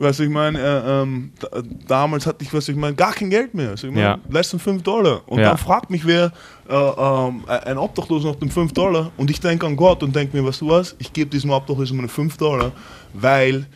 weißt 0.00 0.20
du, 0.20 0.22
ich 0.24 0.30
meine, 0.30 0.58
äh, 0.60 1.02
ähm, 1.02 1.32
da, 1.40 1.48
damals 1.88 2.24
hatte 2.26 2.44
ich, 2.44 2.54
weißt 2.54 2.68
du, 2.68 2.72
ich 2.72 2.78
meine, 2.78 2.94
gar 2.94 3.12
kein 3.12 3.30
Geld 3.30 3.52
mehr. 3.54 3.70
Also 3.70 3.88
ich 3.88 3.92
meine, 3.92 4.06
Ja. 4.06 4.18
less 4.30 4.50
than 4.50 4.60
5 4.60 4.82
Dollar. 4.84 5.22
Und 5.26 5.40
Ja. 5.40 5.48
dann 5.50 5.58
fragt 5.58 5.90
mich 5.90 6.06
wer, 6.06 6.32
äh, 6.68 6.74
ähm, 6.74 7.42
ein 7.48 7.76
Obdachloser 7.78 8.28
nach 8.28 8.36
den 8.36 8.50
5 8.50 8.72
Dollar 8.72 9.10
und 9.16 9.28
ich 9.30 9.40
denke 9.40 9.66
an 9.66 9.74
Gott 9.74 10.02
und 10.04 10.14
denke 10.14 10.36
mir, 10.36 10.46
weißt 10.46 10.60
du 10.60 10.68
was, 10.68 10.94
ich 11.00 11.12
gebe 11.12 11.30
diesem 11.30 11.50
Obdachlosen 11.50 11.96
meine 11.96 12.08
5 12.08 12.36
Dollar, 12.36 12.70
weil 13.12 13.66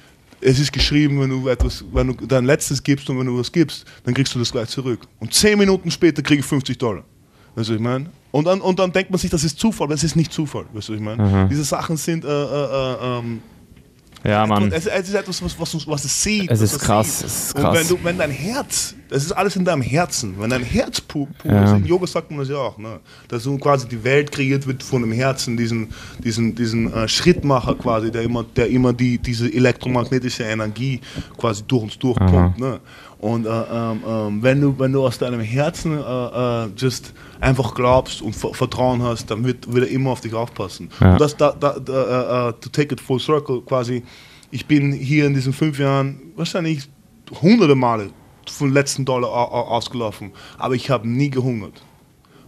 es 0.40 0.58
ist 0.58 0.72
geschrieben, 0.72 1.20
wenn 1.20 1.30
du 1.30 1.48
etwas, 1.48 1.84
wenn 1.92 2.08
du 2.08 2.26
dein 2.26 2.44
Letztes 2.44 2.82
gibst 2.82 3.08
und 3.08 3.18
wenn 3.18 3.26
du 3.26 3.38
was 3.38 3.50
gibst, 3.50 3.84
dann 4.04 4.12
kriegst 4.12 4.34
du 4.34 4.38
das 4.38 4.50
gleich 4.50 4.68
zurück. 4.68 5.00
Und 5.20 5.32
10 5.32 5.58
Minuten 5.58 5.90
später 5.90 6.22
kriege 6.22 6.40
ich 6.40 6.46
50 6.46 6.76
Dollar. 6.78 7.04
Weißt 7.54 7.68
du, 7.68 7.74
was 7.74 7.76
ich 7.76 7.82
meine? 7.82 8.06
Und 8.30 8.46
dann, 8.46 8.60
und 8.60 8.78
dann 8.78 8.92
denkt 8.92 9.10
man 9.10 9.18
sich, 9.18 9.30
das 9.30 9.44
ist 9.44 9.58
Zufall, 9.58 9.86
aber 9.86 9.94
es 9.94 10.02
ist 10.02 10.16
nicht 10.16 10.32
Zufall. 10.32 10.64
Weißt 10.72 10.88
du, 10.88 10.92
was 10.94 10.98
ich 10.98 11.04
meine? 11.04 11.22
Mhm. 11.22 11.48
Diese 11.48 11.64
Sachen 11.64 11.96
sind, 11.96 12.24
äh, 12.24 12.28
äh, 12.28 12.32
äh, 12.32 13.18
ähm, 13.18 13.42
ja, 14.24 14.46
Mann. 14.46 14.70
es, 14.72 14.86
es 14.86 15.08
ist 15.08 15.14
etwas, 15.14 15.42
was, 15.42 15.58
was, 15.58 15.86
was 15.86 16.04
es 16.04 16.22
sieht. 16.22 16.50
Es 16.50 16.60
ist 16.60 16.78
krass, 16.78 17.18
sieht. 17.18 17.26
es 17.26 17.44
ist 17.46 17.54
Und 17.56 17.62
krass. 17.62 17.78
wenn, 17.78 17.88
du, 17.88 18.04
wenn 18.04 18.18
dein 18.18 18.30
Herz, 18.30 18.94
das 19.08 19.24
ist 19.24 19.32
alles 19.32 19.56
in 19.56 19.64
deinem 19.64 19.82
Herzen, 19.82 20.34
wenn 20.38 20.50
dein 20.50 20.62
Herz 20.62 21.00
pur, 21.00 21.28
pur 21.38 21.50
Ja. 21.50 21.64
ist, 21.64 21.72
in 21.72 21.86
Yoga 21.86 22.06
sagt 22.06 22.30
man 22.30 22.40
das 22.40 22.48
ja 22.48 22.56
auch, 22.56 22.78
ne? 22.78 23.00
dass 23.28 23.42
so 23.42 23.56
quasi 23.58 23.88
die 23.88 24.02
Welt 24.04 24.30
kreiert 24.32 24.66
wird 24.66 24.82
von 24.82 25.02
dem 25.02 25.12
Herzen, 25.12 25.56
diesen, 25.56 25.88
diesen, 26.22 26.54
diesen 26.54 26.92
äh, 26.92 27.08
Schrittmacher 27.08 27.74
quasi, 27.74 28.10
der 28.10 28.22
immer, 28.22 28.44
der 28.44 28.68
immer 28.68 28.92
die, 28.92 29.18
diese 29.18 29.52
elektromagnetische 29.52 30.44
Energie 30.44 31.00
quasi 31.36 31.62
durch 31.66 31.82
uns 31.82 31.98
durchpumpt. 31.98 32.58
Ne? 32.58 32.80
Und 33.22 33.46
äh, 33.46 33.48
ähm, 33.50 34.00
ähm, 34.04 34.42
wenn, 34.42 34.60
du, 34.60 34.74
wenn 34.80 34.92
du 34.92 35.06
aus 35.06 35.16
deinem 35.16 35.38
Herzen 35.40 35.96
äh, 35.96 36.00
äh, 36.00 36.68
just 36.76 37.14
einfach 37.40 37.72
glaubst 37.72 38.20
und 38.20 38.34
ver 38.34 38.52
Vertrauen 38.52 39.00
hast, 39.00 39.30
dann 39.30 39.44
wird, 39.44 39.72
wird 39.72 39.86
er 39.86 39.90
immer 39.92 40.10
auf 40.10 40.20
dich 40.20 40.34
aufpassen. 40.34 40.90
Ja. 41.00 41.12
Und 41.12 41.20
das, 41.20 41.36
da, 41.36 41.52
da, 41.52 41.78
da, 41.78 42.48
äh, 42.48 42.52
to 42.54 42.68
take 42.70 42.92
it 42.92 43.00
full 43.00 43.20
circle 43.20 43.60
quasi, 43.62 44.02
ich 44.50 44.66
bin 44.66 44.92
hier 44.92 45.26
in 45.26 45.34
diesen 45.34 45.52
fünf 45.52 45.78
Jahren 45.78 46.20
wahrscheinlich 46.34 46.88
hunderte 47.40 47.76
Male 47.76 48.10
von 48.50 48.66
den 48.70 48.74
letzten 48.74 49.04
Dollar 49.04 49.28
au- 49.30 49.52
au- 49.54 49.68
ausgelaufen, 49.76 50.32
aber 50.58 50.74
ich 50.74 50.90
habe 50.90 51.08
nie 51.08 51.30
gehungert. 51.30 51.80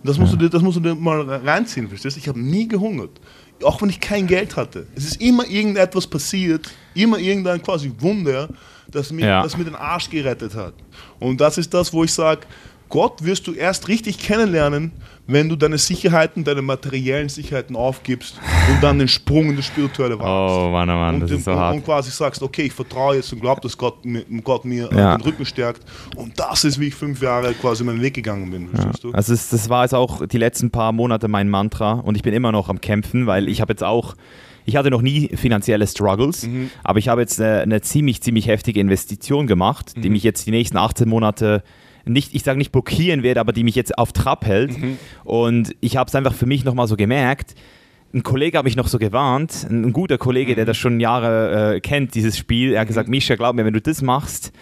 Und 0.02 0.08
Das 0.08 0.18
musst, 0.18 0.32
du 0.32 0.36
dir, 0.36 0.48
das 0.50 0.60
musst 0.60 0.76
du 0.78 0.80
dir 0.80 0.96
mal 0.96 1.20
reinziehen, 1.22 1.86
verstehst 1.88 2.16
du? 2.16 2.20
Ich 2.20 2.26
habe 2.28 2.40
nie 2.40 2.66
gehungert. 2.66 3.20
Auch 3.62 3.80
wenn 3.80 3.90
ich 3.90 4.00
kein 4.00 4.26
Geld 4.26 4.56
hatte. 4.56 4.88
Es 4.96 5.04
ist 5.04 5.22
immer 5.22 5.46
irgendetwas 5.48 6.04
passiert, 6.08 6.68
immer 6.94 7.18
irgendein 7.18 7.62
quasi 7.62 7.92
Wunder, 8.00 8.48
das 8.94 9.10
mir, 9.12 9.26
Ja. 9.26 9.42
das 9.42 9.56
mir 9.56 9.64
den 9.64 9.74
Arsch 9.76 10.08
gerettet 10.10 10.54
hat. 10.54 10.74
Und 11.20 11.40
das 11.40 11.58
ist 11.58 11.72
das, 11.74 11.92
wo 11.92 12.04
ich 12.04 12.12
sage, 12.12 12.42
Gott 12.90 13.24
wirst 13.24 13.46
du 13.46 13.52
erst 13.54 13.88
richtig 13.88 14.18
kennenlernen, 14.18 14.92
wenn 15.26 15.48
du 15.48 15.56
deine 15.56 15.78
Sicherheiten, 15.78 16.44
deine 16.44 16.60
materiellen 16.62 17.28
Sicherheiten 17.30 17.74
aufgibst 17.76 18.38
und 18.70 18.82
dann 18.82 18.98
den 18.98 19.08
Sprung 19.08 19.48
in 19.50 19.56
das 19.56 19.64
Spirituelle 19.64 20.16
wagst. 20.18 20.28
Oh 20.28 20.68
Mann, 20.70 20.88
oh 20.90 20.92
Mann, 20.92 21.14
und, 21.16 21.20
das 21.22 21.30
ist 21.30 21.44
so 21.44 21.52
und, 21.52 21.56
hart. 21.58 21.74
und 21.76 21.84
quasi 21.84 22.10
sagst, 22.10 22.42
okay, 22.42 22.62
ich 22.62 22.72
vertraue 22.72 23.16
jetzt 23.16 23.32
und 23.32 23.40
glaube, 23.40 23.60
dass 23.62 23.76
Gott 23.76 24.04
mir, 24.04 24.24
Gott 24.44 24.64
mir 24.66 24.90
Ja. 24.94 25.16
den 25.16 25.22
Rücken 25.22 25.46
stärkt. 25.46 25.80
Und 26.14 26.38
das 26.38 26.62
ist, 26.64 26.78
wie 26.78 26.88
ich 26.88 26.94
fünf 26.94 27.20
Jahre 27.22 27.54
quasi 27.54 27.82
meinen 27.84 28.02
Weg 28.02 28.14
gegangen 28.14 28.50
bin. 28.50 28.68
verstehst 28.68 29.02
du? 29.02 29.12
Also 29.12 29.32
das 29.34 29.68
war 29.70 29.82
jetzt 29.84 29.94
auch 29.94 30.24
die 30.26 30.38
letzten 30.38 30.70
paar 30.70 30.92
Monate 30.92 31.26
mein 31.26 31.48
Mantra 31.48 31.92
und 31.94 32.16
ich 32.16 32.22
bin 32.22 32.34
immer 32.34 32.52
noch 32.52 32.68
am 32.68 32.80
Kämpfen, 32.82 33.26
weil 33.26 33.48
ich 33.48 33.60
habe 33.62 33.72
jetzt 33.72 33.82
auch, 33.82 34.14
ich 34.64 34.76
hatte 34.76 34.90
noch 34.90 35.02
nie 35.02 35.28
finanzielle 35.34 35.86
Struggles, 35.86 36.46
Mhm. 36.46 36.70
aber 36.82 36.98
ich 36.98 37.08
habe 37.08 37.20
jetzt 37.20 37.40
eine, 37.40 37.60
eine 37.60 37.80
ziemlich, 37.82 38.20
ziemlich 38.22 38.46
heftige 38.48 38.80
Investition 38.80 39.46
gemacht, 39.46 39.92
Mhm. 39.96 40.02
die 40.02 40.10
mich 40.10 40.22
jetzt 40.22 40.46
die 40.46 40.50
nächsten 40.50 40.76
18 40.76 41.08
Monate 41.08 41.62
nicht, 42.06 42.34
ich 42.34 42.42
sage 42.42 42.58
nicht 42.58 42.70
blockieren 42.72 43.22
wird, 43.22 43.38
aber 43.38 43.52
die 43.52 43.64
mich 43.64 43.74
jetzt 43.74 43.96
auf 43.96 44.12
Trab 44.12 44.44
hält. 44.44 44.78
Mhm. 44.78 44.98
Und 45.24 45.74
ich 45.80 45.96
habe 45.96 46.08
es 46.08 46.14
einfach 46.14 46.34
für 46.34 46.44
mich 46.46 46.64
nochmal 46.64 46.86
so 46.86 46.96
gemerkt, 46.96 47.54
ein 48.12 48.22
Kollege 48.22 48.58
hat 48.58 48.64
mich 48.64 48.76
noch 48.76 48.86
so 48.88 48.98
gewarnt, 48.98 49.66
ein 49.68 49.92
guter 49.92 50.18
Kollege, 50.18 50.52
Mhm. 50.52 50.56
der 50.56 50.64
das 50.66 50.76
schon 50.76 51.00
Jahre 51.00 51.76
äh, 51.76 51.80
kennt, 51.80 52.14
dieses 52.14 52.36
Spiel. 52.38 52.74
Er 52.74 52.82
hat 52.82 52.88
gesagt, 52.88 53.08
Misha, 53.08 53.34
glaub 53.36 53.56
mir, 53.56 53.64
wenn 53.64 53.72
du 53.74 53.80
das 53.80 54.02
machst, 54.02 54.52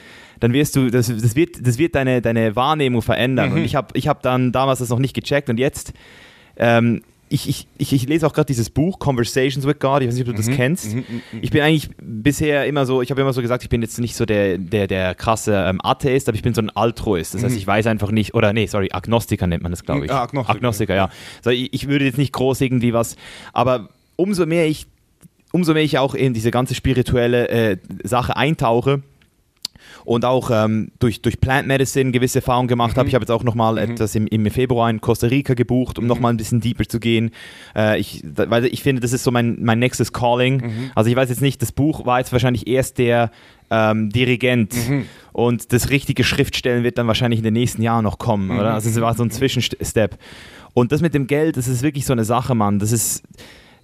dann 0.40 0.53
wirst 0.53 0.74
du, 0.76 0.88
das, 0.90 1.09
das 1.09 1.36
wird, 1.36 1.66
das 1.66 1.78
wird 1.78 1.94
deine, 1.94 2.22
deine 2.22 2.57
Wahrnehmung 2.57 3.03
verändern. 3.03 3.50
Mhm. 3.50 3.57
Und 3.57 3.64
ich 3.64 3.74
habe 3.74 3.88
ich 3.94 4.09
hab 4.09 4.22
dann 4.22 4.53
damals 4.53 4.78
das 4.78 4.88
noch 4.88 4.98
nicht 5.00 5.14
gecheckt 5.14 5.50
und 5.50 5.59
jetzt 5.59 5.92
ähm, 6.57 7.03
ich, 7.33 7.49
ich, 7.49 7.66
ich, 7.78 7.93
ich, 7.93 8.07
lese 8.07 8.26
auch 8.26 8.35
gerade 8.35 8.47
dieses 8.47 8.68
Buch 8.68 8.99
Conversations 8.99 9.66
with 9.66 9.78
God. 9.78 10.03
Ich 10.03 10.09
weiß 10.09 10.14
nicht, 10.14 10.28
ob 10.28 10.35
du 10.35 10.37
das 10.37 10.49
mhm, 10.49 10.55
kennst. 10.55 10.95
Mhm, 10.95 10.99
mhm, 11.09 11.22
mhm. 11.33 11.39
Ich 11.41 11.51
bin 11.51 11.62
eigentlich 11.62 11.89
bisher 12.01 12.66
immer 12.66 12.85
so, 12.85 13.01
ich 13.01 13.11
habe 13.11 13.22
immer 13.22 13.33
so 13.33 13.41
gesagt, 13.41 13.62
ich 13.62 13.70
bin 13.70 13.80
jetzt 13.80 13.99
nicht 13.99 14.14
so 14.14 14.26
der, 14.26 14.59
der, 14.59 14.87
der 14.87 15.14
krasse 15.14 15.55
ähm, 15.66 15.80
Atheist, 15.83 16.28
aber 16.28 16.37
ich 16.37 16.43
bin 16.43 16.53
so 16.53 16.61
ein 16.61 16.70
Altruist. 16.70 17.35
Das 17.35 17.43
heißt, 17.43 17.55
mhm. 17.55 17.59
ich 17.59 17.66
weiß 17.66 17.87
einfach 17.87 18.11
nicht, 18.11 18.35
oder 18.35 18.53
nee, 18.53 18.66
sorry, 18.66 18.91
Agnostiker 18.93 19.47
nennt 19.47 19.62
man 19.62 19.72
das, 19.72 19.83
glaube 19.83 20.05
ich. 20.05 20.11
Ja, 20.11 20.22
Agnostiker. 20.22 20.57
Agnostiker, 20.57 20.95
ja. 20.95 21.11
Also 21.39 21.51
ich, 21.51 21.72
ich 21.72 21.89
würde 21.89 22.05
jetzt 22.05 22.18
nicht 22.18 22.33
groß 22.33 22.61
irgendwie 22.61 22.93
was, 22.93 23.16
aber 23.55 23.89
umso 24.16 24.45
mehr 24.45 24.66
ich, 24.66 24.87
umso 25.53 25.72
mehr 25.72 25.83
ich 25.83 25.99
auch 25.99 26.14
in 26.14 26.35
diese 26.35 26.51
ganze 26.51 26.74
spirituelle 26.74 27.49
äh, 27.49 27.76
Sache 28.05 28.37
eintauche, 28.37 29.03
und 30.05 30.24
auch 30.24 30.50
ähm, 30.53 30.90
durch, 30.98 31.22
durch 31.22 31.40
Plant 31.40 31.68
Medicine 31.68 32.11
gewisse 32.11 32.38
Erfahrungen 32.38 32.68
gemacht 32.68 32.96
mhm. 32.96 33.00
habe. 33.00 33.09
Ich 33.09 33.14
habe 33.14 33.22
jetzt 33.22 33.30
auch 33.30 33.44
nochmal 33.44 33.72
mhm. 33.72 33.92
etwas 33.92 34.14
im, 34.14 34.26
im 34.26 34.50
Februar 34.50 34.90
in 34.90 35.00
Costa 35.00 35.26
Rica 35.26 35.55
gebucht, 35.55 35.98
um 35.98 36.05
mhm. 36.05 36.09
nochmal 36.09 36.32
ein 36.32 36.36
bisschen 36.36 36.61
deeper 36.61 36.84
zu 36.86 37.00
gehen. 37.00 37.30
Äh, 37.74 38.00
ich, 38.00 38.22
weil 38.24 38.66
ich 38.66 38.82
finde, 38.82 39.00
das 39.00 39.12
ist 39.12 39.24
so 39.24 39.30
mein, 39.30 39.59
mein 39.62 39.78
nächstes 39.78 40.12
Calling. 40.12 40.57
Mhm. 40.57 40.90
Also 40.94 41.11
ich 41.11 41.16
weiß 41.16 41.28
jetzt 41.28 41.42
nicht, 41.42 41.62
das 41.62 41.72
Buch 41.72 42.07
war 42.07 42.18
jetzt 42.18 42.32
wahrscheinlich 42.32 42.66
erst 42.66 42.98
der 42.98 43.30
ähm, 43.70 44.11
Dirigent 44.11 44.74
mhm. 44.88 45.07
und 45.32 45.72
das 45.72 45.90
richtige 45.90 46.24
Schriftstellen 46.24 46.84
wird 46.84 46.98
dann 46.98 47.07
wahrscheinlich 47.07 47.38
in 47.38 47.44
den 47.44 47.55
nächsten 47.55 47.82
Jahren 47.82 48.05
noch 48.05 48.18
kommen, 48.18 48.50
oder? 48.50 48.70
Mhm. 48.70 48.74
Also 48.74 48.90
es 48.90 49.00
war 49.00 49.14
so 49.14 49.22
ein 49.22 49.30
Zwischenstep. 49.30 50.18
Und 50.74 50.92
das 50.92 51.00
mit 51.00 51.14
dem 51.14 51.26
Geld, 51.26 51.57
das 51.57 51.68
ist 51.68 51.82
wirklich 51.82 52.07
so 52.07 52.12
eine 52.12 52.24
Sache, 52.24 52.55
Mann. 52.55 52.78
Das 52.78 52.92
ist 52.92 53.22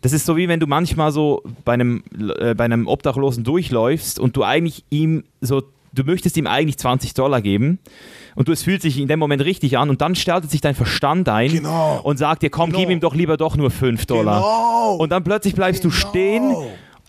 das 0.00 0.12
ist 0.12 0.26
so 0.26 0.36
wie 0.36 0.48
wenn 0.48 0.60
du 0.60 0.66
manchmal 0.66 1.10
so 1.10 1.42
bei 1.64 1.72
einem, 1.72 2.04
äh, 2.38 2.54
bei 2.54 2.64
einem 2.64 2.86
Obdachlosen 2.86 3.42
durchläufst 3.44 4.20
und 4.20 4.36
du 4.36 4.44
eigentlich 4.44 4.84
ihm 4.90 5.24
so 5.40 5.62
du 5.98 6.04
möchtest 6.04 6.36
ihm 6.36 6.46
eigentlich 6.46 6.78
20 6.78 7.14
Dollar 7.14 7.42
geben 7.42 7.78
und 8.34 8.48
du, 8.48 8.52
es 8.52 8.62
fühlt 8.62 8.82
sich 8.82 8.98
in 8.98 9.08
dem 9.08 9.18
Moment 9.18 9.44
richtig 9.44 9.76
an 9.78 9.90
und 9.90 10.00
dann 10.00 10.14
startet 10.14 10.50
sich 10.50 10.60
dein 10.60 10.74
Verstand 10.74 11.28
ein 11.28 11.50
genau. 11.50 12.00
und 12.02 12.18
sagt 12.18 12.42
dir, 12.42 12.50
komm, 12.50 12.70
genau. 12.70 12.80
gib 12.80 12.90
ihm 12.90 13.00
doch 13.00 13.14
lieber 13.14 13.36
doch 13.36 13.56
nur 13.56 13.70
5 13.70 14.06
Dollar. 14.06 14.36
Genau. 14.36 14.96
Und 14.96 15.10
dann 15.10 15.24
plötzlich 15.24 15.54
bleibst 15.54 15.84
du 15.84 15.88
genau. 15.88 16.08
stehen 16.08 16.56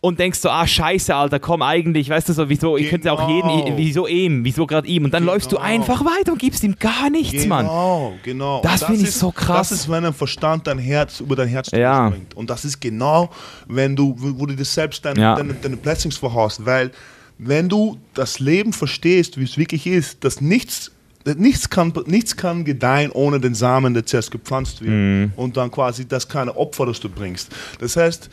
und 0.02 0.20
denkst 0.20 0.40
so, 0.40 0.50
ah, 0.50 0.66
scheiße, 0.66 1.14
Alter, 1.14 1.40
komm 1.40 1.62
eigentlich, 1.62 2.10
weißt 2.10 2.30
du 2.30 2.34
so, 2.34 2.50
wieso, 2.50 2.78
ich 2.78 2.90
könnte 2.90 3.12
auch 3.12 3.28
jeden, 3.28 3.66
genau. 3.66 3.78
wieso 3.78 4.08
ihm, 4.08 4.46
wieso 4.46 4.66
gerade 4.66 4.88
ihm. 4.88 5.06
Und 5.06 5.14
dann 5.14 5.24
genau. 5.24 5.34
läufst 5.34 5.52
du 5.52 5.58
einfach 5.58 6.06
weiter 6.06 6.32
und 6.32 6.40
gibst 6.40 6.64
ihm 6.64 6.76
gar 6.80 7.10
nichts, 7.10 7.44
genau, 7.44 7.56
Mann. 7.56 7.66
Genau, 7.66 8.14
genau. 8.24 8.62
Das, 8.62 8.80
das 8.80 8.90
finde 8.90 9.04
ich 9.04 9.14
so 9.14 9.32
krass. 9.32 9.70
Das 9.70 9.80
ist, 9.80 9.90
wenn 9.90 10.06
ein 10.06 10.14
Verstand 10.14 10.68
dein 10.68 10.80
Herz 10.80 11.20
über 11.20 11.36
dein 11.36 11.50
Herz 11.50 11.72
ja. 11.72 12.08
springt. 12.08 12.36
Und 12.36 12.50
das 12.50 12.64
ist 12.66 12.80
genau, 12.80 13.30
wenn 13.68 13.96
du, 13.96 14.16
wo 14.18 14.46
du 14.46 14.56
dir 14.56 14.66
selbst 14.66 15.04
deine, 15.04 15.20
ja. 15.20 15.36
deine, 15.36 15.54
deine 15.54 15.78
Blessings 15.78 16.18
verhaust, 16.18 16.66
weil 16.66 16.92
wenn 17.40 17.70
du 17.70 17.98
das 18.14 18.40
Leben 18.40 18.74
verstehst, 18.74 19.40
wie 19.40 19.46
es 19.46 19.58
wirklich 19.58 19.88
ist, 19.88 20.24
dass 20.24 20.42
nichts 20.42 20.92
nichts 21.38 21.70
kann, 21.70 21.94
nichts 22.06 22.36
kann 22.36 22.64
gedeihen 22.64 23.12
ohne 23.12 23.40
den 23.40 23.54
Samen, 23.54 23.94
der 23.94 24.06
zuerst 24.06 24.32
gepflanzt 24.32 24.82
wird. 24.82 24.92
Mhm. 24.92 25.34
Und 25.36 25.58
dann 25.58 25.70
quasi 25.70 26.08
das 26.08 26.28
keine 26.28 26.56
Opfer, 26.56 26.86
das 26.86 27.00
du 27.00 27.10
bringst. 27.10 27.50
Das 27.80 27.96
heißt, 27.98 28.30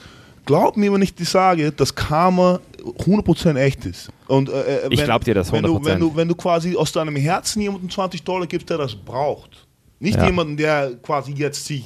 glaub 0.46 0.76
mir, 0.76 0.92
wenn 0.92 1.02
ich 1.02 1.14
dir 1.14 1.26
sage, 1.26 1.72
dass 1.72 1.94
Karma 1.94 2.60
100% 2.82 3.56
echt 3.56 3.84
ist. 3.84 4.10
Und, 4.28 4.48
äh, 4.48 4.86
äh 4.86 4.88
ich 4.90 5.04
glaube 5.04 5.24
dir 5.24 5.34
das 5.34 5.52
100%. 5.52 5.52
Wenn 5.52 5.62
du, 5.64 5.84
wenn, 5.84 6.00
du, 6.00 6.16
wenn 6.16 6.28
du 6.28 6.34
quasi 6.34 6.76
aus 6.76 6.92
deinem 6.92 7.16
Herzen 7.16 7.60
jemandem 7.60 7.90
20 7.90 8.22
Dollar 8.22 8.46
gibst, 8.46 8.70
der 8.70 8.78
das 8.78 8.94
braucht. 8.94 9.66
Nicht 9.98 10.16
ja. 10.16 10.26
jemanden, 10.26 10.56
der 10.56 10.94
quasi 11.02 11.32
jetzt 11.32 11.66
sich 11.66 11.84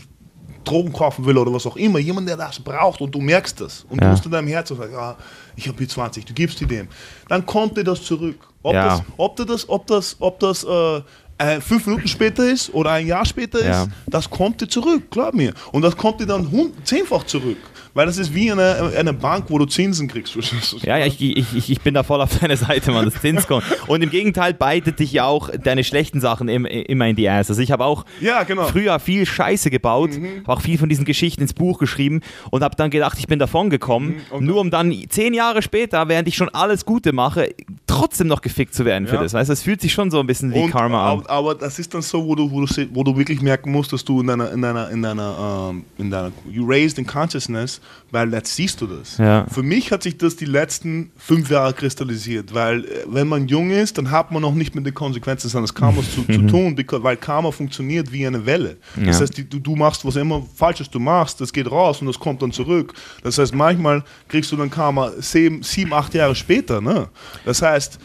Drogen 0.65 0.93
kaufen 0.93 1.25
will 1.25 1.39
oder 1.39 1.53
was 1.53 1.67
auch 1.67 1.77
immer. 1.77 1.99
Jemand, 1.99 2.29
der 2.29 2.37
das 2.37 2.59
braucht 2.61 3.01
und 3.01 3.15
du 3.15 3.21
merkst 3.21 3.61
das. 3.61 3.85
Und 3.89 4.01
ja. 4.01 4.07
du 4.07 4.11
musst 4.11 4.25
in 4.25 4.31
deinem 4.31 4.49
Herzen 4.49 4.77
sagen, 4.77 4.93
ja, 4.93 5.17
ich 5.57 5.67
habe 5.69 5.79
hier 5.79 5.89
20, 5.89 6.25
du 6.25 6.33
gibst 6.35 6.61
dir 6.61 6.67
dem. 6.67 6.89
Dann 7.29 7.45
kommt 7.47 7.77
dir 7.77 7.85
das 7.85 8.03
zurück. 8.03 8.37
Ob, 8.63 8.75
ja. 8.75 8.89
das, 8.89 9.03
ob 9.17 9.37
das, 9.37 9.69
ob 9.69 9.87
das, 9.87 10.17
ob 10.21 10.39
das 10.41 10.65
äh, 10.65 11.01
äh, 11.39 11.61
fünf 11.61 11.87
Minuten 11.87 12.07
später 12.07 12.47
ist 12.47 12.73
oder 12.75 12.91
ein 12.93 13.07
Jahr 13.07 13.25
später 13.25 13.59
ist, 13.59 13.89
das 14.07 14.29
kommt 14.29 14.61
dir 14.61 14.69
zurück, 14.69 15.11
glaub 15.11 15.33
mir. 15.33 15.55
Und 15.73 15.83
das 15.83 15.97
kommt 15.97 16.21
dir 16.21 16.27
dann 16.27 16.47
zehnfach 16.85 17.25
zurück. 17.25 17.57
Weil 17.95 18.07
das 18.07 18.19
ist 18.19 18.35
wie 18.35 18.51
eine, 18.53 18.93
eine 18.97 19.13
Bank, 19.13 19.47
wo 19.49 19.59
du 19.59 19.67
Zinsen 19.67 20.09
kriegst. 20.09 20.37
Ja, 20.83 20.97
ja, 20.97 21.07
ich, 21.07 21.21
ich, 21.21 21.71
ich 21.71 21.81
bin 21.81 21.95
da 21.95 22.03
voll 22.03 22.21
auf 22.21 22.39
deiner 22.39 22.57
Seite, 22.57 22.93
Mann, 22.93 23.05
das 23.05 23.21
Zinskonto. 23.21 23.67
Und 23.87 24.03
im 24.03 24.11
Gegenteil 24.11 24.55
beitet 24.55 24.99
dich 24.99 25.13
ja 25.13 25.25
auch 25.25 25.51
deine 25.51 25.85
schlechten 25.85 26.21
Sachen 26.21 26.49
immer 26.49 27.07
in 27.07 27.17
die 27.17 27.29
Ass. 27.29 27.51
Also 27.51 27.61
ich 27.61 27.73
habe 27.73 27.85
auch 27.85 28.05
ja, 28.21 28.43
genau. 28.45 28.65
früher 28.65 28.99
viel 28.99 29.27
Scheiße 29.27 29.71
gebaut, 29.71 30.13
mhm. 30.13 30.43
habe 30.45 30.53
auch 30.53 30.61
viel 30.61 30.79
von 30.79 30.89
diesen 30.89 31.05
Geschichten 31.05 31.43
ins 31.43 31.53
Buch 31.53 31.79
geschrieben 31.79 32.21
und 32.51 32.63
habe 32.63 32.77
dann 32.77 32.91
gedacht, 32.91 33.19
ich 33.19 33.27
bin 33.27 33.39
davon 33.39 33.71
gekommen, 33.71 34.21
mhm. 34.33 34.45
nur 34.45 34.61
um 34.61 34.71
dann 34.71 34.95
zehn 35.09 35.35
Jahre 35.35 35.63
später, 35.63 36.09
während 36.09 36.29
ich 36.29 36.37
schon 36.37 36.49
alles 36.49 36.85
Gute 36.85 37.13
mache, 37.13 37.55
trotzdem 37.87 38.29
noch 38.29 38.43
gefickt 38.43 38.75
zu 38.75 38.85
werden 38.85 39.07
für 39.07 39.17
ja. 39.17 39.23
das. 39.23 39.35
Weißt 39.35 39.49
du, 39.49 39.53
es 39.53 39.63
fühlt 39.63 39.81
sich 39.81 39.93
schon 39.93 40.11
so 40.11 40.21
ein 40.21 40.27
bisschen 40.27 40.55
wie 40.55 40.63
und, 40.65 40.71
Karma 40.71 41.13
an. 41.13 41.27
Aber 41.27 41.55
das 41.55 41.79
ist 41.79 41.93
dann 41.93 42.03
so, 42.03 42.25
wo 42.25 42.35
du, 42.35 42.51
wo 42.51 42.65
du, 42.65 42.87
wo 42.93 43.05
du 43.05 43.17
wirklich 43.17 43.41
merken 43.43 43.73
musst, 43.73 43.93
dass 43.93 44.05
du 44.05 44.21
in 44.21 44.27
deiner, 44.27 44.53
in 44.53 44.63
deiner, 44.63 44.91
in 44.91 45.03
deiner, 45.03 45.69
um, 45.69 45.77
ähm, 45.77 45.85
in 45.99 46.11
deiner, 46.11 46.33
you 46.51 46.65
raised 46.67 46.99
in 46.99 47.07
consciousness, 47.07 47.80
weil 48.11 48.33
jetzt 48.33 48.55
siehst 48.57 48.81
du 48.81 48.87
das. 48.87 49.19
Ja. 49.19 49.47
Für 49.49 49.63
mich 49.63 49.93
hat 49.93 50.03
sich 50.03 50.19
das 50.19 50.37
die 50.37 50.45
letzten 50.45 51.13
fünf 51.17 51.51
Jahre 51.51 51.73
kristallisiert, 51.73 52.55
weil 52.55 52.85
äh, 52.85 53.05
wenn 53.07 53.29
man 53.29 53.49
jung 53.49 53.71
ist, 53.71 53.99
dann 53.99 54.11
hat 54.11 54.33
man 54.33 54.43
noch 54.43 54.55
nicht 54.55 54.75
mit 54.75 54.87
den 54.87 54.95
Konsequenzen 54.95 55.49
seines 55.49 55.75
Karmas 55.75 56.13
zu, 56.15 56.25
zu 56.25 56.47
tun, 56.47 56.77
weil 56.77 57.17
Karma 57.17 57.51
funktioniert 57.51 58.13
wie 58.13 58.27
eine 58.27 58.45
Welle. 58.47 58.77
Ja. 58.97 59.07
Das 59.07 59.21
heißt, 59.21 59.39
du, 59.39 59.59
du 59.59 59.77
machst 59.77 60.05
was 60.05 60.17
immer 60.17 60.43
Falsches 60.55 60.91
du 60.91 60.99
machst, 60.99 61.41
das 61.41 61.53
geht 61.53 61.71
raus 61.71 62.01
und 62.01 62.07
das 62.07 62.19
kommt 62.19 62.43
dann 62.43 62.53
zurück. 62.53 62.95
Das 63.23 63.39
heißt, 63.39 63.55
manchmal 63.55 64.05
kriegst 64.29 64.51
du 64.53 64.57
dann 64.57 64.71
Karma 64.71 65.13
sieben, 65.19 65.63
sieben 65.63 65.93
acht 65.93 66.15
Jahre 66.15 66.35
später. 66.35 66.81
Ne? 66.81 67.09
Das 67.45 67.63
heißt, 67.63 67.99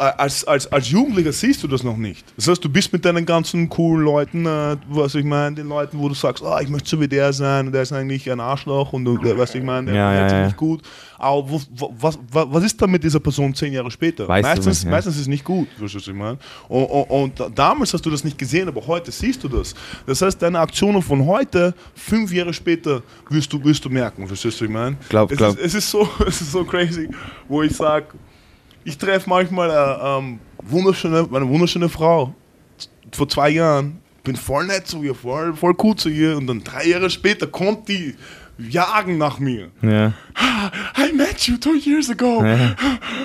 als, 0.00 0.44
als, 0.44 0.66
als 0.72 0.90
Jugendlicher 0.90 1.32
siehst 1.32 1.62
du 1.62 1.68
das 1.68 1.82
noch 1.82 1.96
nicht. 1.96 2.24
Das 2.36 2.48
heißt, 2.48 2.64
du 2.64 2.68
bist 2.68 2.92
mit 2.92 3.04
deinen 3.04 3.26
ganzen 3.26 3.68
coolen 3.68 4.04
Leuten, 4.04 4.46
äh, 4.46 4.76
was 4.88 5.14
ich 5.14 5.24
meine, 5.24 5.56
den 5.56 5.68
Leuten, 5.68 5.98
wo 5.98 6.08
du 6.08 6.14
sagst, 6.14 6.42
oh, 6.42 6.56
ich 6.60 6.68
möchte 6.68 6.88
so 6.88 7.00
wie 7.00 7.08
der 7.08 7.32
sein 7.32 7.66
und 7.66 7.72
der 7.72 7.82
ist 7.82 7.92
eigentlich 7.92 8.30
ein 8.30 8.40
Arschloch 8.40 8.92
und 8.92 9.04
du, 9.04 9.18
was 9.36 9.54
ich 9.54 9.62
meine, 9.62 9.86
der 9.86 9.94
ja, 9.94 10.14
ja, 10.14 10.28
ja. 10.28 10.46
nicht 10.46 10.56
gut. 10.56 10.82
Aber 11.18 11.50
wo, 11.50 11.60
wo, 11.74 11.94
was, 11.98 12.18
was 12.30 12.64
ist 12.64 12.80
dann 12.80 12.90
mit 12.90 13.04
dieser 13.04 13.20
Person 13.20 13.54
zehn 13.54 13.74
Jahre 13.74 13.90
später? 13.90 14.26
Weißt 14.26 14.42
meistens, 14.42 14.80
du, 14.80 14.86
ja. 14.86 14.90
meistens 14.90 15.16
ist 15.16 15.22
es 15.22 15.28
nicht 15.28 15.44
gut, 15.44 15.68
was 15.78 15.94
ich 15.94 16.14
meine. 16.14 16.38
Und, 16.66 16.84
und, 16.84 17.40
und, 17.40 17.58
damals 17.58 17.92
hast 17.92 18.04
du 18.06 18.10
das 18.10 18.24
nicht 18.24 18.38
gesehen, 18.38 18.68
aber 18.68 18.86
heute 18.86 19.10
siehst 19.10 19.44
du 19.44 19.48
das. 19.48 19.74
Das 20.06 20.22
heißt, 20.22 20.40
deine 20.40 20.60
Aktionen 20.60 21.02
von 21.02 21.26
heute, 21.26 21.74
fünf 21.94 22.32
Jahre 22.32 22.54
später, 22.54 23.02
wirst 23.28 23.52
du, 23.52 23.62
wirst 23.62 23.84
du 23.84 23.90
merken, 23.90 24.26
verstehst 24.26 24.60
du, 24.60 24.64
ich 24.64 24.70
meine? 24.70 24.96
Glaub, 25.10 25.28
glaub. 25.30 25.58
Es, 25.58 25.74
ist, 25.74 25.74
es, 25.74 25.74
ist 25.74 25.90
so, 25.90 26.08
es 26.26 26.40
ist 26.40 26.52
so 26.52 26.64
crazy, 26.64 27.10
wo 27.48 27.62
ich 27.62 27.76
sage, 27.76 28.06
ich 28.84 28.98
treffe 28.98 29.28
manchmal 29.28 29.70
eine, 29.70 30.00
ähm, 30.02 30.38
wunderschöne, 30.62 31.28
eine 31.32 31.48
wunderschöne 31.48 31.88
Frau. 31.88 32.34
Vor 33.12 33.28
zwei 33.28 33.50
Jahren. 33.50 34.00
Bin 34.22 34.36
voll 34.36 34.66
nett 34.66 34.86
zu 34.86 35.02
ihr, 35.02 35.14
voll, 35.14 35.54
voll 35.54 35.74
cool 35.82 35.96
zu 35.96 36.10
ihr. 36.10 36.36
Und 36.36 36.46
dann 36.46 36.62
drei 36.62 36.88
Jahre 36.88 37.08
später 37.08 37.46
kommt 37.46 37.88
die 37.88 38.14
jagen 38.68 39.18
nach 39.18 39.38
mir. 39.38 39.70
Yeah. 39.82 40.12
I 40.96 41.12
met 41.12 41.48
you 41.48 41.56
two 41.56 41.76
years 41.76 42.10
ago. 42.10 42.42
Yeah. 42.42 42.74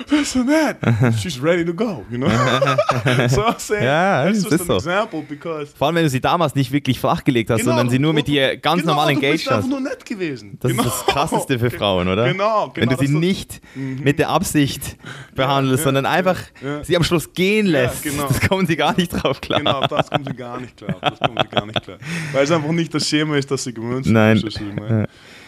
This 0.08 0.36
and 0.36 0.48
that. 0.48 1.14
She's 1.18 1.40
ready 1.40 1.64
to 1.64 1.72
go, 1.72 2.04
you 2.10 2.18
know? 2.18 2.28
so 3.28 3.44
I'm 3.44 3.58
saying, 3.58 3.84
ja, 3.84 4.24
that's 4.24 4.42
just 4.42 4.60
an 4.60 4.66
so. 4.66 4.76
example 4.76 5.22
because 5.22 5.72
Vor 5.76 5.86
allem, 5.86 5.96
wenn 5.96 6.04
du 6.04 6.10
sie 6.10 6.20
damals 6.20 6.54
nicht 6.54 6.72
wirklich 6.72 6.98
flachgelegt 7.00 7.50
hast, 7.50 7.60
genau, 7.60 7.70
sondern 7.70 7.90
sie 7.90 7.98
nur 7.98 8.12
mit 8.12 8.26
dir 8.26 8.56
ganz 8.56 8.82
genau, 8.82 8.94
normal 8.94 9.10
engaged 9.10 9.50
hast. 9.50 9.68
nur 9.68 9.80
nett 9.80 10.04
gewesen. 10.04 10.58
Das 10.60 10.70
genau. 10.70 10.84
ist 10.84 10.92
das 10.92 11.06
Krasseste 11.06 11.58
für 11.58 11.70
Frauen, 11.76 12.08
oder? 12.08 12.30
Genau, 12.30 12.70
genau 12.70 12.90
Wenn 12.90 12.96
du 12.96 13.06
sie 13.06 13.12
nicht 13.12 13.60
mhm. 13.74 14.00
mit 14.02 14.18
der 14.18 14.30
Absicht 14.30 14.96
behandelst, 15.34 15.80
ja, 15.80 15.84
sondern 15.84 16.06
einfach 16.06 16.38
ja. 16.62 16.82
sie 16.84 16.96
am 16.96 17.02
Schluss 17.02 17.32
gehen 17.32 17.66
lässt. 17.66 18.04
Ja, 18.04 18.10
genau. 18.10 18.28
Das 18.28 18.40
kommen 18.40 18.66
sie 18.66 18.76
gar 18.76 18.96
nicht 18.96 19.10
drauf 19.10 19.40
klar. 19.40 19.58
Genau, 19.58 19.86
das 19.86 20.10
kommen 20.10 20.24
sie 20.24 20.34
gar 20.34 20.60
nicht 20.60 20.76
klar. 20.76 20.96
Das 21.00 21.18
kommen 21.18 21.38
sie 21.40 21.48
gar 21.48 21.66
nicht 21.66 21.82
klar. 21.82 21.98
Weil 22.32 22.44
es 22.44 22.50
einfach 22.50 22.72
nicht 22.72 22.94
das 22.94 23.08
Schema 23.08 23.36
ist, 23.36 23.50
das 23.50 23.64
sie 23.64 23.72
gewöhnt 23.72 24.04
sind. 24.04 24.14
Nein. 24.14 24.42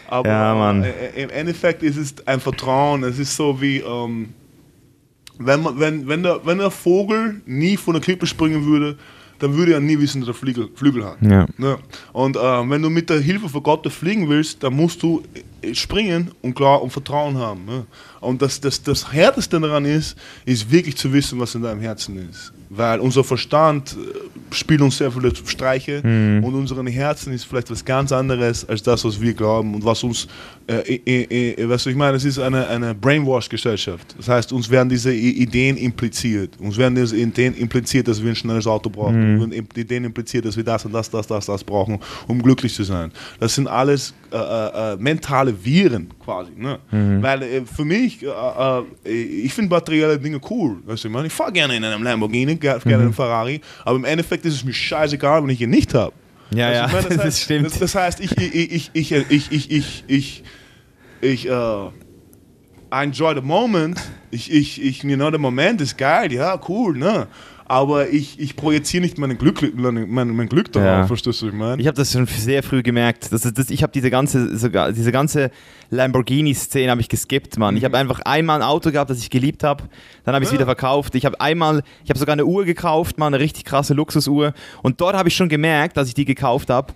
Aber 0.09 0.27
ja, 0.27 0.81
äh, 0.81 1.21
im 1.21 1.29
Endeffekt 1.29 1.83
ist 1.83 1.95
es 1.95 2.15
ein 2.25 2.39
Vertrauen. 2.39 3.03
Es 3.03 3.19
ist 3.19 3.35
so 3.35 3.61
wie, 3.61 3.77
ähm, 3.77 4.33
wenn, 5.37 5.61
man, 5.61 5.79
wenn, 5.79 6.07
wenn, 6.07 6.23
der, 6.23 6.43
wenn 6.45 6.57
der 6.57 6.71
Vogel 6.71 7.41
nie 7.45 7.77
von 7.77 7.93
der 7.93 8.01
Klippe 8.01 8.25
springen 8.25 8.65
würde, 8.65 8.97
dann 9.39 9.55
würde 9.55 9.73
er 9.73 9.79
nie 9.79 9.99
wissen, 9.99 10.21
dass 10.21 10.29
er 10.29 10.33
Flügel, 10.33 10.69
Flügel 10.75 11.05
hat. 11.05 11.17
Ja. 11.21 11.47
Ne? 11.57 11.77
Und 12.13 12.35
äh, 12.35 12.39
wenn 12.39 12.81
du 12.81 12.89
mit 12.89 13.09
der 13.09 13.19
Hilfe 13.19 13.49
von 13.49 13.63
Gott 13.63 13.91
fliegen 13.91 14.29
willst, 14.29 14.63
dann 14.63 14.75
musst 14.75 15.01
du 15.01 15.23
äh, 15.61 15.73
springen 15.73 16.31
und 16.41 16.55
klar 16.55 16.81
und 16.81 16.91
Vertrauen 16.91 17.37
haben. 17.37 17.65
Ne? 17.65 17.85
Und 18.21 18.41
das, 18.41 18.59
das, 18.59 18.81
das 18.81 19.11
Härteste 19.11 19.59
daran 19.59 19.85
ist, 19.85 20.17
ist 20.45 20.69
wirklich 20.69 20.97
zu 20.97 21.11
wissen, 21.13 21.39
was 21.39 21.55
in 21.55 21.63
deinem 21.63 21.81
Herzen 21.81 22.29
ist. 22.29 22.53
Weil 22.69 22.99
unser 22.99 23.23
Verstand 23.23 23.97
äh, 23.97 24.53
spielt 24.53 24.81
uns 24.81 24.97
sehr 24.97 25.11
viele 25.11 25.33
Streiche 25.35 26.01
mhm. 26.03 26.43
und 26.43 26.53
unseren 26.53 26.85
Herzen 26.87 27.33
ist 27.33 27.45
vielleicht 27.45 27.71
was 27.71 27.83
ganz 27.83 28.11
anderes 28.11 28.67
als 28.67 28.83
das, 28.83 29.03
was 29.03 29.19
wir 29.19 29.33
glauben 29.33 29.73
und 29.73 29.83
was 29.83 30.03
uns, 30.03 30.27
äh, 30.67 30.99
äh, 31.05 31.53
äh, 31.53 31.69
was 31.69 31.85
ich 31.85 31.95
meine, 31.95 32.17
es 32.17 32.25
ist 32.25 32.39
eine, 32.39 32.67
eine 32.67 32.93
Brainwash-Gesellschaft. 32.93 34.15
Das 34.17 34.27
heißt, 34.27 34.53
uns 34.53 34.69
werden 34.69 34.89
diese 34.89 35.13
Ideen 35.13 35.77
impliziert. 35.77 36.51
Uns 36.59 36.77
werden 36.77 36.95
diese 36.95 37.17
Ideen 37.17 37.55
impliziert, 37.55 38.07
dass 38.07 38.21
wir 38.21 38.29
ein 38.29 38.35
schnelles 38.35 38.67
Auto 38.67 38.89
brauchen. 38.89 39.28
Mhm. 39.28 39.28
Ideen 39.75 40.05
impliziert, 40.05 40.45
dass 40.45 40.57
wir 40.57 40.63
das 40.63 40.85
und 40.85 40.93
das, 40.93 41.09
das, 41.09 41.27
das, 41.27 41.45
das 41.45 41.63
brauchen, 41.63 41.99
um 42.27 42.41
glücklich 42.41 42.73
zu 42.73 42.83
sein. 42.83 43.11
Das 43.39 43.55
sind 43.55 43.67
alles 43.67 44.13
äh, 44.31 44.37
äh 44.37 44.97
mentale 44.97 45.53
relativieren 45.59 46.09
quasi. 46.23 46.51
Ne? 46.55 46.79
Mhm. 46.91 47.21
Weil 47.21 47.43
äh, 47.43 47.61
für 47.65 47.85
mich, 47.85 48.23
äh, 48.23 48.27
äh, 48.27 49.11
ich 49.11 49.53
finde 49.53 49.75
materielle 49.75 50.17
Dinge 50.17 50.39
cool. 50.49 50.77
Weißt 50.85 51.03
du, 51.03 51.09
ich, 51.09 51.25
ich 51.25 51.33
fahre 51.33 51.51
gerne 51.51 51.75
in 51.75 51.83
einem 51.83 52.03
Lamborghini, 52.03 52.55
gerne 52.55 52.81
in 52.85 52.93
einem 52.93 53.05
mhm. 53.07 53.13
Ferrari, 53.13 53.61
aber 53.85 53.97
im 53.97 54.05
Endeffekt 54.05 54.45
ist 54.45 54.55
es 54.55 54.63
mir 54.63 54.73
scheißegal, 54.73 55.43
wenn 55.43 55.49
ich 55.49 55.61
ihn 55.61 55.69
nicht 55.69 55.93
habe. 55.93 56.13
Ja, 56.51 56.67
also, 56.67 56.79
ja, 56.79 56.87
meine, 56.87 57.09
das, 57.09 57.09
heißt, 57.17 57.25
das, 57.25 57.41
stimmt. 57.41 57.65
Das, 57.65 57.79
das, 57.79 57.95
heißt, 57.95 58.19
ich, 58.21 58.37
ich, 58.37 58.55
ich, 58.55 58.91
ich, 58.93 59.11
ich, 59.11 59.29
ich, 59.29 59.51
ich, 59.51 59.71
ich, 59.71 60.03
ich, 60.07 60.43
ich 61.21 61.51
uh, 61.51 61.91
enjoy 62.91 63.35
the 63.35 63.41
moment. 63.41 63.99
Ich, 64.31 64.51
ich, 64.51 64.81
ich, 64.81 65.03
you 65.03 65.15
know, 65.15 65.29
der 65.29 65.39
Moment 65.39 65.81
ist 65.81 65.97
geil, 65.97 66.31
ja, 66.31 66.59
cool, 66.67 66.97
ne? 66.97 67.27
Aber 67.69 68.09
ich, 68.09 68.39
ich 68.39 68.55
projiziere 68.55 69.03
nicht 69.03 69.19
mein 69.19 69.37
Glück, 69.37 69.61
mein, 69.75 70.09
mein 70.09 70.49
Glück 70.49 70.71
darauf, 70.71 70.87
ja. 70.87 71.05
verstehst 71.05 71.43
du, 71.43 71.45
was 71.45 71.53
ich 71.53 71.57
meine? 71.57 71.79
Ich 71.79 71.87
habe 71.87 71.95
das 71.95 72.11
schon 72.11 72.25
sehr 72.25 72.63
früh 72.63 72.81
gemerkt. 72.81 73.31
Das, 73.31 73.41
das, 73.41 73.69
ich 73.69 73.83
habe 73.83 73.93
diese 73.93 74.09
ganze, 74.09 74.57
sogar, 74.57 74.91
diese 74.91 75.11
ganze 75.11 75.51
Lamborghini-Szene 75.91 76.89
habe 76.89 76.99
ich 76.99 77.09
geskippt, 77.09 77.59
Mann. 77.59 77.75
Mhm. 77.75 77.77
Ich 77.77 77.85
habe 77.85 77.95
einfach 77.97 78.21
einmal 78.21 78.61
ein 78.61 78.67
Auto 78.67 78.91
gehabt, 78.91 79.11
das 79.11 79.19
ich 79.19 79.29
geliebt 79.29 79.63
habe, 79.63 79.83
dann 80.23 80.33
habe 80.33 80.43
ich 80.43 80.47
es 80.47 80.51
ja. 80.51 80.57
wieder 80.57 80.65
verkauft. 80.65 81.13
Ich 81.13 81.25
habe 81.25 81.39
einmal, 81.39 81.83
ich 82.03 82.09
habe 82.09 82.17
sogar 82.17 82.33
eine 82.33 82.45
Uhr 82.45 82.65
gekauft, 82.65 83.19
mal 83.19 83.27
eine 83.27 83.39
richtig 83.39 83.65
krasse 83.65 83.93
Luxusuhr 83.93 84.53
und 84.81 84.99
dort 84.99 85.15
habe 85.15 85.29
ich 85.29 85.35
schon 85.35 85.47
gemerkt, 85.47 85.95
dass 85.95 86.07
ich 86.07 86.15
die 86.15 86.25
gekauft 86.25 86.71
habe, 86.71 86.93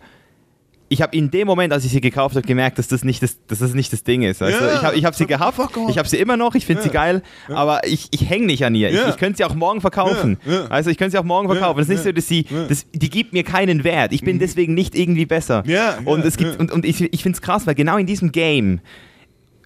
ich 0.94 1.02
habe 1.02 1.18
in 1.18 1.32
dem 1.32 1.48
Moment, 1.48 1.74
als 1.74 1.84
ich 1.86 1.92
sie 1.92 2.02
gekauft 2.02 2.36
habe, 2.36 2.46
gemerkt, 2.46 2.78
dass 2.78 2.88
das 2.88 3.04
nicht 3.04 3.24
das, 3.24 3.38
dass 3.48 3.60
das, 3.60 3.74
nicht 3.74 3.92
das 3.92 4.04
Ding 4.04 4.22
ist. 4.22 4.44
Also 4.44 4.64
yeah. 4.64 4.76
Ich 4.76 4.84
habe 4.84 4.96
ich 4.96 5.06
hab 5.06 5.16
sie 5.16 5.26
gehabt, 5.26 5.60
ich 5.90 5.98
habe 5.98 6.08
sie 6.08 6.18
immer 6.18 6.38
noch, 6.38 6.54
ich 6.54 6.68
finde 6.68 6.84
yeah. 6.84 6.90
sie 6.90 6.94
geil, 6.94 7.24
yeah. 7.50 7.58
aber 7.58 7.88
ich, 7.88 8.08
ich 8.12 8.30
hänge 8.30 8.46
nicht 8.46 8.64
an 8.64 8.76
ihr. 8.76 8.92
Ich, 8.92 9.08
ich 9.08 9.18
könnte 9.18 9.38
sie 9.38 9.44
auch 9.44 9.56
morgen 9.56 9.82
verkaufen. 9.82 10.38
Also 10.70 10.92
ich 10.92 10.98
könnte 10.98 11.12
sie 11.12 11.18
auch 11.18 11.24
morgen 11.24 11.50
verkaufen. 11.50 11.80
Es 11.80 11.90
ist 11.90 11.96
nicht 11.96 12.04
so, 12.04 12.12
dass 12.12 12.28
sie, 12.28 12.46
das, 12.70 12.86
die 12.94 13.10
gibt 13.10 13.34
mir 13.34 13.44
keinen 13.44 13.84
Wert. 13.84 14.14
Ich 14.14 14.22
bin 14.22 14.36
mhm. 14.36 14.40
deswegen 14.40 14.76
nicht 14.76 14.96
irgendwie 14.96 15.26
besser. 15.26 15.64
Und, 16.06 16.24
es 16.24 16.38
gibt, 16.38 16.60
und, 16.60 16.72
und 16.72 16.86
ich, 16.86 17.02
ich 17.02 17.24
finde 17.24 17.38
es 17.38 17.42
krass, 17.42 17.66
weil 17.66 17.76
genau 17.76 17.98
in 17.98 18.06
diesem 18.06 18.32
Game, 18.32 18.80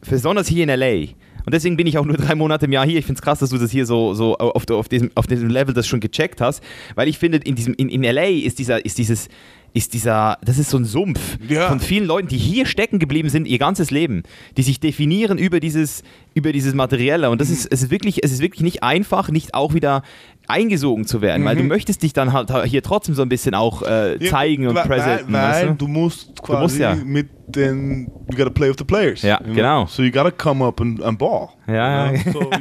besonders 0.10 0.48
hier 0.48 0.64
in 0.64 0.70
L.A., 0.70 1.14
und 1.48 1.54
deswegen 1.54 1.78
bin 1.78 1.88
ich 1.88 1.98
auch 1.98 2.04
nur 2.04 2.18
drei 2.18 2.36
Monate 2.36 2.66
im 2.66 2.74
Jahr 2.74 2.86
hier. 2.86 3.00
Ich 3.00 3.06
finde 3.06 3.20
es 3.20 3.22
krass, 3.22 3.40
dass 3.40 3.52
du 3.52 3.58
das 3.58 3.72
hier 3.72 3.86
so, 3.86 4.14
so 4.14 4.38
auf, 4.38 4.70
auf, 4.70 4.90
diesem, 4.90 5.12
auf 5.16 5.28
diesem 5.28 5.50
Level 5.50 5.74
das 5.74 5.88
schon 5.88 6.02
gecheckt 6.02 6.42
hast. 6.42 6.62
Weil 6.96 7.08
ich 7.08 7.18
finde, 7.18 7.38
in, 7.38 7.56
diesem, 7.56 7.74
in, 7.76 7.88
in 7.88 8.04
LA 8.04 8.26
ist, 8.26 8.60
dieser, 8.60 8.84
ist 8.84 8.98
dieses, 8.98 9.30
ist 9.74 9.94
dieser, 9.94 10.38
das 10.44 10.58
ist 10.58 10.70
so 10.70 10.78
ein 10.78 10.86
Sumpf 10.86 11.38
ja. 11.48 11.68
von 11.68 11.80
vielen 11.80 12.06
Leuten, 12.06 12.28
die 12.28 12.38
hier 12.38 12.66
stecken 12.66 13.00
geblieben 13.00 13.30
sind 13.30 13.48
ihr 13.48 13.60
ganzes 13.60 13.92
Leben, 13.92 14.24
die 14.58 14.64
sich 14.64 14.80
definieren 14.80 15.38
über 15.38 15.60
dieses, 15.60 16.04
über 16.34 16.52
dieses 16.52 16.74
Materielle. 16.74 17.30
Und 17.30 17.42
das 17.42 17.50
ist, 17.50 17.72
es 17.72 17.84
ist 17.84 17.92
wirklich, 17.92 18.24
es 18.24 18.32
ist 18.32 18.42
wirklich 18.42 18.62
nicht 18.62 18.84
einfach, 18.84 19.30
nicht 19.30 19.54
auch 19.54 19.74
wieder 19.74 20.04
eingesogen 20.48 21.06
zu 21.06 21.22
werden, 21.22 21.42
mhm. 21.42 21.46
weil 21.46 21.56
du 21.58 21.64
mhm. 21.64 21.70
möchtest 21.70 22.04
dich 22.04 22.14
dann 22.14 22.32
halt 22.34 22.52
hier 22.66 22.82
trotzdem 22.82 23.16
so 23.16 23.22
ein 23.22 23.30
bisschen 23.30 23.54
auch 23.54 23.82
äh, 23.84 24.18
zeigen 24.30 24.64
ja, 24.64 24.70
und 24.70 24.76
präsentieren. 24.76 25.34
Weil, 25.34 25.68
du? 25.68 25.76
du? 25.76 25.88
musst 25.88 26.42
quasi 26.42 26.58
du 26.58 26.62
musst 26.64 26.80
ja. 26.80 26.96
mit 26.96 27.30
den, 27.48 28.10
you 28.30 28.38
gotta 28.38 28.50
play 28.50 28.70
with 28.70 28.78
the 28.78 28.86
players. 28.86 29.22
Ja, 29.22 29.40
you 29.42 29.48
know? 29.48 29.56
genau. 29.56 29.86
So 29.88 30.04
you 30.04 30.12
gotta 30.12 30.32
come 30.32 30.66
up 30.66 30.80
and, 30.80 31.02
and 31.04 31.20
ball. 31.20 31.50
Ja, 31.68 32.12
you 32.12 32.24
know? 32.24 32.32
So, 32.34 32.52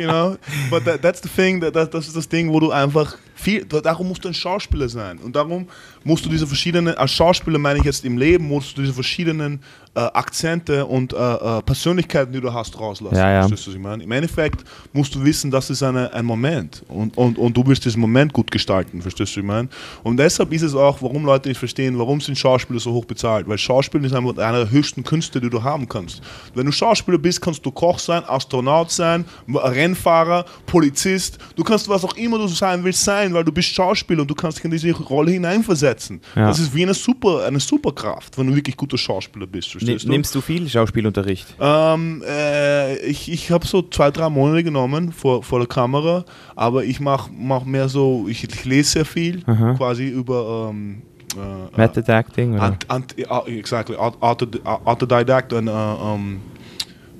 you, 0.00 0.08
know, 0.08 0.36
but 0.70 0.84
that, 0.84 1.02
that's 1.02 1.20
the 1.22 1.28
thing, 1.28 1.60
that, 1.60 1.74
that, 1.74 1.92
das 1.92 2.08
ist 2.08 2.16
das 2.16 2.28
Ding, 2.28 2.50
wo 2.50 2.60
du 2.60 2.70
einfach 2.70 3.16
viel, 3.44 3.64
darum 3.64 4.08
musst 4.08 4.24
du 4.24 4.28
ein 4.28 4.34
Schauspieler 4.34 4.88
sein 4.88 5.18
und 5.18 5.36
darum 5.36 5.68
musst 6.02 6.24
du 6.24 6.30
diese 6.30 6.46
verschiedenen, 6.46 6.94
als 6.94 7.12
Schauspieler 7.12 7.58
meine 7.58 7.78
ich 7.78 7.84
jetzt 7.84 8.04
im 8.04 8.16
Leben, 8.16 8.48
musst 8.48 8.76
du 8.76 8.80
diese 8.80 8.94
verschiedenen 8.94 9.60
äh, 9.94 10.00
Akzente 10.00 10.84
und 10.84 11.12
äh, 11.12 11.16
äh, 11.16 11.62
Persönlichkeiten, 11.62 12.32
die 12.32 12.40
du 12.40 12.52
hast, 12.52 12.78
rauslassen. 12.80 13.16
Ja, 13.16 13.30
ja. 13.30 13.46
ich 13.46 13.78
meine? 13.78 14.02
Im 14.02 14.10
Endeffekt 14.10 14.64
musst 14.92 15.14
du 15.14 15.22
wissen, 15.22 15.50
das 15.50 15.70
ist 15.70 15.82
eine, 15.82 16.12
ein 16.12 16.24
Moment 16.24 16.82
und, 16.88 17.16
und, 17.16 17.38
und 17.38 17.56
du 17.56 17.66
wirst 17.66 17.84
diesen 17.84 18.00
Moment 18.00 18.32
gut 18.32 18.50
gestalten, 18.50 19.02
verstehst 19.02 19.36
du, 19.36 19.40
ich 19.40 19.46
meine? 19.46 19.68
Und 20.02 20.16
deshalb 20.16 20.52
ist 20.52 20.62
es 20.62 20.74
auch, 20.74 21.00
warum 21.02 21.24
Leute 21.24 21.48
nicht 21.48 21.58
verstehen, 21.58 21.98
warum 21.98 22.20
sind 22.20 22.36
Schauspieler 22.38 22.80
so 22.80 22.92
hoch 22.92 23.04
bezahlt, 23.04 23.46
weil 23.46 23.58
Schauspiel 23.58 24.04
ist 24.04 24.14
einfach 24.14 24.36
einer 24.38 24.64
der 24.64 24.70
höchsten 24.70 25.04
Künste, 25.04 25.40
die 25.40 25.50
du 25.50 25.62
haben 25.62 25.88
kannst. 25.88 26.22
Wenn 26.54 26.66
du 26.66 26.72
Schauspieler 26.72 27.18
bist, 27.18 27.40
kannst 27.40 27.64
du 27.64 27.70
Koch 27.70 27.98
sein, 27.98 28.24
Astronaut 28.26 28.90
sein, 28.90 29.24
Rennfahrer, 29.48 30.44
Polizist, 30.66 31.38
du 31.56 31.62
kannst 31.62 31.88
was 31.88 32.04
auch 32.04 32.16
immer 32.16 32.38
du 32.38 32.48
sein 32.48 32.82
willst 32.82 33.04
sein, 33.04 33.33
weil 33.34 33.44
du 33.44 33.52
bist 33.52 33.68
Schauspieler 33.68 34.22
und 34.22 34.30
du 34.30 34.34
kannst 34.34 34.58
dich 34.58 34.64
in 34.64 34.70
diese 34.70 34.90
Rolle 34.92 35.32
hineinversetzen. 35.32 36.20
Ja. 36.34 36.48
Das 36.48 36.58
ist 36.58 36.74
wie 36.74 36.82
eine, 36.82 36.94
Super, 36.94 37.44
eine 37.46 37.60
Superkraft, 37.60 38.38
wenn 38.38 38.46
du 38.46 38.54
wirklich 38.54 38.76
guter 38.76 38.98
Schauspieler 38.98 39.46
bist. 39.46 39.70
Verstehst 39.70 40.06
Nimmst 40.06 40.34
du 40.34 40.40
viel 40.40 40.68
Schauspielunterricht? 40.68 41.54
Ähm, 41.60 42.22
äh, 42.26 42.96
ich 42.98 43.30
ich 43.30 43.50
habe 43.50 43.66
so 43.66 43.82
zwei, 43.82 44.10
drei 44.10 44.28
Monate 44.28 44.64
genommen 44.64 45.12
vor, 45.12 45.42
vor 45.42 45.58
der 45.58 45.68
Kamera, 45.68 46.24
aber 46.56 46.84
ich 46.84 47.00
mache 47.00 47.30
mach 47.36 47.64
mehr 47.64 47.88
so, 47.88 48.26
ich, 48.28 48.44
ich 48.44 48.64
lese 48.64 48.90
sehr 48.90 49.04
viel, 49.04 49.42
Aha. 49.46 49.74
quasi 49.74 50.08
über 50.08 50.70
ähm, 50.70 51.02
äh, 51.36 51.76
Method 51.76 52.10
Acting? 52.10 52.54
Oder? 52.54 52.62
Ant, 52.62 52.90
ant, 52.90 53.14
uh, 53.18 53.46
exactly, 53.46 53.96
Autodidact 53.96 55.52
und 55.52 55.68
uh, 55.68 55.72
um, 55.72 56.40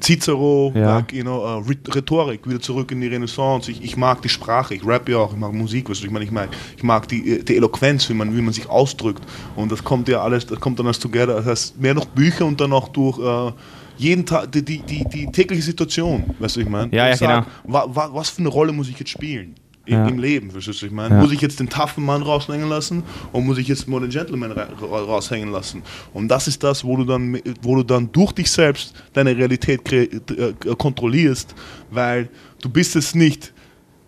Cicero, 0.01 0.73
ja. 0.75 0.97
like, 0.97 1.13
you 1.13 1.23
know, 1.23 1.43
uh, 1.43 1.63
Rhetorik, 1.95 2.47
wieder 2.49 2.61
zurück 2.61 2.91
in 2.93 3.01
die 3.01 3.07
Renaissance. 3.07 3.71
Ich, 3.71 3.83
ich 3.83 3.97
mag 3.97 4.21
die 4.23 4.29
Sprache, 4.29 4.75
ich 4.75 4.87
rap 4.87 5.09
ja 5.09 5.19
auch, 5.19 5.33
ich 5.33 5.39
mag 5.39 5.53
Musik, 5.53 5.89
weißt 5.89 6.03
du, 6.03 6.07
ich 6.07 6.13
meine, 6.13 6.25
ich, 6.25 6.31
mag, 6.31 6.49
ich 6.77 6.83
mag 6.83 7.09
die, 7.09 7.45
die 7.45 7.57
Eloquenz, 7.57 8.09
wie 8.09 8.15
man, 8.15 8.37
wie 8.37 8.43
man 8.43 8.53
sich 8.53 8.69
ausdrückt. 8.69 9.23
Und 9.57 9.73
das 9.73 9.83
kommt 9.83 10.09
ja 10.09 10.23
alles, 10.23 10.47
das 10.47 10.61
kommt 10.61 10.79
dann 10.79 10.87
alles 10.87 10.99
together. 10.99 11.35
Das 11.37 11.47
heißt, 11.47 11.81
mehr 11.81 11.95
noch 11.95 12.07
Bücher 12.07 12.45
und 12.45 12.61
dann 12.61 12.71
noch 12.71 12.89
durch 12.89 13.19
uh, 13.19 13.53
jeden 13.97 14.27
Tag, 14.27 14.51
die, 14.53 14.63
die, 14.63 14.81
die, 14.81 15.05
die, 15.05 15.27
tägliche 15.27 15.63
Situation, 15.63 16.25
weißt 16.39 16.57
du, 16.57 16.61
ich 16.61 16.69
meine. 16.69 16.95
Ja, 16.95 17.09
ja, 17.09 17.17
sag, 17.17 17.45
genau. 17.45 17.47
wa, 17.65 17.87
wa, 17.89 18.11
was 18.13 18.31
für 18.31 18.41
eine 18.41 18.49
Rolle 18.49 18.73
muss 18.73 18.89
ich 18.89 18.99
jetzt 18.99 19.11
spielen? 19.11 19.55
Ja. 19.87 20.07
im 20.07 20.19
Leben, 20.19 20.51
verstehst 20.51 20.83
du, 20.83 20.87
ich 20.87 20.93
meine? 20.93 21.15
Ja. 21.15 21.21
Muss 21.21 21.33
ich 21.33 21.41
jetzt 21.41 21.61
den 21.61 21.69
taffen 21.69 22.05
Mann 22.05 22.23
raushängen 22.23 22.69
lassen 22.69 23.03
oder 23.33 23.45
muss 23.45 23.59
ich 23.59 23.69
jetzt 23.69 23.89
Modern 23.89 24.11
Gentleman 24.11 24.53
raushängen 24.53 25.51
lassen? 25.51 25.83
Und 26.13 26.29
das 26.29 26.49
ist 26.49 26.63
das, 26.63 26.85
wo 26.85 26.97
du 26.97 27.05
dann, 27.05 27.39
wo 27.63 27.77
du 27.77 27.83
dann 27.83 28.11
durch 28.13 28.33
dich 28.33 28.51
selbst 28.51 28.95
deine 29.13 29.37
Realität 29.37 29.91
äh, 29.93 30.55
kontrollierst, 30.79 31.55
weil 31.91 32.29
du 32.61 32.69
bist 32.69 32.97
es 32.97 33.15
nicht, 33.15 33.53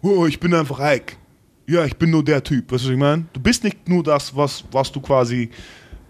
oh, 0.03 0.27
ich 0.27 0.41
bin 0.41 0.55
einfach 0.55 0.79
Ike. 0.81 1.17
Ja, 1.69 1.85
ich 1.85 1.97
bin 1.97 2.11
nur 2.11 2.25
der 2.25 2.43
Typ, 2.43 2.71
weißt 2.71 2.85
du, 2.85 2.89
was 2.89 2.93
ich 2.93 2.99
meine? 2.99 3.27
Du 3.33 3.41
bist 3.41 3.65
nicht 3.65 3.89
nur 3.89 4.03
das, 4.03 4.35
was, 4.35 4.65
was 4.71 4.93
du 4.93 5.01
quasi, 5.01 5.51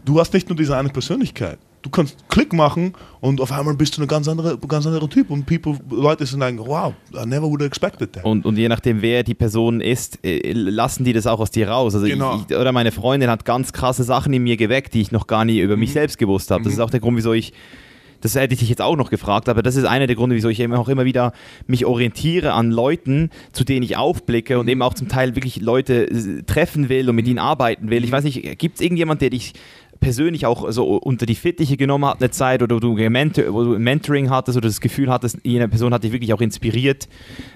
du 0.05 0.21
hast 0.21 0.33
nicht 0.35 0.49
nur 0.49 0.57
diese 0.57 0.77
eine 0.77 0.91
Persönlichkeit 0.91 1.59
du 1.87 1.91
kannst 1.91 2.17
Klick 2.29 2.53
machen 2.53 2.95
und 3.21 3.41
auf 3.41 3.53
einmal 3.53 3.75
bist 3.75 3.97
du 3.97 4.03
ein 4.03 4.09
ganz 4.09 4.29
anderer, 4.29 4.57
ganz 4.57 4.87
anderer 4.87 5.09
Typ 5.09 5.31
und 5.31 5.47
people, 5.47 5.79
Leute 5.89 6.27
sind 6.27 6.41
dann, 6.41 6.59
wow, 6.59 6.93
I 7.15 7.27
never 7.27 7.45
would 7.45 7.61
have 7.61 7.67
expected 7.67 8.13
that. 8.13 8.25
Und, 8.25 8.45
und 8.45 8.59
je 8.59 8.69
nachdem, 8.69 9.03
wer 9.03 9.23
die 9.23 9.35
Person 9.35 9.81
ist, 9.81 10.19
äh, 10.25 10.53
lassen 10.53 11.05
die 11.05 11.13
das 11.13 11.27
auch 11.27 11.39
aus 11.39 11.51
dir 11.51 11.69
raus. 11.69 11.95
Also 11.95 12.07
genau. 12.07 12.45
ich, 12.49 12.57
oder 12.57 12.73
meine 12.73 12.93
Freundin 12.93 13.31
hat 13.31 13.45
ganz 13.45 13.73
krasse 13.73 14.03
Sachen 14.03 14.33
in 14.33 14.43
mir 14.43 14.57
geweckt, 14.57 14.95
die 14.95 15.01
ich 15.01 15.13
noch 15.13 15.27
gar 15.27 15.45
nie 15.45 15.61
über 15.61 15.75
mhm. 15.75 15.81
mich 15.81 15.93
selbst 15.93 16.19
gewusst 16.19 16.51
habe. 16.51 16.65
Das 16.65 16.73
mhm. 16.73 16.79
ist 16.79 16.85
auch 16.85 16.91
der 16.91 17.01
Grund, 17.01 17.17
wieso 17.17 17.33
ich 17.33 17.53
das 18.21 18.35
hätte 18.35 18.55
ich 18.55 18.61
dich 18.61 18.69
jetzt 18.69 18.83
auch 18.83 18.97
noch 18.97 19.11
gefragt, 19.11 19.49
aber 19.49 19.63
das 19.63 19.77
ist 19.77 19.85
einer 19.85 20.07
der 20.07 20.17
Gründe, 20.17 20.37
wieso 20.37 20.49
ich 20.49 20.61
eben 20.61 20.73
auch 20.75 20.89
immer 20.89 21.05
wieder 21.05 21.33
mich 21.67 21.85
orientiere 21.85 22.53
an 22.53 22.71
Leuten, 22.71 23.31
zu 23.53 23.65
denen 23.65 23.83
ich 23.83 23.97
aufblicke 23.97 24.59
und 24.59 24.67
mhm. 24.67 24.73
eben 24.73 24.83
auch 24.83 24.95
zum 24.95 25.09
Teil 25.09 25.37
wirklich 25.37 25.61
Leute 25.61 26.11
äh, 26.11 26.43
treffen 26.43 26.89
will 26.89 27.09
und 27.09 27.17
mit 27.17 27.29
ihnen 27.29 27.39
arbeiten 27.39 27.91
will. 27.91 28.05
Ich 28.05 28.13
weiß 28.13 28.25
nicht, 28.25 28.59
gibt 28.59 28.77
es 28.77 28.81
irgendjemand, 28.81 29.21
der 29.23 29.31
dich 29.31 29.53
persönlich 30.01 30.47
auch 30.47 30.71
so 30.71 30.97
unter 30.97 31.27
die 31.27 31.35
Fittiche 31.35 31.77
genommen 31.77 32.07
hat 32.07 32.21
eine 32.21 32.31
Zeit 32.31 32.63
oder 32.63 32.81
du, 32.81 32.95
Mentor, 32.95 33.53
wo 33.53 33.65
du 33.65 33.79
Mentoring 33.79 34.31
hattest 34.31 34.57
oder 34.57 34.69
das 34.69 34.81
Gefühl 34.81 35.11
hattest, 35.11 35.39
jene 35.43 35.69
Person 35.69 35.93
hat 35.93 36.05
dich 36.05 36.13
wirklich 36.13 36.33
auch 36.33 36.41
inspiriert, 36.41 37.09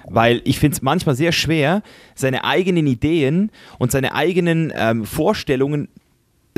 weil 0.07 0.41
ich 0.43 0.59
finde 0.59 0.75
es 0.75 0.81
manchmal 0.81 1.15
sehr 1.15 1.31
schwer, 1.31 1.83
seine 2.15 2.43
eigenen 2.43 2.87
Ideen 2.87 3.51
und 3.79 3.91
seine 3.91 4.13
eigenen 4.13 4.71
ähm, 4.75 5.05
Vorstellungen, 5.05 5.87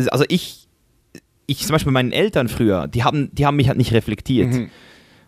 also 0.10 0.26
ich, 0.30 0.68
ich 1.46 1.66
zum 1.66 1.74
Beispiel 1.74 1.92
meinen 1.92 2.12
Eltern 2.12 2.48
früher, 2.48 2.88
die 2.88 3.04
haben, 3.04 3.30
die 3.34 3.46
haben 3.46 3.58
mich 3.58 3.68
halt 3.68 3.78
nicht 3.78 3.94
reflektiert. 3.94 4.54
Mhm. 4.54 4.70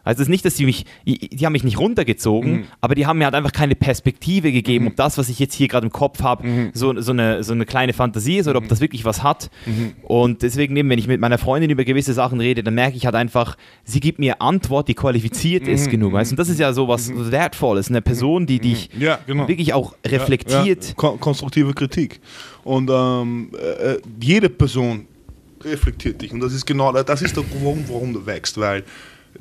Also 0.05 0.21
es 0.21 0.27
ist 0.27 0.29
nicht, 0.29 0.45
dass 0.45 0.55
sie 0.55 0.65
mich, 0.65 0.85
die 1.05 1.45
haben 1.45 1.53
mich 1.53 1.63
nicht 1.63 1.79
runtergezogen, 1.79 2.51
mhm. 2.51 2.63
aber 2.79 2.95
die 2.95 3.07
haben 3.07 3.17
mir 3.17 3.25
halt 3.25 3.35
einfach 3.35 3.51
keine 3.51 3.75
Perspektive 3.75 4.51
gegeben, 4.51 4.85
mhm. 4.85 4.91
ob 4.91 4.95
das, 4.95 5.17
was 5.17 5.29
ich 5.29 5.39
jetzt 5.39 5.55
hier 5.55 5.67
gerade 5.67 5.85
im 5.85 5.91
Kopf 5.91 6.21
habe, 6.21 6.47
mhm. 6.47 6.71
so, 6.73 6.99
so, 7.01 7.11
eine, 7.11 7.43
so 7.43 7.53
eine 7.53 7.65
kleine 7.65 7.91
Fantasie 7.91 8.37
ist 8.37 8.47
oder 8.47 8.59
ob 8.59 8.65
mhm. 8.65 8.69
das 8.69 8.81
wirklich 8.81 9.03
was 9.03 9.23
hat. 9.23 9.49
Mhm. 9.65 9.93
Und 10.03 10.43
deswegen 10.43 10.75
eben, 10.77 10.89
wenn 10.89 10.99
ich 10.99 11.07
mit 11.07 11.19
meiner 11.19 11.39
Freundin 11.39 11.71
über 11.71 11.83
gewisse 11.83 12.13
Sachen 12.13 12.39
rede, 12.39 12.63
dann 12.63 12.75
merke 12.75 12.95
ich 12.95 13.05
halt 13.05 13.15
einfach, 13.15 13.57
sie 13.83 13.99
gibt 13.99 14.19
mir 14.19 14.41
Antwort, 14.41 14.87
die 14.87 14.93
qualifiziert 14.93 15.67
ist 15.67 15.87
mhm. 15.87 15.91
genug. 15.91 16.13
Weißt? 16.13 16.31
Und 16.31 16.37
das 16.37 16.49
ist 16.49 16.59
ja 16.59 16.71
so 16.71 16.87
was 16.87 17.11
Wertvolles, 17.13 17.89
eine 17.89 18.03
Person, 18.03 18.45
die 18.45 18.59
dich 18.59 18.89
ja, 18.97 19.19
genau. 19.25 19.47
wirklich 19.47 19.73
auch 19.73 19.95
reflektiert. 20.05 20.83
Ja, 20.83 20.89
ja. 20.89 20.95
Kon 20.95 21.19
konstruktive 21.19 21.73
Kritik. 21.73 22.19
Und 22.63 22.91
ähm, 22.93 23.49
äh, 23.53 23.93
äh, 23.93 24.01
jede 24.21 24.49
Person 24.49 25.07
reflektiert 25.63 26.21
dich. 26.21 26.31
Und 26.31 26.41
das 26.41 26.53
ist 26.53 26.65
genau, 26.65 26.91
das 26.91 27.21
ist 27.21 27.35
der 27.35 27.43
Grund, 27.43 27.89
warum 27.89 28.13
du 28.13 28.25
wächst, 28.25 28.59
weil 28.59 28.83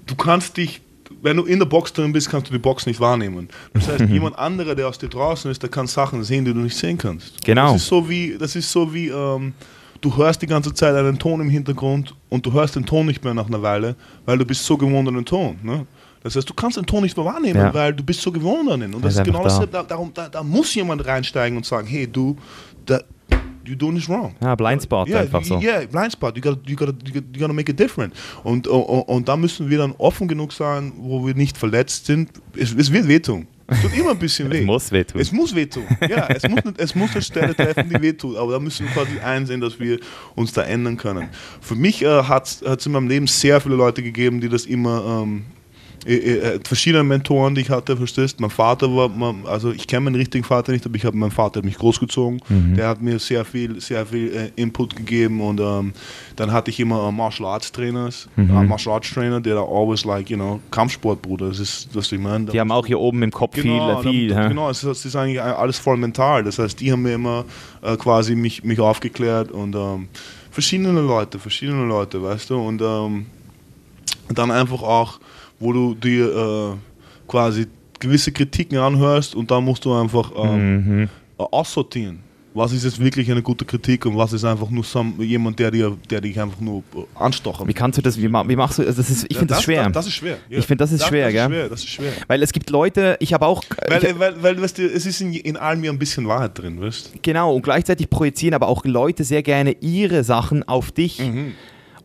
du 0.07 0.14
kannst 0.14 0.57
dich, 0.57 0.80
wenn 1.22 1.36
du 1.36 1.44
in 1.44 1.59
der 1.59 1.66
Box 1.66 1.92
drin 1.92 2.12
bist, 2.12 2.30
kannst 2.30 2.48
du 2.48 2.52
die 2.52 2.59
Box 2.59 2.86
nicht 2.86 3.00
wahrnehmen. 3.00 3.48
Das 3.72 3.88
heißt, 3.88 4.05
jemand 4.09 4.38
anderer, 4.38 4.74
der 4.74 4.88
aus 4.88 4.98
dir 4.98 5.09
draußen 5.09 5.50
ist, 5.50 5.62
der 5.62 5.70
kann 5.70 5.86
Sachen 5.86 6.22
sehen, 6.24 6.44
die 6.44 6.52
du 6.52 6.61
nicht 6.61 6.76
sehen 6.76 6.98
kannst. 6.98 7.42
Genau. 7.44 7.72
Das 7.72 7.82
ist 7.82 7.88
so 7.88 8.09
wie, 8.09 8.36
das 8.38 8.57
ist 8.57 8.70
so 8.70 8.92
wie 8.92 9.09
ähm, 9.09 9.55
du 10.00 10.16
hörst 10.16 10.42
die 10.42 10.46
ganze 10.46 10.72
Zeit 10.74 10.94
einen 10.94 11.18
Ton 11.18 11.40
im 11.40 11.48
Hintergrund 11.48 12.14
und 12.28 12.44
du 12.44 12.52
hörst 12.52 12.76
den 12.76 12.84
Ton 12.84 13.07
nicht 13.07 13.24
mehr 13.24 13.34
nach 13.34 13.46
einer 13.46 13.62
Weile, 13.62 13.96
weil 14.26 14.38
du 14.38 14.44
bist 14.44 14.64
so 14.64 14.76
gewohnt 14.76 15.09
an 15.09 15.14
den 15.14 15.24
Ton. 15.24 15.59
Ne? 15.62 15.86
Das 16.22 16.36
heißt, 16.36 16.48
du 16.48 16.55
kannst 16.55 16.76
den 16.76 16.86
Ton 16.86 17.02
nicht 17.02 17.16
mehr 17.16 17.26
wahrnehmen, 17.26 17.59
ja. 17.59 17.74
weil 17.74 17.92
du 17.92 18.02
bist 18.02 18.20
so 18.20 18.32
gewohnt 18.32 18.70
an 18.70 18.82
ihn. 18.82 18.94
Und 18.94 19.05
das, 19.05 19.14
das 19.14 19.26
ist 19.26 19.32
genau 19.32 19.44
da. 19.44 19.59
das, 19.61 19.70
da, 19.70 19.82
darum, 19.82 20.11
da, 20.12 20.28
da, 20.28 20.42
muss 20.42 20.74
jemand 20.74 21.07
reinsteigen 21.07 21.57
und 21.57 21.66
sagen, 21.66 21.86
hey 21.86 22.07
du, 22.07 22.36
da, 22.86 23.00
you're 23.64 23.76
doing 23.76 23.96
this 23.96 24.08
wrong. 24.08 24.34
Ja, 24.40 24.54
Blindspot 24.54 25.08
yeah, 25.08 25.20
einfach 25.20 25.44
so. 25.44 25.58
Yeah, 25.60 25.86
Blindspot. 25.86 26.36
You 26.36 26.42
gotta, 26.42 26.60
you 26.66 26.76
gotta, 26.76 26.92
you 27.04 27.12
gotta, 27.12 27.26
you 27.32 27.40
gotta 27.40 27.52
make 27.52 27.70
it 27.70 27.78
different. 27.78 28.14
Und, 28.42 28.66
und, 28.66 28.82
und 28.82 29.28
da 29.28 29.36
müssen 29.36 29.70
wir 29.70 29.78
dann 29.78 29.94
offen 29.98 30.28
genug 30.28 30.52
sein, 30.52 30.92
wo 30.98 31.26
wir 31.26 31.34
nicht 31.34 31.56
verletzt 31.56 32.06
sind. 32.06 32.30
Es, 32.56 32.74
es 32.74 32.92
wird 32.92 33.08
wehtun. 33.08 33.46
Es 33.66 33.80
tut 33.80 33.96
immer 33.96 34.10
ein 34.10 34.18
bisschen 34.18 34.50
weh. 34.50 34.60
Es 34.60 34.66
muss 34.66 34.92
wehtun. 34.92 35.20
Es 35.20 35.32
muss 35.32 35.54
wehtun. 35.54 35.84
Ja, 36.08 36.26
es 36.28 36.42
muss, 36.48 36.64
nicht, 36.64 36.80
es 36.80 36.94
muss 36.94 37.12
eine 37.12 37.22
Stelle 37.22 37.54
treffen, 37.54 37.88
die 37.88 38.00
wehtut. 38.00 38.36
Aber 38.36 38.52
da 38.52 38.58
müssen 38.58 38.86
wir 38.86 38.92
quasi 38.92 39.18
einsehen, 39.20 39.60
dass 39.60 39.80
wir 39.80 39.98
uns 40.34 40.52
da 40.52 40.62
ändern 40.62 40.96
können. 40.96 41.28
Für 41.60 41.74
mich 41.74 42.02
äh, 42.02 42.24
hat 42.24 42.62
es 42.62 42.86
in 42.86 42.92
meinem 42.92 43.08
Leben 43.08 43.26
sehr 43.26 43.60
viele 43.60 43.76
Leute 43.76 44.02
gegeben, 44.02 44.40
die 44.40 44.48
das 44.48 44.66
immer 44.66 45.22
ähm, 45.22 45.42
äh, 45.42 45.42
äh, 45.42 45.63
verschiedene 46.64 47.02
Mentoren, 47.02 47.55
die 47.55 47.62
ich 47.62 47.70
hatte, 47.70 47.96
verstehst. 47.96 48.38
Mein 48.40 48.50
Vater 48.50 48.88
war, 48.94 49.11
also 49.46 49.72
ich 49.72 49.86
kenne 49.86 50.02
meinen 50.02 50.16
richtigen 50.16 50.44
Vater 50.44 50.72
nicht, 50.72 50.84
aber 50.84 50.96
ich 50.96 51.05
habe 51.05 51.16
meinen 51.16 51.30
Vater 51.30 51.59
hat 51.61 51.64
mich 51.64 51.78
großgezogen. 51.78 52.40
Mhm. 52.48 52.74
Der 52.74 52.88
hat 52.88 53.00
mir 53.00 53.18
sehr 53.18 53.44
viel, 53.44 53.80
sehr 53.80 54.05
viel 54.05 54.34
äh, 54.34 54.61
Input 54.61 54.96
gegeben 54.96 55.40
und 55.40 55.61
ähm, 55.61 55.92
dann 56.36 56.52
hatte 56.52 56.70
ich 56.70 56.80
immer 56.80 57.09
äh, 57.09 57.12
Martial 57.12 57.48
Arts 57.48 57.72
Trainers, 57.72 58.28
mhm. 58.36 58.50
uh, 58.50 58.62
Martial 58.64 58.94
Arts 58.94 59.11
Trainer, 59.11 59.40
der 59.40 59.55
da 59.55 59.62
always 59.62 60.05
like, 60.05 60.28
you 60.28 60.36
know, 60.36 60.61
Kampfsport, 60.70 61.22
Bruder. 61.22 61.48
Das 61.48 61.59
ist, 61.59 61.88
was 61.94 62.12
ich 62.12 62.18
meine. 62.18 62.46
Die 62.46 62.61
haben 62.61 62.70
auch 62.70 62.86
hier 62.86 63.00
oben 63.00 63.22
im 63.22 63.30
Kopf 63.30 63.55
genau, 63.55 64.02
viel, 64.02 64.11
viel. 64.11 64.28
Da, 64.28 64.48
genau, 64.48 64.68
es 64.68 64.84
ist, 64.84 65.05
ist, 65.05 65.16
eigentlich 65.16 65.40
alles 65.40 65.78
voll 65.78 65.96
mental. 65.96 66.44
Das 66.44 66.59
heißt, 66.59 66.80
die 66.80 66.92
haben 66.92 67.02
mir 67.02 67.14
immer 67.14 67.44
äh, 67.82 67.96
quasi 67.96 68.34
mich, 68.34 68.62
mich 68.62 68.80
aufgeklärt 68.80 69.50
und 69.50 69.74
ähm, 69.74 70.09
verschiedene 70.50 71.00
Leute, 71.00 71.38
verschiedene 71.38 71.84
Leute, 71.84 72.22
weißt 72.22 72.50
du, 72.50 72.57
und 72.57 72.82
ähm, 72.82 73.26
dann 74.28 74.50
einfach 74.50 74.82
auch 74.82 75.18
wo 75.59 75.72
du 75.72 75.94
dir 75.94 76.74
äh, 76.74 76.76
quasi 77.28 77.66
gewisse 77.98 78.32
Kritiken 78.32 78.78
anhörst 78.78 79.34
und 79.34 79.50
dann 79.50 79.64
musst 79.64 79.84
du 79.84 79.92
einfach 79.94 80.30
ähm, 80.36 81.00
mhm. 81.00 81.09
aussortieren. 81.36 82.20
Was 82.57 82.72
ist 82.72 82.84
jetzt 82.84 83.00
wirklich 83.00 83.28
eine 83.28 83.42
gute 83.42 83.64
Kritik 83.64 84.07
und 84.07 84.16
was 84.16 84.32
ist 84.32 84.44
einfach 84.44 84.70
nur 84.70 84.84
jemand, 85.18 85.59
der, 85.59 85.72
dir, 85.72 85.98
der 86.09 86.20
dich 86.20 86.38
einfach 86.40 86.61
nur 86.61 86.84
äh, 86.94 87.02
anstochen 87.16 87.66
Wie 87.66 87.74
kannst 87.74 87.98
du 87.98 88.02
das, 88.02 88.16
wie, 88.16 88.30
wie 88.30 88.57
machst 88.57 88.78
du, 88.78 88.82
also 88.86 88.96
das 88.96 89.11
ist, 89.11 89.26
ich 89.28 89.36
finde 89.36 89.48
das, 89.48 89.59
das, 89.59 89.64
schwer. 89.64 89.90
Das, 89.90 90.07
ist 90.07 90.12
schwer. 90.12 90.38
Ja. 90.48 90.59
Ich 90.59 90.64
finde, 90.64 90.84
das 90.84 90.92
ist 90.92 91.00
das, 91.00 91.09
schwer, 91.09 91.24
das 91.24 91.32
gell? 91.32 91.48
Schwer, 91.48 91.68
das 91.68 91.80
ist 91.80 91.88
schwer. 91.88 92.12
Weil 92.28 92.42
es 92.44 92.52
gibt 92.52 92.70
Leute, 92.70 93.16
ich 93.18 93.34
habe 93.34 93.44
auch... 93.44 93.64
Weil, 93.88 94.05
ich, 94.05 94.18
weil, 94.20 94.40
weil 94.40 94.62
weißt 94.62 94.78
du, 94.78 94.86
es 94.86 95.05
ist 95.05 95.20
in, 95.20 95.32
in 95.32 95.57
allem 95.57 95.82
ja 95.82 95.90
ein 95.90 95.98
bisschen 95.98 96.28
Wahrheit 96.28 96.57
drin, 96.57 96.80
weißt 96.80 97.14
Genau, 97.22 97.52
und 97.52 97.62
gleichzeitig 97.62 98.09
projizieren 98.09 98.55
aber 98.55 98.68
auch 98.68 98.84
Leute 98.84 99.24
sehr 99.24 99.42
gerne 99.42 99.72
ihre 99.80 100.22
Sachen 100.22 100.62
auf 100.62 100.92
dich. 100.92 101.18
Mhm. 101.18 101.55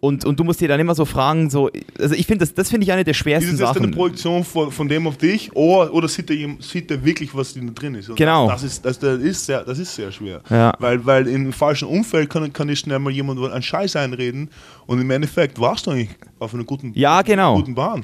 Und, 0.02 0.24
und 0.24 0.40
du 0.40 0.46
musst 0.46 0.62
dir 0.62 0.68
dann 0.70 0.80
immer 0.80 0.96
so 0.96 1.04
fragen, 1.04 1.50
so, 1.50 1.70
also 2.00 2.16
ich 2.16 2.26
finde, 2.26 2.46
das, 2.46 2.54
das 2.54 2.70
finde 2.70 2.86
ich 2.86 2.92
eine 2.92 3.04
der 3.04 3.14
schwersten 3.14 3.52
ist 3.52 3.58
Sachen. 3.58 3.72
Ist 3.72 3.76
das 3.76 3.84
eine 3.84 3.96
Projektion 3.96 4.44
von, 4.46 4.72
von 4.72 4.88
dem 4.88 5.06
auf 5.08 5.18
dich 5.18 5.54
oder, 5.54 5.94
oder 5.94 6.08
sieht, 6.08 6.30
der, 6.30 6.38
sieht 6.60 6.90
der 6.90 7.04
wirklich, 7.04 7.36
was 7.36 7.54
da 7.54 7.60
drin 7.60 7.96
ist? 7.96 8.10
Und 8.10 8.16
genau. 8.16 8.48
Das 8.48 8.64
ist, 8.64 8.86
das, 8.86 8.98
das, 8.98 9.20
ist 9.20 9.46
sehr, 9.46 9.64
das 9.64 9.78
ist 9.78 9.94
sehr 9.94 10.12
schwer. 10.12 10.42
Ja. 10.50 10.74
Weil, 10.80 11.06
weil 11.06 11.28
im 11.28 11.52
falschen 11.52 11.88
Umfeld 11.88 12.30
kann, 12.30 12.52
kann 12.54 12.70
dir 12.70 12.78
schnell 12.78 13.00
mal 13.00 13.12
jemand 13.12 13.40
einen 13.52 13.62
Scheiß 13.62 13.98
einreden 13.98 14.50
und 14.86 15.02
im 15.02 15.12
Endeffekt 15.12 15.60
warst 15.60 15.88
du 15.88 15.92
eigentlich 15.92 16.10
auf 16.40 16.54
einer 16.54 16.64
guten, 16.64 16.94
ja, 16.96 17.22
genau. 17.22 17.56
guten 17.56 17.76
Bahn. 17.76 18.04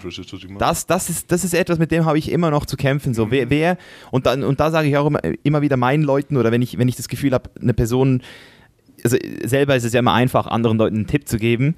Das, 0.60 0.86
das, 0.86 1.10
ist, 1.10 1.32
das 1.32 1.43
ist 1.46 1.54
etwas, 1.54 1.80
mit 1.80 1.91
dem 1.91 2.06
habe 2.06 2.18
ich 2.18 2.30
immer 2.30 2.52
noch 2.52 2.66
zu 2.66 2.76
kämpfen. 2.76 3.14
So, 3.14 3.28
mhm. 3.28 3.32
wer, 3.32 3.50
wer, 3.50 3.78
und, 4.12 4.26
dann, 4.26 4.43
und 4.43 4.60
da 4.60 4.70
sage 4.70 4.89
ich 4.89 4.98
auch 4.98 5.08
immer, 5.08 5.22
immer 5.43 5.62
wieder 5.62 5.78
meinen 5.78 6.04
Leuten 6.04 6.36
oder 6.36 6.52
wenn 6.52 6.62
ich, 6.62 6.78
wenn 6.78 6.89
ich 6.89 6.98
das 6.98 7.08
Gefühl 7.08 7.32
habe, 7.32 7.50
eine 7.62 7.74
Person 7.74 8.22
also 9.06 9.18
selber 9.45 9.76
ist 9.76 9.86
es 9.86 9.93
ja 9.93 9.99
immer 9.99 10.14
einfach, 10.14 10.47
anderen 10.47 10.78
Leuten 10.78 10.95
einen 10.95 11.08
Tipp 11.08 11.28
zu 11.28 11.38
geben 11.38 11.76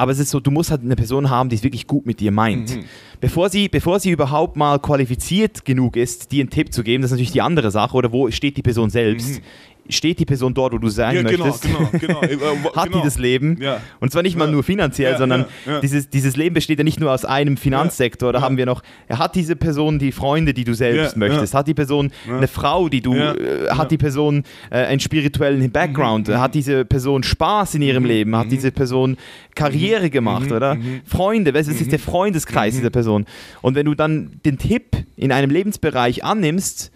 aber 0.00 0.12
es 0.12 0.18
ist 0.18 0.30
so, 0.30 0.40
du 0.40 0.50
musst 0.50 0.70
halt 0.70 0.80
eine 0.80 0.96
Person 0.96 1.28
haben, 1.28 1.50
die 1.50 1.56
es 1.56 1.62
wirklich 1.62 1.86
gut 1.86 2.06
mit 2.06 2.20
dir 2.20 2.32
meint. 2.32 2.74
Mhm. 2.74 2.84
Bevor, 3.20 3.50
sie, 3.50 3.68
bevor 3.68 4.00
sie 4.00 4.10
überhaupt 4.10 4.56
mal 4.56 4.78
qualifiziert 4.78 5.66
genug 5.66 5.94
ist, 5.94 6.32
dir 6.32 6.40
einen 6.40 6.48
Tipp 6.48 6.72
zu 6.72 6.82
geben, 6.82 7.02
das 7.02 7.10
ist 7.10 7.16
natürlich 7.16 7.32
die 7.32 7.42
andere 7.42 7.70
Sache, 7.70 7.94
oder 7.94 8.10
wo 8.10 8.30
steht 8.30 8.56
die 8.56 8.62
Person 8.62 8.88
selbst? 8.88 9.40
Mhm 9.40 9.42
steht 9.90 10.18
die 10.18 10.24
Person 10.24 10.54
dort, 10.54 10.72
wo 10.72 10.78
du 10.78 10.88
sein 10.88 11.16
ja, 11.16 11.22
genau, 11.22 11.46
möchtest? 11.46 11.62
Genau, 11.64 11.90
genau, 11.92 12.22
äh, 12.22 12.36
Hat 12.74 12.86
genau. 12.86 12.98
die 12.98 13.04
das 13.04 13.18
Leben? 13.18 13.58
Ja. 13.60 13.80
Und 14.00 14.12
zwar 14.12 14.22
nicht 14.22 14.36
mal 14.36 14.46
ja. 14.46 14.52
nur 14.52 14.62
finanziell, 14.62 15.16
sondern 15.18 15.46
Dieses, 15.82 16.08
dieses 16.08 16.36
Leben 16.36 16.54
besteht 16.54 16.78
ja 16.78 16.84
nicht 16.84 17.00
nur 17.00 17.12
aus 17.12 17.24
einem 17.24 17.56
Finanzsektor. 17.56 18.32
Da 18.32 18.40
haben 18.40 18.56
wir 18.56 18.66
noch, 18.66 18.82
hat 19.08 19.34
diese 19.34 19.56
Person 19.56 19.98
die 19.98 20.12
Freunde, 20.12 20.54
die 20.54 20.64
du 20.64 20.74
selbst 20.74 21.16
möchtest? 21.16 21.54
Hat 21.54 21.68
die 21.68 21.74
Person 21.74 22.10
eine 22.28 22.48
Frau, 22.48 22.88
die 22.88 23.00
du, 23.00 23.14
äh, 23.14 23.68
hat 23.70 23.90
die 23.90 23.98
Person 23.98 24.44
äh, 24.70 24.76
einen 24.76 25.00
spirituellen 25.00 25.70
Background? 25.70 26.28
Mhm. 26.28 26.38
Hat 26.38 26.54
diese 26.54 26.84
Person 26.84 27.22
Spaß 27.22 27.74
in 27.74 27.82
ihrem 27.82 28.02
mhm. 28.02 28.08
Leben? 28.08 28.36
Hat 28.36 28.46
mhm. 28.46 28.50
diese 28.50 28.72
Person 28.72 29.16
Karriere 29.54 30.06
mhm. 30.06 30.10
gemacht, 30.10 30.52
oder? 30.52 30.74
Mhm. 30.74 31.00
Freunde, 31.04 31.54
was 31.54 31.68
ist 31.68 31.92
der 31.92 31.98
Freundeskreis 31.98 32.74
dieser 32.74 32.90
Person? 32.90 33.26
Und 33.62 33.74
wenn 33.74 33.86
du 33.86 33.94
dann 33.94 34.40
den 34.44 34.58
Tipp 34.58 34.96
in 35.16 35.32
einem 35.32 35.50
Lebensbereich 35.50 36.24
annimmst, 36.24 36.90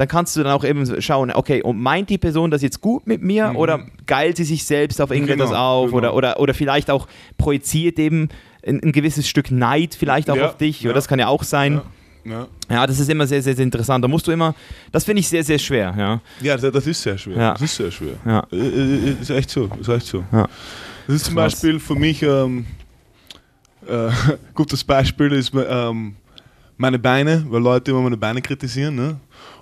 dann 0.00 0.08
kannst 0.08 0.34
du 0.34 0.42
dann 0.42 0.52
auch 0.52 0.64
eben 0.64 1.02
schauen, 1.02 1.30
okay, 1.30 1.62
und 1.62 1.78
meint 1.78 2.08
die 2.08 2.16
Person 2.16 2.50
das 2.50 2.62
jetzt 2.62 2.80
gut 2.80 3.06
mit 3.06 3.20
mir 3.20 3.50
mhm. 3.50 3.56
oder 3.56 3.80
geilt 4.06 4.38
sie 4.38 4.44
sich 4.44 4.64
selbst 4.64 4.98
auf 4.98 5.10
irgendetwas 5.10 5.50
genau, 5.50 5.82
auf 5.82 5.90
genau. 5.90 5.98
Oder, 5.98 6.14
oder, 6.14 6.40
oder 6.40 6.54
vielleicht 6.54 6.90
auch 6.90 7.06
projiziert 7.36 7.98
eben 7.98 8.30
ein, 8.66 8.82
ein 8.82 8.92
gewisses 8.92 9.28
Stück 9.28 9.50
Neid 9.50 9.94
vielleicht 9.94 10.30
auch 10.30 10.36
ja, 10.36 10.46
auf 10.46 10.56
dich, 10.56 10.80
ja. 10.80 10.88
oder 10.88 10.94
das 10.94 11.06
kann 11.06 11.18
ja 11.18 11.28
auch 11.28 11.42
sein. 11.42 11.82
Ja. 12.24 12.32
Ja. 12.32 12.48
ja. 12.70 12.86
das 12.86 12.98
ist 12.98 13.10
immer 13.10 13.26
sehr, 13.26 13.42
sehr, 13.42 13.54
sehr 13.54 13.62
interessant. 13.62 14.02
Da 14.02 14.08
musst 14.08 14.26
du 14.26 14.32
immer, 14.32 14.54
das 14.90 15.04
finde 15.04 15.20
ich 15.20 15.28
sehr, 15.28 15.44
sehr 15.44 15.58
schwer. 15.58 15.94
Ja, 15.94 16.20
ja 16.40 16.56
das 16.56 16.86
ist 16.86 17.02
sehr 17.02 17.18
schwer. 17.18 17.36
Ja. 17.36 17.52
Das 17.52 17.60
ist 17.60 17.76
sehr 17.76 17.90
schwer. 17.90 18.14
Ja. 18.24 18.46
Äh, 18.50 18.56
äh, 18.56 19.16
ist 19.20 19.28
echt 19.28 19.50
so. 19.50 19.68
Ist 19.78 19.88
echt 19.90 20.06
so. 20.06 20.24
Ja. 20.32 20.48
Das 21.08 21.16
ist 21.16 21.26
zum 21.26 21.34
Krass. 21.34 21.52
Beispiel 21.52 21.78
für 21.78 21.94
mich, 21.94 22.22
ähm, 22.22 22.64
äh, 23.86 24.08
gutes 24.54 24.82
Beispiel 24.82 25.32
ist 25.32 25.52
ähm, 25.54 26.16
meine 26.78 26.98
Beine, 26.98 27.44
weil 27.50 27.60
Leute 27.60 27.90
immer 27.90 28.00
meine 28.00 28.16
Beine 28.16 28.40
kritisieren. 28.40 28.94
Ne? 28.94 29.20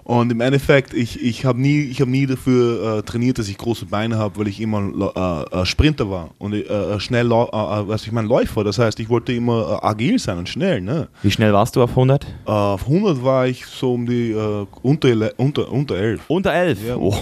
Und 0.09 0.33
im 0.33 0.41
Endeffekt, 0.41 0.95
ich, 0.95 1.23
ich 1.23 1.45
habe 1.45 1.61
nie, 1.61 1.93
hab 1.93 2.09
nie 2.09 2.25
dafür 2.25 3.01
äh, 3.01 3.03
trainiert, 3.03 3.39
dass 3.39 3.47
ich 3.47 3.59
große 3.59 3.85
Beine 3.85 4.17
habe, 4.17 4.39
weil 4.39 4.49
ich 4.49 4.59
immer 4.59 5.45
äh, 5.53 5.61
äh, 5.61 5.67
Sprinter 5.67 6.09
war 6.09 6.31
und 6.39 6.55
äh, 6.55 6.61
äh, 6.61 6.99
schnell, 6.99 7.27
äh, 7.27 7.31
was 7.31 8.07
ich 8.07 8.13
meine, 8.13 8.27
Läufer. 8.27 8.65
Das 8.65 8.79
heißt, 8.79 8.99
ich 9.01 9.11
wollte 9.11 9.35
immer 9.35 9.85
agil 9.85 10.19
sein 10.19 10.39
und 10.39 10.49
schnell. 10.49 10.81
Ne? 10.81 11.09
Wie 11.21 11.31
schnell 11.31 11.53
warst 11.53 11.77
du 11.77 11.83
auf 11.83 11.91
100? 11.91 12.27
auf 12.47 12.87
100 12.87 13.23
war 13.23 13.49
ich 13.49 13.67
so 13.67 13.93
um 13.93 14.07
die 14.07 14.35
unter, 14.81 15.33
unter, 15.37 15.71
unter 15.71 15.97
11. 15.97 16.23
Unter 16.29 16.55
11? 16.55 16.87
Ja, 16.89 16.97
oh, 16.97 17.15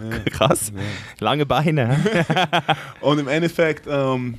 elf. 0.00 0.24
krass. 0.30 0.72
Ja. 0.72 0.82
Lange 1.18 1.46
Beine. 1.46 1.98
und 3.00 3.18
im 3.18 3.26
Endeffekt... 3.26 3.88
Ähm, 3.90 4.36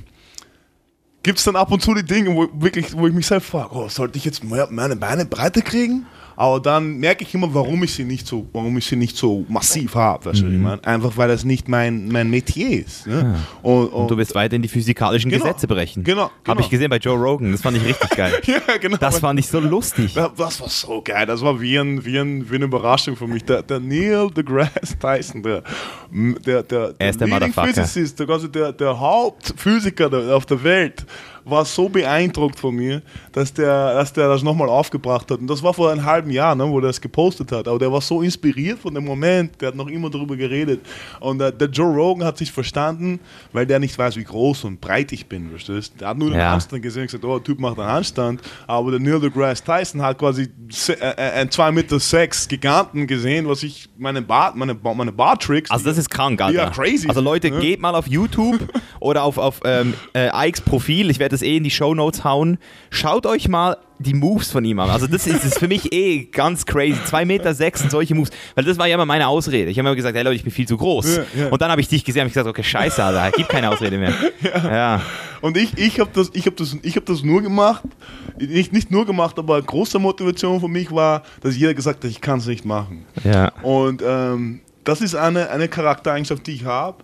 gibt 1.22 1.38
es 1.38 1.44
dann 1.44 1.56
ab 1.56 1.70
und 1.70 1.82
zu 1.82 1.94
die 1.94 2.02
Dinge, 2.02 2.34
wo, 2.34 2.48
wirklich, 2.54 2.96
wo 2.96 3.06
ich 3.06 3.12
mich 3.12 3.26
selbst 3.26 3.50
frage, 3.50 3.68
oh, 3.72 3.88
sollte 3.88 4.16
ich 4.16 4.24
jetzt 4.24 4.42
meine 4.42 4.96
Beine 4.96 5.26
breiter 5.26 5.60
kriegen? 5.60 6.06
Aber 6.42 6.58
dann 6.58 6.96
merke 6.96 7.22
ich 7.22 7.32
immer, 7.34 7.54
warum 7.54 7.84
ich 7.84 7.94
sie 7.94 8.02
nicht 8.02 8.26
so, 8.26 8.48
warum 8.52 8.76
ich 8.76 8.84
sie 8.84 8.96
nicht 8.96 9.16
so 9.16 9.46
massiv 9.48 9.94
habe. 9.94 10.24
Weißt 10.24 10.42
mhm. 10.42 10.54
ich 10.54 10.58
mein? 10.58 10.84
Einfach 10.84 11.16
weil 11.16 11.28
das 11.28 11.44
nicht 11.44 11.68
mein, 11.68 12.08
mein 12.08 12.30
Metier 12.30 12.84
ist. 12.84 13.06
Ne? 13.06 13.14
Ja. 13.14 13.60
Und, 13.62 13.86
und, 13.86 13.88
und, 13.92 14.10
du 14.10 14.16
wirst 14.16 14.34
weiterhin 14.34 14.60
die 14.60 14.68
physikalischen 14.68 15.30
genau, 15.30 15.44
Gesetze 15.44 15.68
brechen. 15.68 16.02
Genau. 16.02 16.32
genau. 16.42 16.48
Habe 16.48 16.62
ich 16.62 16.68
gesehen 16.68 16.90
bei 16.90 16.96
Joe 16.96 17.16
Rogan. 17.16 17.52
Das 17.52 17.60
fand 17.60 17.76
ich 17.76 17.84
richtig 17.84 18.10
geil. 18.10 18.32
ja, 18.46 18.76
genau. 18.76 18.96
Das 18.96 19.20
fand 19.20 19.38
ich 19.38 19.46
so 19.46 19.60
lustig. 19.60 20.14
Das, 20.14 20.36
war 20.36 20.68
so 20.68 21.00
geil. 21.00 21.26
Das 21.26 21.42
war 21.42 21.60
wie, 21.60 21.78
ein, 21.78 22.04
wie, 22.04 22.18
ein, 22.18 22.50
wie 22.50 22.56
eine 22.56 22.64
Überraschung 22.64 23.14
für 23.14 23.28
mich. 23.28 23.44
Der, 23.44 23.62
der 23.62 23.78
Neil 23.78 24.28
deGrasse 24.36 24.98
Tyson, 25.00 25.44
der, 25.44 25.62
der, 26.10 26.64
der, 26.64 26.94
er 26.98 27.10
ist 27.10 27.20
der, 27.20 27.38
der 27.38 27.52
Physicist, 27.52 28.18
der, 28.18 28.38
der, 28.48 28.72
der 28.72 28.98
Hauptphysiker 28.98 30.34
auf 30.34 30.44
der 30.46 30.64
Welt, 30.64 31.06
war 31.44 31.64
so 31.64 31.88
beeindruckt 31.88 32.58
von 32.58 32.74
mir, 32.74 33.02
dass 33.32 33.52
der, 33.52 33.94
dass 33.94 34.12
der 34.12 34.28
das 34.28 34.42
nochmal 34.42 34.68
aufgebracht 34.68 35.30
hat. 35.30 35.40
Und 35.40 35.48
das 35.48 35.62
war 35.62 35.74
vor 35.74 35.90
einem 35.90 36.04
halben 36.04 36.30
Jahr, 36.30 36.54
ne, 36.54 36.68
wo 36.68 36.78
er 36.78 36.82
das 36.82 37.00
gepostet 37.00 37.50
hat. 37.52 37.68
Aber 37.68 37.78
der 37.78 37.90
war 37.90 38.00
so 38.00 38.22
inspiriert 38.22 38.78
von 38.78 38.94
dem 38.94 39.04
Moment, 39.04 39.60
der 39.60 39.68
hat 39.68 39.74
noch 39.74 39.88
immer 39.88 40.10
darüber 40.10 40.36
geredet. 40.36 40.80
Und 41.20 41.38
der, 41.38 41.52
der 41.52 41.68
Joe 41.68 41.94
Rogan 41.94 42.26
hat 42.26 42.38
sich 42.38 42.52
verstanden, 42.52 43.20
weil 43.52 43.66
der 43.66 43.78
nicht 43.78 43.98
weiß, 43.98 44.16
wie 44.16 44.24
groß 44.24 44.64
und 44.64 44.80
breit 44.80 45.12
ich 45.12 45.26
bin. 45.26 45.50
Verstehst? 45.50 45.94
Der 46.00 46.08
hat 46.08 46.18
nur 46.18 46.30
den 46.30 46.38
ja. 46.38 46.52
Handstand 46.52 46.82
gesehen 46.82 47.02
und 47.02 47.06
gesagt, 47.08 47.24
oh, 47.24 47.38
der 47.38 47.44
Typ 47.44 47.58
macht 47.58 47.78
einen 47.78 47.88
Handstand. 47.88 48.40
Aber 48.66 48.90
der 48.90 49.00
Neil 49.00 49.20
deGrasse 49.20 49.64
Tyson 49.64 50.02
hat 50.02 50.18
quasi 50.18 50.48
äh, 50.88 50.92
äh, 50.92 51.14
ein 51.40 51.50
2 51.50 51.72
Meter 51.72 51.98
sechs 51.98 52.46
Giganten 52.46 53.06
gesehen, 53.06 53.48
was 53.48 53.62
ich, 53.62 53.88
meine 53.98 54.22
Bart, 54.22 54.56
meine, 54.56 54.74
meine 54.74 55.12
Bartricks. 55.12 55.70
Also 55.70 55.84
das 55.84 55.98
ist 55.98 56.10
krank, 56.10 56.40
Alter. 56.40 56.56
Ja, 56.56 56.70
crazy. 56.70 57.08
Also 57.08 57.20
Leute, 57.20 57.50
ne? 57.50 57.60
geht 57.60 57.80
mal 57.80 57.94
auf 57.94 58.06
YouTube 58.06 58.60
oder 59.00 59.24
auf, 59.24 59.38
auf 59.38 59.60
ähm, 59.64 59.94
äh, 60.14 60.28
Ikes 60.48 60.60
Profil. 60.60 61.10
Ich 61.10 61.18
werde 61.18 61.31
das 61.32 61.42
eh 61.42 61.56
in 61.56 61.64
die 61.64 61.70
Show 61.70 61.94
Notes 61.94 62.24
hauen. 62.24 62.58
Schaut 62.90 63.26
euch 63.26 63.48
mal 63.48 63.76
die 63.98 64.14
Moves 64.14 64.50
von 64.50 64.64
ihm 64.64 64.80
an. 64.80 64.90
Also 64.90 65.06
das 65.06 65.26
ist, 65.26 65.44
ist 65.44 65.58
für 65.58 65.68
mich 65.68 65.92
eh 65.92 66.24
ganz 66.24 66.66
crazy. 66.66 66.98
Zwei 67.04 67.24
Meter 67.24 67.54
sechs 67.54 67.82
und 67.82 67.90
solche 67.90 68.14
Moves. 68.14 68.30
Weil 68.54 68.64
das 68.64 68.78
war 68.78 68.86
ja 68.86 68.94
immer 68.94 69.06
meine 69.06 69.28
Ausrede. 69.28 69.70
Ich 69.70 69.78
habe 69.78 69.88
immer 69.88 69.96
gesagt, 69.96 70.16
hey 70.16 70.24
Leute, 70.24 70.36
ich 70.36 70.42
bin 70.42 70.52
viel 70.52 70.66
zu 70.66 70.76
groß. 70.76 71.16
Ja, 71.16 71.24
ja. 71.34 71.48
Und 71.48 71.62
dann 71.62 71.70
habe 71.70 71.80
ich 71.80 71.88
dich 71.88 72.04
gesehen 72.04 72.22
und 72.22 72.28
gesagt, 72.28 72.46
okay, 72.46 72.62
scheiße, 72.62 73.02
Alter, 73.02 73.30
gibt 73.36 73.48
keine 73.48 73.70
Ausrede 73.70 73.98
mehr. 73.98 74.12
Ja. 74.42 74.74
ja. 74.74 75.02
Und 75.40 75.56
ich, 75.56 75.76
ich 75.78 76.00
habe 76.00 76.10
das, 76.12 76.30
hab 76.30 76.56
das, 76.56 76.74
hab 76.74 77.06
das 77.06 77.22
nur 77.22 77.42
gemacht, 77.42 77.82
nicht, 78.38 78.72
nicht 78.72 78.90
nur 78.90 79.06
gemacht, 79.06 79.38
aber 79.38 79.60
große 79.62 79.98
Motivation 79.98 80.60
für 80.60 80.68
mich 80.68 80.90
war, 80.90 81.22
dass 81.40 81.56
jeder 81.56 81.74
gesagt 81.74 82.02
hat, 82.02 82.10
ich 82.10 82.20
kann 82.20 82.40
es 82.40 82.46
nicht 82.46 82.64
machen. 82.64 83.04
Ja. 83.22 83.52
Und 83.62 84.02
ähm, 84.04 84.60
das 84.84 85.00
ist 85.00 85.14
eine, 85.14 85.48
eine 85.50 85.68
Charaktereigenschaft, 85.68 86.46
die 86.46 86.52
ich 86.52 86.64
habe 86.64 86.96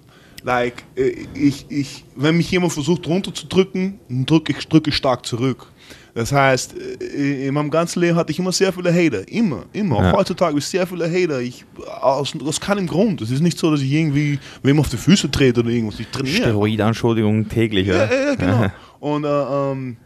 like, 0.45 0.85
äh, 0.97 1.27
ich, 1.35 1.67
ich, 1.69 2.05
wenn 2.17 2.37
mich 2.37 2.51
jemand 2.51 2.73
versucht 2.73 3.07
runterzudrücken, 3.07 3.99
drücke 4.09 4.53
ich, 4.53 4.69
drück 4.69 4.87
ich 4.87 4.97
stark 4.97 5.27
zurück. 5.27 5.67
Das 6.15 6.33
heißt, 6.33 6.75
äh, 6.77 7.47
in 7.47 7.55
meinem 7.55 7.71
ganzen 7.71 8.01
Leben 8.01 8.17
hatte 8.17 8.33
ich 8.33 8.39
immer 8.39 8.53
sehr 8.53 8.73
viele 8.73 8.93
Hater. 8.93 9.27
Immer, 9.29 9.67
immer. 9.73 10.03
Ja. 10.03 10.13
Auch 10.13 10.19
heutzutage 10.19 10.51
habe 10.51 10.59
ich 10.59 10.67
sehr 10.67 10.87
viele 10.87 11.09
Hater. 11.09 11.41
Ich, 11.41 11.65
aus, 12.01 12.35
aus 12.45 12.61
keinem 12.61 12.87
Grund. 12.87 13.21
Es 13.21 13.31
ist 13.31 13.41
nicht 13.41 13.59
so, 13.59 13.71
dass 13.71 13.81
ich 13.81 13.93
irgendwie 13.93 14.39
wem 14.63 14.81
auf 14.81 14.89
die 14.89 14.97
Füße 14.97 15.31
trete 15.31 15.61
oder 15.61 15.71
irgendwas. 15.71 16.01
Ich 16.01 16.09
trainiere. 16.09 16.37
Steroidanschuldigungen 16.37 17.49
täglich, 17.49 17.87
ja? 17.87 18.05
Ja, 18.05 18.11
ja, 18.11 18.35
genau. 18.35 18.67
Und 19.01 19.25
äh, 19.25 19.29
ähm, 19.29 19.97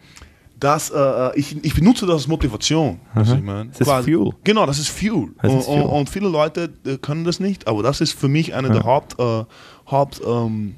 das, 0.62 0.90
äh, 0.90 0.98
äh, 0.98 1.38
ich, 1.38 1.64
ich 1.64 1.74
benutze 1.74 2.06
das 2.06 2.14
als 2.14 2.28
Motivation. 2.28 3.00
Was 3.14 3.32
ich 3.32 3.42
meine. 3.42 3.70
Das 3.70 3.80
ist 3.80 3.86
Quasi, 3.86 4.12
Fuel. 4.12 4.32
Genau, 4.44 4.64
das 4.64 4.78
ist 4.78 4.90
Fuel. 4.90 5.30
Das 5.42 5.52
ist 5.52 5.64
Fuel. 5.64 5.82
Und, 5.82 5.88
und, 5.88 6.10
viele 6.10 6.28
Leute 6.28 6.70
können 7.00 7.24
das 7.24 7.40
nicht, 7.40 7.66
aber 7.66 7.82
das 7.82 8.00
ist 8.00 8.12
für 8.12 8.28
mich 8.28 8.54
eine 8.54 8.70
der 8.70 8.84
Haupt, 8.84 9.18
äh, 9.18 9.44
Haupt 9.86 10.20
ähm, 10.26 10.76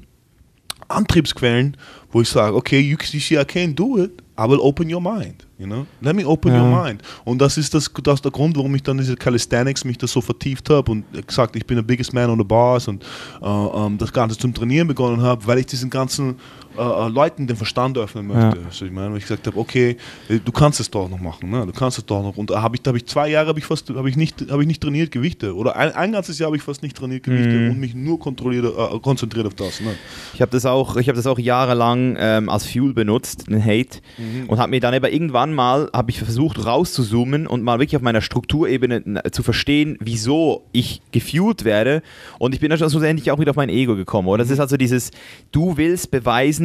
Antriebsquellen, 0.87 1.77
wo 2.11 2.21
ich 2.21 2.29
sage, 2.29 2.55
okay, 2.55 2.79
you, 2.79 2.97
see, 3.01 3.35
I 3.35 3.43
can't 3.43 3.75
do 3.75 3.97
it, 3.97 4.21
I 4.37 4.47
will 4.47 4.59
open 4.59 4.93
your 4.93 5.01
mind. 5.01 5.45
You 5.57 5.65
know? 5.65 5.87
Let 6.01 6.15
me 6.15 6.25
open 6.25 6.53
ja. 6.53 6.61
your 6.61 6.83
mind. 6.83 7.01
Und 7.23 7.39
das 7.39 7.57
ist 7.57 7.73
das, 7.73 7.89
das 8.03 8.21
der 8.21 8.31
Grund, 8.31 8.57
warum 8.57 8.75
ich 8.75 8.83
dann 8.83 8.97
diese 8.97 9.15
Calisthenics 9.15 9.85
mich 9.85 9.97
da 9.97 10.05
so 10.05 10.19
vertieft 10.19 10.69
habe 10.69 10.91
und 10.91 11.05
gesagt, 11.27 11.55
ich 11.55 11.65
bin 11.65 11.77
der 11.77 11.83
biggest 11.83 12.13
man 12.13 12.29
on 12.29 12.37
the 12.37 12.43
bars 12.43 12.87
und 12.87 13.03
äh, 13.41 13.45
ähm, 13.45 13.97
das 13.97 14.11
Ganze 14.11 14.37
zum 14.37 14.53
Trainieren 14.53 14.87
begonnen 14.87 15.21
habe, 15.21 15.47
weil 15.47 15.59
ich 15.59 15.67
diesen 15.67 15.89
ganzen 15.89 16.35
äh, 16.77 16.81
äh, 16.81 17.09
Leuten 17.09 17.47
den 17.47 17.55
Verstand 17.55 17.97
öffnen 17.97 18.27
möchte. 18.27 18.59
Ja. 18.59 18.65
Also 18.65 18.85
ich 18.85 18.91
meine, 18.91 19.11
weil 19.11 19.17
ich 19.17 19.23
gesagt 19.23 19.47
habe, 19.47 19.57
okay, 19.57 19.97
äh, 20.29 20.39
du 20.43 20.51
kannst 20.51 20.79
es 20.79 20.89
doch 20.89 21.09
noch 21.09 21.19
machen, 21.19 21.49
ne? 21.49 21.65
du 21.65 21.71
kannst 21.71 21.97
es 21.97 22.05
doch 22.05 22.21
noch. 22.21 22.37
Und 22.37 22.49
da 22.49 22.61
habe 22.61 22.75
ich, 22.75 22.81
da 22.81 22.89
habe 22.89 22.97
ich 22.97 23.05
zwei 23.05 23.29
Jahre 23.29 23.47
habe 23.47 23.59
ich 23.59 23.65
fast, 23.65 23.89
habe 23.89 24.09
ich 24.09 24.17
nicht, 24.17 24.49
habe 24.49 24.61
ich 24.61 24.67
nicht 24.67 24.81
trainiert 24.81 25.11
Gewichte 25.11 25.55
oder 25.55 25.75
ein, 25.75 25.91
ein 25.93 26.11
ganzes 26.11 26.39
Jahr 26.39 26.47
habe 26.47 26.57
ich 26.57 26.63
fast 26.63 26.83
nicht 26.83 26.95
trainiert 26.95 27.23
Gewichte 27.23 27.53
mhm. 27.53 27.71
und 27.71 27.79
mich 27.79 27.95
nur 27.95 28.19
kontrolliert, 28.19 28.65
äh, 28.65 28.99
konzentriert 28.99 29.47
auf 29.47 29.55
das. 29.55 29.81
Ne? 29.81 29.95
Ich 30.33 30.41
habe 30.41 30.51
das 30.51 30.65
auch, 30.65 30.95
ich 30.97 31.07
habe 31.07 31.15
das 31.15 31.27
auch 31.27 31.39
jahrelang 31.39 32.17
ähm, 32.19 32.49
als 32.49 32.65
Fuel 32.65 32.93
benutzt, 32.93 33.47
den 33.47 33.63
Hate, 33.63 33.99
mhm. 34.17 34.47
und 34.47 34.57
habe 34.57 34.69
mir 34.71 34.79
dann 34.79 34.93
aber 34.93 35.11
irgendwann 35.11 35.53
mal 35.53 35.89
habe 35.93 36.11
ich 36.11 36.19
versucht 36.19 36.65
rauszuzoomen 36.65 37.47
und 37.47 37.63
mal 37.63 37.79
wirklich 37.79 37.95
auf 37.95 38.01
meiner 38.01 38.21
Strukturebene 38.21 39.23
zu 39.31 39.43
verstehen, 39.43 39.97
wieso 39.99 40.63
ich 40.71 41.01
gefuelt 41.11 41.63
werde. 41.63 42.01
Und 42.39 42.53
ich 42.53 42.61
bin 42.61 42.69
dann 42.69 42.77
schlussendlich 42.77 43.31
auch 43.31 43.39
wieder 43.39 43.51
auf 43.51 43.55
mein 43.55 43.69
Ego 43.69 43.95
gekommen. 43.95 44.27
Oder 44.27 44.43
das 44.43 44.51
ist 44.51 44.59
also 44.59 44.77
dieses, 44.77 45.11
du 45.51 45.77
willst 45.77 46.11
beweisen, 46.11 46.64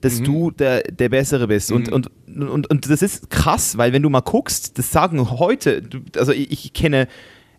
dass 0.00 0.20
mhm. 0.20 0.24
du 0.24 0.50
der, 0.50 0.82
der 0.82 1.08
Bessere 1.08 1.48
bist. 1.48 1.70
Mhm. 1.70 1.76
Und, 1.76 1.92
und, 1.92 2.10
und, 2.48 2.70
und 2.70 2.90
das 2.90 3.02
ist 3.02 3.30
krass, 3.30 3.78
weil 3.78 3.92
wenn 3.92 4.02
du 4.02 4.10
mal 4.10 4.20
guckst, 4.20 4.78
das 4.78 4.92
sagen 4.92 5.30
heute, 5.30 5.82
also 6.16 6.32
ich, 6.32 6.52
ich 6.52 6.72
kenne 6.72 7.08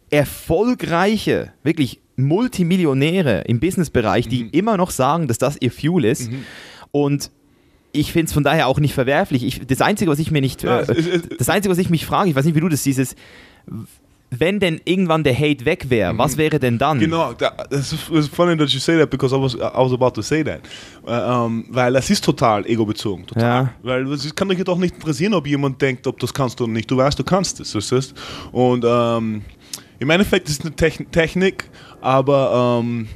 erfolgreiche, 0.09 1.53
wirklich 1.63 2.01
Multimillionäre 2.15 3.41
im 3.47 3.59
Businessbereich, 3.59 4.27
die 4.27 4.45
mhm. 4.45 4.49
immer 4.51 4.77
noch 4.77 4.91
sagen, 4.91 5.27
dass 5.27 5.37
das 5.37 5.57
ihr 5.59 5.71
Fuel 5.71 6.05
ist. 6.05 6.31
Mhm. 6.31 6.45
Und 6.91 7.31
ich 7.91 8.11
finde 8.11 8.27
es 8.27 8.33
von 8.33 8.43
daher 8.43 8.67
auch 8.67 8.79
nicht 8.79 8.93
verwerflich. 8.93 9.43
Ich, 9.43 9.65
das 9.65 9.81
Einzige, 9.81 10.11
was 10.11 10.19
ich 10.19 10.31
mir 10.31 10.41
nicht, 10.41 10.63
äh, 10.63 10.85
das 11.37 11.49
Einzige, 11.49 11.71
was 11.71 11.77
ich 11.77 11.89
mich 11.89 12.05
frage, 12.05 12.29
ich 12.29 12.35
weiß 12.35 12.45
nicht, 12.45 12.55
wie 12.55 12.61
du 12.61 12.69
das 12.69 12.83
siehst, 12.83 13.15
wenn 14.39 14.59
denn 14.59 14.81
irgendwann 14.85 15.23
der 15.23 15.37
Hate 15.37 15.65
weg 15.65 15.89
wäre, 15.89 16.13
mhm. 16.13 16.17
was 16.17 16.37
wäre 16.37 16.59
denn 16.59 16.77
dann? 16.77 16.99
Genau, 16.99 17.33
das 17.33 17.93
ist 17.93 18.33
funny 18.33 18.57
that 18.57 18.69
you 18.69 18.79
say 18.79 18.97
that 18.97 19.09
because 19.09 19.35
I 19.35 19.39
was, 19.39 19.55
I 19.55 19.59
was 19.59 19.93
about 19.93 20.11
to 20.11 20.21
say 20.21 20.43
that. 20.43 20.61
Uh, 21.07 21.45
um, 21.45 21.65
weil 21.69 21.93
das 21.93 22.09
ist 22.09 22.23
total 22.23 22.65
egobezogen, 22.65 23.25
total. 23.25 23.63
Ja. 23.63 23.73
Weil 23.83 24.11
es 24.11 24.33
kann 24.33 24.49
dich 24.49 24.63
doch 24.63 24.77
nicht 24.77 24.95
interessieren, 24.95 25.33
ob 25.33 25.47
jemand 25.47 25.81
denkt, 25.81 26.07
ob 26.07 26.19
das 26.19 26.33
kannst 26.33 26.59
du 26.59 26.63
oder 26.63 26.73
nicht. 26.73 26.89
Du 26.89 26.97
weißt, 26.97 27.17
du 27.17 27.23
kannst 27.23 27.59
es. 27.59 27.75
Und 28.51 28.85
um, 28.85 28.91
ähm, 28.91 29.41
im 29.99 30.09
Endeffekt 30.09 30.49
ist 30.49 30.59
es 30.59 30.65
eine 30.65 30.75
Technik, 31.11 31.69
aber 32.01 32.77
um, 32.79 33.07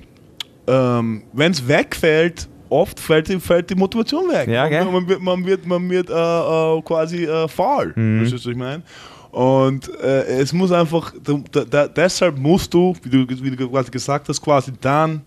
ähm, 0.68 1.24
wenn 1.34 1.52
es 1.52 1.68
wegfällt, 1.68 2.48
oft 2.70 3.00
fällt 3.00 3.28
die, 3.28 3.40
fällt 3.40 3.70
die 3.70 3.76
Motivation 3.76 4.30
weg. 4.30 4.48
Ja, 4.48 4.70
man, 4.86 4.94
man, 4.94 5.08
wird, 5.08 5.22
man 5.22 5.46
wird, 5.46 5.66
man 5.66 5.90
wird 5.90 6.10
uh, 6.10 6.78
uh, 6.78 6.82
quasi 6.82 7.28
faul. 7.48 7.94
Mhm. 7.96 8.22
Weißt 8.22 8.32
du, 8.32 8.36
was 8.36 8.46
ich 8.46 8.56
meine? 8.56 8.84
Und 9.32 9.90
äh, 10.02 10.40
es 10.40 10.54
muss 10.54 10.72
einfach, 10.72 11.14
da, 11.52 11.64
da, 11.66 11.88
deshalb 11.88 12.38
musst 12.38 12.74
du, 12.74 12.96
wie 13.04 13.10
du, 13.10 13.44
wie 13.44 13.56
du 13.56 13.70
quasi 13.70 13.92
gesagt 13.92 14.28
hast, 14.28 14.42
quasi 14.42 14.72
dann 14.82 15.22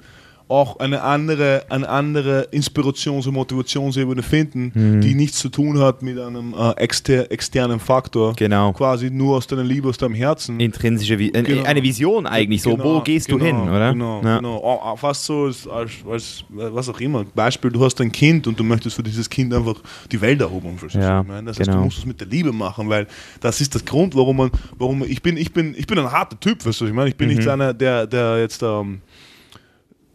auch 0.52 0.78
eine 0.80 1.02
andere, 1.02 1.64
eine 1.70 1.88
andere 1.88 2.48
Inspirations- 2.52 3.26
und 3.26 3.34
Motivationsebene 3.34 4.22
finden, 4.22 4.70
mhm. 4.74 5.00
die 5.00 5.14
nichts 5.14 5.38
zu 5.38 5.48
tun 5.48 5.78
hat 5.78 6.02
mit 6.02 6.18
einem 6.18 6.54
äh, 6.54 6.72
exter 6.76 7.30
externen 7.30 7.80
Faktor. 7.80 8.34
Genau. 8.36 8.72
Quasi 8.72 9.10
nur 9.10 9.38
aus 9.38 9.46
deiner 9.46 9.64
Liebe, 9.64 9.88
aus 9.88 9.96
deinem 9.96 10.14
Herzen. 10.14 10.60
Intrinsische 10.60 11.18
Vi 11.18 11.30
genau. 11.30 11.64
eine 11.64 11.82
Vision 11.82 12.26
eigentlich, 12.26 12.62
so, 12.62 12.72
genau, 12.76 12.84
wo 12.84 13.00
gehst 13.00 13.28
genau, 13.28 13.38
du 13.38 13.44
hin, 13.46 13.60
oder? 13.62 13.92
Genau, 13.92 14.22
ja. 14.22 14.36
genau. 14.36 14.60
Oh, 14.62 14.96
fast 14.96 15.24
so 15.24 15.44
als, 15.44 15.66
als, 16.06 16.44
was 16.50 16.88
auch 16.90 17.00
immer. 17.00 17.24
Beispiel, 17.34 17.70
du 17.70 17.82
hast 17.82 17.98
ein 18.02 18.12
Kind 18.12 18.46
und 18.46 18.60
du 18.60 18.64
möchtest 18.64 18.96
für 18.96 19.02
dieses 19.02 19.30
Kind 19.30 19.54
einfach 19.54 19.76
die 20.10 20.20
Welt 20.20 20.40
erobern. 20.40 20.76
Ja, 20.90 21.22
das 21.22 21.58
heißt, 21.58 21.68
du 21.68 21.72
genau. 21.72 21.84
musst 21.84 21.98
es 21.98 22.06
mit 22.06 22.20
der 22.20 22.28
Liebe 22.28 22.52
machen, 22.52 22.90
weil 22.90 23.06
das 23.40 23.60
ist 23.62 23.74
das 23.74 23.84
Grund, 23.84 24.14
warum 24.14 24.36
man, 24.36 24.50
warum 24.76 24.98
man, 24.98 25.08
ich 25.08 25.22
bin, 25.22 25.38
ich 25.38 25.52
bin, 25.52 25.74
ich 25.78 25.86
bin 25.86 25.98
ein 25.98 26.12
harter 26.12 26.38
Typ, 26.38 26.64
weißt 26.66 26.82
du, 26.82 26.86
ich 26.86 26.92
meine, 26.92 27.08
ich 27.08 27.16
bin 27.16 27.30
mhm. 27.30 27.36
nicht 27.36 27.48
einer, 27.48 27.72
der, 27.72 28.06
der 28.06 28.38
jetzt 28.38 28.62
ähm, 28.62 29.00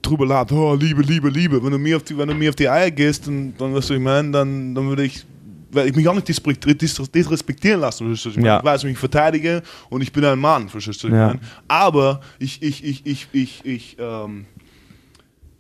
drüber 0.07 0.25
lacht, 0.25 0.51
oh, 0.51 0.73
Liebe, 0.75 1.01
Liebe, 1.01 1.29
Liebe. 1.29 1.63
Wenn 1.63 1.71
du 1.71 1.77
mir 1.77 1.97
auf 1.97 2.03
die, 2.03 2.17
wenn 2.17 2.27
du 2.27 2.34
mir 2.34 2.49
auf 2.49 2.55
die 2.55 2.69
Eier 2.69 2.91
gehst, 2.91 3.27
dann, 3.27 3.53
dann 3.57 3.73
was 3.73 3.89
ich 3.89 3.99
meine, 3.99 4.31
dann, 4.31 4.73
dann 4.73 4.88
würde 4.88 5.03
ich 5.03 5.25
weil 5.71 5.89
ich 5.89 5.95
mich 5.95 6.07
auch 6.07 6.15
nicht 6.15 6.27
disrespektieren 6.27 7.81
lassen, 7.81 8.07
verstehst 8.07 8.38
du? 8.38 8.41
Ja. 8.41 8.59
Ich 8.59 8.63
weiß, 8.63 8.84
ich 8.84 8.89
mich 8.89 8.97
verteidige 8.97 9.61
und 9.89 10.01
ich 10.01 10.11
bin 10.11 10.23
ein 10.23 10.39
Mann, 10.39 10.69
verstehst 10.69 11.03
du? 11.03 11.09
Ja. 11.09 11.35
Aber 11.67 12.21
ich, 12.39 12.61
ich, 12.61 12.84
ich, 12.84 13.05
ich, 13.05 13.27
ich, 13.31 13.65
ich, 13.65 13.97
ähm, 13.99 14.45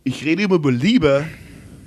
ich 0.03 0.23
rede 0.23 0.43
immer 0.43 0.55
über 0.55 0.71
Liebe, 0.71 1.25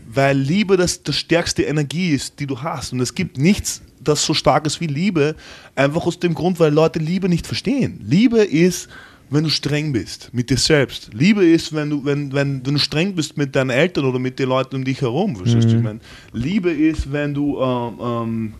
weil 0.06 0.36
Liebe 0.36 0.76
das, 0.76 1.02
das 1.02 1.16
stärkste 1.16 1.62
Energie 1.62 2.10
ist, 2.10 2.40
die 2.40 2.46
du 2.46 2.60
hast. 2.60 2.92
Und 2.92 3.00
es 3.00 3.14
gibt 3.14 3.38
nichts, 3.38 3.82
das 4.00 4.24
so 4.24 4.34
stark 4.34 4.66
ist 4.66 4.80
wie 4.80 4.86
Liebe, 4.86 5.36
einfach 5.74 6.06
aus 6.06 6.18
dem 6.18 6.34
Grund, 6.34 6.60
weil 6.60 6.72
Leute 6.72 6.98
Liebe 6.98 7.28
nicht 7.28 7.46
verstehen. 7.46 8.00
Liebe 8.04 8.40
ist 8.40 8.88
wenn 9.30 9.44
du 9.44 9.50
streng 9.50 9.92
bist 9.92 10.30
mit 10.32 10.50
dir 10.50 10.56
selbst. 10.56 11.10
Liebe 11.12 11.44
ist, 11.44 11.72
wenn 11.72 11.90
du, 11.90 12.04
wenn, 12.04 12.32
wenn, 12.32 12.66
wenn 12.66 12.74
du 12.74 12.80
streng 12.80 13.14
bist 13.14 13.36
mit 13.36 13.54
deinen 13.54 13.70
Eltern 13.70 14.04
oder 14.04 14.18
mit 14.18 14.38
den 14.38 14.48
Leuten 14.48 14.76
um 14.76 14.84
dich 14.84 15.00
herum. 15.00 15.32
Mhm. 15.32 15.58
Ich 15.58 15.82
meine, 15.82 16.00
Liebe 16.32 16.70
ist, 16.70 17.10
wenn 17.12 17.32
du 17.32 17.60
ähm, 17.60 17.98
ähm, 18.00 18.54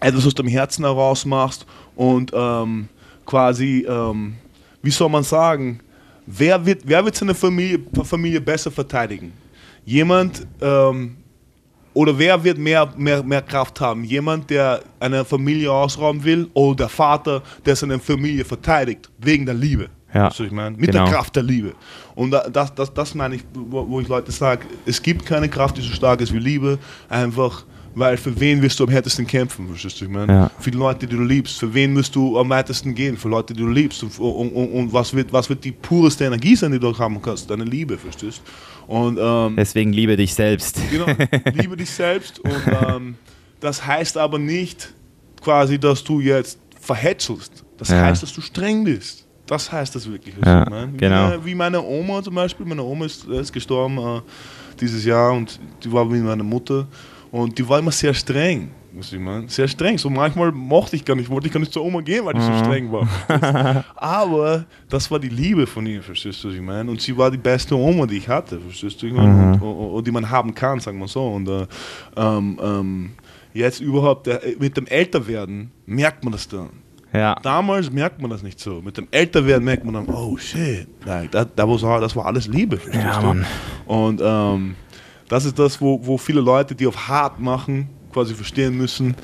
etwas 0.00 0.26
aus 0.26 0.34
dem 0.34 0.46
Herzen 0.46 0.84
heraus 0.84 1.24
machst 1.24 1.66
und 1.96 2.30
ähm, 2.32 2.88
quasi, 3.26 3.84
ähm, 3.88 4.34
wie 4.80 4.90
soll 4.90 5.08
man 5.08 5.24
sagen, 5.24 5.80
wer 6.24 6.64
wird, 6.64 6.82
wer 6.84 7.04
wird 7.04 7.16
seine 7.16 7.34
Familie, 7.34 7.80
Familie 8.04 8.40
besser 8.40 8.70
verteidigen? 8.70 9.32
Jemand, 9.84 10.46
ähm, 10.60 11.16
oder 11.98 12.16
wer 12.16 12.44
wird 12.44 12.58
mehr, 12.58 12.88
mehr, 12.96 13.24
mehr 13.24 13.42
Kraft 13.42 13.80
haben? 13.80 14.04
Jemand, 14.04 14.48
der 14.50 14.82
eine 15.00 15.24
Familie 15.24 15.72
ausrauben 15.72 16.22
will 16.22 16.48
oder 16.54 16.76
der 16.76 16.88
Vater, 16.88 17.42
der 17.66 17.74
seine 17.74 17.98
Familie 17.98 18.44
verteidigt, 18.44 19.10
wegen 19.18 19.44
der 19.44 19.56
Liebe? 19.56 19.88
Ja, 20.14 20.30
ich 20.30 20.52
meine? 20.52 20.76
Mit 20.76 20.92
genau. 20.92 21.06
der 21.06 21.12
Kraft 21.12 21.34
der 21.34 21.42
Liebe. 21.42 21.72
Und 22.14 22.30
das, 22.30 22.72
das, 22.72 22.94
das 22.94 23.16
meine 23.16 23.34
ich, 23.34 23.42
wo 23.52 24.00
ich 24.00 24.06
Leute 24.06 24.30
sage, 24.30 24.64
es 24.86 25.02
gibt 25.02 25.26
keine 25.26 25.48
Kraft, 25.48 25.76
die 25.76 25.80
so 25.80 25.92
stark 25.92 26.20
ist 26.20 26.32
wie 26.32 26.38
Liebe. 26.38 26.78
Einfach, 27.08 27.64
weil 27.96 28.16
für 28.16 28.38
wen 28.38 28.62
wirst 28.62 28.78
du 28.78 28.84
am 28.84 28.90
härtesten 28.90 29.26
kämpfen? 29.26 29.66
Verstehst 29.66 30.00
du? 30.00 30.04
Ich 30.04 30.10
meine, 30.12 30.32
ja. 30.32 30.50
für 30.60 30.70
die 30.70 30.78
Leute, 30.78 31.04
die 31.04 31.16
du 31.16 31.24
liebst, 31.24 31.58
für 31.58 31.74
wen 31.74 31.96
wirst 31.96 32.14
du 32.14 32.38
am 32.38 32.48
weitesten 32.48 32.94
gehen? 32.94 33.16
Für 33.16 33.28
Leute, 33.28 33.54
die 33.54 33.60
du 33.60 33.68
liebst. 33.68 34.04
Und, 34.04 34.16
und, 34.20 34.50
und, 34.50 34.68
und 34.68 34.92
was, 34.92 35.12
wird, 35.12 35.32
was 35.32 35.48
wird 35.48 35.64
die 35.64 35.72
pureste 35.72 36.26
Energie 36.26 36.54
sein, 36.54 36.70
die 36.70 36.78
du 36.78 36.96
haben 36.96 37.20
kannst? 37.20 37.50
Deine 37.50 37.64
Liebe, 37.64 37.98
verstehst 37.98 38.40
du? 38.44 38.52
Und, 38.88 39.18
ähm, 39.20 39.54
Deswegen 39.56 39.92
liebe 39.92 40.16
dich 40.16 40.34
selbst. 40.34 40.80
Genau, 40.90 41.06
liebe 41.54 41.76
dich 41.76 41.90
selbst. 41.90 42.38
Und 42.44 42.62
ähm, 42.66 43.14
das 43.60 43.86
heißt 43.86 44.16
aber 44.16 44.38
nicht 44.38 44.92
quasi, 45.42 45.78
dass 45.78 46.02
du 46.02 46.20
jetzt 46.20 46.58
verhetzelst. 46.80 47.64
Das 47.76 47.90
ja. 47.90 48.00
heißt, 48.02 48.22
dass 48.22 48.32
du 48.32 48.40
streng 48.40 48.82
bist. 48.84 49.26
Das 49.46 49.70
heißt 49.70 49.94
das 49.94 50.10
wirklich. 50.10 50.34
Ja, 50.44 50.66
wie, 50.66 50.96
genau. 50.96 51.44
wie 51.44 51.54
meine 51.54 51.82
Oma 51.82 52.22
zum 52.22 52.34
Beispiel. 52.34 52.64
Meine 52.64 52.82
Oma 52.82 53.04
ist, 53.04 53.24
ist 53.26 53.52
gestorben 53.52 53.98
äh, 53.98 54.20
dieses 54.80 55.04
Jahr 55.04 55.32
und 55.32 55.60
die 55.84 55.92
war 55.92 56.10
wie 56.10 56.18
meine 56.18 56.42
Mutter. 56.42 56.86
Und 57.30 57.58
die 57.58 57.68
war 57.68 57.78
immer 57.78 57.92
sehr 57.92 58.14
streng 58.14 58.70
was 58.98 59.12
ich 59.12 59.18
meine. 59.18 59.48
Sehr 59.48 59.68
streng. 59.68 59.96
So 59.98 60.10
manchmal 60.10 60.52
mochte 60.52 60.96
ich 60.96 61.04
gar 61.04 61.14
nicht, 61.14 61.30
wollte 61.30 61.46
ich 61.46 61.52
gar 61.52 61.60
nicht 61.60 61.72
zur 61.72 61.84
Oma 61.84 62.00
gehen, 62.00 62.24
weil 62.24 62.34
die 62.34 62.40
mhm. 62.40 62.58
so 62.58 62.64
streng 62.64 62.92
war. 62.92 63.84
Aber 63.96 64.64
das 64.88 65.10
war 65.10 65.18
die 65.18 65.28
Liebe 65.28 65.66
von 65.66 65.86
ihr, 65.86 66.02
verstehst 66.02 66.42
du, 66.44 66.48
was 66.48 66.54
ich 66.54 66.60
meine? 66.60 66.90
Und 66.90 67.00
sie 67.00 67.16
war 67.16 67.30
die 67.30 67.38
beste 67.38 67.76
Oma, 67.76 68.06
die 68.06 68.18
ich 68.18 68.28
hatte, 68.28 68.58
verstehst 68.60 69.02
du? 69.02 69.06
Mhm. 69.06 69.18
Und, 69.18 69.62
und, 69.62 69.90
und, 69.90 70.06
die 70.06 70.10
man 70.10 70.28
haben 70.28 70.54
kann, 70.54 70.80
sagen 70.80 70.98
wir 70.98 71.08
so. 71.08 71.26
Und 71.26 71.48
äh, 71.48 71.66
ähm, 72.16 72.58
ähm, 72.62 73.10
jetzt 73.54 73.80
überhaupt 73.80 74.26
äh, 74.28 74.56
mit 74.58 74.76
dem 74.76 74.86
Älterwerden 74.86 75.70
merkt 75.86 76.24
man 76.24 76.32
das 76.32 76.48
dann. 76.48 76.70
Ja. 77.12 77.36
Damals 77.42 77.90
merkt 77.90 78.20
man 78.20 78.30
das 78.30 78.42
nicht 78.42 78.60
so. 78.60 78.82
Mit 78.82 78.96
dem 78.98 79.08
Älterwerden 79.10 79.64
merkt 79.64 79.84
man 79.84 79.94
dann, 79.94 80.06
oh 80.08 80.36
shit, 80.36 80.88
like, 81.06 81.32
that, 81.32 81.56
that 81.56 81.66
was, 81.66 81.80
das 81.80 82.14
war 82.14 82.26
alles 82.26 82.46
Liebe. 82.48 82.78
Ja, 82.92 83.20
Mann. 83.22 83.46
Und 83.86 84.20
ähm, 84.22 84.74
das 85.28 85.44
ist 85.44 85.58
das, 85.58 85.80
wo, 85.80 86.00
wo 86.04 86.18
viele 86.18 86.40
Leute, 86.40 86.74
die 86.74 86.86
auf 86.86 87.08
hart 87.08 87.40
machen, 87.40 87.88
quasi 88.18 88.34
verstehen 88.34 88.76
müssen, 88.76 89.14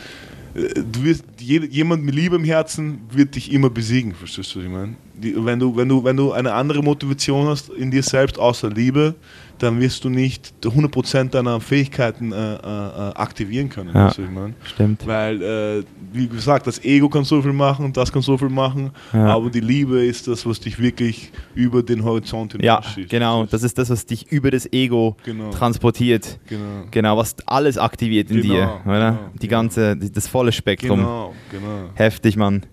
äh, 0.55 0.75
du 0.75 1.03
wirst, 1.03 1.25
jemand 1.41 2.05
mit 2.05 2.15
Liebe 2.15 2.37
im 2.37 2.45
Herzen 2.45 3.01
wird 3.11 3.35
dich 3.35 3.53
immer 3.53 3.71
besiegen, 3.71 4.15
verstehst 4.15 4.55
du, 4.55 4.61
was 4.61 4.67
ich 4.67 4.73
meine? 4.73 4.95
Wenn, 5.21 5.59
du, 5.59 5.77
wenn, 5.77 5.89
du, 5.89 6.05
wenn 6.05 6.17
du 6.17 6.33
eine 6.33 6.53
andere 6.53 6.83
Motivation 6.83 7.49
hast 7.49 7.71
in 7.71 7.91
dir 7.91 8.03
selbst 8.05 8.39
außer 8.39 8.71
Liebe, 8.71 9.17
dann 9.65 9.81
wirst 9.81 10.05
du 10.05 10.11
nicht 10.11 10.53
100% 10.63 11.31
deiner 11.31 11.61
Fähigkeiten 11.61 12.33
äh, 12.33 12.55
äh, 12.55 12.59
aktivieren 13.15 13.69
können. 13.69 13.91
Ja, 13.95 14.09
ich 14.11 14.19
mein? 14.31 14.55
Stimmt. 14.65 15.07
Weil, 15.07 15.43
äh, 15.43 15.83
wie 16.13 16.29
gesagt, 16.29 16.67
das 16.67 16.85
Ego 16.85 17.09
kann 17.09 17.25
so 17.25 17.41
viel 17.43 17.53
machen, 17.53 17.93
das 17.93 18.13
kann 18.13 18.23
so 18.23 18.37
viel 18.39 18.49
machen, 18.51 18.91
Ja. 19.13 19.27
aber 19.35 19.51
die 19.51 19.61
Liebe 19.61 20.05
ist 20.05 20.29
das, 20.29 20.47
was 20.47 20.61
dich 20.61 20.79
wirklich 20.79 21.33
über 21.55 21.83
den 21.83 22.05
Horizont 22.05 22.53
Ja, 22.63 22.79
hinausschießt. 22.81 23.11
genau. 23.11 23.47
Das 23.47 23.63
ist 23.63 23.77
das, 23.79 23.91
was 23.91 24.07
dich 24.07 24.31
über 24.31 24.51
das 24.51 24.71
Ego 24.73 25.17
Genau. 25.25 25.51
transportiert. 25.51 26.39
Genau. 26.47 26.85
Genau, 26.91 27.17
was 27.17 27.35
alles 27.47 27.79
aktiviert 27.79 28.31
in 28.31 28.43
Genau, 28.43 28.55
dir, 28.55 28.81
oder? 28.85 29.11
genau, 29.11 29.19
Die 29.41 29.49
genau. 29.49 29.61
ganze, 29.63 29.97
das 29.97 30.29
volle 30.29 30.53
Spektrum. 30.53 30.99
Genau, 31.01 31.35
genau. 31.51 31.91
Heftig, 31.95 32.37
Mann. 32.37 32.65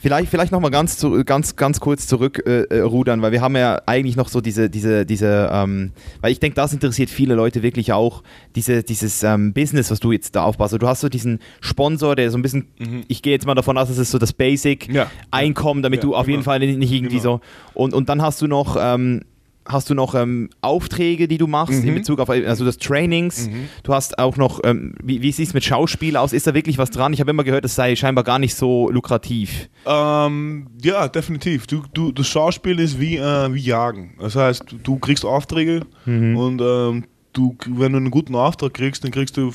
Vielleicht, 0.00 0.30
vielleicht 0.30 0.52
nochmal 0.52 0.70
ganz, 0.70 0.96
zu, 0.96 1.24
ganz, 1.24 1.56
ganz 1.56 1.78
kurz 1.80 2.06
zurück 2.06 2.42
äh, 2.46 2.62
äh, 2.62 2.80
rudern, 2.80 3.22
weil 3.22 3.32
wir 3.32 3.40
haben 3.42 3.56
ja 3.56 3.80
eigentlich 3.86 4.16
noch 4.16 4.28
so 4.28 4.40
diese, 4.40 4.70
diese, 4.70 5.04
diese 5.06 5.50
ähm, 5.52 5.92
weil 6.20 6.32
ich 6.32 6.40
denke, 6.40 6.56
das 6.56 6.72
interessiert 6.72 7.10
viele 7.10 7.34
Leute 7.34 7.62
wirklich 7.62 7.92
auch, 7.92 8.22
diese, 8.56 8.82
dieses 8.82 9.22
ähm, 9.22 9.52
Business, 9.52 9.90
was 9.90 10.00
du 10.00 10.12
jetzt 10.12 10.34
da 10.34 10.44
aufbaust. 10.44 10.72
Also 10.72 10.78
du 10.78 10.88
hast 10.88 11.00
so 11.00 11.08
diesen 11.08 11.38
Sponsor, 11.60 12.16
der 12.16 12.30
so 12.30 12.38
ein 12.38 12.42
bisschen, 12.42 12.68
ich 13.08 13.22
gehe 13.22 13.32
jetzt 13.32 13.46
mal 13.46 13.54
davon 13.54 13.76
aus, 13.78 13.88
das 13.88 13.98
ist 13.98 14.10
so 14.10 14.18
das 14.18 14.32
Basic 14.32 14.80
Mhm. 14.88 14.94
Ja, 14.94 15.10
Einkommen, 15.30 15.82
damit 15.82 16.02
ja, 16.02 16.08
du 16.08 16.14
auf 16.16 16.26
jeden 16.26 16.40
genau. 16.40 16.44
Fall 16.50 16.58
nicht 16.60 16.92
irgendwie 16.92 17.18
Genau. 17.18 17.22
so. 17.22 17.40
Und, 17.74 17.94
und 17.94 18.08
dann 18.08 18.22
hast 18.22 18.40
du 18.42 18.46
noch, 18.46 18.76
ähm, 18.80 19.22
hast 19.66 19.88
du 19.90 19.94
noch 19.94 20.14
ähm, 20.14 20.48
Aufträge, 20.62 21.28
die 21.28 21.38
du 21.38 21.46
machst 21.46 21.84
in 21.84 21.90
Mhm. 21.90 21.96
Bezug 21.96 22.18
auf 22.18 22.30
also 22.30 22.64
das 22.64 22.78
Trainings. 22.78 23.48
Du 23.84 23.94
hast 23.94 24.18
auch 24.18 24.36
noch, 24.36 24.60
ähm, 24.64 24.94
wie, 25.02 25.22
wie 25.22 25.30
sieht 25.32 25.48
es 25.48 25.54
mit 25.54 25.64
Schauspiel 25.64 26.16
aus? 26.16 26.32
Ist 26.32 26.46
da 26.46 26.54
wirklich 26.54 26.78
was 26.78 26.90
dran? 26.90 27.12
Ich 27.12 27.20
habe 27.20 27.30
immer 27.30 27.44
gehört, 27.44 27.64
das 27.64 27.74
sei 27.74 27.94
scheinbar 27.94 28.24
gar 28.24 28.38
nicht 28.38 28.54
so 28.54 28.90
lukrativ. 28.90 29.68
Ähm, 29.86 30.66
ja, 30.82 31.06
definitiv. 31.08 31.66
Du, 31.66 31.82
du, 31.92 32.10
das 32.10 32.26
Schauspiel 32.26 32.78
ist 32.80 32.98
wie, 32.98 33.16
äh, 33.16 33.52
wie 33.54 33.60
Jagen. 33.60 34.14
Das 34.18 34.34
heißt, 34.34 34.64
du- 34.82 34.98
kriegst 34.98 35.24
Aufträge 35.24 35.82
und 36.06 36.60
ähm, 36.60 37.04
du, 37.32 37.56
wenn 37.68 37.92
du 37.92 37.98
einen 37.98 38.10
guten 38.10 38.34
Auftrag 38.34 38.74
kriegst, 38.74 39.04
dann 39.04 39.10
kriegst 39.12 39.36
du 39.36 39.52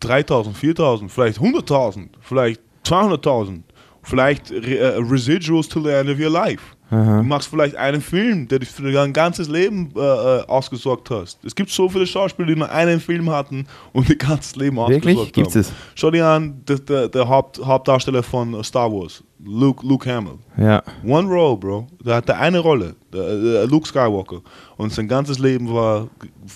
3000, 0.00 0.56
4000, 0.56 1.10
vielleicht 1.10 1.38
100.000, 1.40 2.08
vielleicht 2.20 2.60
200.000, 2.84 3.62
vielleicht 4.02 4.50
äh, 4.50 4.84
Residuals 4.98 5.68
till 5.68 5.82
the 5.82 5.90
end 5.90 6.08
of 6.08 6.18
your 6.18 6.30
life. 6.30 6.62
Du 6.90 7.22
machst 7.22 7.48
vielleicht 7.48 7.76
einen 7.76 8.00
Film, 8.00 8.48
der 8.48 8.60
dich 8.60 8.70
für 8.70 8.90
dein 8.90 9.12
ganzes 9.12 9.48
Leben 9.48 9.90
äh, 9.94 10.00
äh, 10.00 10.46
ausgesorgt 10.46 11.10
hast. 11.10 11.38
Es 11.44 11.54
gibt 11.54 11.70
so 11.70 11.88
viele 11.88 12.06
Schauspieler, 12.06 12.48
die 12.48 12.56
nur 12.56 12.70
einen 12.70 12.98
Film 12.98 13.28
hatten 13.30 13.66
und 13.92 14.08
ihr 14.08 14.16
ganzes 14.16 14.56
Leben 14.56 14.76
Wirklich? 14.76 15.16
ausgesorgt 15.16 15.32
Gibt's 15.34 15.54
haben. 15.54 15.60
es? 15.60 15.72
Schau 15.94 16.10
dir 16.10 16.26
an, 16.26 16.62
der, 16.66 16.78
der, 16.78 17.08
der 17.08 17.28
Haupt, 17.28 17.60
Hauptdarsteller 17.62 18.22
von 18.22 18.64
Star 18.64 18.90
Wars, 18.90 19.22
Luke, 19.44 19.86
Luke 19.86 20.10
Hamill. 20.10 20.38
Ja. 20.56 20.82
One 21.04 21.28
role, 21.28 21.58
Bro. 21.58 21.86
Der 22.02 22.16
hatte 22.16 22.34
eine 22.34 22.58
Rolle, 22.58 22.94
der, 23.12 23.38
der 23.38 23.66
Luke 23.66 23.86
Skywalker. 23.86 24.40
Und 24.78 24.90
sein 24.90 25.06
ganzes 25.08 25.38
Leben 25.38 25.72
war 25.72 26.08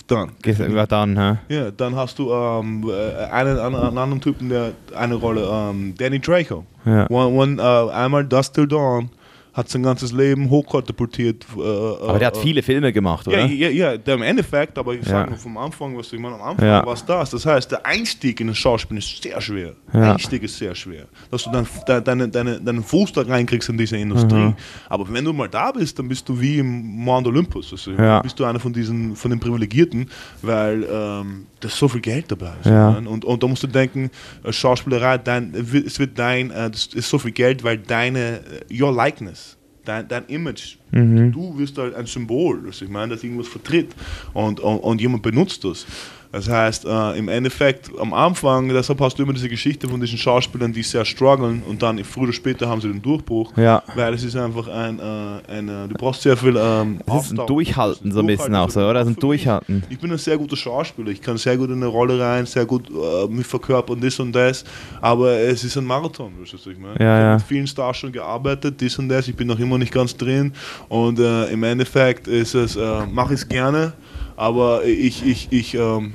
done. 0.07 0.33
War 0.43 0.87
dann, 0.87 1.19
hä? 1.19 1.55
Ja, 1.55 1.71
dann 1.71 1.95
hast 1.95 2.19
du 2.19 2.33
ähm, 2.33 2.89
äh, 2.89 3.25
einen, 3.27 3.59
einen, 3.59 3.75
einen 3.75 3.99
anderen 3.99 4.21
Typen, 4.23 4.49
der 4.49 4.73
eine 4.97 5.15
Rolle, 5.15 5.47
ähm, 5.53 5.95
Danny 5.99 6.19
Draco. 6.19 6.65
Ja. 6.87 7.07
One, 7.11 7.39
one, 7.39 7.63
äh, 7.63 7.93
einmal 7.93 8.25
Dust 8.25 8.55
Till 8.55 8.67
Dawn 8.67 9.11
hat 9.53 9.69
sein 9.69 9.83
ganzes 9.83 10.13
Leben 10.13 10.49
hochkatapultiert. 10.51 11.45
Äh, 11.57 11.61
Aber 11.61 12.19
der 12.19 12.29
hat 12.29 12.37
viele 12.39 12.63
Filme 12.63 12.93
gemacht, 12.93 13.27
oder? 13.29 13.45
ja, 13.47 13.69
ja, 13.69 13.93
ja, 13.95 14.15
im 14.15 14.23
Endeffekt, 14.23 14.79
aber 14.79 14.95
ich 14.95 15.03
Ja. 15.05 15.11
sage 15.11 15.31
nur 15.31 15.39
vom 15.39 15.57
Anfang, 15.59 15.97
was 15.97 16.13
ich 16.13 16.19
meine, 16.19 16.37
am 16.37 16.43
Anfang 16.43 16.67
Ja. 16.67 16.85
war 16.87 16.95
es 16.95 17.05
das. 17.05 17.31
Das 17.31 17.45
heißt, 17.45 17.71
der 17.71 17.85
Einstieg 17.85 18.41
in 18.41 18.47
das 18.49 18.57
Schauspiel 18.59 18.99
ist 18.99 19.23
sehr 19.23 19.41
schwer. 19.41 19.75
Ja. 19.93 20.13
Einstieg 20.13 20.43
ist 20.43 20.57
sehr 20.57 20.75
schwer. 20.75 21.05
Dass 21.31 21.45
du 21.45 21.51
dann 21.51 21.67
de, 21.87 22.01
deine, 22.01 22.29
deine, 22.29 22.61
deinen 22.61 22.83
Fuß 22.83 23.13
da 23.13 23.23
reinkriegst 23.23 23.69
in 23.69 23.77
diese 23.79 23.97
Industrie. 23.97 24.35
Mhm. 24.37 24.55
Aber 24.89 25.07
wenn 25.13 25.25
du 25.25 25.33
mal 25.33 25.49
da 25.49 25.71
bist, 25.73 25.99
dann 25.99 26.09
bist 26.09 26.29
du 26.29 26.41
wie 26.41 26.59
im 26.59 26.83
Mount 27.05 27.27
Olympus. 27.27 27.73
Also 27.73 27.93
Ja. 27.93 28.21
bist 28.21 28.39
du 28.41 28.45
einer 28.45 28.59
von 28.61 28.73
diesen, 28.73 29.15
von 29.17 29.31
den 29.31 29.39
Privilegierten, 29.41 30.09
weil 30.41 30.85
ähm, 30.91 31.47
da 31.61 31.69
so 31.69 31.89
viel 31.89 32.01
Geld 32.01 32.31
dabei. 32.31 32.53
ist, 32.61 32.67
Ja. 32.71 32.89
Und, 32.91 33.25
und 33.25 33.43
da 33.43 33.47
musst 33.47 33.63
du 33.63 33.67
denken, 33.67 34.11
äh, 34.45 34.53
Schauspielerei, 34.53 35.19
dein, 35.19 35.55
es 35.55 35.99
wird 35.99 36.19
dein, 36.19 36.51
äh, 36.51 36.71
das 36.71 36.87
ist 36.87 37.09
so 37.09 37.19
viel 37.19 37.33
Geld, 37.33 37.63
weil 37.65 37.79
deine, 37.79 38.41
äh, 38.71 38.81
your 38.83 38.93
likeness, 38.95 39.42
dein, 39.85 40.07
dein 40.09 40.27
Image, 40.27 40.77
Mhm. 40.95 41.33
du 41.33 41.57
wirst 41.59 41.79
halt 41.79 41.95
ein 41.95 42.05
Symbol, 42.07 42.63
das 42.67 42.83
ich 42.83 42.89
meine, 42.91 43.15
das 43.15 43.25
irgendwas 43.25 43.49
vertritt 43.49 43.95
und, 44.35 44.61
und, 44.61 44.79
und 44.79 45.01
jemand 45.01 45.23
benutzt 45.23 45.65
das. 45.65 45.87
Das 46.33 46.49
heißt, 46.49 46.87
äh, 46.87 47.19
im 47.19 47.29
Endeffekt, 47.29 47.91
am 48.01 48.15
Anfang, 48.15 48.69
deshalb 48.71 49.01
hast 49.03 49.19
du 49.19 49.23
immer 49.23 49.35
diese 49.35 49.51
Geschichte 49.51 49.87
von 49.87 50.01
diesen 50.01 50.17
Schauspielern, 50.17 50.73
die 50.73 50.83
sehr 50.83 51.05
strugglen 51.05 51.63
und 51.69 51.83
dann 51.83 52.03
früher 52.05 52.25
oder 52.25 52.33
später 52.33 52.69
haben 52.69 52.81
sie 52.81 52.89
den 52.89 53.03
Durchbruch, 53.03 53.55
Ja. 53.57 53.83
weil 53.95 54.15
es 54.15 54.25
ist 54.25 54.35
einfach 54.35 54.67
ein, 54.67 54.99
äh, 54.99 55.53
ein 55.53 55.67
du 55.67 55.95
brauchst 55.95 56.23
sehr 56.23 56.37
viel 56.37 56.57
ähm, 56.57 57.01
Das 57.07 57.27
ist 57.27 57.39
ein. 57.39 57.47
Durchhalten 57.47 58.13
so 58.13 58.21
ein 58.21 58.27
bisschen 58.27 58.55
auch 58.55 58.71
so, 58.71 58.81
oder? 58.81 58.95
Das 58.95 59.09
ist 59.09 59.17
ein. 59.19 59.21
Durchhalten. 59.21 59.83
Ich 59.91 59.99
bin 59.99 60.11
ein 60.11 60.17
sehr 60.19 60.39
guter 60.39 60.57
Schauspieler. 60.57 61.11
Ich 61.11 61.21
kann 61.21 61.37
sehr 61.37 61.57
gut 61.59 61.69
in 61.69 61.77
eine 61.77 61.87
Rolle 61.87 62.19
rein, 62.19 62.47
sehr 62.47 62.65
gut 62.65 62.89
äh, 62.89 63.27
mich 63.29 63.47
verkörpern, 63.47 64.01
das 64.01 64.19
und 64.19 64.33
das. 64.33 64.65
Aber 65.03 65.33
es 65.33 65.65
ist 65.65 65.77
ein 65.77 65.85
Marathon, 65.85 66.33
weißt 66.41 66.55
du, 66.55 66.57
was 66.57 66.67
ich 66.67 66.79
meine? 66.79 66.95
Ja, 66.95 66.99
ich 66.99 67.03
habe 67.03 67.23
ja. 67.23 67.35
mit 67.35 67.43
vielen 67.43 67.67
Stars 67.67 67.99
schon 67.99 68.11
gearbeitet, 68.11 68.81
das 68.81 68.99
und 68.99 69.11
das. 69.11 69.29
Ich 69.29 69.37
bin 69.37 69.49
noch 69.49 69.59
immer 69.59 69.77
nicht 69.77 69.93
ganz 69.93 70.17
drin. 70.17 70.55
Und 70.89 71.19
äh, 71.19 71.49
im 71.53 71.63
Endeffekt 71.63 72.27
ist 72.27 72.55
es, 72.55 72.77
äh, 72.77 73.07
mache 73.07 73.35
ich 73.35 73.41
es 73.41 73.49
gerne, 73.49 73.93
aber 74.37 74.85
ich, 74.85 75.27
ich, 75.27 75.49
ich, 75.51 75.75
ähm, 75.75 76.15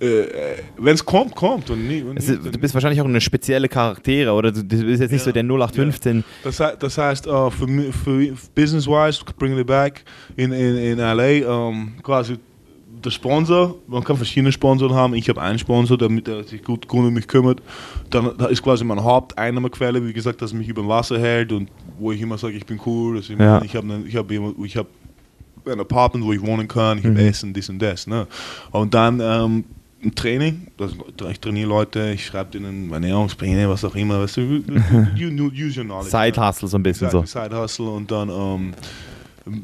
äh, 0.00 0.56
wenn 0.78 0.94
es 0.94 1.04
kommt, 1.04 1.34
kommt. 1.34 1.70
Und 1.70 1.86
nie, 1.88 2.02
und 2.02 2.14
nie, 2.14 2.18
ist, 2.18 2.28
du 2.28 2.58
bist 2.58 2.72
wahrscheinlich 2.74 3.00
auch 3.00 3.04
eine 3.06 3.20
spezielle 3.20 3.68
Charaktere, 3.68 4.32
oder? 4.32 4.52
Du, 4.52 4.62
du 4.64 4.76
bist 4.84 5.00
jetzt 5.00 5.10
nicht 5.10 5.20
Ja, 5.20 5.24
so 5.26 5.32
der 5.32 5.42
0815. 5.42 6.24
Das, 6.44 6.60
hei- 6.60 6.76
das 6.78 6.96
heißt, 6.98 7.26
äh, 7.26 7.50
für, 7.50 7.92
für 7.92 8.32
business-wise, 8.54 9.22
bringing 9.38 9.58
it 9.58 9.66
back, 9.66 10.04
in, 10.36 10.52
in, 10.52 10.76
in 10.76 10.98
LA, 10.98 11.24
ähm, 11.68 11.94
quasi 12.02 12.36
der 13.04 13.10
Sponsor, 13.10 13.76
man 13.86 14.02
kann 14.02 14.16
verschiedene 14.16 14.50
Sponsoren 14.50 14.92
haben. 14.94 15.14
Ich 15.14 15.28
habe 15.28 15.40
einen 15.40 15.58
Sponsor, 15.58 15.96
der, 15.96 16.08
mit- 16.08 16.26
der 16.26 16.42
sich 16.42 16.62
gut, 16.64 16.92
um 16.92 17.12
mich 17.14 17.28
kümmert. 17.28 17.60
Dann 18.10 18.32
da 18.36 18.46
ist 18.46 18.62
quasi 18.62 18.82
meine 18.84 19.04
Haupteinnahmequelle, 19.04 20.04
wie 20.04 20.12
gesagt, 20.12 20.42
dass 20.42 20.52
mich 20.52 20.68
über 20.68 20.82
dem 20.82 20.88
Wasser 20.88 21.18
hält 21.18 21.52
und 21.52 21.68
wo 21.98 22.10
ich 22.12 22.20
immer 22.20 22.38
sage, 22.38 22.54
ich 22.56 22.66
bin 22.66 22.80
cool. 22.86 23.18
Ich 23.18 23.28
Ja. 23.28 23.62
ich 23.62 23.76
habe 23.76 24.02
ich 24.06 24.16
hab, 24.16 24.30
ich 24.30 24.76
hab 24.76 24.86
ein 25.66 25.78
Apartment, 25.80 26.24
wo 26.24 26.32
ich 26.32 26.40
wohnen 26.40 26.66
kann, 26.66 26.98
ich 26.98 27.04
habe 27.04 27.20
Essen, 27.22 27.52
dies 27.52 27.68
und 27.68 27.78
das. 27.78 28.06
Ne? 28.06 28.26
Und 28.72 28.94
dann 28.94 29.20
ähm, 29.22 29.64
ein 30.04 30.14
Training, 30.14 30.68
das, 30.76 30.92
ich 31.30 31.40
trainiere 31.40 31.68
Leute, 31.68 32.10
ich 32.14 32.24
schreibe 32.26 32.52
denen 32.52 32.92
Ernährungspläne, 32.92 33.68
was 33.68 33.84
auch 33.84 33.94
immer. 33.96 34.20
Weißt 34.20 34.36
du, 34.36 34.40
you, 35.16 35.28
you, 35.28 35.50
use 35.50 35.78
your 35.80 35.84
knowledge. 35.86 36.10
Side 36.10 36.40
Hustle 36.40 36.68
so 36.68 36.78
ein 36.78 36.82
bisschen 36.82 37.10
so. 37.10 37.24
Side 37.24 37.56
Hustle 37.56 37.86
und 37.90 38.10
dann 38.10 38.28
ähm, 38.30 38.74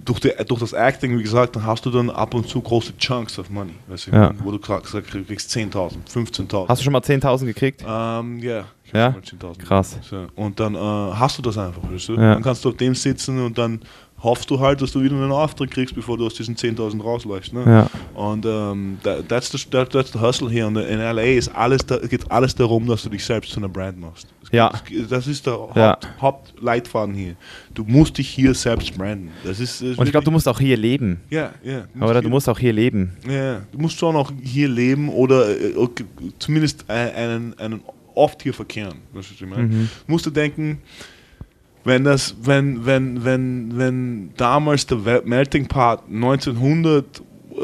durch, 0.04 0.18
die, 0.20 0.32
durch 0.48 0.60
das 0.60 0.72
Acting, 0.72 1.18
wie 1.18 1.22
gesagt, 1.22 1.54
dann 1.56 1.64
hast 1.64 1.84
du 1.86 1.90
dann 1.90 2.10
ab 2.10 2.34
und 2.34 2.48
zu 2.48 2.60
große 2.60 2.96
Chunks 2.96 3.38
of 3.38 3.50
Money, 3.50 3.74
weißt 3.86 4.08
du, 4.08 4.10
Ja. 4.12 4.32
wo 4.42 4.50
du 4.50 4.58
sagst, 4.64 4.92
du 4.94 5.02
kriegst 5.02 5.50
10.000, 5.54 5.92
15.000. 6.12 6.68
Hast 6.68 6.80
du 6.80 6.84
schon 6.84 6.92
mal 6.92 7.00
10.000 7.02 7.44
gekriegt? 7.44 7.82
Ähm, 7.86 8.38
ja. 8.40 8.64
hab 8.92 8.94
Ja? 8.94 9.12
schon 9.22 9.38
mal 9.40 9.52
10.000 9.52 9.58
Krass. 9.58 9.98
So. 10.02 10.26
Und 10.36 10.58
dann 10.58 10.74
äh, 10.74 10.78
hast 10.78 11.38
du 11.38 11.42
das 11.42 11.58
einfach, 11.58 11.82
weißt 11.90 12.08
du? 12.08 12.14
Ja. 12.14 12.34
Dann 12.34 12.42
kannst 12.42 12.64
du 12.64 12.70
auf 12.70 12.76
dem 12.76 12.94
sitzen 12.94 13.38
und 13.44 13.56
dann 13.58 13.80
hoffst 14.24 14.50
du 14.50 14.58
halt, 14.58 14.80
dass 14.82 14.90
du 14.92 15.02
wieder 15.02 15.14
einen 15.14 15.30
Auftrag 15.30 15.70
kriegst, 15.70 15.94
bevor 15.94 16.16
du 16.18 16.26
aus 16.26 16.34
diesen 16.34 16.56
10.000 16.56 17.02
rausläufst. 17.02 17.52
Ne? 17.52 17.62
Ja. 17.66 17.90
Und 18.20 18.44
ähm, 18.46 18.98
that, 19.04 19.28
that's, 19.28 19.50
the, 19.52 19.58
that, 19.70 19.90
that's 19.90 20.10
the 20.12 20.18
hustle 20.18 20.50
hier. 20.50 20.66
Und 20.66 20.76
in 20.78 20.98
LA 20.98 21.22
ist 21.22 21.54
alles, 21.54 21.84
da, 21.86 21.98
geht 21.98 22.30
alles 22.32 22.54
darum, 22.54 22.86
dass 22.86 23.02
du 23.02 23.10
dich 23.10 23.24
selbst 23.24 23.52
zu 23.52 23.58
einer 23.58 23.68
Brand 23.68 24.00
machst. 24.00 24.26
Es 24.42 24.48
Ja. 24.50 24.72
Das 25.08 25.26
ist 25.26 25.46
der 25.46 25.52
Haupt, 25.54 25.76
Ja. 25.76 25.98
Hauptleitfaden 26.20 27.14
hier. 27.14 27.36
Du 27.74 27.84
musst 27.84 28.18
dich 28.18 28.28
hier 28.28 28.54
selbst 28.54 28.96
branden. 28.96 29.30
Das 29.44 29.60
ist, 29.60 29.80
ist 29.82 29.98
Und 29.98 30.06
ich 30.06 30.12
glaube, 30.12 30.24
du 30.24 30.30
musst 30.30 30.48
auch 30.48 30.58
hier 30.58 30.76
leben. 30.76 31.20
ja, 31.30 31.52
ja. 31.62 31.84
Oder 32.00 32.20
du 32.22 32.28
musst 32.28 32.48
auch 32.48 32.58
hier 32.58 32.72
leben. 32.72 33.12
ja, 33.28 33.60
du 33.72 33.78
musst 33.78 33.98
schon 33.98 34.16
auch 34.16 34.30
hier 34.42 34.68
leben 34.68 35.08
oder 35.08 35.48
äh, 35.50 35.74
okay, 35.76 36.04
zumindest 36.38 36.84
ein- 36.88 37.14
einen, 37.14 37.58
einen 37.58 37.80
oft 38.14 38.42
hier 38.42 38.54
verkehren. 38.54 38.98
Weißt 39.12 39.30
du, 39.30 39.34
was 39.34 39.40
ich 39.40 39.46
meine? 39.48 39.62
Mhm. 39.64 39.88
Musst 40.06 40.24
du 40.26 40.30
denken, 40.30 40.78
wenn 41.84 42.04
das, 42.04 42.34
wenn, 42.42 42.84
wenn, 42.86 43.24
wenn, 43.24 43.76
wenn 43.76 44.30
damals 44.36 44.86
der 44.86 45.22
Melting 45.24 45.66
Pot 45.66 46.00
1900 46.10 47.22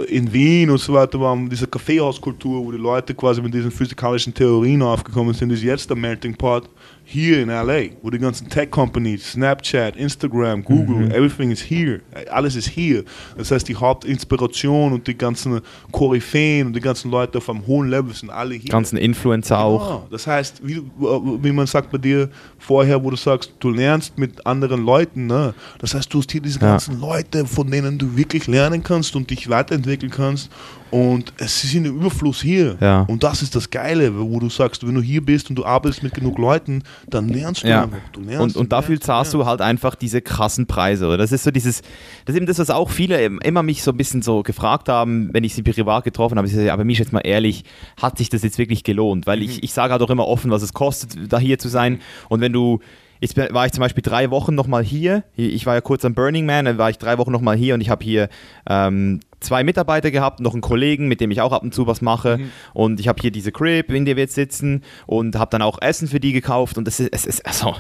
in 0.09 0.33
Wien 0.33 0.71
und 0.71 0.79
so 0.79 0.93
weiter 0.93 1.21
war, 1.21 1.37
diese 1.49 1.67
Kaffeehauskultur, 1.67 2.65
wo 2.65 2.71
die 2.71 2.79
Leute 2.79 3.15
quasi 3.15 3.43
mit 3.43 3.53
diesen 3.53 3.71
physikalischen 3.71 4.33
Theorien 4.33 4.83
aufgekommen 4.83 5.35
sind, 5.35 5.51
ist 5.51 5.63
jetzt 5.63 5.89
der 5.91 5.97
Melting 5.97 6.37
Pot 6.37 6.69
hier 7.13 7.43
in 7.43 7.49
LA, 7.49 7.91
wo 8.03 8.11
die 8.11 8.19
ganzen 8.19 8.49
Tech-Companies, 8.49 9.33
Snapchat, 9.33 9.97
Instagram, 9.97 10.63
Google, 10.63 11.11
everything 11.13 11.51
is 11.51 11.61
here. 11.61 12.01
Alles 12.31 12.55
ist 12.55 12.69
hier. 12.69 13.03
Das 13.37 13.51
heißt, 13.51 13.67
die 13.69 13.75
Hauptinspiration 13.75 14.93
und 14.93 15.07
die 15.07 15.17
ganzen 15.19 15.61
Koryphäen 15.91 16.69
und 16.69 16.77
die 16.77 16.81
ganzen 16.81 17.11
Leute 17.11 17.39
auf 17.39 17.51
einem 17.51 17.67
hohen 17.67 17.89
Level 17.89 18.15
sind 18.15 18.31
alle 18.31 18.55
hier. 18.55 18.71
Ganzen 18.71 18.97
Influencer 18.97 19.59
auch. 19.59 19.87
Genau. 19.87 20.07
Das 20.11 20.27
heißt, 20.27 20.61
wie, 20.67 20.75
du- 20.75 21.39
wie 21.43 21.53
man 21.53 21.67
sagt 21.67 21.91
bei 21.91 21.99
dir 21.99 22.29
vorher, 22.59 23.03
wo 23.03 23.11
du 23.11 23.17
sagst, 23.17 23.53
du 23.59 23.71
lernst 23.71 24.17
mit 24.19 24.47
anderen 24.47 24.85
Leuten. 24.85 25.27
Ne? 25.27 25.53
Das 25.79 25.95
heißt, 25.95 26.13
du 26.15 26.19
hast 26.19 26.31
hier 26.31 26.41
diese 26.41 26.61
Ja. 26.61 26.69
ganzen 26.73 27.01
Leute, 27.01 27.45
von 27.47 27.71
denen 27.71 27.99
du 27.99 28.17
wirklich 28.17 28.47
lernen 28.47 28.83
kannst 28.83 29.17
und 29.17 29.31
dich 29.31 29.49
weiterentwickeln 29.49 30.13
kannst. 30.13 30.51
Und 30.91 31.33
es 31.39 31.63
ist 31.63 31.75
in 31.75 31.85
dem 31.85 31.97
Überfluss 31.97 32.43
hier. 32.43 32.77
Ja. 32.81 33.03
Und 33.03 33.23
das 33.23 33.43
ist 33.43 33.55
das 33.55 33.71
Geile, 33.71 34.13
wo 34.19 34.41
du 34.41 34.49
sagst, 34.51 34.85
wenn 34.87 34.95
du 34.95 35.01
hier 35.03 35.25
bist 35.25 35.49
und 35.49 35.57
du 35.57 35.65
arbeitest 35.65 36.03
mit 36.03 36.15
genug 36.15 36.37
Leuten, 36.39 36.83
dann 37.09 37.29
lernst 37.29 37.63
du 37.63 37.69
Ja. 37.69 37.85
einfach. 37.85 37.99
Du 38.13 38.21
lernst, 38.21 38.41
Und, 38.43 38.57
du 38.57 38.61
und 38.61 38.73
dafür 38.73 39.01
zahlst 39.01 39.33
du 39.35 39.47
halt 39.47 39.61
einfach 39.61 39.95
diese 39.95 40.21
krassen 40.21 40.67
Preise. 40.67 41.07
Oder? 41.07 41.19
Das 41.19 41.31
ist 41.33 41.45
so 41.45 41.51
dieses, 41.51 41.83
das 42.25 42.35
ist 42.35 42.37
eben 42.37 42.47
das, 42.47 42.59
was 42.59 42.71
auch 42.71 42.91
viele 42.91 43.23
im- 43.23 43.39
immer 43.41 43.63
mich 43.63 43.83
so 43.83 43.93
ein 43.93 43.97
bisschen 43.97 44.23
so 44.23 44.43
gefragt 44.43 44.89
haben, 44.89 45.31
wenn 45.33 45.45
ich 45.45 45.55
sie 45.55 45.63
privat 45.63 46.03
getroffen 46.05 46.37
habe. 46.39 46.49
Ich 46.49 46.55
sage, 46.55 46.73
aber 46.73 46.85
mich 46.85 46.99
jetzt 46.99 47.13
mal 47.13 47.21
ehrlich, 47.21 47.65
hat 48.01 48.19
sich 48.19 48.29
das 48.29 48.43
jetzt 48.43 48.59
wirklich 48.59 48.83
gelohnt? 48.83 49.27
Weil 49.27 49.39
Mhm. 49.39 49.45
ich, 49.45 49.63
ich 49.63 49.73
sage 49.73 49.93
halt 49.93 50.03
auch 50.03 50.11
immer 50.11 50.27
offen, 50.27 50.51
was 50.51 50.63
es 50.63 50.73
kostet, 50.73 51.33
da 51.33 51.39
hier 51.39 51.59
zu 51.59 51.69
sein. 51.69 52.01
Und 52.29 52.41
wenn 52.41 52.53
du, 52.53 52.81
jetzt 53.21 53.37
war 53.37 53.67
ich 53.67 53.73
zum 53.73 53.81
Beispiel 53.81 54.03
drei 54.03 54.31
Wochen 54.31 54.55
nochmal 54.55 54.83
hier. 54.83 55.25
Ich 55.37 55.67
war 55.67 55.75
ja 55.75 55.81
kurz 55.81 56.05
am 56.05 56.15
Burning 56.15 56.47
Man, 56.47 56.65
dann 56.65 56.79
war 56.79 56.91
ich 56.91 56.99
drei 56.99 57.19
Wochen 57.19 57.33
nochmal 57.33 57.57
hier 57.57 57.75
und 57.75 57.81
ich 57.81 57.91
habe 57.91 58.05
hier 58.05 58.29
ähm, 58.69 59.21
zwei 59.41 59.65
Mitarbeiter 59.65 60.11
gehabt, 60.11 60.41
noch 60.41 60.53
einen 60.53 60.61
Kollegen, 60.63 61.09
mit 61.09 61.21
dem 61.21 61.31
ich 61.31 61.41
auch 61.41 61.53
ab 61.53 61.63
und 61.63 61.75
zu 61.75 61.87
was 61.87 62.01
mache. 62.03 62.39
Mhm. 62.39 62.51
Und 62.75 63.01
ich 63.01 63.09
habe 63.09 63.21
hier 63.21 63.31
diese 63.31 63.53
Crib, 63.53 63.91
in 63.93 64.05
der 64.05 64.17
wir 64.17 64.25
jetzt 64.25 64.35
sitzen 64.35 64.83
und 65.07 65.37
habe 65.37 65.51
dann 65.51 65.63
auch 65.63 65.81
Essen 65.81 66.09
für 66.09 66.21
die 66.21 66.33
gekauft. 66.33 66.79
Und 66.79 66.87
das 66.87 67.01
ist, 67.01 67.11
es 67.13 67.27
ist 67.27 67.47
also, 67.47 67.75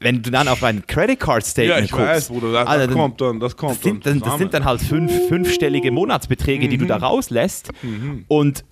wenn 0.00 0.22
du 0.22 0.30
dann 0.30 0.48
auf 0.48 0.62
ein 0.62 0.86
Credit 0.86 1.18
Card 1.18 1.42
Ja, 1.42 1.48
Statement 1.48 1.84
ich 1.84 1.90
guckst, 1.90 2.06
weiß, 2.06 2.28
Bruder, 2.28 2.52
das, 2.52 2.66
Alter, 2.66 2.86
das 2.86 2.96
kommt 2.96 3.20
dann, 3.20 3.40
das 3.40 3.56
kommt 3.56 3.72
das 3.76 3.82
sind, 3.82 4.06
dann, 4.06 4.20
das 4.20 4.38
sind 4.38 4.54
dann 4.54 4.64
halt 4.64 4.80
fünf, 4.80 5.28
fünfstellige 5.28 5.90
Monatsbeträge, 5.90 6.68
die 6.68 6.76
du 6.78 6.84
Mhm. 6.84 6.88
da 6.88 6.96
rauslässt. 6.98 7.70
Und, 8.28 8.64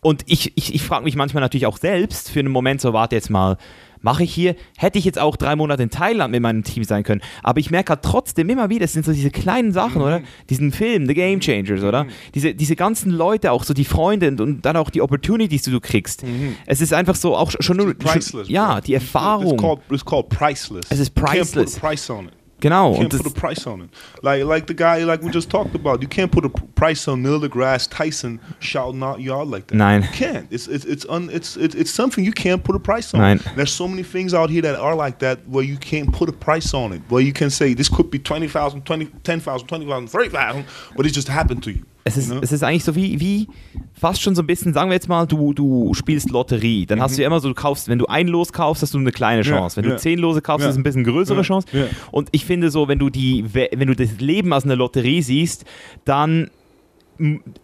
und 0.00 0.22
ich, 0.26 0.56
ich, 0.56 0.74
ich 0.74 0.82
frage 0.82 1.04
mich 1.04 1.16
manchmal 1.16 1.42
natürlich 1.42 1.66
auch 1.66 1.78
selbst 1.78 2.30
für 2.30 2.40
einen 2.40 2.50
Moment 2.50 2.80
so, 2.80 2.92
warte 2.92 3.14
jetzt 3.16 3.30
mal, 3.30 3.56
mache 4.02 4.24
ich 4.24 4.34
hier, 4.34 4.54
hätte 4.76 4.98
ich 4.98 5.04
jetzt 5.04 5.18
auch 5.18 5.36
drei 5.36 5.56
Monate 5.56 5.82
in 5.82 5.90
Thailand 5.90 6.30
mit 6.32 6.42
meinem 6.42 6.62
Team 6.64 6.84
sein 6.84 7.02
können. 7.02 7.22
Aber 7.42 7.58
ich 7.60 7.70
merke 7.70 7.90
halt 7.90 8.02
trotzdem 8.02 8.48
immer 8.50 8.68
wieder, 8.68 8.84
es 8.84 8.92
sind 8.92 9.04
so 9.04 9.12
diese 9.12 9.30
kleinen 9.30 9.72
Sachen, 9.72 9.96
Mhm. 9.98 10.02
oder? 10.06 10.20
Diesen 10.50 10.72
Film, 10.72 11.06
The 11.06 11.14
Game 11.14 11.40
Changers, 11.40 11.82
oder? 11.82 12.06
Diese, 12.34 12.54
diese 12.54 12.76
ganzen 12.76 13.10
Leute, 13.12 13.52
auch 13.52 13.64
so 13.64 13.74
die 13.74 13.84
Freunde 13.84 14.28
und, 14.28 14.40
und 14.40 14.62
dann 14.62 14.76
auch 14.76 14.90
die 14.90 15.00
Opportunities, 15.02 15.62
die 15.62 15.70
du 15.70 15.80
kriegst. 15.80 16.22
Es 16.66 16.80
ist 16.80 16.92
einfach 16.92 17.14
so, 17.14 17.36
auch 17.36 17.52
schon 17.60 17.76
nur, 17.76 17.86
Mhm. 17.86 17.98
Priceless. 17.98 18.46
schon, 18.46 18.54
ja, 18.54 18.80
die 18.80 18.94
It's 18.94 19.04
Erfahrung. 19.04 19.56
called, 19.56 19.80
it's 19.90 20.04
called 20.04 20.28
priceless. 20.28 20.86
Es 20.90 20.98
ist 20.98 21.14
priceless. 21.14 21.78
price 21.78 22.08
on 22.10 22.26
it. 22.26 22.32
Genau. 22.62 22.92
You 22.92 23.08
can't 23.08 23.10
put 23.10 23.26
a 23.26 23.30
price 23.34 23.66
on 23.66 23.82
it. 23.82 23.90
Like 24.22 24.44
like 24.44 24.68
the 24.68 24.74
guy 24.74 25.02
like 25.02 25.20
we 25.20 25.30
just 25.30 25.50
talked 25.50 25.74
about. 25.74 26.00
You 26.00 26.06
can't 26.06 26.30
put 26.30 26.44
a 26.44 26.48
price 26.48 27.08
on 27.08 27.20
Neil 27.20 27.40
deGrasse 27.40 27.88
Tyson 27.90 28.40
shouting 28.60 29.02
out 29.02 29.20
y'all 29.20 29.44
like 29.44 29.66
that. 29.66 29.74
Nein. 29.74 30.02
You 30.02 30.08
can't. 30.08 30.46
It's 30.52 30.68
it's 30.68 30.84
it's 30.84 31.04
un, 31.08 31.28
it's, 31.30 31.56
it's 31.56 31.74
it's 31.74 31.90
something 31.90 32.24
you 32.24 32.30
can't 32.32 32.62
put 32.62 32.76
a 32.76 32.78
price 32.78 33.12
on. 33.14 33.20
Nein. 33.20 33.40
There's 33.56 33.72
so 33.72 33.88
many 33.88 34.04
things 34.04 34.32
out 34.32 34.48
here 34.48 34.62
that 34.62 34.76
are 34.76 34.94
like 34.94 35.18
that 35.18 35.46
where 35.48 35.64
you 35.64 35.76
can't 35.76 36.12
put 36.12 36.28
a 36.28 36.32
price 36.32 36.72
on 36.72 36.92
it. 36.92 37.02
Where 37.08 37.20
you 37.20 37.32
can 37.32 37.50
say 37.50 37.74
this 37.74 37.88
could 37.88 38.12
be 38.12 38.20
20,000, 38.20 38.86
20, 38.86 39.06
10,000, 39.24 39.66
20,000, 39.66 40.06
30,000, 40.06 40.64
but 40.96 41.04
it 41.04 41.10
just 41.10 41.26
happened 41.26 41.64
to 41.64 41.72
you. 41.72 41.84
Es 42.04 42.16
ist, 42.16 42.30
Ne? 42.30 42.40
es 42.42 42.50
ist 42.50 42.62
eigentlich 42.64 42.82
so 42.84 42.96
wie, 42.96 43.20
wie 43.20 43.46
fast 43.94 44.20
schon 44.20 44.34
so 44.34 44.42
ein 44.42 44.46
bisschen, 44.46 44.72
sagen 44.74 44.90
wir 44.90 44.94
jetzt 44.94 45.08
mal, 45.08 45.26
du, 45.26 45.52
du 45.52 45.94
spielst 45.94 46.30
Lotterie. 46.30 46.84
Dann 46.86 47.00
hast 47.00 47.16
du 47.16 47.22
ja 47.22 47.28
immer 47.28 47.38
so, 47.40 47.48
du 47.48 47.54
kaufst, 47.54 47.88
wenn 47.88 47.98
du 47.98 48.06
ein 48.06 48.26
Los 48.26 48.52
kaufst, 48.52 48.82
hast 48.82 48.94
du 48.94 48.98
eine 48.98 49.12
kleine 49.12 49.42
Mhm. 49.42 49.48
Ja, 49.48 49.56
Chance. 49.58 49.76
Wenn 49.76 49.84
du 49.84 49.90
ja. 49.90 49.96
zehn 49.98 50.18
Lose 50.18 50.42
kaufst, 50.42 50.62
Ja. 50.64 50.68
ist 50.70 50.74
es 50.74 50.80
ein 50.80 50.82
bisschen 50.82 51.04
größere 51.04 51.42
Chance. 51.42 51.68
Und 52.10 52.28
ich 52.32 52.44
finde 52.44 52.70
so, 52.70 52.88
wenn 52.88 52.98
du 52.98 53.08
die, 53.10 53.44
wenn 53.54 53.86
du 53.86 53.94
das 53.94 54.18
Leben 54.20 54.52
als 54.52 54.64
eine 54.64 54.74
Lotterie 54.74 55.22
siehst, 55.22 55.64
dann 56.04 56.50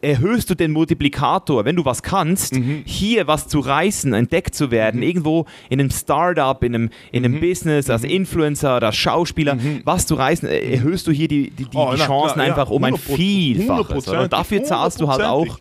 erhöhst 0.01 0.51
du 0.51 0.55
den 0.55 0.73
Multiplikator, 0.73 1.65
wenn 1.65 1.77
du 1.77 1.85
was 1.85 2.03
kannst, 2.03 2.55
Mhm. 2.55 2.83
hier 2.85 3.27
was 3.27 3.49
zu 3.49 3.61
reißen, 3.61 4.13
entdeckt 4.13 4.55
zu 4.55 4.71
werden, 4.71 5.03
irgendwo 5.03 5.47
in 5.69 5.81
einem 5.81 5.91
Startup, 5.91 6.63
in 6.63 6.75
einem, 6.75 6.91
in 7.13 7.23
Mhm. 7.23 7.25
einem 7.27 7.41
Business, 7.41 7.91
als 7.91 8.05
Influencer, 8.05 8.83
als 8.83 8.97
Schauspieler, 8.97 9.59
was 9.85 10.07
zu 10.07 10.15
reißen, 10.15 10.49
äh, 10.49 10.59
erhöhst 10.75 11.07
du 11.07 11.13
hier 11.13 11.29
die, 11.29 11.51
die, 11.51 11.65
die, 11.65 11.77
Oh, 11.77 11.93
die 11.95 12.01
Chancen 12.01 12.35
klar, 12.35 12.47
ja, 12.47 12.53
einfach 12.55 12.71
um 12.71 12.85
ein 12.85 12.95
100%, 12.95 13.17
Vielfaches. 13.17 14.09
Oder? 14.09 14.23
Und 14.23 14.33
dafür 14.33 14.63
zahlst 14.65 15.01
du 15.01 15.09
halt 15.09 15.23
auch. 15.23 15.59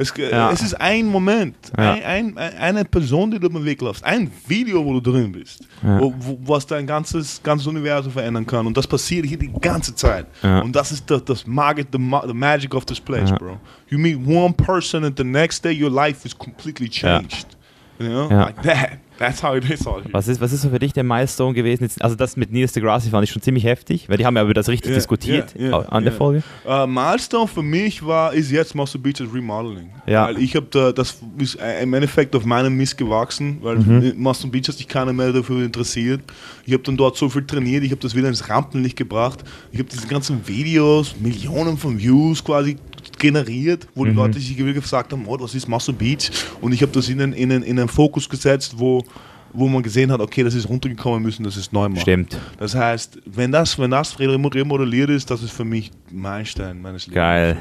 Es, 0.00 0.14
Ja. 0.16 0.50
es 0.52 0.62
ist 0.62 0.80
ein 0.80 1.06
Moment, 1.06 1.56
Ja. 1.76 1.92
ein, 1.94 2.36
ein, 2.38 2.56
eine 2.58 2.84
Person, 2.84 3.30
die 3.32 3.38
du 3.40 3.48
im 3.48 3.64
Weg 3.64 3.80
läufst, 3.82 4.04
ein 4.04 4.30
Video, 4.46 4.84
wo 4.84 4.98
du 5.00 5.10
drin 5.10 5.32
bist, 5.32 5.66
wo, 5.82 6.14
wo, 6.18 6.38
was 6.44 6.66
dein 6.66 6.86
ganzes, 6.86 7.40
ganzes 7.42 7.66
Universum 7.66 8.12
verändern 8.12 8.46
kann. 8.46 8.66
Und 8.66 8.76
das 8.76 8.86
passiert 8.86 9.26
hier 9.26 9.38
die 9.38 9.52
ganze 9.60 9.94
Zeit. 9.94 10.26
Und 10.42 10.74
das 10.76 10.92
ist 10.92 11.10
das, 11.10 11.24
das 11.24 11.46
Magic, 11.46 11.88
the, 11.92 11.98
the 12.26 12.32
magic 12.34 12.74
of 12.74 12.84
this 12.84 13.00
place, 13.00 13.30
bro. 13.32 13.58
You 13.88 13.98
meet 13.98 14.18
one 14.26 14.54
person 14.54 15.04
and 15.04 15.16
the 15.18 15.24
next 15.24 15.64
day 15.64 15.72
your 15.72 15.90
life 15.90 16.24
is 16.24 16.36
completely 16.36 16.88
changed. 16.88 17.46
You 17.98 18.08
know, 18.08 18.28
like 18.28 18.62
that. 18.62 18.98
That's 19.18 19.42
how 19.42 19.54
it 19.56 19.68
is 19.68 19.84
here. 19.84 20.02
Was 20.12 20.28
ist, 20.28 20.40
was 20.40 20.52
ist 20.52 20.62
so 20.62 20.70
für 20.70 20.78
dich 20.78 20.92
der 20.92 21.04
Milestone 21.04 21.52
gewesen? 21.54 21.82
Jetzt, 21.84 22.00
also 22.02 22.14
das 22.16 22.36
mit 22.36 22.52
Neil 22.52 22.66
deGrasse 22.68 23.10
fand 23.10 23.24
ich 23.24 23.30
schon 23.30 23.42
ziemlich 23.42 23.64
heftig, 23.64 24.08
weil 24.08 24.16
die 24.16 24.24
haben 24.24 24.36
ja 24.36 24.42
über 24.44 24.54
das 24.54 24.68
richtig 24.68 24.90
Ja, 24.90 24.96
diskutiert 24.96 25.54
ja, 25.58 25.70
ja, 25.70 25.78
an 25.80 26.04
der. 26.04 26.12
Folge. 26.12 26.42
Äh, 26.66 26.86
Milestone 26.86 27.48
für 27.48 27.62
mich 27.62 28.04
war, 28.06 28.32
ist 28.32 28.50
jetzt 28.50 28.74
Muscle 28.74 29.00
Beaches 29.00 29.26
Remodeling. 29.34 29.90
Ja. 30.06 30.26
Weil 30.26 30.38
ich 30.38 30.54
habe 30.56 30.66
da, 30.70 30.92
das 30.92 31.18
ist 31.38 31.56
äh, 31.60 31.82
im 31.82 31.92
Endeffekt 31.94 32.34
auf 32.36 32.44
meinem 32.44 32.76
Mist 32.76 32.96
gewachsen, 32.96 33.58
weil 33.62 33.76
Mhm. 33.76 34.14
Muscle 34.16 34.50
Beach 34.50 34.68
hat 34.68 34.76
sich 34.76 34.88
keiner 34.88 35.12
mehr 35.12 35.32
dafür 35.32 35.64
interessiert. 35.64 36.20
Ich 36.64 36.72
habe 36.72 36.82
dann 36.82 36.96
dort 36.96 37.16
so 37.16 37.28
viel 37.28 37.44
trainiert, 37.46 37.84
ich 37.84 37.90
habe 37.90 38.00
das 38.00 38.14
wieder 38.14 38.28
ins 38.28 38.48
Rampenlicht 38.48 38.96
gebracht. 38.96 39.40
Ich 39.72 39.78
habe 39.78 39.88
diese 39.88 40.06
ganzen 40.06 40.46
Videos, 40.46 41.14
Millionen 41.20 41.76
von 41.76 41.98
Views 41.98 42.42
quasi 42.44 42.76
generiert, 43.18 43.86
wo 43.94 44.04
die 44.04 44.10
Mhm. 44.10 44.16
Leute 44.16 44.38
sich 44.38 44.56
wirklich 44.56 44.82
gesagt 44.82 45.12
haben, 45.12 45.24
oh, 45.26 45.36
was 45.40 45.54
ist 45.54 45.68
Muscle 45.68 45.94
Beach? 45.94 46.30
Und 46.60 46.72
ich 46.72 46.82
habe 46.82 46.92
das 46.92 47.08
in 47.08 47.20
einen, 47.20 47.32
in, 47.32 47.50
einen, 47.52 47.62
in 47.62 47.78
einen 47.78 47.88
Fokus 47.88 48.28
gesetzt, 48.28 48.74
wo, 48.76 49.04
wo 49.52 49.66
man 49.68 49.82
gesehen 49.82 50.12
hat, 50.12 50.20
okay, 50.20 50.42
das 50.42 50.54
ist 50.54 50.68
runtergekommen, 50.68 51.22
müssen 51.22 51.42
das 51.42 51.56
ist 51.56 51.72
neu 51.72 51.88
machen. 51.88 52.00
Stimmt. 52.02 52.36
Das 52.58 52.74
heißt, 52.74 53.18
wenn 53.26 53.50
das, 53.52 53.78
wenn 53.78 53.90
das 53.90 54.18
remodelliert 54.18 55.10
ist, 55.10 55.30
das 55.30 55.42
ist 55.42 55.52
für 55.52 55.64
mich 55.64 55.90
Meilenstein 56.10 56.80
meines 56.80 57.06
Lebens. 57.06 57.14
Geil. 57.14 57.58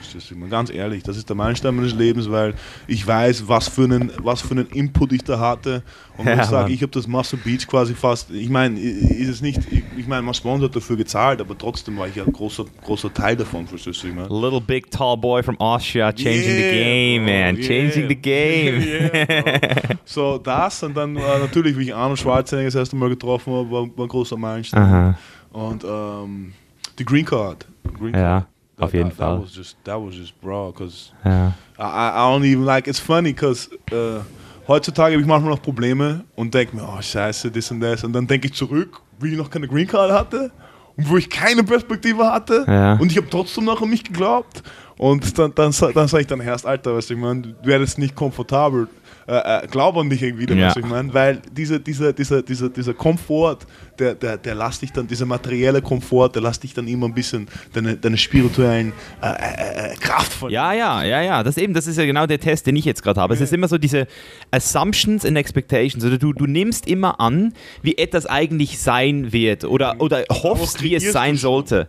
Ganz 0.49 0.69
ehrlich, 0.71 1.03
das 1.03 1.17
ist 1.17 1.29
der 1.29 1.35
Meilenstein 1.35 1.75
meines 1.75 1.93
Lebens, 1.93 2.29
weil 2.29 2.53
ich 2.87 3.05
weiß, 3.05 3.47
was 3.47 3.67
für 3.67 3.83
einen, 3.83 4.11
was 4.21 4.41
für 4.41 4.51
einen 4.51 4.67
Input 4.67 5.13
ich 5.13 5.23
da 5.23 5.39
hatte. 5.39 5.83
Und 6.17 6.25
wenn 6.25 6.37
Ja, 6.37 6.43
ich 6.43 6.49
sage, 6.49 6.73
ich 6.73 6.81
habe 6.81 6.91
das 6.91 7.07
Muscle 7.07 7.39
Beach 7.43 7.67
quasi 7.67 7.93
fast, 7.93 8.31
ich 8.31 8.49
meine, 8.49 8.79
ist 8.79 9.29
es 9.29 9.41
nicht, 9.41 9.59
ich, 9.71 9.83
ich 9.97 10.07
meine, 10.07 10.21
mein 10.21 10.33
Sponsor 10.33 10.69
hat 10.69 10.75
dafür 10.75 10.97
gezahlt, 10.97 11.41
aber 11.41 11.57
trotzdem 11.57 11.97
war 11.97 12.07
ich 12.07 12.15
ja 12.15 12.23
ein 12.23 12.33
großer, 12.33 12.65
großer 12.83 13.13
Teil 13.13 13.35
davon, 13.35 13.67
verstehst 13.67 14.03
du, 14.03 14.07
ich? 14.07 14.15
Little 14.15 14.61
big 14.61 14.89
tall 14.89 15.17
boy 15.17 15.43
from 15.43 15.59
Austria 15.59 16.11
changing 16.11 16.43
the 16.43 16.61
Yeah, 16.61 16.71
game, 16.71 17.25
bro, 17.25 17.33
man. 17.33 17.55
Changing 17.61 18.01
yeah. 18.01 18.07
the 18.09 18.15
game. 18.15 18.83
Yeah, 18.87 19.97
so, 20.05 20.37
das 20.37 20.83
und 20.83 20.95
dann 20.95 21.15
äh, 21.15 21.39
natürlich, 21.39 21.77
wie 21.77 21.83
ich 21.83 21.95
Arnold 21.95 22.19
Schwarzenegger 22.19 22.67
das 22.67 22.75
erste 22.75 22.95
Mal 22.95 23.09
getroffen 23.09 23.53
habe, 23.53 23.71
war, 23.71 23.97
war 23.97 24.05
ein 24.05 24.09
großer 24.09 24.37
Meilenstein. 24.37 24.81
Aha. 24.81 25.17
Und 25.51 25.83
ähm, 25.83 26.53
die 26.99 27.05
Green 27.05 27.25
Card. 27.25 27.65
Green 27.97 28.13
Ja, 28.13 28.19
Card. 28.41 28.45
auf 28.79 28.93
jeden 28.93 29.09
that, 29.09 29.17
Fall. 29.17 29.35
That 29.37 29.43
was 29.45 29.55
just, 29.55 29.77
that 29.83 29.99
was 29.99 30.15
just 30.15 30.39
bro, 30.41 30.71
because 30.71 31.11
Ja. 31.25 31.53
I, 31.79 31.81
I 31.81 32.37
don't 32.37 32.43
even 32.45 32.65
like. 32.65 32.87
It's 32.87 32.99
funny, 32.99 33.33
because 33.33 33.69
äh, 33.91 34.19
heutzutage 34.67 35.13
habe 35.13 35.21
ich 35.21 35.27
manchmal 35.27 35.51
noch 35.51 35.61
Probleme 35.61 36.23
und 36.35 36.53
denke 36.53 36.75
mir, 36.75 36.83
oh 36.83 37.01
Scheiße, 37.01 37.51
das 37.51 37.69
und 37.71 37.79
das. 37.81 38.03
Und 38.03 38.13
dann 38.13 38.25
denke 38.27 38.47
ich 38.47 38.53
zurück, 38.53 38.99
wie 39.19 39.31
ich 39.31 39.37
noch 39.37 39.49
keine 39.49 39.67
Green 39.67 39.87
Card 39.87 40.11
hatte 40.11 40.51
und 40.95 41.09
wo 41.09 41.17
ich 41.17 41.29
keine 41.29 41.63
Perspektive 41.63 42.25
hatte. 42.31 42.65
Ja. 42.67 42.93
Und 42.93 43.11
ich 43.11 43.17
habe 43.17 43.29
trotzdem 43.29 43.65
noch 43.65 43.81
an 43.81 43.89
mich 43.89 44.03
geglaubt. 44.03 44.63
Und 44.97 45.37
dann, 45.37 45.53
dann, 45.53 45.71
sa- 45.71 45.91
dann 45.91 46.07
sage 46.07 46.21
ich 46.21 46.27
dann 46.27 46.41
erst, 46.41 46.65
Alter, 46.65 46.95
weißt 46.95 47.11
du, 47.11 47.13
ich 47.13 47.19
meine, 47.19 47.41
du 47.43 47.53
werdest 47.63 47.99
nicht 47.99 48.15
komfortabel. 48.15 48.87
Äh, 49.27 49.65
äh, 49.65 49.67
glaub 49.67 49.95
an 49.97 50.09
dich 50.09 50.23
irgendwie, 50.23 50.51
Ja. 50.55 50.67
weißt 50.67 50.77
du, 50.77 50.79
ich 50.79 50.85
meine, 50.87 51.13
weil 51.13 51.39
diese, 51.51 51.79
dieser, 51.79 52.13
dieser, 52.13 52.41
dieser, 52.41 52.69
dieser 52.69 52.93
Komfort, 52.95 53.59
der, 53.99 54.15
der, 54.15 54.37
der 54.37 54.55
lässt 54.55 54.81
dich 54.81 54.91
dann, 54.91 55.07
dieser 55.07 55.25
materielle 55.25 55.81
Komfort, 55.81 56.29
der 56.29 56.41
lässt 56.41 56.63
dich 56.63 56.73
dann 56.73 56.87
immer 56.87 57.07
ein 57.07 57.13
bisschen 57.13 57.47
deine, 57.73 57.95
deine 57.97 58.17
spirituellen 58.17 58.93
äh, 59.21 59.27
äh, 59.27 59.91
äh, 59.93 59.95
Kraft 59.95 60.33
verlieren. 60.33 60.53
Ja, 60.63 60.73
ja, 60.73 61.03
ja, 61.03 61.21
ja. 61.21 61.43
Das 61.43 61.57
eben, 61.57 61.73
das 61.73 61.87
ist 61.87 61.97
ja 61.97 62.05
genau 62.05 62.25
der 62.27 62.39
Test, 62.39 62.67
den 62.67 62.75
ich 62.75 62.85
jetzt 62.85 63.03
gerade 63.03 63.19
habe. 63.21 63.33
Es 63.33 63.41
ist 63.41 63.53
immer 63.53 63.67
so 63.67 63.77
diese 63.77 64.07
Assumptions 64.51 65.25
and 65.25 65.37
Expectations. 65.37 66.03
Oder 66.05 66.17
du, 66.17 66.33
du 66.33 66.45
nimmst 66.45 66.87
immer 66.87 67.19
an, 67.19 67.53
wie 67.81 67.97
etwas 67.97 68.25
eigentlich 68.25 68.79
sein 68.79 69.33
wird 69.33 69.63
oder, 69.65 69.95
oder 69.99 70.23
hoffst, 70.29 70.81
wie 70.83 70.95
es 70.95 71.11
sein 71.11 71.35
sollte. 71.37 71.87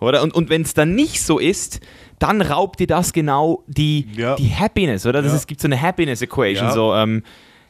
Oder? 0.00 0.22
Und, 0.22 0.34
und 0.34 0.50
wenn 0.50 0.62
es 0.62 0.74
dann 0.74 0.94
nicht 0.94 1.22
so 1.22 1.38
ist, 1.38 1.80
dann 2.18 2.40
raubt 2.40 2.78
dir 2.80 2.86
das 2.86 3.12
genau 3.12 3.64
die, 3.66 4.06
Ja. 4.16 4.36
die 4.36 4.50
Happiness, 4.54 5.06
oder? 5.06 5.22
Das 5.22 5.32
Ja. 5.32 5.38
es 5.38 5.46
gibt 5.46 5.60
so 5.60 5.66
eine 5.66 5.80
Happiness 5.80 6.22
Equation. 6.22 6.68
Ja. 6.68 6.72
So, 6.72 6.94
ähm, 6.94 7.22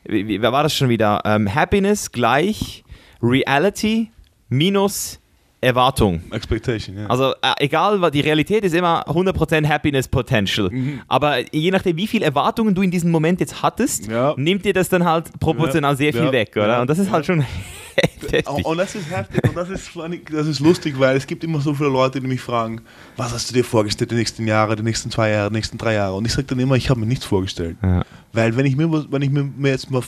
wie, 0.04 0.26
wie, 0.28 0.42
wer 0.42 0.52
war 0.52 0.62
das 0.62 0.74
schon 0.76 0.88
wieder? 0.88 1.22
Ähm, 1.24 1.52
Happiness 1.54 2.10
gleich 2.12 2.81
Reality 3.22 4.10
minus 4.48 5.18
Erwartung. 5.60 6.20
Expectation, 6.32 6.96
ja. 6.98 7.06
Also 7.06 7.34
äh, 7.34 7.52
egal, 7.58 8.10
die 8.10 8.20
Realität 8.20 8.64
ist 8.64 8.74
immer 8.74 9.06
100% 9.06 9.68
Happiness 9.68 10.08
Potential. 10.08 10.68
Mhm. 10.70 11.02
Aber 11.06 11.38
je 11.54 11.70
nachdem, 11.70 11.96
wie 11.96 12.08
viele 12.08 12.24
Erwartungen 12.24 12.74
du 12.74 12.82
in 12.82 12.90
diesem 12.90 13.12
Moment 13.12 13.38
jetzt 13.38 13.62
hattest, 13.62 14.08
Ja. 14.08 14.34
nimmt 14.36 14.64
dir 14.64 14.72
das 14.72 14.88
dann 14.88 15.04
halt 15.04 15.30
proportional 15.38 15.92
Ja. 15.92 15.96
sehr 15.96 16.12
viel 16.12 16.32
weg, 16.32 16.50
oder? 16.56 16.80
Und 16.80 16.90
das 16.90 16.98
ist 16.98 17.12
halt 17.12 17.24
schon 17.26 17.44
heftig. 17.94 18.44
Und, 18.64 18.76
das 18.76 18.96
ist 18.96 19.08
heftig 19.08 19.44
und 19.48 19.56
das 19.56 19.70
ist, 19.70 19.88
funny, 19.88 20.20
das 20.32 20.48
ist 20.48 20.58
lustig, 20.58 20.98
weil 20.98 21.16
es 21.16 21.28
gibt 21.28 21.44
immer 21.44 21.60
so 21.60 21.72
viele 21.74 21.90
Leute, 21.90 22.20
die 22.20 22.26
mich 22.26 22.40
fragen, 22.40 22.80
was 23.16 23.32
hast 23.32 23.48
du 23.50 23.54
dir 23.54 23.62
vorgestellt 23.64 24.10
die 24.10 24.16
nächsten 24.16 24.48
Jahre, 24.48 24.74
die 24.74 24.82
nächsten 24.82 25.12
zwei 25.12 25.30
Jahre, 25.30 25.50
die 25.50 25.54
nächsten 25.56 25.78
drei 25.78 25.94
Jahre? 25.94 26.14
Und 26.16 26.24
ich 26.26 26.32
sage 26.32 26.48
dann 26.48 26.58
immer, 26.58 26.74
ich 26.74 26.90
habe 26.90 26.98
mir 26.98 27.06
nichts 27.06 27.24
vorgestellt. 27.24 27.76
Weil 28.32 28.56
wenn 28.56 28.66
ich 28.66 28.74
mir, 28.74 28.90
wenn 29.12 29.22
ich 29.22 29.30
mir, 29.30 29.70
jetzt 29.70 29.92
mal 29.92 30.02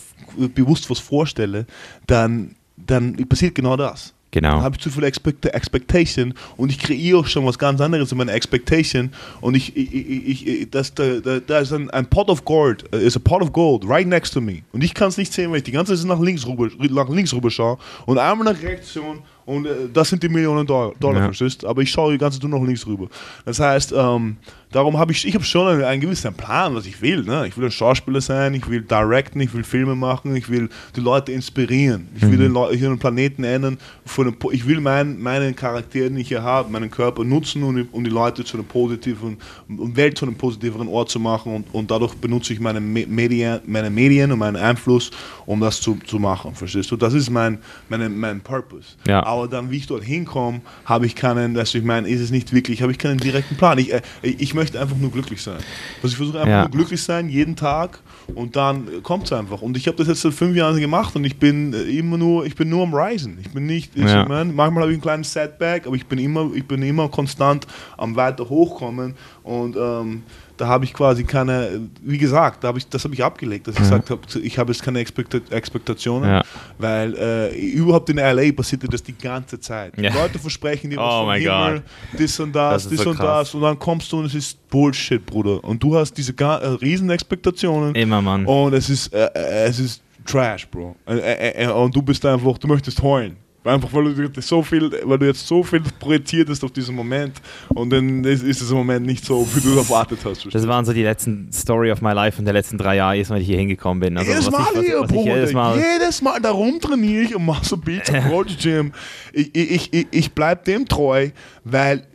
bewusst 0.52 0.90
was 0.90 0.98
vorstelle, 0.98 1.66
dann, 2.08 2.56
dann 2.86 3.14
passiert 3.28 3.54
genau 3.54 3.76
das. 3.76 4.12
Genau. 4.30 4.56
Dann 4.56 4.62
habe 4.62 4.74
ich 4.74 4.82
zu 4.82 4.90
viel 4.90 5.04
Expect 5.04 5.46
Expectation 5.46 6.34
und 6.56 6.68
ich 6.68 6.78
kreiere 6.80 7.20
auch 7.20 7.26
schon 7.26 7.46
was 7.46 7.56
ganz 7.56 7.80
anderes 7.80 8.10
in 8.10 8.18
meiner 8.18 8.32
Expectation 8.34 9.10
und 9.40 9.54
ich, 9.56 9.76
ich, 9.76 9.94
ich, 9.94 10.46
ich 10.48 10.70
das, 10.70 10.92
da, 10.92 11.20
da, 11.20 11.38
da 11.38 11.60
ist 11.60 11.72
ein, 11.72 11.88
ein 11.90 12.04
Pot 12.06 12.28
of 12.28 12.44
Gold, 12.44 12.84
uh, 12.92 12.96
is 12.96 13.14
a 13.16 13.20
Pot 13.20 13.42
of 13.42 13.52
Gold 13.52 13.84
right 13.88 14.08
next 14.08 14.34
to 14.34 14.40
me 14.40 14.62
und 14.72 14.82
ich 14.82 14.92
kann 14.92 15.06
es 15.10 15.18
nicht 15.18 15.32
sehen, 15.32 15.52
weil 15.52 15.58
ich 15.58 15.62
die 15.62 15.70
ganze 15.70 15.96
Zeit 15.96 16.04
nach 16.08 16.18
links 16.18 16.44
rüber, 16.48 16.68
nach 16.90 17.08
links 17.10 17.32
rüber 17.32 17.48
schaue 17.48 17.78
und 18.06 18.18
einmal 18.18 18.52
nach 18.52 18.60
rechts 18.60 18.94
schauen 18.94 19.20
und 19.46 19.66
äh, 19.66 19.70
das 19.92 20.08
sind 20.08 20.20
die 20.20 20.28
Millionen 20.28 20.66
Dollar, 20.66 20.92
Dollar 20.98 21.20
Ja. 21.20 21.24
verstehst? 21.26 21.64
Aber 21.64 21.82
ich 21.82 21.90
schaue 21.90 22.10
die 22.10 22.18
ganze 22.18 22.40
Zeit 22.40 22.50
nur 22.50 22.58
nach 22.58 22.66
links 22.66 22.84
rüber. 22.86 23.06
Das 23.44 23.60
heißt, 23.60 23.92
ähm, 23.96 24.36
darum 24.74 24.98
habe 24.98 25.12
ich, 25.12 25.26
ich 25.26 25.34
habe 25.34 25.44
schon 25.44 25.68
einen, 25.68 25.84
einen 25.84 26.00
gewissen 26.00 26.34
Plan, 26.34 26.74
was 26.74 26.86
ich 26.86 27.00
will. 27.00 27.22
Ne? 27.22 27.46
Ich 27.46 27.56
will 27.56 27.66
ein 27.66 27.70
Schauspieler 27.70 28.20
sein, 28.20 28.54
ich 28.54 28.68
will 28.68 28.82
directen, 28.82 29.40
ich 29.40 29.54
will 29.54 29.62
Filme 29.64 29.94
machen, 29.94 30.34
ich 30.36 30.48
will 30.48 30.68
die 30.96 31.00
Leute 31.00 31.32
inspirieren. 31.32 32.08
Ich 32.16 32.22
will 32.22 32.38
den, 32.38 32.52
Leu 32.52 32.70
ich 32.72 32.80
will 32.80 32.88
den 32.88 32.98
Planeten 32.98 33.44
ändern. 33.44 33.78
Von 34.04 34.34
ich 34.52 34.66
will 34.66 34.80
mein, 34.80 35.20
meinen 35.20 35.54
Charakter, 35.54 36.00
den 36.00 36.16
ich 36.16 36.28
hier 36.28 36.42
habe, 36.42 36.70
meinen 36.70 36.90
Körper 36.90 37.24
nutzen, 37.24 37.62
um, 37.62 37.76
die- 37.76 37.86
um 37.92 38.02
die 38.02 38.10
Leute 38.10 38.44
zu 38.44 38.56
einem 38.56 38.66
positiven, 38.66 39.38
um 39.68 39.96
Welt 39.96 40.18
zu 40.18 40.26
einem 40.26 40.34
positiveren 40.34 40.88
Ort 40.88 41.10
zu 41.10 41.20
machen. 41.20 41.54
Und, 41.54 41.72
und 41.72 41.90
dadurch 41.90 42.14
benutze 42.14 42.52
ich 42.52 42.60
meine, 42.60 42.80
Me 42.80 43.06
Medien, 43.06 43.60
meine 43.66 43.90
Medien 43.90 44.32
und 44.32 44.38
meinen 44.40 44.56
Einfluss, 44.56 45.10
um 45.46 45.60
das 45.60 45.80
zu, 45.80 45.96
zu 46.06 46.18
machen. 46.18 46.54
Verstehst 46.54 46.90
du? 46.90 46.96
Das 46.96 47.14
ist 47.14 47.30
mein, 47.30 47.58
meine, 47.88 48.08
mein 48.08 48.40
Purpose. 48.40 48.96
Ja. 49.06 49.24
Aber 49.24 49.46
dann, 49.46 49.70
wie 49.70 49.76
ich 49.76 49.86
dort 49.86 50.02
hinkomme, 50.02 50.60
habe 50.84 51.06
ich 51.06 51.14
keinen, 51.14 51.54
dass 51.54 51.74
ich 51.74 51.84
meine, 51.84 52.08
ist 52.08 52.20
es 52.20 52.30
nicht 52.30 52.52
wirklich, 52.52 52.82
habe 52.82 52.90
ich 52.92 52.98
keinen 52.98 53.18
direkten 53.18 53.56
Plan. 53.56 53.78
Ich, 53.78 53.92
äh, 53.92 54.00
ich 54.22 54.52
möchte 54.54 54.63
einfach 54.76 54.96
nur 54.96 55.10
glücklich 55.10 55.42
sein. 55.42 55.58
Also 56.02 56.08
ich 56.08 56.16
versuche 56.16 56.38
einfach 56.38 56.48
Ja. 56.50 56.60
nur 56.62 56.70
glücklich 56.70 57.02
sein, 57.02 57.28
jeden 57.28 57.56
Tag 57.56 58.00
und 58.34 58.56
dann 58.56 59.02
kommt 59.02 59.24
es 59.24 59.32
einfach. 59.32 59.60
Und 59.62 59.76
ich 59.76 59.86
habe 59.86 59.96
das 59.98 60.08
jetzt 60.08 60.22
seit 60.22 60.32
fünf 60.34 60.56
Jahren 60.56 60.78
gemacht 60.80 61.14
und 61.16 61.24
ich 61.24 61.38
bin 61.38 61.72
äh, 61.72 61.82
immer 61.98 62.16
nur, 62.16 62.46
ich 62.46 62.54
bin 62.54 62.68
nur 62.68 62.82
am 62.84 62.94
Reisen. 62.94 63.38
Ich 63.40 63.50
bin 63.50 63.66
nicht, 63.66 63.94
ich 63.96 64.02
Ja. 64.10 64.26
meine, 64.26 64.52
manchmal 64.52 64.82
habe 64.82 64.92
ich 64.92 64.96
einen 64.96 65.02
kleinen 65.02 65.24
Setback, 65.24 65.86
aber 65.86 65.96
ich 65.96 66.06
bin 66.06 66.18
immer, 66.18 66.50
ich 66.54 66.64
bin 66.66 66.82
immer 66.82 67.08
konstant 67.08 67.66
am 67.96 68.16
weiter 68.16 68.48
hochkommen 68.48 69.14
und 69.42 69.76
ähm, 69.76 70.22
da 70.56 70.68
habe 70.68 70.84
ich 70.84 70.92
quasi 70.94 71.24
keine, 71.24 71.80
wie 72.02 72.18
gesagt, 72.18 72.62
da 72.62 72.68
habe 72.68 72.78
ich, 72.78 72.88
das 72.88 73.02
habe 73.04 73.14
ich 73.14 73.24
abgelegt, 73.24 73.66
dass 73.66 73.74
ich 73.74 73.80
gesagt 73.82 74.10
habe, 74.10 74.20
ich 74.42 74.58
habe 74.58 74.72
jetzt 74.72 74.82
keine 74.82 75.00
Expekt 75.00 75.34
Expektationen, 75.52 76.28
Ja. 76.30 76.42
weil 76.78 77.14
äh, 77.16 77.56
überhaupt 77.72 78.08
in 78.10 78.16
LA 78.18 78.52
passierte 78.52 78.86
das 78.88 79.02
die 79.02 79.16
ganze 79.16 79.58
Zeit. 79.58 79.96
Ja. 79.98 80.10
Die 80.10 80.16
Leute 80.16 80.38
versprechen 80.38 80.90
dir 80.90 80.96
was 80.98 81.12
Oh 81.14 81.24
vom 81.24 81.32
Himmel, 81.34 81.82
das 82.18 82.38
und 82.40 82.52
das, 82.54 82.84
Das 82.84 82.92
das, 82.92 83.00
so 83.02 83.10
und 83.10 83.16
krass. 83.16 83.48
das 83.48 83.54
und 83.54 83.62
dann 83.62 83.78
kommst 83.78 84.12
du 84.12 84.18
und 84.18 84.26
es 84.26 84.34
ist 84.34 84.68
Bullshit, 84.70 85.24
Bruder. 85.24 85.62
Und 85.64 85.82
du 85.82 85.96
hast 85.96 86.12
diese 86.14 86.32
äh, 86.38 86.44
riesen 86.44 87.10
Expektationen 87.10 87.94
Immer, 87.94 88.22
Mann. 88.22 88.46
und 88.46 88.74
es 88.74 88.88
ist, 88.90 89.12
äh, 89.12 89.26
äh, 89.34 89.64
es 89.68 89.78
ist 89.80 90.02
Trash, 90.24 90.66
Bro. 90.68 90.96
Äh, 91.06 91.64
äh, 91.64 91.68
und 91.68 91.94
du 91.94 92.00
bist 92.02 92.24
einfach, 92.24 92.56
du 92.58 92.66
möchtest 92.68 93.02
heulen. 93.02 93.36
Einfach 93.64 93.90
weil 93.94 94.12
du 94.14 94.22
jetzt 94.22 94.46
so 94.46 94.62
viel, 94.62 94.90
weil 95.04 95.18
du 95.18 95.26
jetzt 95.26 95.46
so 95.46 95.62
viel 95.62 95.80
projiziert 95.98 96.50
hast 96.50 96.62
auf 96.64 96.70
diesen 96.70 96.94
Moment 96.94 97.40
und 97.70 97.88
dann 97.90 98.22
ist, 98.24 98.42
ist 98.42 98.60
es 98.60 98.70
im 98.70 98.76
Moment 98.76 99.06
nicht 99.06 99.24
so, 99.24 99.48
wie 99.54 99.60
du 99.60 99.78
erwartet 99.78 100.18
hast. 100.22 100.46
Das 100.52 100.66
waren 100.68 100.84
so 100.84 100.92
die 100.92 101.02
letzten 101.02 101.50
Story 101.50 101.90
of 101.90 102.02
my 102.02 102.12
life 102.12 102.38
in 102.38 102.44
der 102.44 102.52
letzten 102.52 102.76
drei 102.76 102.96
Jahre, 102.96 103.14
jedes 103.14 103.30
Mal, 103.30 103.40
ich 103.40 103.46
hier 103.46 103.56
hingekommen 103.56 104.00
bin. 104.00 104.18
Also, 104.18 104.30
jedes 104.30 104.46
was 104.46 104.52
Mal 104.52 104.60
ich, 104.72 104.76
was, 104.76 104.84
hier, 104.84 105.00
was 105.00 105.10
ich 105.10 105.16
Bruder. 105.16 105.34
jedes 105.36 105.52
Mal. 105.54 105.78
jedes 105.78 106.22
Mal 106.22 106.40
darum 106.40 106.78
trainiere 106.78 107.22
ich 107.22 107.34
und 107.34 107.46
mache 107.46 107.64
so 107.64 107.78
Beats 107.78 108.10
im 108.10 108.28
Gold 108.28 108.58
Gym. 108.62 108.92
Ich, 109.32 109.54
ich, 109.54 109.92
ich, 109.94 110.06
ich 110.10 110.32
bleibe 110.32 110.62
dem 110.64 110.86
treu, 110.86 111.30
weil 111.64 112.06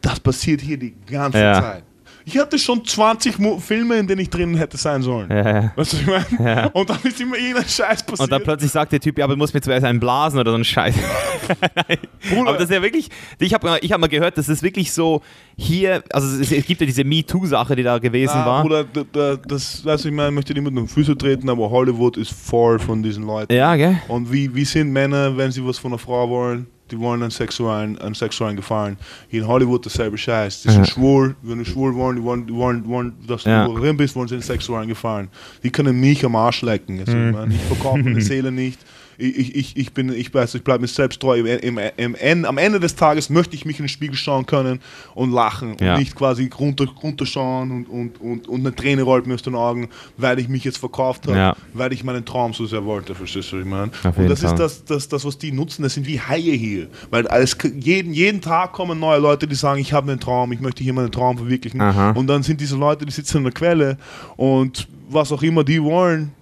das 0.00 0.18
passiert 0.18 0.60
hier 0.60 0.76
die 0.76 0.94
ganze 1.08 1.38
Ja. 1.38 1.60
Zeit. 1.60 1.84
Ich 2.28 2.36
hatte 2.38 2.58
schon 2.58 2.84
20 2.84 3.38
Mo 3.38 3.60
Filme, 3.60 3.94
in 3.98 4.08
denen 4.08 4.20
ich 4.20 4.28
drin 4.28 4.56
hätte 4.56 4.76
sein 4.76 5.00
sollen. 5.00 5.30
Ja, 5.30 5.36
ja. 5.60 5.72
Weißt 5.76 5.92
du, 5.92 5.96
was 6.08 6.24
ich 6.26 6.38
meine? 6.38 6.50
Ja. 6.56 6.66
Und 6.72 6.90
dann 6.90 6.98
ist 7.04 7.20
immer 7.20 7.36
irgendein 7.36 7.68
Scheiß 7.68 8.02
passiert. 8.02 8.20
Und 8.20 8.32
dann 8.32 8.42
plötzlich 8.42 8.72
sagt 8.72 8.90
der 8.90 8.98
Typ, 8.98 9.16
ja, 9.16 9.24
aber 9.24 9.34
du 9.34 9.38
musst 9.38 9.54
mir 9.54 9.60
zuerst 9.60 9.84
einen 9.84 10.00
blasen 10.00 10.40
oder 10.40 10.50
so 10.50 10.56
ein 10.56 10.64
Scheiß. 10.64 10.96
Bruder, 12.28 12.48
aber 12.48 12.58
das 12.58 12.64
ist 12.64 12.74
ja 12.74 12.82
wirklich, 12.82 13.08
ich 13.38 13.54
habe 13.54 13.78
ich 13.80 13.92
hab 13.92 14.00
mal 14.00 14.08
gehört, 14.08 14.36
das 14.38 14.48
ist 14.48 14.64
wirklich 14.64 14.92
so 14.92 15.22
hier, 15.56 16.02
also 16.12 16.40
es, 16.40 16.50
es 16.50 16.66
gibt 16.66 16.80
ja 16.80 16.86
diese 16.88 17.04
MeToo-Sache, 17.04 17.76
die 17.76 17.84
da 17.84 17.98
gewesen 17.98 18.34
Ah, 18.34 18.46
war. 18.46 18.62
Bruder, 18.62 18.84
da, 18.92 19.02
da, 19.12 19.36
das, 19.36 19.84
weißt 19.84 20.04
du, 20.04 20.08
ich 20.08 20.14
meine, 20.14 20.30
ich 20.30 20.34
möchte 20.34 20.52
niemandem 20.52 20.82
auf 20.82 20.90
die 20.90 20.94
Füße 20.94 21.16
treten, 21.16 21.48
aber 21.48 21.70
Hollywood 21.70 22.16
ist 22.16 22.32
voll 22.32 22.80
von 22.80 23.04
diesen 23.04 23.22
Leuten. 23.24 23.52
Ja, 23.52 23.76
gell? 23.76 24.00
Und 24.08 24.32
wie, 24.32 24.52
wie 24.52 24.64
sind 24.64 24.90
Männer, 24.92 25.36
wenn 25.36 25.52
sie 25.52 25.64
was 25.64 25.78
von 25.78 25.92
einer 25.92 25.98
Frau 26.00 26.28
wollen? 26.28 26.66
Die 26.90 26.98
wollen 27.00 27.20
einen 27.22 27.30
sexuellen, 27.32 27.98
einen 27.98 28.14
sexuellen 28.14 28.54
Gefallen. 28.56 28.96
Hier 29.28 29.42
in 29.42 29.48
Hollywood 29.48 29.84
dasselbe 29.84 30.16
Scheiß. 30.16 30.62
Die 30.62 30.68
sind 30.70 30.86
Ja. 30.86 30.92
schwul, 30.92 31.34
wenn 31.42 31.58
du 31.58 31.64
schwul 31.64 31.94
wollen, 31.94 32.16
die 32.16 32.22
wollen, 32.22 32.46
die 32.46 32.54
wollen, 32.54 32.82
die 32.84 32.88
wollen 32.88 33.12
dass 33.26 33.42
Ja. 33.44 33.66
du 33.66 33.74
drin 33.76 33.96
bist, 33.96 34.14
wollen 34.14 34.28
sie 34.28 34.34
einen 34.34 34.42
sexuellen 34.42 34.86
Gefallen. 34.88 35.28
Die 35.64 35.70
können 35.70 35.98
mich 35.98 36.24
am 36.24 36.36
Arsch 36.36 36.62
lecken. 36.62 37.00
Also, 37.00 37.16
Mhm. 37.16 37.50
ich 37.50 37.60
verkaufe 37.62 37.98
meine 37.98 38.20
Seele 38.20 38.52
nicht. 38.52 38.78
Ich, 39.18 39.54
ich, 39.54 39.76
ich, 39.76 39.92
bin, 39.92 40.12
ich 40.12 40.32
weiß, 40.32 40.54
ich 40.56 40.62
bleibe 40.62 40.82
mir 40.82 40.88
selbst 40.88 41.20
treu. 41.20 41.38
Im, 41.40 41.78
im, 41.96 42.14
im, 42.14 42.44
am 42.44 42.58
Ende 42.58 42.80
des 42.80 42.94
Tages 42.96 43.30
möchte 43.30 43.54
ich 43.56 43.64
mich 43.64 43.78
in 43.78 43.84
den 43.84 43.88
Spiegel 43.88 44.16
schauen 44.16 44.46
können 44.46 44.80
und 45.14 45.32
lachen 45.32 45.76
Ja. 45.80 45.94
und 45.94 46.00
nicht 46.00 46.14
quasi 46.14 46.50
runter, 46.58 46.86
runterschauen 47.02 47.70
und, 47.70 47.88
und, 47.88 48.20
und, 48.20 48.48
und 48.48 48.60
eine 48.60 48.74
Träne 48.74 49.02
rollt 49.02 49.26
mir 49.26 49.34
aus 49.34 49.42
den 49.42 49.54
Augen, 49.54 49.88
weil 50.16 50.38
ich 50.38 50.48
mich 50.48 50.64
jetzt 50.64 50.78
verkauft 50.78 51.26
habe, 51.26 51.36
Ja. 51.36 51.56
weil 51.72 51.92
ich 51.92 52.04
meinen 52.04 52.24
Traum 52.24 52.52
so 52.52 52.66
sehr 52.66 52.84
wollte. 52.84 53.14
Verstehst 53.14 53.52
du, 53.52 53.56
was 53.56 53.62
ich 53.64 53.68
meine? 53.70 53.90
Und 54.16 54.28
das 54.30 54.40
Fall. 54.42 54.52
ist 54.52 54.58
das, 54.58 54.84
das, 54.84 55.08
das, 55.08 55.24
was 55.24 55.38
die 55.38 55.52
nutzen, 55.52 55.82
das 55.82 55.94
sind 55.94 56.06
wie 56.06 56.20
Haie 56.20 56.52
hier. 56.52 56.88
Weil 57.10 57.26
alles, 57.28 57.56
jeden, 57.78 58.12
jeden 58.12 58.40
Tag 58.40 58.72
kommen 58.72 58.98
neue 59.00 59.18
Leute, 59.20 59.46
die 59.46 59.54
sagen, 59.54 59.80
ich 59.80 59.92
habe 59.92 60.10
einen 60.10 60.20
Traum, 60.20 60.52
ich 60.52 60.60
möchte 60.60 60.82
hier 60.84 60.92
meinen 60.92 61.10
Traum 61.12 61.38
verwirklichen. 61.38 61.80
Aha. 61.80 62.10
Und 62.10 62.26
dann 62.26 62.42
sind 62.42 62.60
diese 62.60 62.76
Leute, 62.76 63.06
die 63.06 63.12
sitzen 63.12 63.38
in 63.38 63.44
der 63.44 63.52
Quelle 63.52 63.96
und 64.36 64.86
was 65.08 65.30
auch 65.32 65.42
immer 65.42 65.62
die 65.64 65.82
wollen, 65.82 66.32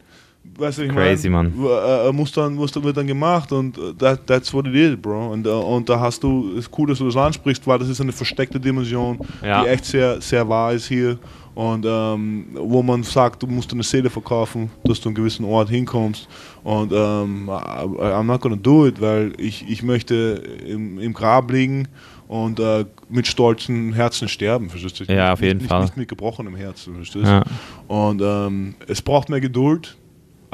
weißt 0.59 0.79
du, 0.79 0.83
ich 0.85 0.93
Crazy, 0.93 1.29
mein, 1.29 1.53
Mann. 1.53 1.65
w- 1.65 2.09
äh, 2.09 2.13
muss 2.13 2.33
dann, 2.33 2.55
muss 2.55 2.73
dann, 2.73 2.83
wird 2.85 2.97
dann 2.97 3.07
gemacht 3.07 3.51
und 3.53 3.77
äh, 3.79 3.93
that, 3.99 4.27
that's 4.27 4.53
what 4.53 4.67
it 4.67 4.75
is, 4.75 4.97
bro. 5.01 5.29
Und, 5.33 5.47
äh, 5.47 5.51
und 5.51 5.89
da 5.89 5.99
hast 6.01 6.23
du, 6.23 6.53
es 6.53 6.67
ist 6.67 6.71
cool, 6.79 6.89
dass 6.89 6.99
du 6.99 7.07
das 7.07 7.17
ansprichst, 7.17 7.67
weil 7.67 7.79
das 7.79 7.89
ist 7.89 8.01
eine 8.01 8.13
versteckte 8.13 8.59
Dimension, 8.61 9.19
Ja. 9.43 9.63
die 9.63 9.69
echt 9.71 9.85
sehr, 9.85 10.21
sehr 10.21 10.49
wahr 10.49 10.73
ist 10.73 10.87
hier. 10.87 11.19
Und 11.55 11.87
ähm, 11.89 12.47
wo 12.55 12.83
man 12.83 13.05
sagt, 13.05 13.41
du 13.43 13.47
musst 13.47 13.71
deine 13.71 13.85
Seele 13.85 14.11
verkaufen, 14.11 14.71
dass 14.83 15.01
du 15.01 15.05
an 15.09 15.11
einen 15.11 15.15
gewissen 15.15 15.45
Ort 15.45 15.69
hinkommst. 15.71 16.27
Und 16.65 16.91
ähm, 16.93 17.49
I'm 17.49 18.25
not 18.25 18.41
gonna 18.41 18.57
do 18.57 18.89
it, 18.89 19.01
weil 19.01 19.33
ich, 19.39 19.65
ich 19.69 19.85
möchte 19.85 20.43
im, 20.67 20.99
im 20.99 21.13
Grab 21.13 21.53
liegen 21.53 21.87
und 22.27 22.59
äh, 22.59 22.85
mit 23.09 23.29
stolzen 23.29 23.93
Herzen 23.93 24.27
sterben, 24.27 24.69
verstehst 24.69 24.99
du? 25.09 25.13
Ja, 25.15 25.33
auf 25.35 25.41
Nicht- 25.41 25.47
jeden 25.47 25.59
nicht, 25.61 25.69
Fall. 25.69 25.83
Nicht 25.83 25.97
mit 25.97 26.09
gebrochenem 26.09 26.57
Herzen, 26.57 26.97
verstehst 26.97 27.25
du? 27.25 27.29
Ja. 27.31 27.45
Und 27.87 28.21
ähm, 28.21 28.75
es 28.89 29.01
braucht 29.01 29.29
mehr 29.29 29.41
Geduld, 29.41 29.97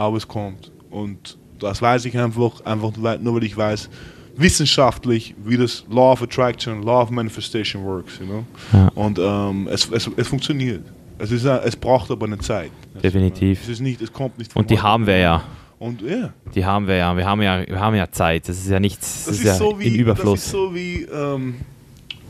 aber 0.01 0.16
es 0.16 0.27
kommt. 0.27 0.72
Und 0.90 1.36
das 1.59 1.82
weiß 1.82 2.06
ich 2.06 2.18
einfach, 2.18 2.64
einfach 2.64 2.97
nur 2.97 3.35
weil 3.35 3.44
ich 3.44 3.56
weiß, 3.56 3.90
wissenschaftlich, 4.35 5.35
wie 5.44 5.59
das 5.59 5.85
Law 5.90 6.12
of 6.12 6.22
Attraction, 6.22 6.82
Law 6.82 7.02
of 7.02 7.10
Manifestation 7.10 7.85
works. 7.85 8.18
You 8.18 8.27
know? 8.27 8.44
Ja. 8.72 8.89
Und 8.94 9.18
ähm, 9.18 9.68
es, 9.70 9.89
es, 9.90 10.10
es 10.16 10.27
funktioniert. 10.27 10.82
Es, 11.18 11.31
ist, 11.31 11.44
es 11.44 11.77
braucht 11.77 12.10
aber 12.10 12.24
eine 12.24 12.39
Zeit. 12.39 12.70
Definitiv. 13.02 13.62
Es, 13.62 13.68
ist 13.68 13.81
nicht, 13.81 14.01
es 14.01 14.10
kommt 14.10 14.39
nicht 14.39 14.56
Und 14.56 14.70
die 14.70 14.81
haben 14.81 15.06
wir 15.06 15.18
ja. 15.18 15.44
Und 15.78 16.01
ja, 16.01 16.32
Die 16.55 16.64
haben 16.64 16.86
wir 16.86 16.97
ja. 16.97 17.14
Wir 17.14 17.27
haben 17.27 17.43
ja, 17.43 17.66
wir 17.66 17.81
haben 17.81 17.94
ja 17.94 18.10
Zeit. 18.10 18.48
Das 18.48 18.56
ist 18.56 18.70
ja 18.70 18.81
nichts, 18.81 19.01
das, 19.01 19.24
das 19.24 19.35
ist, 19.35 19.40
ist, 19.40 19.47
ja 19.47 19.55
so 19.55 19.78
wie, 19.78 19.86
im 19.86 19.94
Überfluss. 19.97 20.40
Das 20.40 20.47
ist 20.47 20.52
so 20.52 20.74
wie, 20.74 21.02
ähm, 21.02 21.56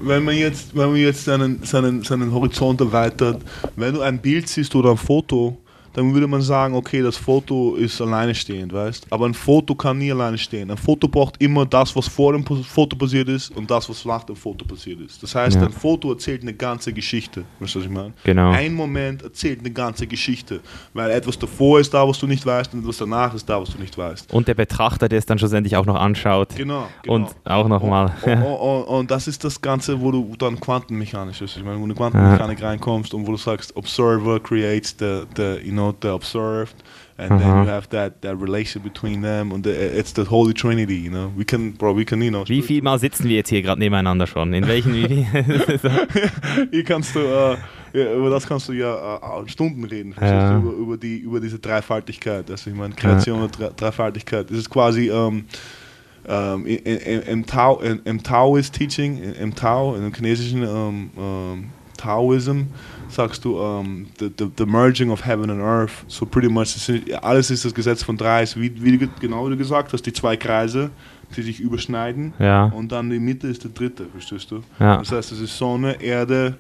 wenn 0.01 0.25
man 0.25 0.37
jetzt, 0.37 0.77
wenn 0.77 0.91
man 0.91 0.97
jetzt 0.97 1.25
seinen, 1.25 1.63
seinen, 1.63 2.03
seinen 2.03 2.33
Horizont 2.33 2.81
erweitert, 2.81 3.43
wenn 3.77 3.95
du 3.95 4.01
ein 4.01 4.19
Bild 4.19 4.49
siehst 4.49 4.75
oder 4.75 4.91
ein 4.91 4.97
Foto, 4.97 5.57
dann 5.93 6.13
würde 6.15 6.27
man 6.27 6.41
sagen, 6.43 6.75
okay, 6.75 7.03
das 7.03 7.17
Foto 7.17 7.75
ist 7.75 8.01
alleine 8.01 8.35
stehend, 8.35 8.73
weißt? 8.73 9.07
Aber 9.11 9.27
ein 9.27 9.35
Foto 9.35 9.75
kann 9.75 9.99
nie 9.99 10.13
alleine 10.13 10.39
stehen. 10.39 10.71
Ein 10.71 10.77
Foto 10.77 11.09
braucht 11.09 11.41
immer 11.43 11.67
das, 11.67 11.95
was 11.97 12.07
vor 12.09 12.33
dem 12.33 12.45
Foto 12.45 12.97
passiert 12.97 13.29
ist 13.29 13.51
und 13.57 13.71
das, 13.71 13.89
was 13.89 14.05
nach 14.05 14.25
dem 14.25 14.37
Foto 14.37 14.65
passiert 14.65 15.01
ist. 15.01 15.23
Das 15.23 15.35
heißt, 15.35 15.57
Ja. 15.57 15.63
ein 15.67 15.73
Foto 15.73 16.13
erzählt 16.13 16.43
eine 16.43 16.55
ganze 16.55 16.93
Geschichte. 16.93 17.45
Weißt 17.59 17.75
du, 17.75 17.79
was 17.81 17.87
ich 17.87 17.93
meine? 17.93 18.13
Genau. 18.25 18.51
Ein 18.51 18.75
Moment 18.75 19.23
erzählt 19.23 19.61
eine 19.61 19.71
ganze 19.71 20.07
Geschichte, 20.07 20.61
weil 20.95 21.11
etwas 21.11 21.39
davor 21.39 21.81
ist 21.81 21.93
da, 21.93 22.07
was 22.07 22.19
du 22.19 22.27
nicht 22.27 22.47
weißt 22.47 22.73
und 22.75 22.81
etwas 22.81 22.99
danach 22.99 23.35
ist 23.35 23.49
da, 23.49 23.61
was 23.61 23.71
du 23.71 23.79
nicht 23.79 23.97
weißt. 23.99 24.33
Und 24.33 24.47
der 24.47 24.55
Betrachter, 24.55 25.09
der 25.09 25.19
es 25.19 25.27
dann 25.27 25.39
schlussendlich 25.39 25.77
auch 25.77 25.87
noch 25.87 25.97
anschaut. 25.97 26.55
Genau. 26.57 26.87
genau. 27.03 27.15
Und 27.15 27.29
auch 27.45 27.67
nochmal. 27.67 28.13
Und, 28.25 28.33
und, 28.33 28.43
und, 28.45 28.85
und 28.85 29.11
das 29.11 29.27
ist 29.27 29.43
das 29.45 29.61
Ganze, 29.61 30.01
wo 30.01 30.13
du 30.13 30.35
dann 30.39 30.61
quantenmechanisch 30.61 31.41
ist. 31.43 31.57
Ich 31.57 31.65
meine, 31.65 31.77
wo 31.77 31.81
du 31.81 31.85
in 31.85 31.89
die 31.91 31.97
Quantenmechanik 31.97 32.63
reinkommst 32.63 33.13
und 33.15 33.27
wo 33.27 33.33
du 33.33 33.37
sagst, 33.39 33.75
Observer 33.77 34.39
creates 34.39 34.95
the, 34.99 35.23
the 35.37 35.57
you 35.65 35.73
know, 35.73 35.80
the 36.01 36.09
observed. 36.13 36.75
And 37.19 37.39
then 37.39 37.43
Aha. 37.51 37.63
you 37.65 37.69
have 37.69 37.87
that, 37.91 38.23
that 38.23 38.37
relation 38.41 38.81
between 38.83 39.21
them 39.21 39.53
and 39.53 39.63
the, 39.63 39.71
it's 39.73 40.13
the 40.15 40.25
Holy 40.25 40.55
Trinity, 40.55 40.97
you 40.97 41.11
know. 41.11 41.31
We 41.37 41.45
can, 41.45 41.73
bro, 41.73 41.93
we 41.95 42.05
can, 42.07 42.23
you 42.23 42.31
know. 42.31 42.45
Wie 42.49 42.63
viel 42.63 42.81
Mal 42.83 42.99
sitzen 42.99 43.29
wir 43.29 43.37
jetzt 43.37 43.51
hier 43.51 43.61
gerade 43.61 43.79
nebeneinander 43.79 44.27
schon? 44.27 44.55
In 44.55 44.67
welchen? 44.67 44.95
Hier 46.71 46.85
kannst 46.85 47.15
du, 47.15 47.19
äh, 47.21 47.57
ja, 47.93 48.15
über 48.15 48.31
das 48.31 48.47
kannst 48.47 48.69
du 48.69 48.73
ja 48.73 49.17
äh, 49.43 49.49
Stunden 49.49 49.85
reden, 49.85 50.15
Ja. 50.19 50.57
Über, 50.59 50.73
über, 50.73 50.97
die, 50.97 51.19
über 51.19 51.41
diese 51.41 51.59
Dreifaltigkeit. 51.59 52.51
Also 52.51 52.71
ich 52.71 52.77
meine, 52.77 52.95
Kreation 52.95 53.43
und 53.43 53.55
Dre- 53.57 53.75
Dreifaltigkeit. 53.77 54.51
Das 54.51 54.57
ist 54.57 54.71
quasi 54.71 55.11
ähm, 55.11 55.45
ähm, 56.27 56.65
in- 56.67 56.79
in- 56.79 57.23
im, 57.23 57.47
Tao, 57.47 57.81
in, 57.81 58.01
im 58.05 58.23
Taoist 58.23 58.75
Teaching, 58.75 59.19
in- 59.23 59.35
im 59.35 59.55
Tao, 59.55 59.95
in 59.95 60.03
dem 60.03 60.15
chinesischen 60.15 60.63
ähm, 60.63 61.11
ähm, 61.19 61.65
Taoism, 61.99 62.63
sagst 63.11 63.45
du 63.45 63.59
ähm, 63.61 64.07
the, 64.19 64.31
the, 64.39 64.47
the 64.59 64.67
merging 64.67 65.11
of 65.11 65.25
heaven 65.25 65.51
and 65.51 65.61
earth. 65.61 65.93
So 66.09 66.27
pretty 66.27 66.49
much, 66.49 66.77
alles 67.23 67.51
ist 67.51 67.65
das 67.65 67.75
Gesetz 67.75 68.03
von 68.03 68.17
drei. 68.17 68.45
Wie, 68.57 68.73
wie 68.83 69.09
genau 69.21 69.47
wie 69.47 69.51
du 69.51 69.57
gesagt 69.57 69.93
hast, 69.93 70.03
die 70.07 70.13
zwei 70.13 70.37
Kreise. 70.37 70.91
die 71.37 71.43
sich 71.43 71.61
überschneiden 71.61 72.33
Ja. 72.41 72.65
und 72.65 72.91
dann 72.91 73.09
die 73.09 73.21
Mitte 73.21 73.47
ist 73.47 73.63
der 73.63 73.71
dritte, 73.71 74.07
verstehst 74.11 74.51
du? 74.51 74.63
Ja. 74.81 74.97
Das 74.99 75.13
heißt, 75.13 75.31
es 75.31 75.41
ist 75.41 75.57
Sonne, 75.57 76.03
Erde, 76.03 76.57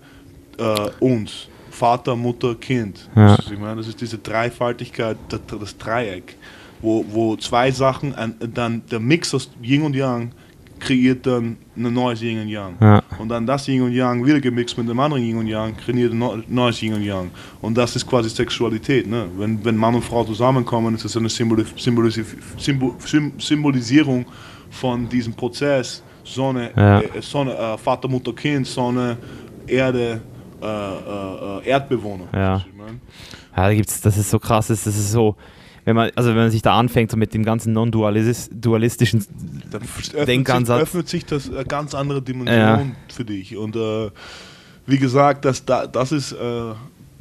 äh, 0.59 0.91
uns. 1.01 1.49
Vater, 1.71 2.15
Mutter, 2.15 2.55
Kind. 2.55 3.09
Ja. 3.17 3.37
Das, 3.37 3.47
ist, 3.47 3.51
ich 3.53 3.59
meine, 3.59 3.77
das 3.77 3.89
ist 3.89 4.01
diese 4.01 4.19
Dreifaltigkeit, 4.19 5.17
das, 5.29 5.41
das 5.59 5.77
Dreieck, 5.77 6.37
wo, 6.81 7.05
wo 7.11 7.37
zwei 7.37 7.73
Sachen, 7.73 8.15
ein, 8.15 8.35
dann 8.55 8.83
der 8.91 9.01
Mix 9.01 9.35
aus 9.35 9.51
Yin 9.61 9.83
und 9.83 9.97
Yang 9.97 10.31
kreiert 10.81 11.27
dann 11.27 11.57
ein 11.77 11.93
neues 11.95 12.21
Yin 12.23 12.41
und 12.41 12.49
Yang. 12.49 12.75
Ja. 12.81 13.03
Und 13.19 13.29
dann 13.29 13.47
das 13.47 13.69
Yin 13.69 13.83
und 13.83 13.93
Yang 13.93 14.25
wieder 14.27 14.41
gemixt 14.41 14.77
mit 14.79 14.89
dem 14.89 14.99
anderen 14.99 15.23
Yin 15.23 15.37
und 15.37 15.47
Yang, 15.47 15.77
kreiert 15.77 16.13
ein 16.13 16.19
neu- 16.19 16.43
neues 16.49 16.83
Yin 16.83 16.95
und 16.95 17.03
Yang. 17.03 17.31
Und 17.61 17.77
das 17.77 17.95
ist 17.95 18.07
quasi 18.07 18.29
Sexualität. 18.31 19.07
Ne? 19.07 19.27
Wenn, 19.37 19.65
wenn 19.65 19.77
Mann 19.77 19.95
und 19.95 20.03
Frau 20.05 20.25
zusammenkommen, 20.25 20.95
ist 20.95 21.05
das 21.05 21.17
eine 21.17 21.29
Symbolisi 21.29 22.25
Symbol 22.59 22.95
Sym 23.05 23.33
Symbolisierung 23.39 24.25
von 24.71 25.09
diesem 25.09 25.33
Prozess. 25.35 26.03
Sonne, 26.25 26.71
Ja. 26.77 27.01
äh, 27.01 27.21
Sonne 27.21 27.55
äh, 27.57 27.79
Vater, 27.79 28.07
Mutter, 28.09 28.33
Kind, 28.33 28.67
Sonne, 28.67 29.17
Erde, 29.67 30.21
äh, 30.63 30.67
äh, 30.67 31.59
äh, 31.65 31.69
Erdbewohner. 31.69 32.25
Ja. 32.33 32.57
Ich 32.59 32.77
mein? 32.77 33.01
Ja, 33.57 33.67
da 33.69 33.75
gibt's, 33.75 34.01
das 34.01 34.17
ist 34.17 34.31
so 34.31 34.39
krass, 34.39 34.69
das 34.69 34.87
ist 34.87 35.11
so, 35.13 35.35
wenn 35.85 35.97
man, 35.97 36.11
also 36.17 36.31
wenn 36.31 36.37
man 36.37 36.51
sich 36.51 36.63
da 36.63 36.79
anfängt, 36.79 37.11
so 37.11 37.17
mit 37.17 37.33
dem 37.35 37.45
ganzen 37.45 37.73
non-dualistischen 37.73 39.25
Dann 39.71 39.83
öffnet 39.83 40.29
Denkansatz. 40.29 40.79
sich, 40.79 40.83
öffnet 40.83 41.09
sich 41.09 41.27
das 41.27 41.51
eine 41.51 41.65
ganz 41.65 41.95
andere 41.95 42.23
Dimension 42.23 42.57
Ja. 42.57 42.87
für 43.13 43.25
dich. 43.25 43.57
Und 43.57 43.77
äh, 43.77 44.11
wie 44.87 44.99
gesagt, 44.99 45.45
das, 45.45 45.65
da, 45.65 45.87
das 45.87 46.13
ist, 46.13 46.33
äh, 46.33 46.73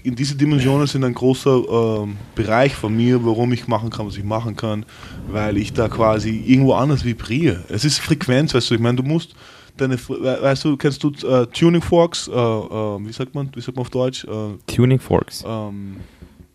in 0.04 0.16
diese 0.16 0.36
Dimensionen 0.36 0.88
sind 0.88 1.04
ein 1.04 1.14
großer 1.14 2.02
ähm, 2.04 2.16
Bereich 2.36 2.74
von 2.74 2.96
mir, 2.96 3.24
warum 3.26 3.52
ich 3.54 3.68
machen 3.68 3.90
kann, 3.90 4.08
was 4.08 4.18
ich 4.18 4.24
machen 4.24 4.56
kann, 4.56 4.86
weil 5.30 5.58
ich 5.58 5.74
da 5.74 5.90
quasi 5.90 6.42
irgendwo 6.48 6.74
anders 6.74 7.04
vibriere. 7.04 7.64
Es 7.70 7.84
ist 7.86 8.00
Frequenz, 8.00 8.54
weißt 8.54 8.72
du, 8.72 8.76
ich 8.76 8.80
meine, 8.82 8.96
du 8.96 9.04
musst 9.04 9.36
deine, 9.78 9.98
weißt 9.98 10.66
du, 10.66 10.78
kennst 10.78 11.04
du 11.04 11.12
äh, 11.28 11.46
Tuning 11.48 11.82
Forks, 11.82 12.28
äh, 12.28 12.32
äh, 12.32 12.36
wie 12.36 13.12
sagt 13.14 13.36
man, 13.36 13.50
wie 13.54 13.62
sagt 13.62 13.76
man 13.76 13.82
auf 13.82 13.90
Deutsch? 13.90 14.24
Äh, 14.26 14.58
Tuning 14.74 15.00
Forks. 15.00 15.44
ähm, 15.46 15.98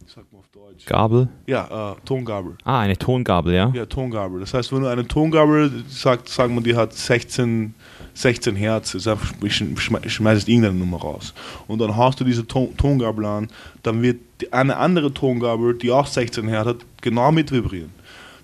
wie 0.04 0.10
sagt 0.10 0.32
man 0.32 0.40
auf 0.40 0.48
Deutsch? 0.48 0.73
Gabel. 0.86 1.28
Ja, 1.46 1.92
äh, 1.92 1.96
Tongabel. 2.04 2.56
Ah, 2.64 2.80
eine 2.80 2.96
Tongabel, 2.96 3.54
ja? 3.54 3.72
Ja, 3.74 3.86
Tongabel. 3.86 4.40
Das 4.40 4.54
heißt, 4.54 4.72
wenn 4.72 4.82
du 4.82 4.88
eine 4.88 5.06
Tongabel 5.06 5.84
sagt, 5.88 6.28
sagen 6.28 6.54
wir, 6.54 6.62
die 6.62 6.76
hat 6.76 6.92
16, 6.92 7.74
16 8.14 8.56
Hertz, 8.56 8.94
ist 8.94 9.08
einfach, 9.08 9.32
schmeißt 9.46 10.48
irgendeine 10.48 10.78
Nummer 10.78 10.98
raus. 10.98 11.34
Und 11.66 11.80
dann 11.80 11.96
haust 11.96 12.20
du 12.20 12.24
diese 12.24 12.46
Ton 12.46 12.76
Tongabel 12.76 13.24
an, 13.24 13.48
dann 13.82 14.02
wird 14.02 14.20
eine 14.50 14.76
andere 14.76 15.12
Tongabel, 15.12 15.74
die 15.74 15.90
auch 15.90 16.06
16 16.06 16.48
Hertz 16.48 16.66
hat, 16.66 16.76
genau 17.00 17.32
mit 17.32 17.50
vibrieren. 17.50 17.90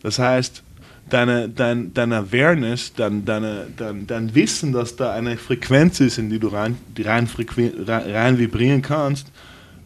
Das 0.03 0.19
heißt, 0.19 0.62
deine, 1.11 1.49
dein, 1.49 1.93
deine 1.93 2.19
Awareness, 2.19 2.93
dein, 2.95 3.25
deine, 3.25 3.67
dein, 3.77 4.07
dein 4.07 4.35
Wissen, 4.35 4.73
dass 4.73 4.97
da 4.97 5.12
eine 5.12 5.37
Frequenz 5.37 6.01
ist, 6.01 6.19
in 6.19 6.31
die 6.31 6.39
du 6.39 6.49
rein, 6.49 6.77
rein, 6.99 7.29
rein 7.87 8.39
vibrieren 8.39 8.83
kannst, 8.83 9.31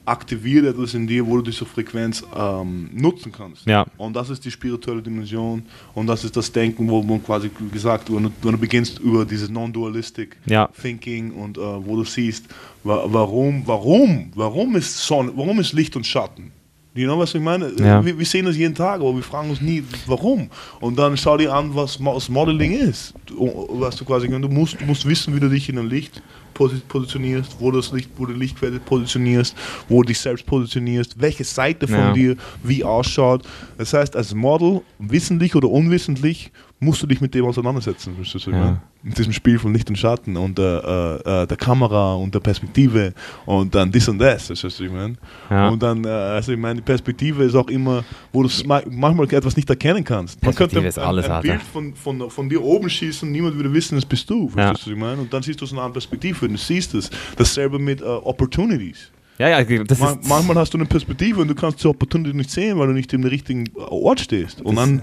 aktiviert 0.06 0.66
etwas 0.66 0.94
in 0.94 1.06
dir, 1.06 1.26
wo 1.26 1.36
du 1.36 1.42
diese 1.42 1.64
Frequenz 1.64 2.24
ähm, 2.36 2.90
nutzen 2.92 3.32
kannst. 3.32 3.66
Ja. 3.66 3.86
Und 3.96 4.14
das 4.14 4.30
ist 4.30 4.44
die 4.44 4.50
spirituelle 4.50 5.02
Dimension 5.02 5.62
und 5.94 6.06
das 6.06 6.24
ist 6.24 6.36
das 6.36 6.50
Denken, 6.52 6.88
wo 6.88 7.02
man 7.02 7.22
quasi 7.22 7.50
gesagt, 7.72 8.12
wenn 8.14 8.24
du, 8.24 8.30
wenn 8.42 8.52
du 8.52 8.58
beginnst 8.58 8.98
über 8.98 9.24
dieses 9.24 9.48
Non-Dualistic 9.48 10.36
Ja. 10.46 10.68
Thinking 10.80 11.32
und 11.32 11.58
äh, 11.58 11.60
wo 11.60 11.96
du 11.96 12.04
siehst, 12.04 12.46
wa 12.82 13.04
warum, 13.06 13.62
warum, 13.66 14.30
warum 14.34 14.76
ist 14.76 14.98
Sonne, 14.98 15.32
warum 15.34 15.60
ist 15.60 15.72
Licht 15.72 15.96
und 15.96 16.06
Schatten? 16.06 16.52
You 16.96 17.06
know, 17.06 17.18
was 17.18 17.34
ich 17.34 17.40
meine? 17.40 17.72
Ja. 17.78 18.04
Wir, 18.04 18.16
wir 18.16 18.24
sehen 18.24 18.46
das 18.46 18.56
jeden 18.56 18.74
Tag, 18.74 19.00
aber 19.00 19.14
wir 19.16 19.22
fragen 19.24 19.50
uns 19.50 19.60
nie, 19.60 19.82
warum. 20.06 20.48
Und 20.80 20.96
dann 20.96 21.16
schau 21.16 21.36
dir 21.36 21.52
an, 21.52 21.74
was, 21.74 21.98
was 22.04 22.28
Modeling 22.28 22.70
ist. 22.72 23.14
Du, 23.26 23.66
was 23.70 23.96
du 23.96 24.04
quasi, 24.04 24.28
du 24.28 24.48
musst, 24.48 24.80
du 24.80 24.84
musst 24.84 25.04
wissen, 25.04 25.34
wie 25.34 25.40
du 25.40 25.48
dich 25.48 25.68
in 25.68 25.76
ein 25.78 25.88
Licht 25.88 26.22
posi- 26.54 26.80
positionierst, 26.86 27.56
wo 27.58 27.72
das 27.72 27.90
Licht, 27.90 28.10
wo 28.16 28.26
du 28.26 28.32
die 28.34 28.38
Lichtquelle 28.38 28.78
positionierst, 28.78 29.56
wo 29.88 30.02
du 30.02 30.08
dich 30.08 30.20
selbst 30.20 30.46
positionierst, 30.46 31.20
welche 31.20 31.42
Seite 31.42 31.88
von 31.88 31.96
Ja. 31.98 32.12
dir 32.12 32.36
wie 32.62 32.84
ausschaut. 32.84 33.42
Das 33.76 33.92
heißt, 33.92 34.14
als 34.14 34.32
Model, 34.32 34.82
wissentlich 35.00 35.56
oder 35.56 35.68
unwissentlich, 35.70 36.52
musst 36.84 37.02
du 37.02 37.06
dich 37.06 37.20
mit 37.20 37.34
dem 37.34 37.44
auseinandersetzen. 37.46 38.14
Verstehst 38.14 38.46
du, 38.46 38.50
ich 38.50 38.56
Ja. 38.56 38.62
meine? 38.64 38.80
Mit 39.02 39.18
diesem 39.18 39.32
Spiel 39.32 39.58
von 39.58 39.72
Licht 39.74 39.88
und 39.90 39.96
Schatten 39.96 40.36
und 40.36 40.58
äh, 40.58 40.62
äh, 40.78 41.42
äh, 41.42 41.46
der 41.46 41.56
Kamera 41.56 42.14
und 42.14 42.34
der 42.34 42.40
Perspektive 42.40 43.12
und 43.46 43.74
dann 43.74 43.90
dies 43.90 44.08
und 44.08 44.18
das. 44.18 44.48
Das 44.48 44.62
heißt, 44.64 44.80
ich 44.80 44.90
meine. 44.90 45.14
Ja. 45.50 45.68
Und 45.68 45.82
dann, 45.82 46.04
äh, 46.04 46.08
also 46.08 46.52
ich 46.52 46.58
meine, 46.58 46.76
die 46.76 46.82
Perspektive 46.82 47.44
ist 47.44 47.54
auch 47.54 47.68
immer, 47.68 48.04
wo 48.32 48.42
du 48.42 48.48
ma- 48.66 48.82
manchmal 48.90 49.26
etwas 49.32 49.56
nicht 49.56 49.68
erkennen 49.68 50.04
kannst. 50.04 50.42
Man 50.42 50.54
könnte 50.54 50.78
ist 50.80 50.98
ein, 50.98 51.04
alles, 51.06 51.28
ein. 51.28 51.42
Bild 51.42 51.62
von, 51.62 51.94
von, 51.94 52.30
von 52.30 52.48
dir 52.48 52.62
oben 52.62 52.88
schießen, 52.88 53.30
niemand 53.30 53.56
würde 53.56 53.72
wissen, 53.72 53.96
das 53.96 54.06
bist 54.06 54.28
du. 54.30 54.46
Ja. 54.56 54.68
Verstehst 54.68 54.86
du, 54.86 54.90
was 54.90 54.94
ich 54.96 55.00
meine? 55.00 55.20
Und 55.22 55.32
dann 55.32 55.42
siehst 55.42 55.60
du 55.60 55.64
es 55.64 55.72
in 55.72 55.76
einer 55.78 55.86
anderen 55.86 56.00
Perspektive 56.02 56.46
und 56.46 56.52
du 56.52 56.58
siehst 56.58 56.94
es. 56.94 57.10
Dasselbe 57.36 57.78
mit 57.78 58.00
äh, 58.00 58.04
Opportunities. 58.04 59.10
Ja, 59.38 59.48
ja, 59.48 59.84
das 59.84 59.98
Ma 59.98 60.12
ist. 60.12 60.28
manchmal 60.28 60.56
hast 60.56 60.72
du 60.74 60.78
eine 60.78 60.86
Perspektive 60.86 61.40
und 61.40 61.48
du 61.48 61.54
kannst 61.54 61.82
die 61.82 61.88
Opportunity 61.88 62.36
nicht 62.36 62.50
sehen, 62.50 62.78
weil 62.78 62.86
du 62.86 62.92
nicht 62.92 63.12
im 63.12 63.24
richtigen 63.24 63.68
Ort 63.76 64.20
stehst. 64.20 64.60
Und 64.60 64.76
dann 64.76 65.02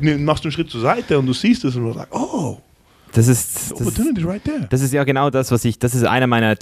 ne- 0.00 0.18
machst 0.18 0.44
du 0.44 0.48
einen 0.48 0.52
Schritt 0.52 0.70
zur 0.70 0.80
Seite 0.80 1.18
und 1.18 1.26
du 1.26 1.32
siehst 1.32 1.64
es 1.64 1.74
und 1.74 1.84
du 1.84 1.92
sagst, 1.92 2.12
oh, 2.12 2.58
Das 3.12 3.26
ist, 3.26 3.72
das 3.72 4.24
right 4.24 4.44
there. 4.44 4.66
das 4.70 4.82
ist 4.82 4.92
ja 4.92 5.02
genau 5.02 5.30
das, 5.30 5.50
was 5.50 5.64
ich, 5.64 5.80
das 5.80 5.94
ist 5.96 6.04
einer 6.04 6.28
meiner, 6.28 6.54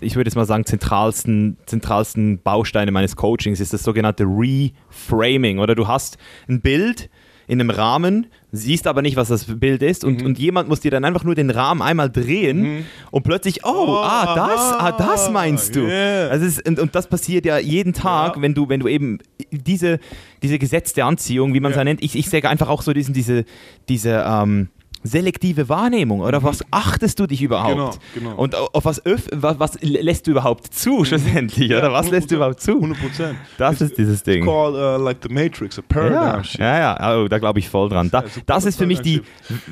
ich 0.00 0.16
würde 0.16 0.28
jetzt 0.28 0.36
mal 0.36 0.46
sagen, 0.46 0.64
zentralsten, 0.64 1.58
zentralsten 1.66 2.38
Bausteine 2.40 2.92
meines 2.92 3.14
Coachings, 3.16 3.60
ist 3.60 3.74
das 3.74 3.82
sogenannte 3.82 4.24
Reframing. 4.24 5.58
Oder 5.58 5.74
du 5.74 5.86
hast 5.86 6.16
ein 6.48 6.60
Bild 6.62 7.10
in 7.46 7.60
einem 7.60 7.70
Rahmen, 7.70 8.26
siehst 8.50 8.86
aber 8.86 9.02
nicht, 9.02 9.16
was 9.16 9.28
das 9.28 9.44
Bild 9.44 9.82
ist 9.82 10.04
und, 10.04 10.22
und 10.22 10.38
jemand 10.38 10.68
muss 10.68 10.80
dir 10.80 10.90
dann 10.90 11.04
einfach 11.04 11.22
nur 11.24 11.34
den 11.34 11.50
Rahmen 11.50 11.82
einmal 11.82 12.08
drehen 12.10 12.86
und 13.10 13.22
plötzlich, 13.22 13.64
oh, 13.64 13.68
Oh, 13.88 13.96
ah, 14.02 14.34
das, 14.34 14.60
ah, 14.78 14.92
das 14.92 15.30
meinst 15.30 15.76
du. 15.76 15.80
yeah. 15.86 16.28
Also 16.28 16.46
ist, 16.46 16.66
und, 16.66 16.78
und 16.78 16.94
das 16.94 17.06
passiert 17.08 17.44
ja 17.44 17.58
jeden 17.58 17.92
Tag, 17.92 18.36
Ja. 18.36 18.42
wenn 18.42 18.54
du, 18.54 18.68
wenn 18.68 18.80
du 18.80 18.88
eben 18.88 19.18
diese, 19.50 19.98
diese 20.42 20.58
gesetzte 20.58 21.04
Anziehung, 21.04 21.52
wie 21.52 21.60
man 21.60 21.72
es 21.72 21.76
ja 21.76 21.84
nennt, 21.84 22.02
ich, 22.02 22.16
ich 22.16 22.30
sage 22.30 22.48
einfach 22.48 22.68
auch 22.68 22.80
so 22.82 22.92
diesen, 22.94 23.12
diese, 23.12 23.44
diese 23.88 24.24
ähm, 24.26 24.68
selektive 25.04 25.68
Wahrnehmung 25.68 26.20
oder 26.20 26.38
auf 26.38 26.44
was 26.44 26.64
achtest 26.70 27.20
du 27.20 27.26
dich 27.26 27.40
überhaupt? 27.42 28.00
Genau, 28.14 28.30
genau. 28.30 28.34
Und 28.42 28.54
au- 28.54 28.68
auf 28.72 28.84
was, 28.84 29.04
öff, 29.06 29.26
was, 29.32 29.58
was 29.58 29.78
lässt 29.80 30.26
du 30.26 30.32
überhaupt 30.32 30.74
zu 30.74 31.04
schlussendlich, 31.04 31.70
oder? 31.70 31.92
Was 31.92 32.10
lässt 32.10 32.30
du 32.30 32.36
überhaupt 32.36 32.60
zu? 32.60 32.72
100 32.72 33.00
Prozent. 33.00 33.38
Das 33.58 33.80
ist 33.80 33.96
dieses 33.96 34.22
Ding. 34.22 34.44
called 34.44 34.74
uh, 34.74 35.02
like 35.02 35.18
the 35.22 35.32
Matrix, 35.32 35.78
a 35.78 35.82
paradigm 35.88 36.14
Ja, 36.22 36.44
shift. 36.44 36.58
ja, 36.58 36.78
ja, 36.98 37.16
oh, 37.16 37.28
da 37.28 37.38
glaube 37.38 37.58
ich 37.60 37.68
voll 37.68 37.88
dran. 37.88 38.10
Da, 38.10 38.24
Das 38.46 38.64
ist- 38.64 38.78
für 38.78 38.86
mich 38.86 39.00
die 39.00 39.22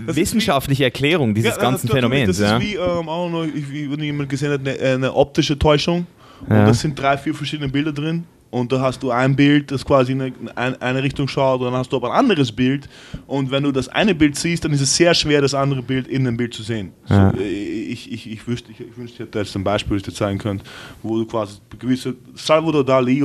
wissenschaftliche 0.07 0.85
Erklärung 0.85 1.35
dieses 1.35 1.57
Ja, 1.57 1.61
ganzen 1.62 1.89
Phänomens. 1.89 2.39
Das 2.39 2.51
Ja. 2.51 2.57
ist 2.57 2.62
wie, 2.62 2.74
ähm, 2.74 3.53
ich- 3.55 3.70
wie 3.70 3.90
wenn 3.90 4.01
jemand 4.01 4.28
gesehen 4.28 4.53
hat, 4.53 4.61
eine, 4.61 4.78
eine 4.78 5.15
optische 5.15 5.59
Täuschung. 5.59 6.07
Und 6.48 6.55
Ja. 6.55 6.66
das 6.66 6.81
sind 6.81 6.98
drei, 6.98 7.16
vier 7.16 7.35
verschiedene 7.35 7.69
Bilder 7.69 7.93
drin. 7.93 8.24
Und 8.56 8.72
da 8.72 8.80
hast 8.80 9.02
du 9.02 9.10
ein 9.10 9.36
Bild, 9.36 9.70
das 9.70 9.84
quasi 9.84 10.12
in 10.12 10.32
eine, 10.54 10.80
eine 10.80 11.02
Richtung 11.02 11.28
schaut, 11.28 11.60
und 11.60 11.66
dann 11.66 11.74
hast 11.74 11.92
du 11.92 11.96
aber 11.96 12.10
ein 12.10 12.20
anderes 12.20 12.50
Bild. 12.50 12.88
Und 13.26 13.50
wenn 13.50 13.62
du 13.62 13.70
das 13.70 13.86
eine 13.90 14.14
Bild 14.14 14.34
siehst, 14.34 14.64
dann 14.64 14.72
ist 14.72 14.80
es 14.80 14.96
sehr 14.96 15.12
schwer, 15.12 15.42
das 15.42 15.52
andere 15.52 15.82
Bild 15.82 16.08
in 16.08 16.24
dem 16.24 16.38
Bild 16.38 16.54
zu 16.54 16.62
sehen. 16.62 16.92
Ja. 17.06 17.32
So, 17.32 17.38
äh, 17.38 17.44
ich, 17.44 18.10
ich, 18.10 18.32
ich, 18.32 18.48
wüsste, 18.48 18.72
ich, 18.72 18.80
ich 18.80 18.96
wünschte, 18.96 19.24
ich 19.24 19.28
hätte 19.28 19.40
jetzt 19.40 19.54
ein 19.54 19.62
Beispiel, 19.62 19.98
das 19.98 20.08
ich 20.08 20.14
dir 20.14 20.18
zeigen 20.18 20.38
könnte, 20.38 20.64
wo 21.02 21.18
du 21.18 21.26
quasi 21.26 21.58
gewisse, 21.78 22.14
Salvador 22.34 22.82
Dali, 22.82 23.22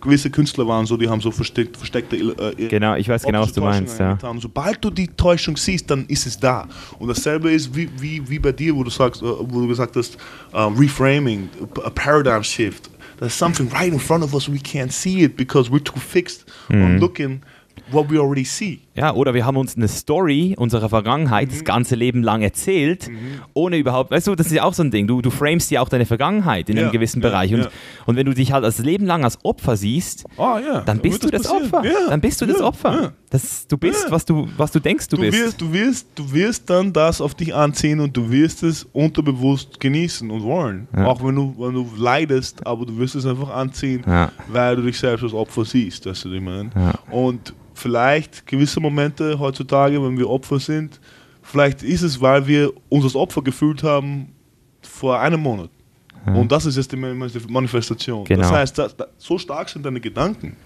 gewisse 0.00 0.28
Künstler 0.28 0.66
waren 0.66 0.86
so, 0.86 0.96
die 0.96 1.08
haben 1.08 1.20
so 1.20 1.30
versteckt, 1.30 1.76
versteckte 1.76 2.16
äh, 2.16 2.66
Genau, 2.66 2.96
ich 2.96 3.08
weiß 3.08 3.22
genau, 3.22 3.42
was 3.42 3.52
du 3.52 3.60
Täuschung 3.60 3.84
meinst. 3.84 4.00
Ja. 4.00 4.18
Sobald 4.40 4.84
du 4.84 4.90
die 4.90 5.06
Täuschung 5.06 5.56
siehst, 5.56 5.88
dann 5.88 6.04
ist 6.06 6.26
es 6.26 6.36
da. 6.36 6.66
Und 6.98 7.06
dasselbe 7.06 7.52
ist 7.52 7.72
wie, 7.76 7.88
wie, 8.00 8.28
wie 8.28 8.40
bei 8.40 8.50
dir, 8.50 8.74
wo 8.74 8.82
du 8.82 8.90
sagst, 8.90 9.22
äh, 9.22 9.24
wo 9.24 9.60
du 9.60 9.68
gesagt 9.68 9.94
hast, 9.94 10.18
uh, 10.52 10.66
Reframing, 10.76 11.48
a 11.84 11.90
paradigm 11.90 12.42
shift. 12.42 12.90
There's 13.18 13.34
something 13.34 13.68
right 13.70 13.92
in 13.92 13.98
front 13.98 14.22
of 14.22 14.34
us, 14.34 14.48
we 14.48 14.58
can't 14.58 14.92
see 14.92 15.22
it 15.22 15.36
because 15.36 15.68
we're 15.70 15.80
too 15.80 15.98
fixed 16.00 16.46
Mhm. 16.68 16.84
on 16.84 16.98
looking 17.00 17.42
what 17.90 18.10
we 18.10 18.18
already 18.20 18.44
see. 18.44 18.80
Ja, 18.94 19.14
oder 19.14 19.32
wir 19.32 19.46
haben 19.46 19.56
uns 19.56 19.76
eine 19.76 19.86
Story 19.88 20.54
unserer 20.58 20.88
Vergangenheit 20.88 21.48
Mhm. 21.48 21.52
das 21.52 21.64
ganze 21.64 21.94
Leben 21.94 22.22
lang 22.22 22.42
erzählt, 22.42 23.08
ohne 23.54 23.76
überhaupt, 23.78 24.10
weißt 24.10 24.26
du, 24.26 24.34
das 24.34 24.46
ist 24.48 24.52
ja 24.54 24.64
auch 24.64 24.74
so 24.74 24.82
ein 24.82 24.90
Ding, 24.90 25.06
du, 25.06 25.22
du 25.22 25.30
framest 25.30 25.70
ja 25.70 25.80
auch 25.80 25.88
deine 25.88 26.04
Vergangenheit 26.06 26.68
in 26.68 26.76
Ja, 26.76 26.84
einem 26.84 26.92
gewissen 26.92 27.22
ja, 27.22 27.28
Bereich 27.28 27.54
und, 27.54 27.60
ja. 27.60 27.68
und 28.06 28.16
wenn 28.16 28.26
du 28.26 28.34
dich 28.34 28.52
halt 28.52 28.64
das 28.64 28.78
Leben 28.78 29.06
lang 29.06 29.22
als 29.24 29.38
Opfer 29.44 29.76
siehst, 29.76 30.24
ja. 30.38 30.80
dann 30.80 30.98
bist 31.00 31.22
das 31.30 31.42
passieren. 31.44 31.64
Opfer. 31.72 31.82
Dann 32.08 32.20
bist 32.20 32.40
du 32.40 32.46
das 32.46 32.60
Opfer. 32.60 33.12
Das, 33.30 33.66
du 33.68 33.76
bist, 33.76 34.10
was, 34.10 34.24
du, 34.24 34.48
was 34.56 34.72
du 34.72 34.80
denkst, 34.80 35.06
du, 35.08 35.16
Du 35.16 35.22
bist. 35.22 35.38
wirst, 35.38 35.60
du, 35.60 35.72
wirst, 35.72 36.06
du 36.14 36.32
wirst 36.32 36.70
dann 36.70 36.92
das 36.92 37.20
auf 37.20 37.34
dich 37.34 37.54
anziehen 37.54 38.00
und 38.00 38.16
du 38.16 38.30
wirst 38.30 38.62
es 38.62 38.84
unterbewusst 38.92 39.78
genießen 39.80 40.30
und 40.30 40.42
wollen. 40.42 40.88
Auch 40.96 41.22
wenn 41.24 41.34
du, 41.36 41.54
wenn 41.58 41.74
du 41.74 41.88
leidest, 41.96 42.66
aber 42.66 42.86
du 42.86 42.96
wirst 42.98 43.14
es 43.14 43.26
einfach 43.26 43.50
anziehen, 43.50 44.02
weil 44.48 44.76
du 44.76 44.82
dich 44.82 44.98
selbst 44.98 45.22
als 45.22 45.34
Opfer 45.34 45.64
siehst. 45.64 46.06
Weißt 46.06 46.24
du, 46.24 46.32
ich 46.32 46.40
meine? 46.40 46.70
Und 47.10 47.52
vielleicht 47.78 48.46
gewisse 48.46 48.80
Momente 48.80 49.38
heutzutage, 49.38 50.02
wenn 50.02 50.18
wir 50.18 50.28
Opfer 50.28 50.58
sind, 50.58 51.00
vielleicht 51.42 51.82
ist 51.82 52.02
es, 52.02 52.20
weil 52.20 52.46
wir 52.46 52.72
uns 52.88 53.04
als 53.04 53.14
Opfer 53.14 53.42
gefühlt 53.42 53.82
haben 53.82 54.32
vor 54.82 55.18
einem 55.18 55.40
Monat. 55.40 55.70
Und 56.26 56.52
das 56.52 56.66
ist 56.66 56.76
jetzt 56.76 56.92
die 56.92 56.96
Manifestation. 56.96 58.24
Genau. 58.24 58.42
Das 58.42 58.52
heißt, 58.52 58.78
das, 58.78 58.96
das, 58.96 59.08
so 59.16 59.38
stark 59.38 59.68
sind 59.68 59.86
deine 59.86 60.00
Gedanken. 60.00 60.56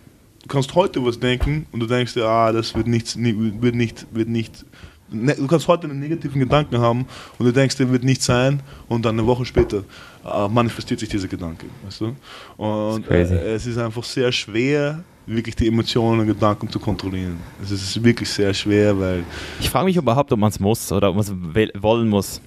Du 0.42 0.48
kannst 0.48 0.74
heute 0.74 1.04
was 1.04 1.20
denken 1.20 1.66
und 1.70 1.78
du 1.78 1.86
denkst 1.86 2.14
dir, 2.14 2.24
ah, 2.24 2.50
das 2.50 2.74
wird, 2.74 2.88
nichts, 2.88 3.16
wird, 3.16 3.76
nicht, 3.76 4.06
wird 4.10 4.28
nicht 4.28 4.64
ne, 5.12 5.34
du 5.34 5.46
kannst 5.46 5.68
heute 5.68 5.88
einen 5.88 6.00
negativen 6.00 6.40
Gedanken 6.40 6.78
haben 6.78 7.06
und 7.38 7.46
du 7.46 7.52
denkst, 7.52 7.76
der 7.76 7.90
wird 7.90 8.02
nicht 8.02 8.22
sein 8.22 8.60
und 8.88 9.04
dann 9.04 9.18
eine 9.18 9.26
Woche 9.26 9.44
später 9.44 9.84
äh, 10.24 10.48
manifestiert 10.48 11.00
sich 11.00 11.08
dieser 11.08 11.28
Gedanke. 11.28 11.66
Weißt 11.84 12.00
du? 12.00 12.16
Und 12.56 13.08
äh, 13.10 13.54
es 13.54 13.66
ist 13.66 13.78
einfach 13.78 14.04
sehr 14.04 14.32
schwer, 14.32 15.04
wirklich 15.26 15.56
die 15.56 15.68
Emotionen 15.68 16.20
und 16.20 16.26
Gedanken 16.26 16.68
zu 16.68 16.78
kontrollieren. 16.78 17.38
Es 17.62 17.70
ist 17.70 18.02
wirklich 18.02 18.28
sehr 18.28 18.52
schwer, 18.52 18.98
weil. 18.98 19.24
Ich 19.60 19.70
frage 19.70 19.86
mich 19.86 19.96
überhaupt, 19.96 20.32
ob 20.32 20.38
man 20.38 20.50
es 20.50 20.60
muss 20.60 20.90
oder 20.92 21.10
ob 21.10 21.16
man 21.16 21.24
es 21.24 21.82
wollen 21.82 22.08
muss. 22.08 22.40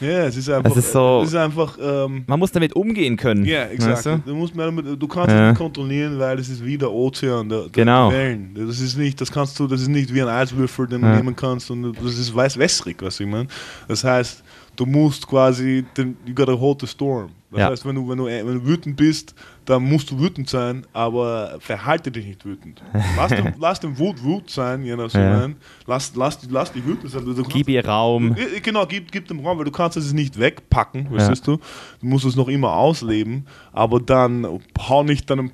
Ja, 0.00 0.24
es 0.24 0.36
ist 0.36 0.48
einfach. 0.48 0.70
Es 0.70 0.78
ist 0.78 0.92
so, 0.92 1.20
es 1.22 1.28
ist 1.28 1.34
einfach 1.34 1.76
ähm, 1.80 2.24
man 2.26 2.38
muss 2.38 2.50
damit 2.50 2.74
umgehen 2.74 3.16
können. 3.16 3.44
Ja, 3.44 3.64
exakt. 3.64 3.92
Weißt 3.92 4.06
du? 4.06 4.22
Du, 4.24 4.34
musst 4.34 4.54
damit, 4.56 4.86
du 5.00 5.08
kannst 5.08 5.30
ja. 5.30 5.44
es 5.44 5.48
nicht 5.50 5.58
kontrollieren, 5.58 6.18
weil 6.18 6.38
es 6.38 6.48
ist 6.48 6.64
wie 6.64 6.78
der 6.78 6.90
Ozean, 6.90 7.48
der, 7.48 7.62
der 7.62 7.70
genau. 7.70 8.10
Wellen. 8.10 8.54
Das 8.54 8.80
ist 8.80 8.96
nicht, 8.96 9.20
das 9.20 9.30
kannst 9.30 9.58
du, 9.60 9.66
das 9.66 9.82
ist 9.82 9.88
nicht 9.88 10.12
wie 10.12 10.22
ein 10.22 10.28
Eiswürfel, 10.28 10.86
den 10.86 11.02
ja. 11.02 11.10
du 11.10 11.16
nehmen 11.16 11.36
kannst 11.36 11.70
und 11.70 11.92
das 11.92 12.18
ist 12.18 12.34
weiß 12.34 12.58
wässrig, 12.58 12.96
was 13.02 13.20
ich 13.20 13.26
meine. 13.26 13.48
Das 13.88 14.02
heißt, 14.02 14.42
du 14.76 14.86
musst 14.86 15.26
quasi, 15.26 15.84
den, 15.96 16.16
you 16.24 16.34
gotta 16.34 16.58
hold 16.58 16.80
the 16.80 16.86
storm. 16.86 17.30
Das 17.50 17.60
ja. 17.60 17.70
heißt, 17.70 17.84
wenn 17.84 17.96
du, 17.96 18.08
wenn, 18.08 18.18
du, 18.18 18.24
wenn 18.24 18.46
du 18.46 18.66
wütend 18.66 18.96
bist, 18.96 19.34
dann 19.70 19.84
musst 19.84 20.10
du 20.10 20.18
wütend 20.18 20.48
sein, 20.48 20.84
aber 20.92 21.58
verhalte 21.60 22.10
dich 22.10 22.26
nicht 22.26 22.44
wütend. 22.44 22.82
Lass, 23.16 23.30
den, 23.30 23.54
lass 23.58 23.78
den 23.78 23.96
Wut 23.98 24.22
Wut 24.24 24.50
sein, 24.50 24.82
know, 24.82 25.06
so 25.06 25.18
ja. 25.18 25.48
lass, 25.86 26.12
lass, 26.16 26.38
lass 26.50 26.72
die 26.72 26.84
wütend 26.84 27.12
sein. 27.12 27.24
Du 27.24 27.42
gib 27.44 27.68
ihr 27.68 27.86
Raum. 27.86 28.34
Du, 28.34 28.60
genau, 28.60 28.84
gib, 28.84 29.12
gib 29.12 29.28
dem 29.28 29.38
Raum, 29.40 29.58
weil 29.58 29.64
du 29.64 29.70
kannst 29.70 29.96
es 29.96 30.12
nicht 30.12 30.38
wegpacken, 30.38 31.08
ja. 31.12 31.28
weißt 31.28 31.46
du? 31.46 31.56
Du 31.56 32.06
musst 32.06 32.24
es 32.24 32.34
noch 32.34 32.48
immer 32.48 32.72
ausleben, 32.72 33.46
aber 33.72 34.00
dann 34.00 34.60
hau 34.88 35.04
nicht 35.04 35.30
deinem 35.30 35.52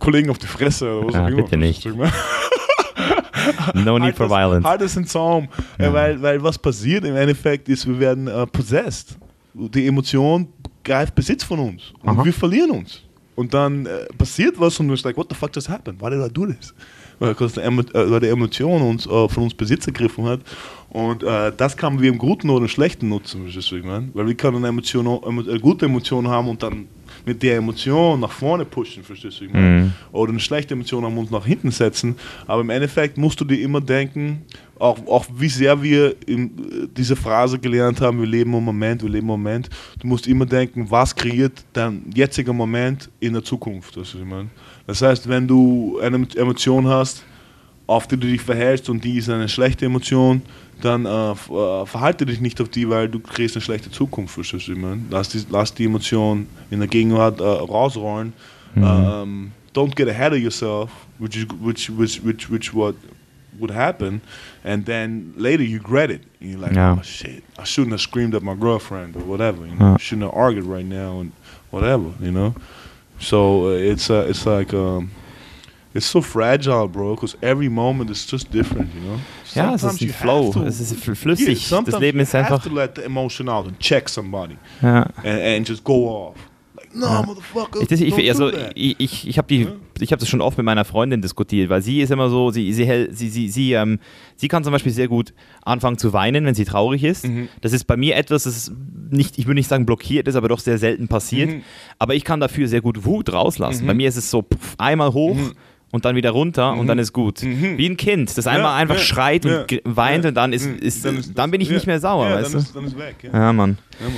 Kollegen 0.00 0.30
auf 0.30 0.38
die 0.38 0.46
Fresse 0.46 0.98
oder 0.98 1.06
was 1.06 1.14
ja, 1.14 1.24
auch 1.24 1.28
immer. 1.28 1.42
Bitte 1.42 1.56
nicht. 1.56 1.86
no 3.74 3.98
need 3.98 4.16
for 4.16 4.28
violence. 4.28 4.66
Halt 4.66 4.82
es 4.82 4.96
in 4.96 5.06
Zaum, 5.06 5.48
ja. 5.78 5.92
weil, 5.92 6.20
weil 6.20 6.42
was 6.42 6.58
passiert 6.58 7.04
im 7.04 7.14
Endeffekt 7.14 7.68
ist, 7.68 7.86
wir 7.86 8.00
werden 8.00 8.26
uh, 8.26 8.44
possessed. 8.46 9.16
Die 9.54 9.86
Emotion 9.86 10.48
greift 10.82 11.14
Besitz 11.14 11.44
von 11.44 11.60
uns 11.60 11.92
und 12.02 12.08
Aha. 12.08 12.24
wir 12.24 12.32
verlieren 12.32 12.72
uns. 12.72 13.02
Und 13.34 13.54
dann 13.54 13.86
äh, 13.86 14.06
passiert 14.18 14.58
was 14.58 14.78
und 14.78 14.88
du 14.88 14.92
bist 14.92 15.04
like, 15.04 15.16
what 15.16 15.26
the 15.30 15.34
fuck 15.34 15.50
just 15.54 15.68
happened? 15.68 16.00
Why 16.00 16.10
did 16.10 16.20
I 16.20 16.32
do 16.32 16.46
this? 16.46 16.74
Weil, 17.18 17.30
äh, 17.30 18.20
die 18.20 18.26
Emotion 18.26 18.82
uns, 18.82 19.06
äh, 19.06 19.28
von 19.28 19.44
uns 19.44 19.54
Besitz 19.54 19.86
ergriffen 19.86 20.24
hat. 20.24 20.40
Und 20.90 21.22
äh, 21.22 21.52
das 21.56 21.76
kann 21.76 22.00
wir 22.00 22.10
im 22.10 22.18
Guten 22.18 22.50
oder 22.50 22.62
im 22.62 22.68
Schlechten 22.68 23.08
nutzen, 23.08 23.46
weil 24.12 24.26
wir 24.26 24.34
können 24.34 24.58
eine, 24.58 24.68
Emotion, 24.68 25.06
eine 25.24 25.60
gute 25.60 25.86
Emotion 25.86 26.28
haben 26.28 26.48
und 26.48 26.62
dann 26.62 26.88
mit 27.24 27.42
der 27.42 27.56
Emotion 27.56 28.20
nach 28.20 28.32
vorne 28.32 28.64
pushen, 28.64 29.02
verstehst 29.02 29.40
du? 29.40 29.44
Mhm. 29.44 29.92
Oder 30.10 30.30
eine 30.32 30.40
schlechte 30.40 30.74
Emotion 30.74 31.04
haben 31.04 31.16
uns 31.16 31.30
nach 31.30 31.46
hinten 31.46 31.70
setzen. 31.70 32.16
Aber 32.46 32.62
im 32.62 32.70
Endeffekt 32.70 33.16
musst 33.16 33.40
du 33.40 33.44
dir 33.44 33.60
immer 33.62 33.80
denken, 33.80 34.42
auch, 34.82 34.98
auch 35.06 35.26
wie 35.32 35.48
sehr 35.48 35.80
wir 35.80 36.16
in, 36.26 36.90
diese 36.96 37.14
Phrase 37.14 37.58
gelernt 37.58 38.00
haben, 38.00 38.18
wir 38.18 38.26
leben 38.26 38.52
im 38.52 38.64
Moment, 38.64 39.02
wir 39.02 39.08
leben 39.08 39.26
im 39.26 39.38
Moment. 39.38 39.70
Du 40.00 40.08
musst 40.08 40.26
immer 40.26 40.44
denken, 40.44 40.90
was 40.90 41.14
kreiert 41.14 41.64
dein 41.72 42.10
jetziger 42.12 42.52
Moment 42.52 43.08
in 43.20 43.32
der 43.32 43.44
Zukunft. 43.44 43.96
Das, 43.96 44.16
das 44.86 45.02
heißt, 45.02 45.28
wenn 45.28 45.46
du 45.46 46.00
eine 46.02 46.26
Emotion 46.34 46.88
hast, 46.88 47.22
auf 47.86 48.08
die 48.08 48.16
du 48.16 48.26
dich 48.26 48.40
verhältst 48.40 48.90
und 48.90 49.04
die 49.04 49.18
ist 49.18 49.28
eine 49.28 49.48
schlechte 49.48 49.86
Emotion, 49.86 50.42
dann 50.80 51.06
äh, 51.06 51.30
äh, 51.30 51.86
verhalte 51.86 52.26
dich 52.26 52.40
nicht 52.40 52.60
auf 52.60 52.68
die, 52.68 52.88
weil 52.88 53.08
du 53.08 53.20
kriegst 53.20 53.54
eine 53.54 53.62
schlechte 53.62 53.90
Zukunft. 53.90 54.34
Verstehst 54.34 54.66
du? 54.66 54.74
Man? 54.74 55.06
Lass, 55.10 55.28
die, 55.28 55.44
lass 55.48 55.72
die 55.72 55.84
Emotion 55.84 56.48
in 56.70 56.80
der 56.80 56.88
Gegenwart 56.88 57.40
äh, 57.40 57.44
rausrollen. 57.44 58.32
Mhm. 58.74 58.82
Um, 58.82 58.88
ähm, 58.88 59.52
don't 59.74 59.94
get 59.94 60.08
ahead 60.08 60.32
of 60.32 60.38
yourself, 60.38 60.90
which 61.18 61.36
is 61.36 61.46
which 61.60 61.90
which 61.90 62.24
which 62.24 62.50
which 62.50 62.74
what 62.74 62.94
would 63.58 63.70
happen, 63.70 64.20
and 64.64 64.86
then 64.86 65.34
later 65.36 65.62
you 65.62 65.78
regret 65.78 66.10
it. 66.10 66.22
You're 66.40 66.58
like, 66.58 66.74
yeah. 66.74 66.96
oh 66.98 67.02
shit, 67.02 67.44
I 67.58 67.64
shouldn't 67.64 67.92
have 67.92 68.00
screamed 68.00 68.34
at 68.34 68.42
my 68.42 68.54
girlfriend 68.54 69.16
or 69.16 69.24
whatever. 69.24 69.66
You 69.66 69.74
know, 69.74 69.90
yeah. 69.92 69.96
shouldn't 69.98 70.24
have 70.24 70.34
argued 70.34 70.64
right 70.64 70.84
now 70.84 71.20
and 71.20 71.32
whatever. 71.70 72.12
You 72.20 72.32
know, 72.32 72.54
so 73.18 73.66
uh, 73.66 73.70
it's 73.70 74.10
uh, 74.10 74.26
it's 74.28 74.46
like. 74.46 74.74
Um, 74.74 75.10
it's 75.94 76.06
so 76.06 76.22
fragile, 76.22 76.88
bro, 76.88 77.14
because 77.14 77.36
every 77.42 77.68
moment 77.68 78.08
is 78.10 78.24
just 78.24 78.50
different, 78.50 78.94
you 78.94 79.00
know. 79.02 79.20
Ja, 79.54 79.74
es 79.74 79.82
ist 79.82 80.00
ein 80.00 80.08
Flow, 80.08 80.50
es 80.64 80.80
ist 80.80 80.94
flüssig. 80.94 81.70
Yeah, 81.70 81.82
das 81.82 82.00
Leben 82.00 82.20
ist 82.20 82.34
einfach. 82.34 82.50
You 82.50 82.56
have 82.56 82.68
to 82.68 82.74
let 82.74 82.94
the 82.94 83.04
emotion 83.04 83.48
out 83.48 83.66
and 83.66 83.78
check 83.78 84.08
somebody. 84.08 84.56
Ja. 84.80 85.02
And, 85.18 85.40
and 85.40 85.66
just 85.66 85.84
go 85.84 86.08
off. 86.08 86.36
No, 86.94 87.06
ja. 87.06 87.22
motherfucker. 87.22 87.80
Ich, 87.80 87.90
ich, 87.90 88.30
also, 88.30 88.50
ich, 88.74 88.96
ich, 88.98 89.28
ich 89.28 89.38
habe 89.38 89.48
die, 89.48 89.68
ich 90.00 90.12
habe 90.12 90.20
das 90.20 90.28
schon 90.28 90.40
oft 90.40 90.56
mit 90.56 90.64
meiner 90.64 90.84
Freundin 90.84 91.22
diskutiert, 91.22 91.70
weil 91.70 91.82
sie 91.82 92.00
ist 92.00 92.10
immer 92.10 92.28
so, 92.28 92.50
sie, 92.50 92.72
sie, 92.72 93.08
sie, 93.10 93.28
sie, 93.28 93.48
sie, 93.48 93.72
ähm, 93.72 93.98
sie 94.36 94.48
kann 94.48 94.64
zum 94.64 94.72
Beispiel 94.72 94.92
sehr 94.92 95.08
gut 95.08 95.32
anfangen 95.62 95.98
zu 95.98 96.12
weinen, 96.12 96.44
wenn 96.44 96.54
sie 96.54 96.64
traurig 96.64 97.04
ist. 97.04 97.26
Mhm. 97.26 97.48
Das 97.60 97.72
ist 97.72 97.84
bei 97.84 97.96
mir 97.96 98.16
etwas, 98.16 98.44
das 98.44 98.72
nicht, 99.10 99.38
ich 99.38 99.46
würde 99.46 99.56
nicht 99.56 99.68
sagen 99.68 99.86
blockiert 99.86 100.28
ist, 100.28 100.36
aber 100.36 100.48
doch 100.48 100.60
sehr 100.60 100.78
selten 100.78 101.08
passiert. 101.08 101.50
Mhm. 101.50 101.62
Aber 101.98 102.14
ich 102.14 102.24
kann 102.24 102.40
dafür 102.40 102.68
sehr 102.68 102.80
gut 102.80 103.04
Wut 103.04 103.32
rauslassen. 103.32 103.84
Mhm. 103.84 103.88
Bei 103.88 103.94
mir 103.94 104.08
ist 104.08 104.16
es 104.16 104.30
so 104.30 104.42
pff, 104.42 104.74
einmal 104.78 105.12
hoch 105.12 105.36
mhm 105.36 105.52
und 105.92 106.06
dann 106.06 106.16
wieder 106.16 106.30
runter 106.30 106.72
mhm. 106.72 106.80
und 106.80 106.86
dann 106.88 106.98
ist 106.98 107.12
gut. 107.12 107.42
Mhm. 107.42 107.78
Wie 107.78 107.86
ein 107.86 107.96
Kind, 107.96 108.36
das 108.36 108.46
einmal 108.48 108.72
ja, 108.72 108.76
einfach 108.76 108.96
ja, 108.96 109.00
schreit 109.02 109.46
und 109.46 109.70
ja, 109.70 109.78
weint 109.84 110.24
und 110.24 110.34
dann 110.34 110.52
ist, 110.52 110.66
mhm. 110.66 110.78
ist, 110.78 111.04
dann, 111.04 111.18
ist 111.18 111.38
dann, 111.38 111.50
bin 111.52 111.60
ich 111.60 111.70
nicht 111.70 111.86
mehr 111.86 112.00
sauer, 112.00 112.30
weißt 112.30 112.46
dann 112.46 112.52
du? 112.52 112.58
Ist, 112.58 112.74
dann 112.74 112.84
ist 112.86 112.98
weg. 112.98 113.16
Ja, 113.22 113.32
ja 113.32 113.52
Mann. 113.52 113.78
Ja, 114.00 114.06
Mann. 114.06 114.16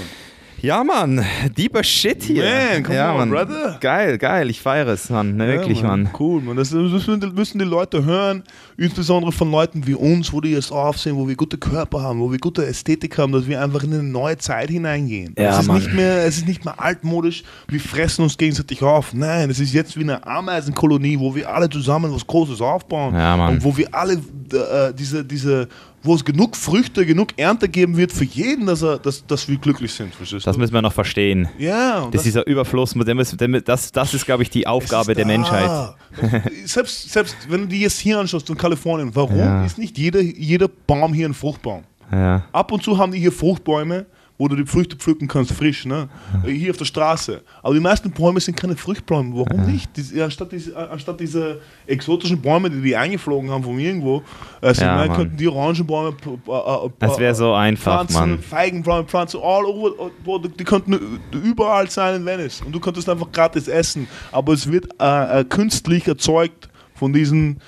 Ja, 0.65 0.83
Mann, 0.83 1.23
deeper 1.59 1.85
Shit 1.85 2.23
hier. 2.23 2.43
Man, 2.43 2.85
come 2.85 2.97
ja, 2.97 3.13
on, 3.13 3.19
Mann. 3.19 3.29
brother. 3.29 3.77
Geil, 3.83 4.17
geil, 4.17 4.49
ich 4.49 4.63
feiere 4.63 4.89
es, 4.89 5.11
Mann. 5.11 5.37
Ne, 5.37 5.45
ja, 5.47 5.53
wirklich, 5.59 5.83
Mann. 5.83 6.05
Mann. 6.05 6.13
Cool, 6.19 6.41
Mann. 6.41 6.57
Das 6.57 6.71
müssen, 6.71 7.35
müssen 7.35 7.59
die 7.59 7.67
Leute 7.67 8.03
hören, 8.03 8.43
insbesondere 8.79 9.31
von 9.31 9.51
Leuten 9.51 9.87
wie 9.87 9.93
uns, 9.93 10.33
wo 10.33 10.41
die 10.41 10.53
jetzt 10.53 10.73
aufsehen, 10.73 11.17
wo 11.17 11.29
wir 11.29 11.37
gute 11.37 11.59
Körper 11.59 12.01
haben, 12.01 12.19
wo 12.19 12.33
wir 12.33 12.39
gute 12.39 12.65
Ästhetik 12.65 13.19
haben, 13.19 13.33
dass 13.33 13.47
wir 13.47 13.61
einfach 13.61 13.83
in 13.83 13.93
eine 13.93 14.03
neue 14.05 14.39
Zeit 14.39 14.71
hineingehen. 14.71 15.35
Ja, 15.37 15.51
es, 15.51 15.59
ist 15.59 15.67
Mann. 15.67 15.77
Nicht 15.77 15.93
mehr, 15.93 16.25
es 16.25 16.39
ist 16.39 16.49
nicht 16.49 16.65
mehr 16.65 16.81
altmodisch, 16.81 17.45
wir 17.69 17.81
fressen 17.81 18.23
uns 18.23 18.39
gegenseitig 18.39 18.83
auf. 18.83 19.13
Nein, 19.13 19.51
es 19.51 19.61
ist 19.61 19.75
jetzt 19.75 19.99
wie 19.99 20.03
eine 20.03 20.27
Ameisenkolonie, 20.27 21.19
wo 21.19 21.35
wir 21.35 21.53
alle 21.53 21.69
zusammen 21.69 22.11
was 22.11 22.27
Großes 22.27 22.63
aufbauen. 22.63 23.15
Ja, 23.15 23.37
Mann. 23.37 23.57
Und 23.57 23.65
wo 23.65 23.77
wir 23.77 23.95
alle 23.95 24.15
äh, 24.15 24.95
diese, 24.97 25.27
diese 25.27 25.69
wo 26.05 26.15
es 26.15 26.25
genug 26.25 26.55
Früchte, 26.55 27.07
genug 27.07 27.31
Ernte 27.37 27.69
geben 27.69 27.97
wird 27.97 28.13
für 28.13 28.25
jeden, 28.25 28.67
dass, 28.67 28.83
er, 28.83 28.99
dass, 28.99 29.27
dass 29.27 29.49
wir 29.49 29.57
glücklich 29.57 29.93
sind. 29.93 30.15
Verstehst 30.15 30.47
das 30.47 30.57
müssen 30.57 30.75
wir 30.75 30.83
noch 30.83 30.93
verstehen. 30.93 31.49
Ja. 31.59 32.03
Das, 32.03 32.11
das 32.11 32.21
ist 32.21 32.27
dieser 32.27 32.47
Überfluss, 32.47 32.95
das, 32.95 33.93
das 33.93 34.15
ist, 34.15 34.27
glaube 34.27 34.43
ich, 34.43 34.51
die 34.51 34.67
Aufgabe 34.67 35.15
der 35.15 35.27
Menschheit. 35.27 35.95
selbst, 36.67 37.11
selbst 37.11 37.37
wenn 37.49 37.63
du 37.63 37.67
dir 37.69 37.81
jetzt 37.81 37.99
hier 37.99 38.19
anschaust 38.19 38.49
in 38.51 38.57
Kalifornien, 38.57 39.11
warum 39.15 39.39
ja. 39.39 39.65
ist 39.65 39.79
nicht 39.79 39.97
jeder, 39.97 40.21
jeder 40.21 40.69
Baum 40.69 41.15
hier 41.15 41.27
ein 41.27 41.35
Fruchtbaum? 41.35 41.85
Ja. 42.13 42.45
Ab 42.53 42.71
und 42.71 42.83
zu 42.83 42.99
haben 42.99 43.13
die 43.13 43.19
hier 43.19 43.33
Fruchtbäume, 43.33 44.07
wo 44.37 44.49
du 44.49 44.57
die 44.57 44.67
Früchte 44.67 44.97
pflücken 44.97 45.29
kannst, 45.29 45.53
frisch, 45.53 45.87
ne? 45.87 46.09
hier 46.45 46.71
auf 46.71 46.77
der 46.77 46.85
Straße. 46.85 47.41
Aber 47.63 47.73
die 47.73 47.81
meisten 47.81 48.11
Bäume 48.11 48.41
sind 48.41 48.57
keine 48.57 48.77
Fruchtbäume. 48.77 49.33
Warum 49.33 49.61
ja. 49.61 49.67
nicht? 49.67 49.91
Die, 49.97 50.21
anstatt, 50.21 50.51
diese, 50.51 50.77
anstatt 50.91 51.21
diese 51.21 51.61
exotischen 51.87 52.41
Bäume, 52.41 52.69
die 52.69 52.81
die 52.81 52.97
eingeflogen 52.97 53.49
haben 53.51 53.63
von 53.63 53.79
irgendwo, 53.79 54.23
äh, 54.61 54.73
ja, 54.73 55.07
könnten 55.09 55.37
die 55.37 55.47
Orangenbäume 55.47 56.17
äh, 56.27 56.51
äh, 56.51 56.91
Das 56.99 57.19
wäre 57.19 57.35
so 57.35 57.55
einfach, 57.55 58.07
pflanzen, 58.07 58.31
Mann. 58.31 58.39
Feigenbäume 58.41 59.05
pflanzen, 59.07 59.41
all 59.41 59.65
over, 59.65 60.11
die 60.49 60.65
könnten 60.65 61.21
überall 61.33 61.89
sein 61.89 62.17
in 62.17 62.27
Venice. 62.27 62.63
Und 62.63 62.73
du 62.73 62.81
könntest 62.81 63.09
einfach 63.09 63.31
gratis 63.31 63.69
essen. 63.69 64.09
Aber 64.33 64.53
es 64.53 64.71
wird 64.71 64.89
äh, 65.01 65.41
äh 65.41 65.45
künstlich 65.45 66.09
erzeugt 66.09 66.69
von 66.95 67.13
diesen, 67.13 67.61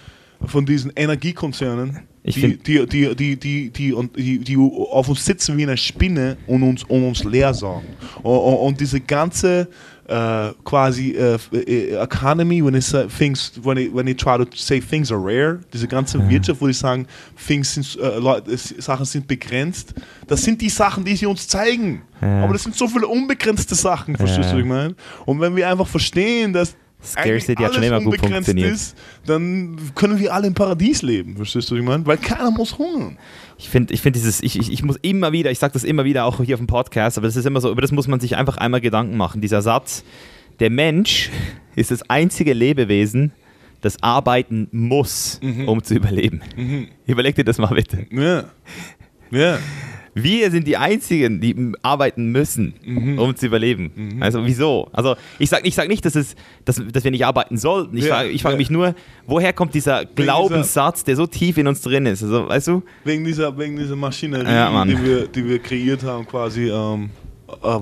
von 0.44 0.66
diesen 0.66 0.93
Energiekonzernen 0.97 2.09
die, 2.27 2.57
die, 2.57 2.86
die, 2.86 3.15
die, 3.15 3.36
die, 3.36 3.70
die, 3.70 4.39
die, 4.39 4.57
auf 4.57 5.09
uns 5.09 5.24
sitzen 5.24 5.57
wie 5.57 5.62
eine 5.62 5.77
Spinne 5.77 6.36
und 6.47 6.62
uns, 6.62 6.85
und 6.85 7.07
uns 7.07 7.24
leer 7.24 7.55
saugen. 7.55 7.89
Und, 8.23 8.39
und 8.39 8.81
diese 8.81 9.01
ganze 9.01 9.69
uh, 10.09 10.53
quasi 10.65 11.16
uh, 11.16 11.39
economy, 12.03 12.62
when, 12.62 12.74
it 12.74 12.85
things, 13.16 13.53
when, 13.62 13.78
it, 13.78 13.93
when 13.93 14.07
they 14.07 14.15
try 14.15 14.36
to 14.36 14.47
say 14.55 14.81
things 14.81 15.11
are 15.11 15.19
rare, 15.19 15.61
diese 15.73 15.86
ganze 15.86 16.19
ja. 16.19 16.28
Wirtschaft, 16.28 16.61
wo 16.61 16.66
die 16.66 16.73
sagen, 16.73 17.07
things 17.47 17.74
sind, 17.74 17.97
uh, 17.97 18.40
Sachen 18.78 19.05
sind 19.05 19.27
begrenzt, 19.27 19.94
das 20.27 20.43
sind 20.43 20.61
die 20.61 20.69
Sachen, 20.69 21.05
die 21.05 21.16
sie 21.16 21.27
uns 21.27 21.47
zeigen. 21.48 22.03
Ja. 22.20 22.44
Aber 22.44 22.53
das 22.53 22.62
sind 22.62 22.74
so 22.74 22.89
viele 22.89 23.07
unbegrenzte 23.07 23.74
Sachen, 23.74 24.16
verstehst 24.16 24.51
du, 24.51 24.55
was 24.55 24.61
ich 24.61 24.66
meine? 24.66 24.94
Und 25.24 25.40
wenn 25.40 25.55
wir 25.55 25.69
einfach 25.69 25.86
verstehen, 25.86 26.53
dass 26.53 26.74
Scarcity 27.02 27.62
hat 27.62 27.74
schon 27.74 27.82
immer 27.82 28.01
gut 28.01 28.18
funktioniert. 28.18 28.73
Ist, 28.73 28.97
dann 29.27 29.77
können 29.94 30.18
wir 30.18 30.35
alle 30.35 30.48
im 30.48 30.55
Paradies 30.55 31.02
leben, 31.02 31.36
verstehst 31.36 31.70
du, 31.70 31.74
was 31.74 31.81
ich 31.81 31.86
meine? 31.86 32.06
Weil 32.06 32.16
keiner 32.16 32.51
muss 32.51 32.78
hungern. 32.78 33.18
Ich 33.59 33.68
finde 33.68 33.94
ich 33.94 34.01
find 34.01 34.16
dieses, 34.16 34.43
ich, 34.43 34.59
ich, 34.59 34.73
ich 34.73 34.82
muss 34.82 34.97
immer 35.02 35.32
wieder, 35.32 35.51
ich 35.51 35.59
sage 35.59 35.73
das 35.73 35.85
immer 35.85 36.05
wieder 36.05 36.24
auch 36.24 36.43
hier 36.43 36.56
auf 36.56 36.60
dem 36.60 36.66
Podcast, 36.66 37.16
aber 37.18 37.27
das 37.27 37.36
ist 37.36 37.47
immer 37.47 37.60
so, 37.60 37.70
über 37.70 37.82
das 37.82 37.93
muss 37.93 38.09
man 38.09 38.20
sich 38.20 38.36
einfach 38.36 38.56
einmal 38.56 38.81
Gedanken 38.81 39.16
machen. 39.16 39.40
Dieser 39.40 39.62
Satz, 39.62 40.05
der 40.60 40.70
Mensch 40.70 41.31
ist 41.77 41.90
das 41.90 42.09
einzige 42.10 42.52
Lebewesen, 42.52 43.32
das 43.82 44.02
arbeiten 44.02 44.68
muss, 44.73 45.39
mhm. 45.43 45.68
um 45.68 45.82
zu 45.82 45.94
überleben. 45.94 46.40
Mhm. 46.56 46.89
Überleg 47.06 47.35
dir 47.36 47.44
das 47.44 47.59
mal 47.59 47.68
bitte. 47.68 48.06
Ja. 48.10 48.44
Ja. 49.31 49.59
Wir 50.18 50.51
sind 50.51 50.66
die 50.66 50.78
Einzigen, 50.78 51.43
die 51.43 51.74
arbeiten 51.82 52.32
müssen, 52.32 52.72
mhm. 52.82 53.18
um 53.18 53.36
zu 53.36 53.44
überleben. 53.44 53.90
Mhm. 53.94 54.22
Also 54.22 54.47
wieso? 54.47 54.88
Also 54.93 55.14
ich 55.38 55.51
sage 55.51 55.68
ich 55.68 55.74
sag 55.74 55.88
nicht, 55.88 56.06
dass, 56.06 56.14
es, 56.14 56.36
dass, 56.64 56.82
dass 56.90 57.05
wir 57.05 57.10
nicht 57.10 57.26
arbeiten 57.26 57.59
sollten. 57.59 57.94
Ich 57.98 58.06
ja, 58.06 58.14
frage, 58.14 58.30
ich 58.30 58.40
frage 58.40 58.55
ja. 58.55 58.59
mich 58.59 58.70
nur, 58.70 58.94
woher 59.26 59.52
kommt 59.52 59.74
dieser 59.74 60.01
wegen 60.01 60.14
Glaubenssatz, 60.14 61.05
dieser, 61.05 61.06
der 61.06 61.16
so 61.16 61.26
tief 61.26 61.59
in 61.59 61.66
uns 61.66 61.82
drin 61.82 62.06
ist? 62.06 62.22
Also, 62.22 62.48
weißt 62.48 62.68
du? 62.68 62.82
Wegen 63.05 63.24
dieser, 63.24 63.59
wegen 63.59 63.76
dieser 63.76 63.94
Maschinerie, 63.94 64.51
ja, 64.51 64.84
die, 64.86 65.05
wir, 65.05 65.28
die 65.28 65.47
wir 65.47 65.59
kreiert 65.59 66.02
haben, 66.02 66.26
quasi 66.26 66.70
ähm, 66.70 67.10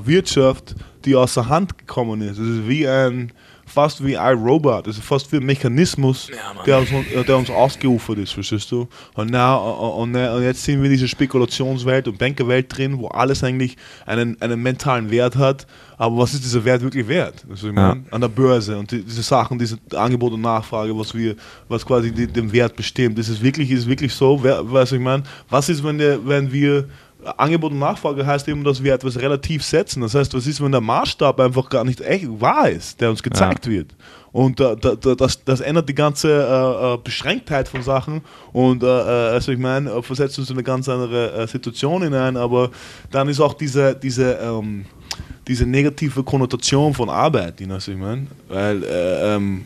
Wirtschaft, 0.05 0.75
die 1.05 1.15
aus 1.15 1.35
der 1.35 1.49
Hand 1.49 1.79
gekommen 1.79 2.21
ist. 2.21 2.39
Es 2.39 2.49
ist 2.49 2.69
wie 2.69 2.89
ein 2.89 3.31
fast 3.75 4.05
wie 4.05 4.15
iRobot. 4.15 4.87
Das 4.87 4.97
ist 4.97 5.05
fast 5.05 5.31
wie 5.33 5.37
ein 5.37 5.45
Mechanismus, 5.45 6.29
ja, 6.31 6.63
der, 6.65 6.79
uns, 6.79 6.89
der 7.27 7.37
uns 7.37 7.51
ausgeufert 7.51 8.19
ist, 8.19 8.33
verstehst 8.33 8.71
du? 8.71 8.89
Und, 9.15 9.31
na, 9.31 9.57
und, 9.57 10.15
und, 10.15 10.43
jetzt 10.43 10.63
sind 10.63 10.79
wir 10.79 10.87
in 10.87 10.93
dieser 10.93 11.09
Spekulationswelt 11.09 12.07
und 12.07 12.17
Bankerwelt 12.19 12.77
drin, 12.77 12.99
wo 12.99 13.09
alles 13.09 13.43
eigentlich 13.43 13.77
einen, 14.07 14.41
einen 14.41 14.63
mentalen 14.63 15.11
Wert 15.11 15.37
hat. 15.37 15.67
Aber 15.97 16.19
was 16.19 16.35
ist 16.35 16.45
dieser 16.45 16.65
Wert 16.65 16.83
wirklich 16.83 17.07
wert? 17.07 17.45
Also 17.51 17.69
ich 17.69 17.75
mein, 17.75 18.05
ja. 18.05 18.13
An 18.13 18.21
der 18.21 18.29
Börse 18.29 18.79
und 18.79 18.91
die, 18.91 19.03
diese 19.03 19.23
Sachen, 19.23 19.59
diese 19.59 19.79
Angebot 19.95 20.33
und 20.33 20.41
Nachfrage, 20.41 20.97
was 20.97 21.15
wir, 21.15 21.37
was 21.69 21.85
quasi 21.85 22.13
die, 22.13 22.27
den 22.27 22.53
Wert 22.53 22.77
bestimmt. 22.77 23.19
Ist 23.19 23.29
es 23.29 23.43
wirklich, 23.43 23.71
ist 23.71 23.81
es 23.81 23.89
wirklich 23.89 24.13
so? 24.13 24.43
Wer, 24.43 24.71
weiß 24.71 24.93
ich 24.93 25.01
meine, 25.01 25.25
was 25.51 25.69
ist, 25.69 25.85
wenn, 25.85 25.99
der, 25.99 26.27
wenn 26.27 26.53
wir 26.53 26.89
Angebot 27.27 27.73
und 27.73 27.79
Nachfrage 27.79 28.27
heißt 28.27 28.49
eben, 28.49 28.65
dass 28.65 28.83
wir 28.83 28.95
etwas 28.95 29.19
relativ 29.19 29.63
setzen. 29.63 30.01
Das 30.01 30.15
heißt, 30.15 30.35
was 30.35 30.47
ist, 30.47 30.63
wenn 30.63 30.73
der 30.73 30.81
Maßstab 30.81 31.41
einfach 31.41 31.69
gar 31.69 31.85
nicht 31.85 32.01
echt 32.01 32.27
wahr 32.41 32.69
ist, 32.69 33.01
der 33.01 33.11
uns 33.11 33.23
gezeigt 33.23 33.67
ja. 33.67 33.73
wird? 33.73 33.95
Und 34.33 34.61
äh, 34.61 34.77
da, 34.77 34.95
da, 34.95 35.15
das, 35.15 35.45
das 35.45 35.61
ändert 35.61 35.89
die 35.89 35.95
ganze 35.95 36.29
äh, 36.29 36.95
äh 36.95 36.99
Beschränktheit 37.03 37.69
von 37.69 37.83
Sachen. 37.83 38.23
Und 38.53 38.83
äh, 38.83 38.87
äh 38.87 39.35
also 39.35 39.53
ich 39.53 39.59
meine, 39.59 39.91
äh, 39.91 40.03
versetzt 40.03 40.39
uns 40.39 40.51
in 40.51 40.57
eine 40.57 40.65
ganz 40.65 40.89
andere 40.89 41.47
Situation 41.47 42.03
hinein, 42.03 42.37
aber 42.37 42.71
dann 43.11 43.29
ist 43.29 43.41
auch 43.41 43.55
diese, 43.55 43.95
diese, 43.95 44.35
ähm, 44.35 44.87
diese 45.47 45.67
negative 45.67 46.23
Konnotation 46.25 46.95
von 46.95 47.09
Arbeit, 47.11 47.59
know, 47.59 47.75
was 47.75 47.89
ich 47.89 47.97
meine? 47.97 48.27
Weil 48.49 48.83
ähm, 48.89 49.65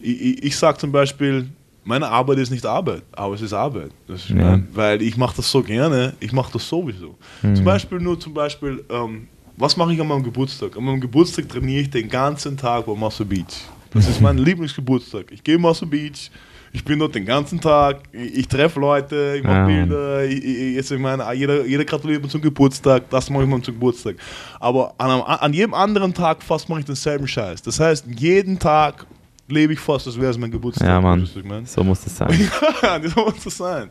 ich, 0.00 0.42
ich 0.42 0.56
sage 0.56 0.78
zum 0.78 0.92
Beispiel, 0.92 1.48
meine 1.84 2.08
Arbeit 2.08 2.38
ist 2.38 2.50
nicht 2.50 2.64
Arbeit, 2.64 3.02
aber 3.12 3.34
es 3.34 3.42
ist 3.42 3.52
Arbeit. 3.52 3.90
Ist 4.08 4.30
ja. 4.30 4.58
weil 4.72 5.02
ich 5.02 5.16
mache 5.16 5.36
das 5.36 5.50
so 5.50 5.62
gerne, 5.62 6.14
ich 6.20 6.32
mache 6.32 6.52
das 6.52 6.68
sowieso. 6.68 7.14
Mhm. 7.42 7.56
Zum 7.56 7.64
Beispiel 7.64 8.00
nur 8.00 8.18
zum 8.18 8.34
Beispiel, 8.34 8.84
ähm, 8.90 9.28
was 9.56 9.76
mache 9.76 9.92
ich 9.92 10.00
an 10.00 10.08
meinem 10.08 10.22
Geburtstag? 10.22 10.76
An 10.76 10.84
meinem 10.84 11.00
Geburtstag 11.00 11.48
trainiere 11.48 11.82
ich 11.82 11.90
den 11.90 12.08
ganzen 12.08 12.56
Tag 12.56 12.86
bei 12.86 12.94
Muscle 12.94 13.26
Beach. 13.26 13.68
Das 13.92 14.08
ist 14.08 14.20
mein 14.20 14.38
Lieblingsgeburtstag. 14.38 15.30
Ich 15.30 15.44
gehe 15.44 15.58
Muscle 15.58 15.86
Beach, 15.86 16.30
ich 16.72 16.84
bin 16.84 16.98
dort 16.98 17.14
den 17.14 17.24
ganzen 17.24 17.60
Tag, 17.60 18.00
ich, 18.12 18.38
ich 18.38 18.48
treffe 18.48 18.80
Leute, 18.80 19.36
ich 19.36 19.44
mache 19.44 19.54
ja. 19.54 19.66
Bilder, 19.66 20.24
ich, 20.24 20.44
ich, 20.44 20.90
ich 20.90 20.98
meine, 20.98 21.32
jeder, 21.34 21.64
jeder 21.64 21.84
gratuliert 21.84 22.22
mir 22.22 22.28
zum 22.28 22.40
Geburtstag, 22.40 23.08
das 23.10 23.30
mache 23.30 23.44
ich 23.44 23.48
mir 23.48 23.62
zum 23.62 23.74
Geburtstag. 23.74 24.16
Aber 24.58 24.92
an, 24.98 25.20
an 25.20 25.52
jedem 25.52 25.74
anderen 25.74 26.12
Tag 26.12 26.42
fast 26.42 26.68
mache 26.68 26.80
ich 26.80 26.86
denselben 26.86 27.28
Scheiß. 27.28 27.62
Das 27.62 27.78
heißt, 27.78 28.06
jeden 28.16 28.58
Tag 28.58 29.06
lebe 29.48 29.72
ich 29.74 29.78
fast, 29.78 30.06
als 30.06 30.18
wäre 30.18 30.30
es 30.30 30.38
mein 30.38 30.50
Geburtstag. 30.50 30.86
Ja, 30.88 31.00
Mann. 31.00 31.28
So 31.66 31.84
muss 31.84 32.02
das 32.02 32.16
sein. 32.16 32.50
ja, 32.82 33.00
so 33.08 33.24
muss 33.24 33.44
das 33.44 33.56
sein. 33.56 33.90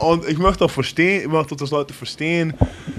Und 0.00 0.28
ich 0.28 0.38
möchte 0.38 0.64
auch 0.64 0.70
verstehen, 0.70 1.22
ich 1.22 1.28
möchte, 1.28 1.56
dass 1.56 1.70
Leute 1.70 1.94
verstehen, 1.94 2.54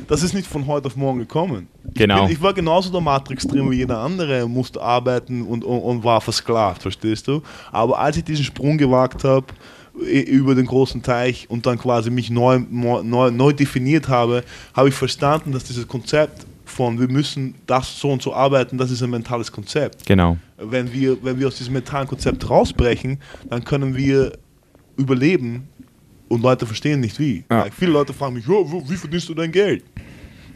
das 0.08 0.24
ist 0.24 0.34
nicht 0.34 0.48
von 0.48 0.66
heute 0.68 0.88
auf 0.88 0.96
morgen 0.96 1.20
gekommen. 1.20 1.68
Genau. 1.94 2.16
Ich, 2.16 2.22
bin, 2.22 2.32
ich 2.32 2.42
war 2.42 2.54
genauso 2.54 2.92
der 2.92 3.02
Matrix 3.02 3.48
drin 3.48 3.70
wie 3.70 3.78
jeder 3.78 4.00
andere, 4.00 4.48
musste 4.48 4.82
arbeiten 4.82 5.44
und, 5.44 5.64
und, 5.64 5.80
und 5.80 6.04
war 6.04 6.22
versklavt, 6.22 6.82
verstehst 6.82 7.28
du? 7.28 7.42
Aber 7.72 8.00
als 8.00 8.18
ich 8.18 8.24
diesen 8.24 8.44
Sprung 8.44 8.78
gewagt 8.78 9.24
habe, 9.24 9.48
über 9.96 10.56
den 10.56 10.66
großen 10.66 11.02
Teich 11.02 11.50
und 11.50 11.66
dann 11.66 11.78
quasi 11.78 12.10
mich 12.10 12.30
neu, 12.30 12.60
neu, 12.70 13.32
neu 13.32 13.54
definiert 13.54 14.10
habe, 14.10 14.44
habe 14.74 14.90
ich 14.90 14.96
verstanden, 14.96 15.54
dass 15.54 15.64
dieses 15.64 15.88
Konzept 15.88 16.46
von 16.76 17.00
wir 17.00 17.08
müssen 17.08 17.56
das 17.68 17.98
so 18.00 18.12
und 18.12 18.22
so 18.22 18.34
arbeiten, 18.34 18.78
das 18.78 18.92
ist 18.92 19.02
ein 19.02 19.10
mentales 19.10 19.50
Konzept. 19.50 20.06
Genau. 20.06 20.38
Wenn 20.58 20.92
wir, 20.92 21.18
wenn 21.24 21.40
wir 21.40 21.48
aus 21.48 21.56
diesem 21.56 21.74
mentalen 21.74 22.06
Konzept 22.06 22.50
rausbrechen, 22.50 23.18
dann 23.50 23.64
können 23.64 23.96
wir 23.96 24.34
überleben 24.98 25.70
und 26.28 26.42
Leute 26.42 26.66
verstehen 26.66 27.00
nicht 27.00 27.18
wie. 27.18 27.46
Ja. 27.50 27.62
Like, 27.62 27.74
viele 27.74 27.92
Leute 27.92 28.12
fragen 28.12 28.36
mich, 28.36 28.48
oh, 28.50 28.84
wie 28.90 28.98
verdienst 28.98 29.30
du 29.30 29.34
dein 29.34 29.54
Geld? 29.54 29.86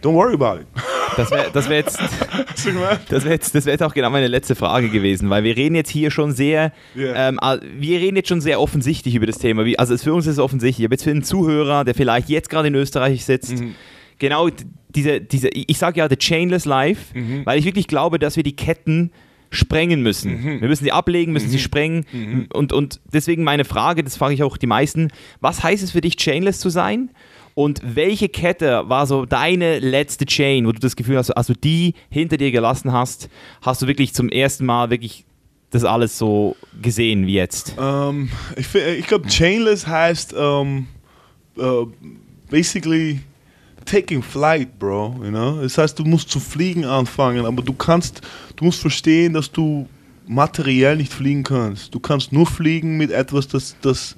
Don't 0.04 0.14
worry 0.14 0.34
about 0.34 0.62
it. 0.62 0.68
Das 1.16 1.32
wäre 1.32 1.50
das 1.54 1.70
wär 1.70 1.78
jetzt, 1.78 2.00
das 3.10 3.26
wär 3.26 3.32
jetzt, 3.32 3.56
das 3.56 3.66
wär 3.66 3.74
jetzt 3.74 3.84
auch 3.84 3.94
genau 3.94 4.10
meine 4.10 4.28
letzte 4.28 4.56
Frage 4.56 4.90
gewesen, 4.90 5.30
weil 5.30 5.44
wir 5.44 5.56
reden 5.56 5.76
jetzt 5.76 5.90
hier 5.90 6.12
schon 6.12 6.34
sehr, 6.34 6.74
yeah. 6.96 7.30
ähm, 7.30 7.40
wir 7.78 8.00
reden 8.00 8.18
jetzt 8.18 8.30
schon 8.30 8.42
sehr 8.42 8.60
offensichtlich 8.62 9.16
über 9.16 9.26
das 9.26 9.38
Thema. 9.38 9.66
Also 9.78 9.98
für 9.98 10.14
uns 10.14 10.28
ist 10.28 10.34
es 10.34 10.40
offensichtlich, 10.40 10.86
aber 10.86 10.94
jetzt 10.94 11.04
für 11.04 11.12
einen 11.12 11.24
Zuhörer, 11.24 11.86
der 11.86 11.96
vielleicht 11.96 12.30
jetzt 12.30 12.50
gerade 12.50 12.68
in 12.68 12.76
Österreich 12.76 13.24
sitzt, 13.24 13.60
mhm 13.60 13.76
genau 14.20 14.50
diese, 14.90 15.22
diese 15.22 15.50
ich 15.50 15.78
sage 15.78 16.00
ja 16.00 16.10
The 16.10 16.18
Chainless 16.18 16.66
Life, 16.66 17.18
mhm. 17.18 17.46
weil 17.46 17.60
ich 17.60 17.66
wirklich 17.66 17.88
glaube, 17.88 18.20
dass 18.20 18.36
wir 18.36 18.44
die 18.44 18.56
Ketten 18.56 19.12
sprengen 19.52 20.02
müssen. 20.02 20.42
Mhm. 20.42 20.62
Wir 20.62 20.68
müssen 20.68 20.84
sie 20.84 20.92
ablegen, 20.92 21.34
müssen 21.34 21.48
mhm. 21.48 21.52
sie 21.52 21.60
sprengen. 21.60 22.06
Mhm. 22.12 22.48
Und, 22.54 22.74
und 22.74 23.00
deswegen 23.12 23.44
meine 23.44 23.66
Frage, 23.66 24.04
das 24.04 24.18
frage 24.18 24.34
ich 24.34 24.44
auch 24.44 24.58
die 24.58 24.68
meisten, 24.68 25.10
was 25.42 25.64
heißt 25.64 25.84
es 25.84 25.92
für 25.92 26.02
dich, 26.02 26.18
chainless 26.18 26.60
zu 26.60 26.70
sein? 26.70 27.10
Und 27.56 27.82
welche 27.84 28.30
Kette 28.30 28.84
war 28.88 29.06
so 29.06 29.26
deine 29.26 29.80
letzte 29.80 30.26
Chain, 30.26 30.66
wo 30.66 30.72
du 30.72 30.80
das 30.80 30.96
Gefühl 30.96 31.18
hast, 31.18 31.32
als 31.32 31.48
du 31.48 31.54
die 31.54 31.94
hinter 32.10 32.38
dir 32.38 32.52
gelassen 32.52 32.94
hast, 32.94 33.30
hast 33.62 33.82
du 33.82 33.88
wirklich 33.88 34.14
zum 34.14 34.30
ersten 34.30 34.66
Mal 34.66 34.90
wirklich 34.92 35.26
das 35.72 35.84
alles 35.84 36.18
so 36.18 36.56
gesehen 36.82 37.28
wie 37.28 37.34
jetzt? 37.34 37.78
Um, 37.78 37.86
ähm, 37.86 38.30
ich 38.56 38.74
ich 38.74 39.08
glaube, 39.08 39.28
chainless 39.28 39.88
heißt 39.88 40.34
um, 40.34 40.88
uh, 41.58 41.88
basically 42.50 43.20
taking 43.86 44.22
flight, 44.22 44.78
bro. 44.80 45.16
You 45.24 45.30
know? 45.30 45.62
Das 45.62 45.78
heißt, 45.78 45.98
du 46.00 46.04
musst 46.04 46.30
zu 46.30 46.40
fliegen 46.40 46.86
anfangen, 46.86 47.46
aber 47.46 47.62
du 47.62 47.74
kannst, 47.74 48.22
du 48.56 48.66
musst 48.66 48.80
verstehen, 48.80 49.34
dass 49.34 49.52
du 49.52 49.88
materiell 50.28 50.98
nicht 50.98 51.12
fliegen 51.12 51.44
kannst. 51.44 51.94
Du 51.94 52.00
kannst 52.00 52.32
nur 52.32 52.46
fliegen 52.46 52.98
mit 52.98 53.12
etwas, 53.12 53.48
das, 53.48 53.76
das 53.82 54.16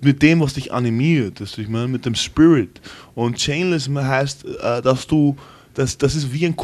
mit 0.00 0.22
dem, 0.22 0.40
was 0.40 0.54
dich 0.54 0.72
animiert, 0.72 1.40
das 1.40 1.58
ich 1.58 1.68
meine, 1.68 1.88
mit 1.88 2.06
dem 2.06 2.14
Spirit. 2.14 2.80
Und 3.14 3.36
Chainless 3.36 3.88
heißt, 3.88 4.44
äh, 4.44 4.82
dass 4.82 5.06
du 5.06 5.36
das, 5.76 5.98
das 5.98 6.14
ist 6.14 6.32
wie 6.32 6.46
ein, 6.46 6.56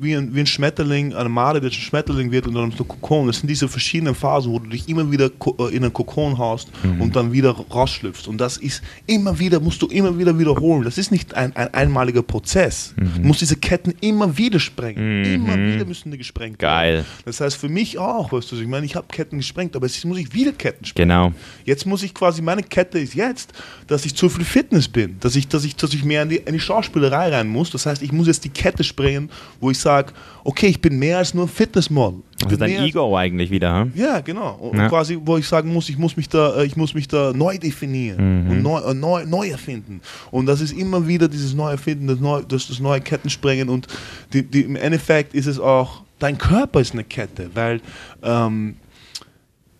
wie, 0.00 0.14
ein, 0.14 0.32
wie 0.32 0.40
ein 0.40 0.46
Schmetterling, 0.46 1.12
eine 1.12 1.28
Made, 1.28 1.60
der 1.60 1.70
ein 1.70 1.72
Schmetterling 1.72 2.30
wird 2.30 2.46
und 2.46 2.54
dann 2.54 2.70
so 2.70 2.84
Kokon. 2.84 3.26
Das 3.26 3.38
sind 3.38 3.48
diese 3.48 3.68
verschiedenen 3.68 4.14
Phasen, 4.14 4.52
wo 4.52 4.60
du 4.60 4.70
dich 4.70 4.88
immer 4.88 5.10
wieder 5.10 5.26
äh, 5.58 5.74
in 5.74 5.82
einen 5.82 5.92
Kokon 5.92 6.38
haust 6.38 6.68
mhm. 6.84 7.00
und 7.00 7.16
dann 7.16 7.32
wieder 7.32 7.50
rausschlüpfst. 7.50 8.28
Und 8.28 8.38
das 8.38 8.58
ist 8.58 8.80
immer 9.06 9.36
wieder, 9.40 9.58
musst 9.58 9.82
du 9.82 9.88
immer 9.88 10.16
wieder 10.16 10.38
wiederholen. 10.38 10.84
Das 10.84 10.98
ist 10.98 11.10
nicht 11.10 11.34
ein, 11.34 11.54
ein 11.56 11.74
einmaliger 11.74 12.22
Prozess. 12.22 12.94
Mhm. 12.96 13.22
Du 13.22 13.28
musst 13.28 13.40
diese 13.40 13.56
Ketten 13.56 13.92
immer 14.00 14.38
wieder 14.38 14.60
sprengen. 14.60 15.22
Mhm. 15.22 15.34
Immer 15.34 15.56
wieder 15.56 15.84
müssen 15.84 16.12
die 16.12 16.18
gesprengt 16.18 16.60
Geil. 16.60 16.94
werden. 16.94 17.06
Das 17.24 17.40
heißt 17.40 17.56
für 17.56 17.68
mich 17.68 17.98
auch, 17.98 18.30
weißt 18.30 18.52
du, 18.52 18.56
ich 18.56 18.68
meine, 18.68 18.86
ich 18.86 18.94
habe 18.94 19.08
Ketten 19.08 19.38
gesprengt, 19.38 19.74
aber 19.74 19.88
jetzt 19.88 20.04
muss 20.04 20.18
ich 20.18 20.32
wieder 20.32 20.52
Ketten 20.52 20.84
sprengen. 20.84 21.08
Genau. 21.08 21.32
Jetzt 21.64 21.86
muss 21.86 22.04
ich 22.04 22.14
quasi, 22.14 22.40
meine 22.40 22.62
Kette 22.62 23.00
ist 23.00 23.14
jetzt, 23.14 23.52
dass 23.88 24.04
ich 24.04 24.14
zu 24.14 24.28
viel 24.28 24.44
Fitness 24.44 24.86
bin, 24.86 25.16
dass 25.18 25.34
ich, 25.34 25.48
dass 25.48 25.64
ich, 25.64 25.74
dass 25.74 25.92
ich 25.92 26.04
mehr 26.04 26.22
in 26.22 26.28
die, 26.28 26.36
in 26.36 26.52
die 26.52 26.60
Schauspielerei 26.60 27.34
rein 27.34 27.48
muss. 27.48 27.72
Das 27.72 27.84
heißt, 27.84 28.00
ich 28.02 28.12
muss 28.12 28.28
jetzt 28.28 28.44
die 28.44 28.59
Kette 28.60 28.84
springen, 28.84 29.30
wo 29.58 29.70
ich 29.70 29.78
sage, 29.78 30.12
okay, 30.44 30.66
ich 30.66 30.80
bin 30.82 30.98
mehr 30.98 31.16
als 31.16 31.32
nur 31.32 31.46
ein 31.46 31.48
Fitnessmodel. 31.48 32.20
Das 32.40 32.52
ist 32.52 32.60
dein 32.60 32.70
Ego 32.70 33.16
eigentlich 33.16 33.50
wieder, 33.50 33.80
hm? 33.80 33.92
Ja, 33.94 34.20
genau. 34.20 34.54
Und 34.56 34.78
ja. 34.78 34.88
quasi, 34.88 35.18
wo 35.22 35.38
ich 35.38 35.48
sagen 35.48 35.72
muss, 35.72 35.88
ich 35.88 35.96
muss 35.96 36.14
mich 36.14 36.28
da, 36.28 36.56
äh, 36.56 36.66
ich 36.66 36.76
muss 36.76 36.92
mich 36.92 37.08
da 37.08 37.32
neu 37.32 37.56
definieren 37.56 38.44
mhm. 38.44 38.50
und 38.50 38.62
neu, 38.62 38.80
äh, 38.80 38.92
neu, 38.92 39.24
neu 39.24 39.48
erfinden. 39.48 40.02
Und 40.30 40.44
das 40.44 40.60
ist 40.60 40.72
immer 40.72 41.06
wieder 41.06 41.26
dieses 41.28 41.54
Neuerfinden, 41.54 42.06
das, 42.06 42.20
neu, 42.20 42.42
das, 42.42 42.68
das 42.68 42.80
neue 42.80 43.00
Kettenspringen. 43.00 43.70
Und 43.70 43.86
die, 44.34 44.42
die, 44.42 44.62
im 44.62 44.76
Endeffekt 44.76 45.34
ist 45.34 45.46
es 45.46 45.58
auch, 45.58 46.02
dein 46.18 46.36
Körper 46.36 46.80
ist 46.80 46.92
eine 46.92 47.04
Kette, 47.04 47.50
weil 47.54 47.80
ähm, 48.22 48.76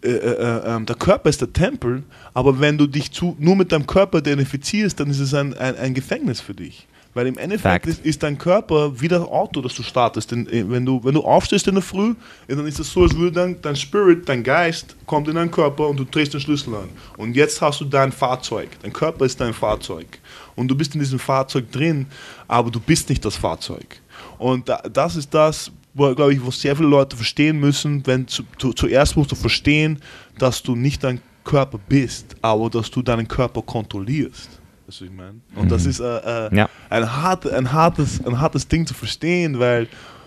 äh, 0.03 0.09
äh, 0.09 0.15
äh, 0.15 0.77
ähm, 0.77 0.87
der 0.87 0.97
Körper 0.97 1.29
ist 1.29 1.43
der 1.43 1.53
Tempel, 1.53 2.03
aber 2.33 2.59
wenn 2.59 2.79
du 2.79 2.87
dich 2.87 3.13
zu, 3.13 3.37
nur 3.39 3.57
mit 3.57 3.71
deinem 3.73 3.87
Körper 3.87 4.19
identifizierst, 4.19 4.99
dann 4.99 5.11
ist 5.11 5.21
es 5.21 5.35
ein, 5.35 5.53
ein, 5.53 5.77
ein 5.77 5.93
Gefängnis 5.93 6.41
für 6.41 6.55
dich. 6.55 6.87
Weil 7.13 7.27
im 7.27 7.39
Endeffekt 7.39 7.87
ist, 7.87 8.05
ist, 8.05 8.23
dein 8.23 8.39
Körper 8.39 9.01
wie 9.01 9.09
das 9.09 9.23
Auto, 9.23 9.61
das 9.61 9.75
du 9.75 9.83
startest. 9.83 10.31
Denn, 10.31 10.47
äh, 10.47 10.69
wenn, 10.69 10.87
du, 10.87 11.03
wenn 11.03 11.15
du 11.15 11.23
aufstehst 11.23 11.67
in 11.67 11.75
der 11.75 11.83
Früh, 11.83 12.15
dann 12.47 12.67
ist 12.67 12.79
es 12.79 12.93
so, 12.93 13.03
als 13.03 13.17
würde 13.17 13.33
dein, 13.33 13.61
dein 13.61 13.75
Spirit, 13.75 14.29
dein 14.29 14.45
Geist, 14.45 14.95
kommt 15.07 15.27
in 15.27 15.35
deinen 15.35 15.51
Körper 15.51 15.89
und 15.89 15.99
du 15.99 16.05
drehst 16.05 16.35
den 16.35 16.41
Schlüssel 16.41 16.75
an. 16.75 16.89
Und 17.17 17.35
jetzt 17.35 17.61
hast 17.61 17.81
du 17.81 17.85
dein 17.85 18.13
Fahrzeug. 18.13 18.69
Dein 18.83 18.93
Körper 18.93 19.25
ist 19.25 19.41
dein 19.41 19.53
Fahrzeug. 19.53 20.07
Und 20.55 20.69
du 20.69 20.77
bist 20.77 20.95
in 20.95 21.01
diesem 21.01 21.19
Fahrzeug 21.19 21.73
drin, 21.73 22.07
aber 22.47 22.71
du 22.71 22.79
bist 22.79 23.09
nicht 23.09 23.25
das 23.25 23.37
Fahrzeug. 23.37 24.01
Und 24.39 24.69
da, 24.69 24.77
das 24.79 25.17
ist 25.17 25.35
das, 25.35 25.73
wo, 25.95 26.15
glaube 26.15 26.33
ich, 26.33 26.45
wo 26.45 26.53
sehr 26.53 26.77
viele 26.77 26.89
Leute 26.89 27.17
verstehen 27.17 27.59
müssen. 27.59 28.07
Wenn 28.07 28.29
zu, 28.29 28.45
zu, 28.57 28.73
zuerst 28.73 29.17
musst 29.17 29.33
du 29.33 29.37
verstehen, 29.37 30.01
dass 30.39 30.63
du 30.63 30.77
nicht 30.77 31.03
dein 31.03 31.21
Körper 31.43 31.79
bist, 31.89 32.37
aber 32.41 32.71
dass 32.71 32.91
du 32.91 33.03
deinen 33.03 33.27
Körper 33.27 33.63
kontrollierst. 33.63 34.60
Weißt 34.91 35.03
du, 35.03 35.05
ich 35.05 35.13
meine? 35.13 35.41
Und 35.55 35.67
mhm. 35.67 35.69
das 35.69 35.87
ist 35.87 36.01
äh, 36.01 36.49
äh, 36.49 36.57
ja. 36.57 36.69
ein, 36.89 37.23
hart, 37.23 37.49
ein, 37.49 37.73
hartes, 37.73 38.25
ein 38.25 38.41
hartes 38.41 38.67
Ding 38.67 38.89
zu 38.89 38.93
verstehen, 38.93 39.61
weil 39.61 39.87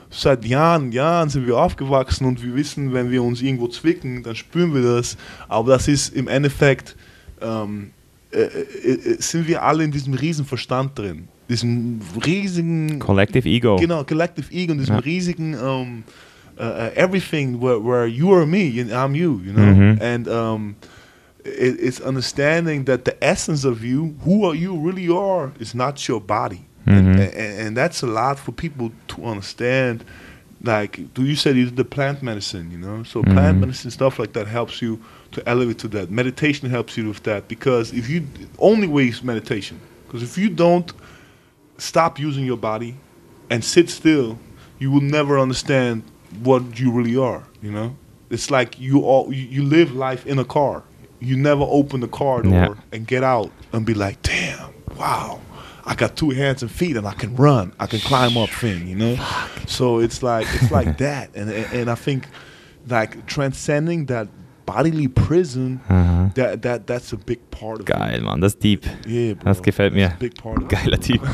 seit 0.10 0.45
Jahren, 0.45 0.94
Jahren 0.94 1.27
sind 1.27 1.45
wir 1.45 1.57
aufgewachsen 1.57 2.26
und 2.26 2.41
wir 2.41 2.56
wissen, 2.56 2.94
wenn 2.94 3.11
wir 3.11 3.23
uns 3.23 3.41
irgendwo 3.41 3.68
zwicken, 3.68 4.23
dann 4.23 4.38
spüren 4.38 4.73
wir 4.73 4.81
das. 4.81 5.18
Aber 5.49 5.73
das 5.73 5.90
ist 5.90 6.15
im 6.15 6.30
Endeffekt, 6.30 6.95
ähm, 7.41 7.91
äh, 8.31 8.44
äh, 8.44 8.94
äh 8.94 9.15
sind 9.19 9.49
wir 9.49 9.64
alle 9.64 9.84
in 9.84 9.91
diesem 9.91 10.14
riesen 10.14 10.45
Verstand 10.45 10.98
drin. 10.98 11.27
diesem 11.49 11.99
riesigen 12.26 12.99
Collective 12.99 13.45
Ego. 13.45 13.76
Genau, 13.76 14.06
Collective 14.06 14.49
Ego 14.49 14.72
und 14.72 14.77
diesem 14.77 14.95
ja. 14.95 15.02
riesigen 15.02 15.56
um, 15.56 16.06
uh, 16.57 16.64
uh, 16.64 16.90
everything 16.95 17.61
where, 17.61 17.84
where 17.84 18.06
you 18.06 18.34
are 18.34 18.45
me 18.45 18.80
and 18.80 18.91
I'm 18.94 19.14
you, 19.14 19.41
you 19.44 19.52
know? 19.52 19.61
Mhm. 19.61 19.99
And 20.02 20.27
um, 20.30 20.76
it, 21.45 21.80
it's 21.80 21.99
understanding 21.99 22.86
that 22.86 23.06
the 23.06 23.22
essence 23.24 23.64
of 23.65 23.84
you, 23.84 24.15
who 24.24 24.45
are 24.45 24.56
you 24.56 24.78
really 24.78 25.10
are, 25.10 25.52
is 25.60 25.76
not 25.76 26.07
your 26.07 26.22
body. 26.22 26.65
Mm-hmm. 26.88 27.20
And, 27.20 27.34
and, 27.34 27.78
that's 27.78 28.02
a 28.02 28.07
lot 28.07 28.38
for 28.38 28.52
people 28.52 28.91
to 29.10 29.26
understand. 29.26 30.03
Like, 30.61 31.14
do 31.14 31.24
you 31.24 31.36
said 31.36 31.56
you 31.56 31.65
did 31.65 31.78
the 31.78 31.86
plant 31.86 32.22
medicine, 32.22 32.72
you 32.72 32.78
know? 32.78 33.03
So 33.03 33.22
mm-hmm. 33.22 33.34
plant 33.34 33.60
medicine 33.60 33.91
stuff 33.91 34.20
like 34.20 34.34
that 34.34 34.48
helps 34.48 34.82
you 34.82 35.02
to 35.32 35.48
elevate 35.48 35.80
to 35.80 35.88
that. 35.90 36.11
Meditation 36.11 36.70
helps 36.70 36.98
you 36.98 37.07
with 37.07 37.24
that 37.24 37.48
because 37.48 37.94
if 37.94 38.10
you 38.10 38.28
only 38.60 38.88
way 38.88 39.07
is 39.07 39.24
meditation. 39.24 39.80
Because 40.06 40.24
if 40.24 40.38
you 40.38 40.49
don't 40.49 40.91
stop 41.78 42.20
using 42.20 42.45
your 42.45 42.57
body 42.57 42.95
and 43.49 43.64
sit 43.64 43.90
still, 43.90 44.38
you 44.80 44.91
will 44.91 45.02
never 45.02 45.40
understand 45.40 46.03
what 46.44 46.80
you 46.80 46.91
really 46.91 47.18
are. 47.18 47.44
You 47.61 47.72
know, 47.72 47.95
it's 48.30 48.52
like 48.52 48.80
you 48.80 49.02
all 49.02 49.34
you 49.34 49.64
live 49.64 49.94
life 49.94 50.26
in 50.26 50.40
a 50.40 50.45
car. 50.45 50.84
You 51.24 51.38
never 51.38 51.66
open 51.68 52.02
the 52.02 52.08
car 52.08 52.41
door 52.41 52.52
yeah. 52.52 52.74
and 52.91 53.08
get 53.08 53.24
out 53.24 53.52
and 53.72 53.86
be 53.86 53.94
like, 53.94 54.22
damn, 54.22 54.74
wow 54.98 55.40
I 55.86 55.95
got 55.95 56.16
two 56.16 56.30
hands 56.30 56.62
and 56.62 56.72
feet 56.72 56.95
and 56.95 57.06
I 57.06 57.14
can 57.14 57.36
run. 57.36 57.74
I 57.80 57.88
can 57.88 58.00
climb 58.00 58.38
up 58.38 58.50
thing, 58.50 58.88
you 58.88 58.95
know? 58.95 59.16
So 59.68 60.00
it's 60.00 60.24
like 60.24 60.48
it's 60.54 60.72
like 60.72 60.98
that. 61.00 61.32
And, 61.36 61.50
and 61.50 61.90
I 61.90 61.95
think 61.95 62.28
like 62.88 63.26
transcending 63.26 64.06
that 64.06 64.28
bodily 64.65 65.07
prison, 65.07 65.81
Aha. 65.90 66.31
that, 66.35 66.61
that, 66.61 66.88
that's 66.88 67.14
a 67.14 67.18
big 67.18 67.40
part 67.52 67.80
of 67.80 67.85
Geil, 67.85 68.19
it. 68.19 68.23
Mann, 68.23 68.41
das 68.41 68.53
ist 68.53 68.64
deep. 68.64 68.85
Yeah. 69.07 69.35
Das 69.44 69.61
gefällt 69.61 69.94
mir. 69.94 70.14
Geiler 70.68 70.99
Typ. 70.99 71.22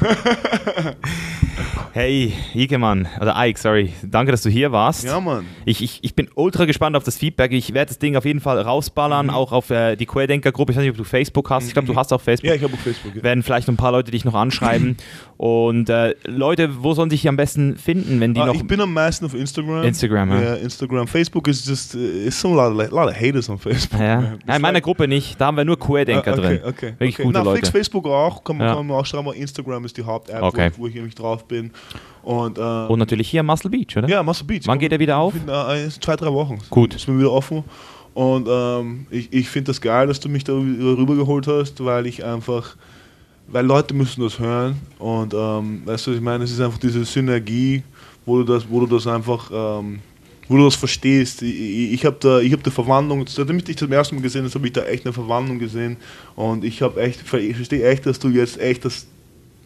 Hey, 1.91 2.33
Ike, 2.53 2.77
Mann, 2.77 3.07
oder 3.19 3.35
Ike, 3.35 3.59
sorry. 3.59 3.93
Danke, 4.03 4.31
dass 4.31 4.43
du 4.43 4.49
hier 4.49 4.71
warst. 4.71 5.03
Ja, 5.03 5.19
Mann. 5.19 5.45
Ich, 5.65 5.81
ich, 5.81 6.03
ich 6.03 6.13
bin 6.13 6.29
ultra 6.35 6.65
gespannt 6.65 6.95
auf 6.95 7.03
das 7.03 7.17
Feedback. 7.17 7.51
Ich 7.51 7.73
werde 7.73 7.89
das 7.89 7.97
Ding 7.97 8.15
auf 8.15 8.25
jeden 8.25 8.39
Fall 8.39 8.61
rausballern, 8.61 9.27
mhm. 9.27 9.33
auch 9.33 9.51
auf 9.51 9.71
äh, 9.71 9.95
die 9.95 10.05
Querdenker-Gruppe. 10.05 10.71
Ich 10.71 10.77
weiß 10.77 10.83
nicht, 10.83 10.91
ob 10.91 10.97
du 10.97 11.03
Facebook 11.03 11.49
hast. 11.49 11.67
Ich 11.67 11.73
glaube, 11.73 11.87
du 11.87 11.93
mhm. 11.93 11.97
hast 11.97 12.13
auch 12.13 12.21
Facebook. 12.21 12.49
Ja, 12.49 12.55
ich 12.55 12.63
habe 12.63 12.73
auch 12.73 12.79
Facebook. 12.79 13.15
Ja. 13.15 13.23
Werden 13.23 13.41
vielleicht 13.41 13.67
noch 13.67 13.73
ein 13.73 13.77
paar 13.77 13.91
Leute 13.91 14.11
dich 14.11 14.23
noch 14.23 14.35
anschreiben. 14.35 14.97
Und 15.39 15.89
äh, 15.89 16.15
Leute, 16.25 16.83
wo 16.83 16.93
sollen 16.93 17.09
sich 17.09 17.25
am 17.25 17.37
besten 17.37 17.77
finden, 17.77 18.19
wenn 18.19 18.33
die 18.33 18.41
ah, 18.41 18.47
noch. 18.47 18.55
Ich 18.55 18.67
bin 18.67 18.81
am 18.81 18.93
meisten 18.93 19.25
auf 19.25 19.33
Instagram. 19.33 19.83
Instagram, 19.83 20.31
ja. 20.31 20.39
Yeah, 20.41 20.55
Instagram. 20.55 21.07
Facebook 21.07 21.47
ist 21.47 21.65
just, 21.65 21.95
uh, 21.95 21.97
it's 21.97 22.41
so 22.41 22.53
lot, 22.53 22.73
of, 22.73 22.91
lot 22.91 23.07
of 23.07 23.15
haters 23.15 23.49
on 23.49 23.57
Facebook. 23.57 24.01
Ja. 24.01 24.19
Nein, 24.19 24.57
in 24.57 24.61
meiner 24.61 24.73
like, 24.73 24.83
Gruppe 24.83 25.07
nicht. 25.07 25.39
Da 25.39 25.45
haben 25.45 25.55
wir 25.55 25.63
nur 25.63 25.79
Querdenker 25.79 26.31
uh, 26.31 26.37
okay, 26.37 26.41
drin. 26.41 26.59
Okay, 26.65 26.93
Wirklich 26.99 27.15
okay. 27.15 27.23
gute 27.23 27.37
Na, 27.37 27.43
Leute. 27.45 27.71
Facebook 27.71 28.05
auch, 28.07 28.43
kann 28.43 28.57
man, 28.57 28.67
ja. 28.67 28.75
kann 28.75 28.85
man 28.85 28.97
auch 28.97 29.05
schreiben. 29.05 29.31
Instagram 29.31 29.85
ist 29.85 29.95
die 29.95 30.03
Haupt-App, 30.03 30.43
okay. 30.43 30.71
wo, 30.75 30.83
wo 30.83 30.87
ich 30.87 30.95
nämlich 30.95 31.15
drauf 31.15 31.45
bin. 31.45 31.71
Und, 32.21 32.57
äh, 32.57 32.61
und 32.61 32.99
natürlich 32.99 33.29
hier 33.29 33.41
Muscle 33.41 33.69
Beach, 33.69 33.95
oder? 33.95 34.09
Ja, 34.09 34.21
Muscle 34.21 34.45
Beach. 34.45 34.63
Wann 34.65 34.77
geht 34.77 34.91
er 34.91 34.99
wieder 34.99 35.19
auf? 35.19 35.33
In, 35.35 35.47
äh, 35.47 35.87
zwei, 36.01 36.17
drei 36.17 36.33
Wochen. 36.33 36.59
Gut. 36.69 36.95
Ist 36.95 37.07
mir 37.07 37.17
wieder 37.17 37.31
offen. 37.31 37.63
Und 38.13 38.45
ähm, 38.51 39.05
ich, 39.09 39.31
ich 39.31 39.47
finde 39.47 39.67
das 39.67 39.79
geil, 39.79 40.07
dass 40.07 40.19
du 40.19 40.27
mich 40.27 40.43
da 40.43 40.51
rübergeholt 40.51 41.47
hast, 41.47 41.81
weil 41.85 42.07
ich 42.07 42.25
einfach, 42.25 42.75
weil 43.51 43.65
Leute 43.65 43.93
müssen 43.93 44.21
das 44.21 44.39
hören. 44.39 44.77
Und 44.97 45.33
ähm, 45.33 45.81
weißt 45.85 46.07
du, 46.07 46.11
ich 46.13 46.21
meine, 46.21 46.43
es 46.43 46.51
ist 46.51 46.61
einfach 46.61 46.77
diese 46.77 47.03
Synergie, 47.05 47.83
wo 48.25 48.37
du 48.37 48.43
das, 48.43 48.69
wo 48.69 48.79
du 48.79 48.87
das 48.87 49.07
einfach, 49.07 49.49
ähm, 49.53 49.99
wo 50.47 50.57
du 50.57 50.65
das 50.65 50.75
verstehst. 50.75 51.41
Ich, 51.41 51.93
ich 51.93 52.05
habe 52.05 52.17
da, 52.19 52.39
ich 52.39 52.51
habe 52.51 52.63
die 52.63 52.71
Verwandlung, 52.71 53.25
seitdem 53.27 53.57
ich 53.57 53.63
dich 53.63 53.77
zum 53.77 53.91
ersten 53.91 54.15
Mal 54.15 54.21
gesehen 54.21 54.43
habe, 54.43 54.53
habe 54.53 54.67
ich 54.67 54.73
da 54.73 54.83
echt 54.83 55.05
eine 55.05 55.13
Verwandlung 55.13 55.59
gesehen. 55.59 55.97
Und 56.35 56.63
ich 56.63 56.81
habe 56.81 57.01
echt, 57.01 57.21
ich 57.33 57.55
verstehe 57.55 57.87
echt, 57.87 58.05
dass 58.05 58.19
du 58.19 58.29
jetzt 58.29 58.59
echt 58.59 58.85
das 58.85 59.07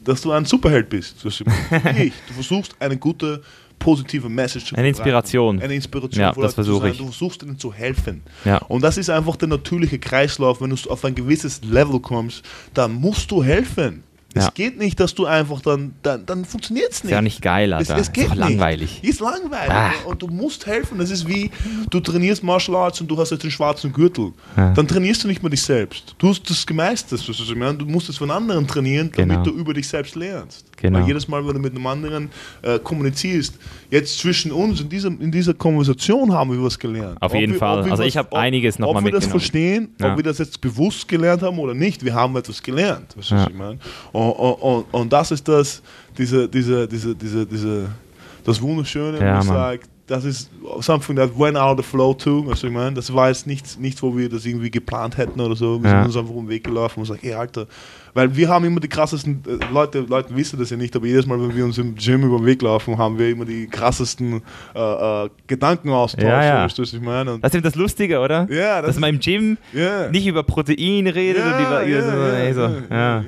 dass 0.04 0.22
du 0.22 0.32
ein 0.32 0.46
Superheld 0.46 0.90
bist. 0.90 1.26
ich. 1.26 2.14
Du 2.28 2.34
versuchst 2.34 2.76
eine 2.80 2.98
gute, 2.98 3.42
positive 3.84 4.30
Message 4.30 4.66
zu 4.66 4.76
Eine 4.76 4.90
Inspiration. 4.90 5.62
Eine 5.62 5.76
Inspiration. 5.76 6.22
Ja, 6.22 6.32
das 6.32 6.54
versuche 6.54 6.90
ich. 6.90 6.98
Du 6.98 7.06
versuchst 7.06 7.44
ihnen 7.44 7.60
zu 7.60 7.74
helfen. 7.74 8.22
Ja. 8.46 8.58
Und 8.70 8.82
das 8.82 8.98
ist 8.98 9.10
einfach 9.10 9.36
der 9.36 9.50
natürliche 9.50 10.00
Kreislauf. 10.00 10.62
Wenn 10.62 10.70
du 10.70 10.90
auf 10.90 11.04
ein 11.06 11.14
gewisses 11.14 11.62
Level 11.64 12.00
kommst, 12.00 12.44
dann 12.74 12.94
musst 12.94 13.30
du 13.30 13.44
helfen. 13.44 14.04
Ja. 14.36 14.48
Es 14.48 14.54
geht 14.56 14.80
nicht, 14.80 15.00
dass 15.00 15.14
du 15.14 15.28
einfach 15.28 15.62
dann, 15.62 15.94
dann, 16.02 16.26
dann 16.26 16.44
funktioniert 16.44 16.92
es 16.92 17.04
nicht. 17.04 17.12
Ist 17.12 17.16
ja 17.16 17.22
nicht 17.22 17.42
geil, 17.42 17.72
Alter. 17.72 17.96
Es, 17.96 18.08
es 18.08 18.14
geht 18.14 18.28
ist 18.28 18.36
langweilig. 18.36 19.04
Ist 19.04 19.20
langweilig. 19.20 19.70
Ah. 19.70 19.92
Und 20.06 20.24
du 20.24 20.28
musst 20.28 20.66
helfen. 20.66 20.98
Das 20.98 21.12
ist 21.12 21.28
wie, 21.28 21.52
du 21.92 22.00
trainierst 22.00 22.44
Martial 22.44 22.78
Arts 22.78 23.00
und 23.00 23.08
du 23.08 23.18
hast 23.18 23.30
jetzt 23.30 23.44
den 23.44 23.52
schwarzen 23.52 23.94
Gürtel. 23.94 24.34
Ja. 24.58 24.74
Dann 24.74 24.88
trainierst 24.88 25.24
du 25.24 25.28
nicht 25.28 25.44
mehr 25.44 25.52
dich 25.52 25.62
selbst. 25.62 26.16
Du 26.18 26.30
hast 26.30 26.50
das 26.50 26.66
gemeistert. 26.66 27.22
Du 27.28 27.86
musst 27.86 28.10
es 28.10 28.18
von 28.18 28.32
anderen 28.32 28.66
trainieren, 28.66 29.12
damit 29.16 29.44
genau. 29.44 29.44
du 29.44 29.52
über 29.52 29.74
dich 29.74 29.88
selbst 29.88 30.16
lernst. 30.16 30.66
Genau. 30.84 31.00
Weil 31.00 31.08
jedes 31.08 31.30
Mal, 31.30 31.48
wenn 31.48 31.54
du 31.54 31.60
mit 31.60 31.74
einem 31.74 31.88
anderen 31.88 32.30
äh, 32.62 32.78
kommunizierst, 32.78 33.58
jetzt 33.90 34.20
zwischen 34.20 34.52
uns 34.52 34.82
in 34.82 34.90
dieser, 34.90 35.08
in 35.08 35.32
dieser 35.32 35.54
Konversation 35.54 36.34
haben 36.34 36.52
wir 36.52 36.62
was 36.62 36.78
gelernt. 36.78 37.22
Auf 37.22 37.32
ob 37.32 37.40
jeden 37.40 37.54
wir, 37.54 37.60
Fall. 37.60 37.90
Also 37.90 38.04
ich 38.04 38.18
habe 38.18 38.36
einiges 38.36 38.78
nochmal 38.78 39.02
mitgenommen. 39.02 39.08
Ob 39.08 39.14
wir 39.14 39.20
das 39.22 39.32
verstehen, 39.32 39.96
ja. 39.98 40.12
ob 40.12 40.18
wir 40.18 40.24
das 40.26 40.40
jetzt 40.40 40.60
bewusst 40.60 41.08
gelernt 41.08 41.42
haben 41.42 41.58
oder 41.58 41.74
nicht, 41.74 42.04
wir 42.04 42.14
haben 42.14 42.36
etwas 42.36 42.62
gelernt. 42.62 43.16
Weißt 43.16 43.32
ja. 43.32 43.48
ich 43.48 43.56
meine? 43.56 43.80
Und, 44.12 44.32
und, 44.32 44.86
und, 44.92 45.14
das 45.14 45.32
ist 45.32 45.48
das, 45.48 45.82
diese, 46.18 46.50
diese, 46.50 46.86
diese, 46.86 47.16
diese, 47.16 47.46
diese, 47.46 47.90
das 48.44 48.62
Wunderschöne, 48.62 49.22
ja, 49.22 49.40
ich 49.40 49.46
sage, 49.46 49.80
das 50.06 50.26
ist 50.26 50.52
something 50.82 51.16
that 51.16 51.30
went 51.40 51.56
out 51.56 51.80
of 51.80 51.86
the 51.86 51.90
flow 51.90 52.14
too. 52.14 52.46
Also 52.50 52.68
ich 52.68 52.74
meine, 52.74 52.94
das 52.94 53.14
war 53.14 53.30
jetzt 53.30 53.48
nichts, 53.48 53.78
nichts, 53.78 54.04
wo 54.04 54.18
wir 54.18 54.28
das 54.28 54.46
irgendwie 54.46 54.70
geplant 54.70 55.16
hätten 55.18 55.40
oder 55.40 55.56
so. 55.56 55.82
Wir 55.82 55.90
ja. 55.90 56.00
sind 56.00 56.08
uns 56.08 56.18
einfach 56.18 56.36
um 56.36 56.46
den 56.46 56.50
Weg 56.50 56.66
gelaufen 56.66 57.00
und 57.00 57.06
sagen, 57.06 57.22
hey 57.24 57.36
Alter, 57.36 57.68
weil 58.14 58.36
wir 58.36 58.50
haben 58.50 58.66
immer 58.66 58.80
die 58.80 58.88
krassesten, 58.88 59.44
äh, 59.48 59.74
Leute, 59.74 60.00
Leute 60.02 60.36
wissen 60.36 60.60
das 60.60 60.70
ja 60.70 60.78
nicht, 60.78 60.96
aber 60.96 61.06
jedes 61.06 61.26
Mal, 61.26 61.40
wenn 61.40 61.56
wir 61.56 61.66
uns 61.66 61.78
im 61.78 61.96
Gym 61.96 62.24
über 62.24 62.38
den 62.38 62.46
Weg 62.46 62.62
laufen, 62.62 62.98
haben 62.98 63.18
wir 63.18 63.30
immer 63.30 63.46
die 63.46 63.68
krassesten 63.68 64.42
äh, 64.76 64.80
äh, 65.26 65.30
Gedanken 65.48 65.90
austauschen. 65.90 66.30
Ja, 66.30 66.44
ja. 66.44 66.68
Das, 66.68 66.78
ich 66.78 67.02
meine? 67.02 67.40
das 67.40 67.54
ist 67.54 67.66
das 67.66 67.76
Lustige, 67.76 68.20
oder? 68.20 68.48
Ja, 68.50 68.82
das 68.82 68.92
Dass 68.92 69.00
man 69.00 69.12
im 69.12 69.20
Gym 69.20 69.58
yeah. 69.74 70.10
nicht 70.10 70.28
über 70.28 70.44
Protein 70.44 71.08
redet 71.08 71.44
ja, 71.44 71.58
und 71.58 71.66
über, 71.66 71.88
ja, 71.88 72.44
ja, 72.44 72.54
so. 72.54 72.94
ja. 72.94 73.24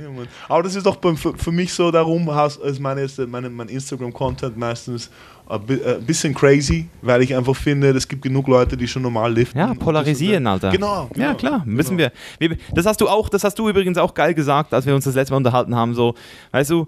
Aber 0.48 0.64
das 0.64 0.76
ist 0.76 0.86
doch 0.86 0.98
für, 1.02 1.38
für 1.38 1.52
mich 1.52 1.74
so 1.74 1.92
darum, 1.92 2.30
ist 2.64 2.80
meine, 2.80 3.08
meine, 3.28 3.50
mein 3.50 3.68
Instagram-Content 3.70 4.58
meistens 4.58 5.10
ein 5.48 6.06
bisschen 6.06 6.34
crazy, 6.34 6.88
weil 7.02 7.22
ich 7.22 7.36
einfach 7.36 7.56
finde, 7.56 7.90
es 7.92 8.08
gibt 8.08 8.24
genug 8.24 8.48
Leute, 8.48 8.76
die 8.76 8.88
schon 8.88 9.04
normal 9.04 9.34
liften. 9.34 9.60
Ja, 9.60 9.74
polarisieren, 9.74 10.48
Alter. 10.48 10.72
Genau, 10.72 11.08
genau. 11.14 11.28
Ja, 11.28 11.34
klar, 11.36 11.64
müssen 11.66 11.98
genau. 11.98 12.10
wir. 12.40 12.58
Das 12.74 12.86
hast 12.86 13.00
du 13.02 13.08
auch, 13.08 13.30
das 13.30 13.44
hast 13.44 13.58
du 13.60 13.70
übrigens 13.70 13.98
auch 13.98 14.14
geil 14.14 14.34
gesagt, 14.34 14.74
als 14.74 14.86
wir 14.86 14.96
uns 14.96 15.06
das 15.06 15.16
letzte 15.16 15.34
Mal 15.34 15.38
unterhalten 15.38 15.76
haben. 15.76 15.94
So, 15.94 16.16
weißt 16.52 16.72
du, 16.72 16.88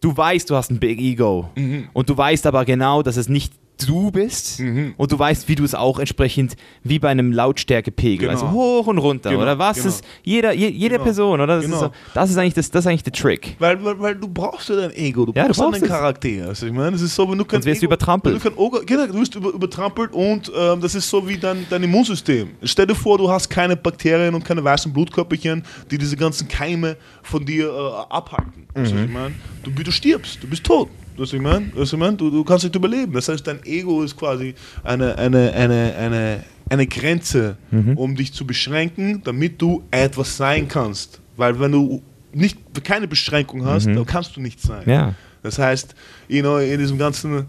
du 0.00 0.16
weißt, 0.16 0.50
du 0.50 0.54
hast 0.54 0.70
ein 0.70 0.78
Big 0.78 1.00
Ego. 1.00 1.50
Mhm. 1.56 1.88
Und 1.92 2.10
du 2.10 2.16
weißt 2.16 2.46
aber 2.46 2.64
genau, 2.64 3.02
dass 3.02 3.16
es 3.16 3.28
nicht 3.28 3.54
du 3.78 4.10
bist 4.10 4.60
mhm. 4.60 4.94
und 4.96 5.10
du 5.10 5.18
weißt, 5.18 5.48
wie 5.48 5.54
du 5.54 5.64
es 5.64 5.74
auch 5.74 5.98
entsprechend 5.98 6.56
wie 6.82 6.98
bei 6.98 7.08
einem 7.08 7.32
Lautstärkepegel, 7.32 8.28
genau. 8.28 8.32
also 8.32 8.50
hoch 8.50 8.86
und 8.86 8.98
runter 8.98 9.30
genau. 9.30 9.42
oder 9.42 9.58
was 9.58 9.78
genau. 9.78 9.88
ist 9.88 10.04
jeder 10.22 10.52
je, 10.52 10.68
jede 10.68 10.94
genau. 10.94 11.04
Person 11.04 11.40
oder 11.40 11.56
das, 11.56 11.64
ist, 11.64 11.70
so, 11.70 11.78
genau. 11.78 11.92
das 12.14 12.30
ist 12.30 12.36
eigentlich 12.36 12.54
das, 12.54 12.70
das 12.70 12.84
ist 12.84 12.86
eigentlich 12.86 13.02
der 13.02 13.12
Trick. 13.12 13.56
Weil, 13.58 13.82
weil, 13.84 14.00
weil 14.00 14.14
du 14.14 14.28
brauchst 14.28 14.68
ja 14.68 14.76
dein 14.76 14.92
Ego, 14.92 15.26
du 15.26 15.32
ja, 15.34 15.44
brauchst, 15.44 15.58
du 15.58 15.64
brauchst 15.64 15.82
deinen 15.82 15.88
Charakter. 15.88 16.48
Also 16.48 16.66
ich 16.66 16.72
meine, 16.72 16.92
das 16.92 17.02
ist 17.02 17.14
so, 17.14 17.28
wenn 17.28 17.38
du 17.38 17.44
kein 17.44 17.62
Sonst 17.62 17.66
wirst 17.66 17.82
Ego, 17.82 17.90
du 17.90 17.94
übertrampelt. 17.94 18.36
Du 18.36 18.40
kein, 18.50 18.86
genau, 18.86 19.06
du 19.06 19.14
wirst 19.14 19.34
über, 19.34 19.50
übertrampelt 19.50 20.12
und 20.12 20.50
ähm, 20.56 20.80
das 20.80 20.94
ist 20.94 21.08
so 21.08 21.26
wie 21.26 21.36
dein, 21.36 21.66
dein 21.68 21.82
Immunsystem. 21.82 22.50
Stell 22.62 22.86
dir 22.86 22.94
vor, 22.94 23.18
du 23.18 23.30
hast 23.30 23.48
keine 23.48 23.76
Bakterien 23.76 24.34
und 24.34 24.44
keine 24.44 24.62
weißen 24.62 24.92
Blutkörperchen, 24.92 25.64
die 25.90 25.98
diese 25.98 26.16
ganzen 26.16 26.48
Keime 26.48 26.96
von 27.22 27.44
dir 27.44 27.68
äh, 27.68 28.12
abhalten. 28.12 28.66
Mhm. 28.74 28.80
Also 28.80 28.96
ich 28.96 29.10
meine, 29.10 29.34
du, 29.62 29.70
du 29.70 29.90
stirbst, 29.90 30.42
du 30.42 30.48
bist 30.48 30.64
tot. 30.64 30.88
Das 31.16 31.32
ich 31.32 31.40
meine? 31.40 31.70
Das 31.76 31.92
ich 31.92 31.98
mein? 31.98 32.16
du, 32.16 32.30
du 32.30 32.44
kannst 32.44 32.64
nicht 32.64 32.74
überleben. 32.74 33.12
Das 33.12 33.28
heißt, 33.28 33.46
dein 33.46 33.64
Ego 33.64 34.02
ist 34.02 34.16
quasi 34.16 34.54
eine, 34.82 35.16
eine, 35.16 35.52
eine, 35.52 35.94
eine, 35.96 36.44
eine 36.68 36.86
Grenze, 36.86 37.56
mhm. 37.70 37.96
um 37.96 38.16
dich 38.16 38.32
zu 38.32 38.46
beschränken, 38.46 39.22
damit 39.24 39.60
du 39.60 39.82
etwas 39.90 40.36
sein 40.36 40.68
kannst. 40.68 41.20
Weil 41.36 41.58
wenn 41.60 41.72
du 41.72 42.02
nicht, 42.32 42.58
keine 42.82 43.06
Beschränkung 43.06 43.64
hast, 43.64 43.86
mhm. 43.86 43.96
dann 43.96 44.06
kannst 44.06 44.36
du 44.36 44.40
nicht 44.40 44.60
sein. 44.60 44.82
Ja. 44.86 45.14
Das 45.42 45.58
heißt, 45.58 45.94
you 46.28 46.40
know, 46.40 46.58
in 46.58 46.78
diesem 46.78 46.98
ganzen, 46.98 47.46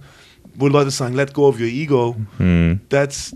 wo 0.53 0.67
Leute 0.67 0.91
sagen, 0.91 1.15
let 1.15 1.33
go 1.33 1.47
of 1.47 1.59
your 1.59 1.67
ego, 1.67 2.15
mhm. 2.37 2.81
that's 2.89 3.35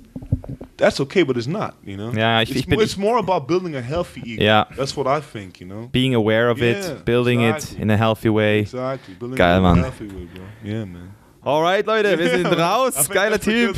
that's 0.80 1.00
okay, 1.02 1.24
but 1.24 1.38
it's 1.38 1.48
not, 1.48 1.76
you 1.84 1.98
know. 1.98 2.10
Ich, 2.42 2.50
it's, 2.50 2.60
ich 2.62 2.68
bin, 2.68 2.80
it's 2.80 2.98
more 2.98 3.20
about 3.20 3.48
building 3.48 3.76
a 3.76 3.82
healthy 3.82 4.22
ego. 4.26 4.44
Ja. 4.44 4.66
That's 4.76 4.96
what 4.96 5.08
I 5.08 5.22
think, 5.22 5.60
you 5.60 5.68
know. 5.68 5.90
Being 5.92 6.16
aware 6.16 6.50
of 6.50 6.60
yeah, 6.60 6.72
it, 6.72 7.06
building 7.06 7.42
exactly. 7.42 7.78
it 7.78 7.82
in 7.82 7.90
a 7.92 7.98
healthy 7.98 8.30
way. 8.30 8.60
Exactly. 8.62 9.14
Building 9.14 9.38
Geil, 9.38 9.62
Mann. 9.62 9.78
Healthy 9.78 10.08
way, 10.08 10.28
bro. 10.34 10.44
Yeah, 10.64 10.86
man. 10.86 11.14
Alright, 11.46 11.86
Leute, 11.86 12.18
wir 12.18 12.30
sind 12.30 12.46
raus. 12.60 13.08
Geiler 13.10 13.40
Typ. 13.40 13.76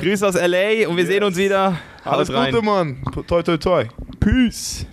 Grüße 0.00 0.26
aus 0.26 0.34
LA 0.34 0.88
und 0.88 0.96
wir 0.96 1.04
yes. 1.04 1.06
sehen 1.08 1.22
uns 1.22 1.36
wieder. 1.36 1.78
Alles 2.04 2.32
rein. 2.32 2.52
Gute, 2.52 2.64
Mann. 2.64 3.02
Toi, 3.26 3.42
toi, 3.42 3.56
toi. 3.56 3.84
Peace. 4.18 4.84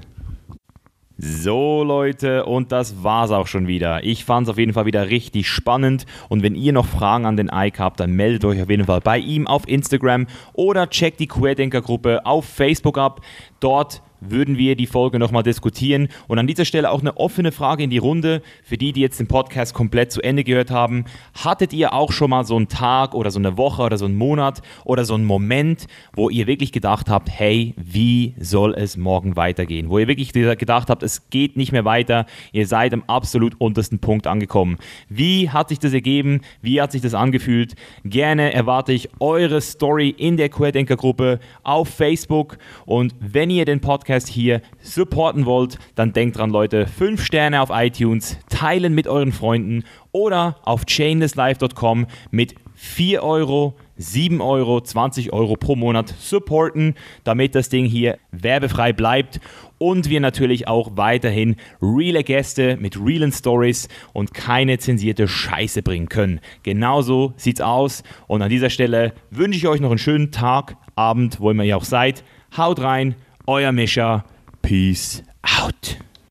So 1.17 1.81
Leute, 1.83 2.45
und 2.45 2.73
das 2.73 3.01
war's 3.01 3.31
auch 3.31 3.47
schon 3.47 3.67
wieder. 3.67 4.03
Ich 4.03 4.25
fand's 4.25 4.49
auf 4.49 4.57
jeden 4.57 4.73
Fall 4.73 4.85
wieder 4.85 5.09
richtig 5.09 5.47
spannend 5.47 6.05
und 6.27 6.43
wenn 6.43 6.55
ihr 6.55 6.73
noch 6.73 6.85
Fragen 6.85 7.25
an 7.25 7.37
den 7.37 7.49
Ike 7.53 7.79
habt, 7.79 8.01
dann 8.01 8.11
meldet 8.11 8.43
euch 8.43 8.61
auf 8.61 8.69
jeden 8.69 8.85
Fall 8.85 8.99
bei 8.99 9.17
ihm 9.17 9.47
auf 9.47 9.65
Instagram 9.65 10.27
oder 10.51 10.89
checkt 10.89 11.21
die 11.21 11.27
Querdenker 11.27 11.81
Gruppe 11.81 12.25
auf 12.25 12.43
Facebook 12.43 12.97
ab. 12.97 13.21
Dort 13.61 14.01
würden 14.21 14.57
wir 14.57 14.75
die 14.75 14.87
Folge 14.87 15.19
nochmal 15.19 15.43
diskutieren. 15.43 16.07
Und 16.27 16.39
an 16.39 16.47
dieser 16.47 16.65
Stelle 16.65 16.91
auch 16.91 17.01
eine 17.01 17.17
offene 17.17 17.51
Frage 17.51 17.83
in 17.83 17.89
die 17.89 17.97
Runde 17.97 18.41
für 18.63 18.77
die, 18.77 18.93
die 18.93 19.01
jetzt 19.01 19.19
den 19.19 19.27
Podcast 19.27 19.73
komplett 19.73 20.11
zu 20.11 20.21
Ende 20.21 20.43
gehört 20.43 20.71
haben. 20.71 21.05
Hattet 21.43 21.73
ihr 21.73 21.93
auch 21.93 22.11
schon 22.11 22.29
mal 22.29 22.45
so 22.45 22.55
einen 22.55 22.67
Tag 22.67 23.13
oder 23.13 23.31
so 23.31 23.39
eine 23.39 23.57
Woche 23.57 23.81
oder 23.81 23.97
so 23.97 24.05
einen 24.05 24.15
Monat 24.15 24.61
oder 24.83 25.05
so 25.05 25.13
einen 25.13 25.25
Moment, 25.25 25.87
wo 26.13 26.29
ihr 26.29 26.47
wirklich 26.47 26.71
gedacht 26.71 27.09
habt, 27.09 27.29
hey, 27.29 27.73
wie 27.77 28.35
soll 28.39 28.73
es 28.73 28.97
morgen 28.97 29.35
weitergehen? 29.35 29.89
Wo 29.89 29.99
ihr 29.99 30.07
wirklich 30.07 30.33
gedacht 30.33 30.89
habt, 30.89 31.03
es 31.03 31.29
geht 31.29 31.57
nicht 31.57 31.71
mehr 31.71 31.85
weiter, 31.85 32.25
ihr 32.51 32.67
seid 32.67 32.93
am 32.93 33.03
absolut 33.07 33.59
untersten 33.59 33.99
Punkt 33.99 34.27
angekommen. 34.27 34.77
Wie 35.09 35.49
hat 35.49 35.69
sich 35.69 35.79
das 35.79 35.93
ergeben? 35.93 36.41
Wie 36.61 36.81
hat 36.81 36.91
sich 36.91 37.01
das 37.01 37.13
angefühlt? 37.13 37.75
Gerne 38.03 38.53
erwarte 38.53 38.93
ich 38.93 39.09
eure 39.19 39.61
Story 39.61 40.09
in 40.09 40.37
der 40.37 40.49
Querdenker-Gruppe 40.49 41.39
auf 41.63 41.89
Facebook. 41.89 42.57
Und 42.85 43.15
wenn 43.19 43.49
ihr 43.49 43.65
den 43.65 43.81
Podcast 44.15 44.29
hier 44.29 44.61
supporten 44.81 45.45
wollt, 45.45 45.77
dann 45.95 46.13
denkt 46.13 46.37
dran, 46.37 46.49
Leute, 46.49 46.87
5 46.87 47.21
Sterne 47.21 47.61
auf 47.61 47.69
iTunes, 47.69 48.37
teilen 48.47 48.95
mit 48.95 49.07
euren 49.07 49.33
Freunden 49.33 49.83
oder 50.13 50.55
auf 50.63 50.85
chainlesslife.com 50.85 52.07
mit 52.31 52.55
4 52.75 53.21
Euro, 53.23 53.75
7 53.97 54.39
Euro, 54.39 54.79
20 54.79 55.33
Euro 55.33 55.57
pro 55.57 55.75
Monat 55.75 56.13
supporten, 56.17 56.95
damit 57.25 57.55
das 57.55 57.67
Ding 57.67 57.83
hier 57.83 58.17
werbefrei 58.31 58.93
bleibt 58.93 59.41
und 59.79 60.09
wir 60.09 60.21
natürlich 60.21 60.69
auch 60.69 60.91
weiterhin 60.95 61.57
reale 61.81 62.23
Gäste 62.23 62.77
mit 62.77 62.97
realen 62.97 63.33
Stories 63.33 63.89
und 64.13 64.33
keine 64.33 64.77
zensierte 64.77 65.27
Scheiße 65.27 65.81
bringen 65.81 66.07
können. 66.07 66.39
Genauso 66.63 67.33
sieht's 67.35 67.59
aus 67.59 68.03
und 68.27 68.41
an 68.41 68.49
dieser 68.49 68.69
Stelle 68.69 69.13
wünsche 69.29 69.57
ich 69.57 69.67
euch 69.67 69.81
noch 69.81 69.89
einen 69.89 69.99
schönen 69.99 70.31
Tag, 70.31 70.77
Abend, 70.95 71.41
wo 71.41 71.51
immer 71.51 71.63
ihr 71.63 71.75
auch 71.75 71.83
seid. 71.83 72.23
Haut 72.55 72.79
rein, 72.79 73.15
euer 73.47 73.71
Mischa. 73.71 74.23
Peace 74.61 75.23
out. 75.43 75.97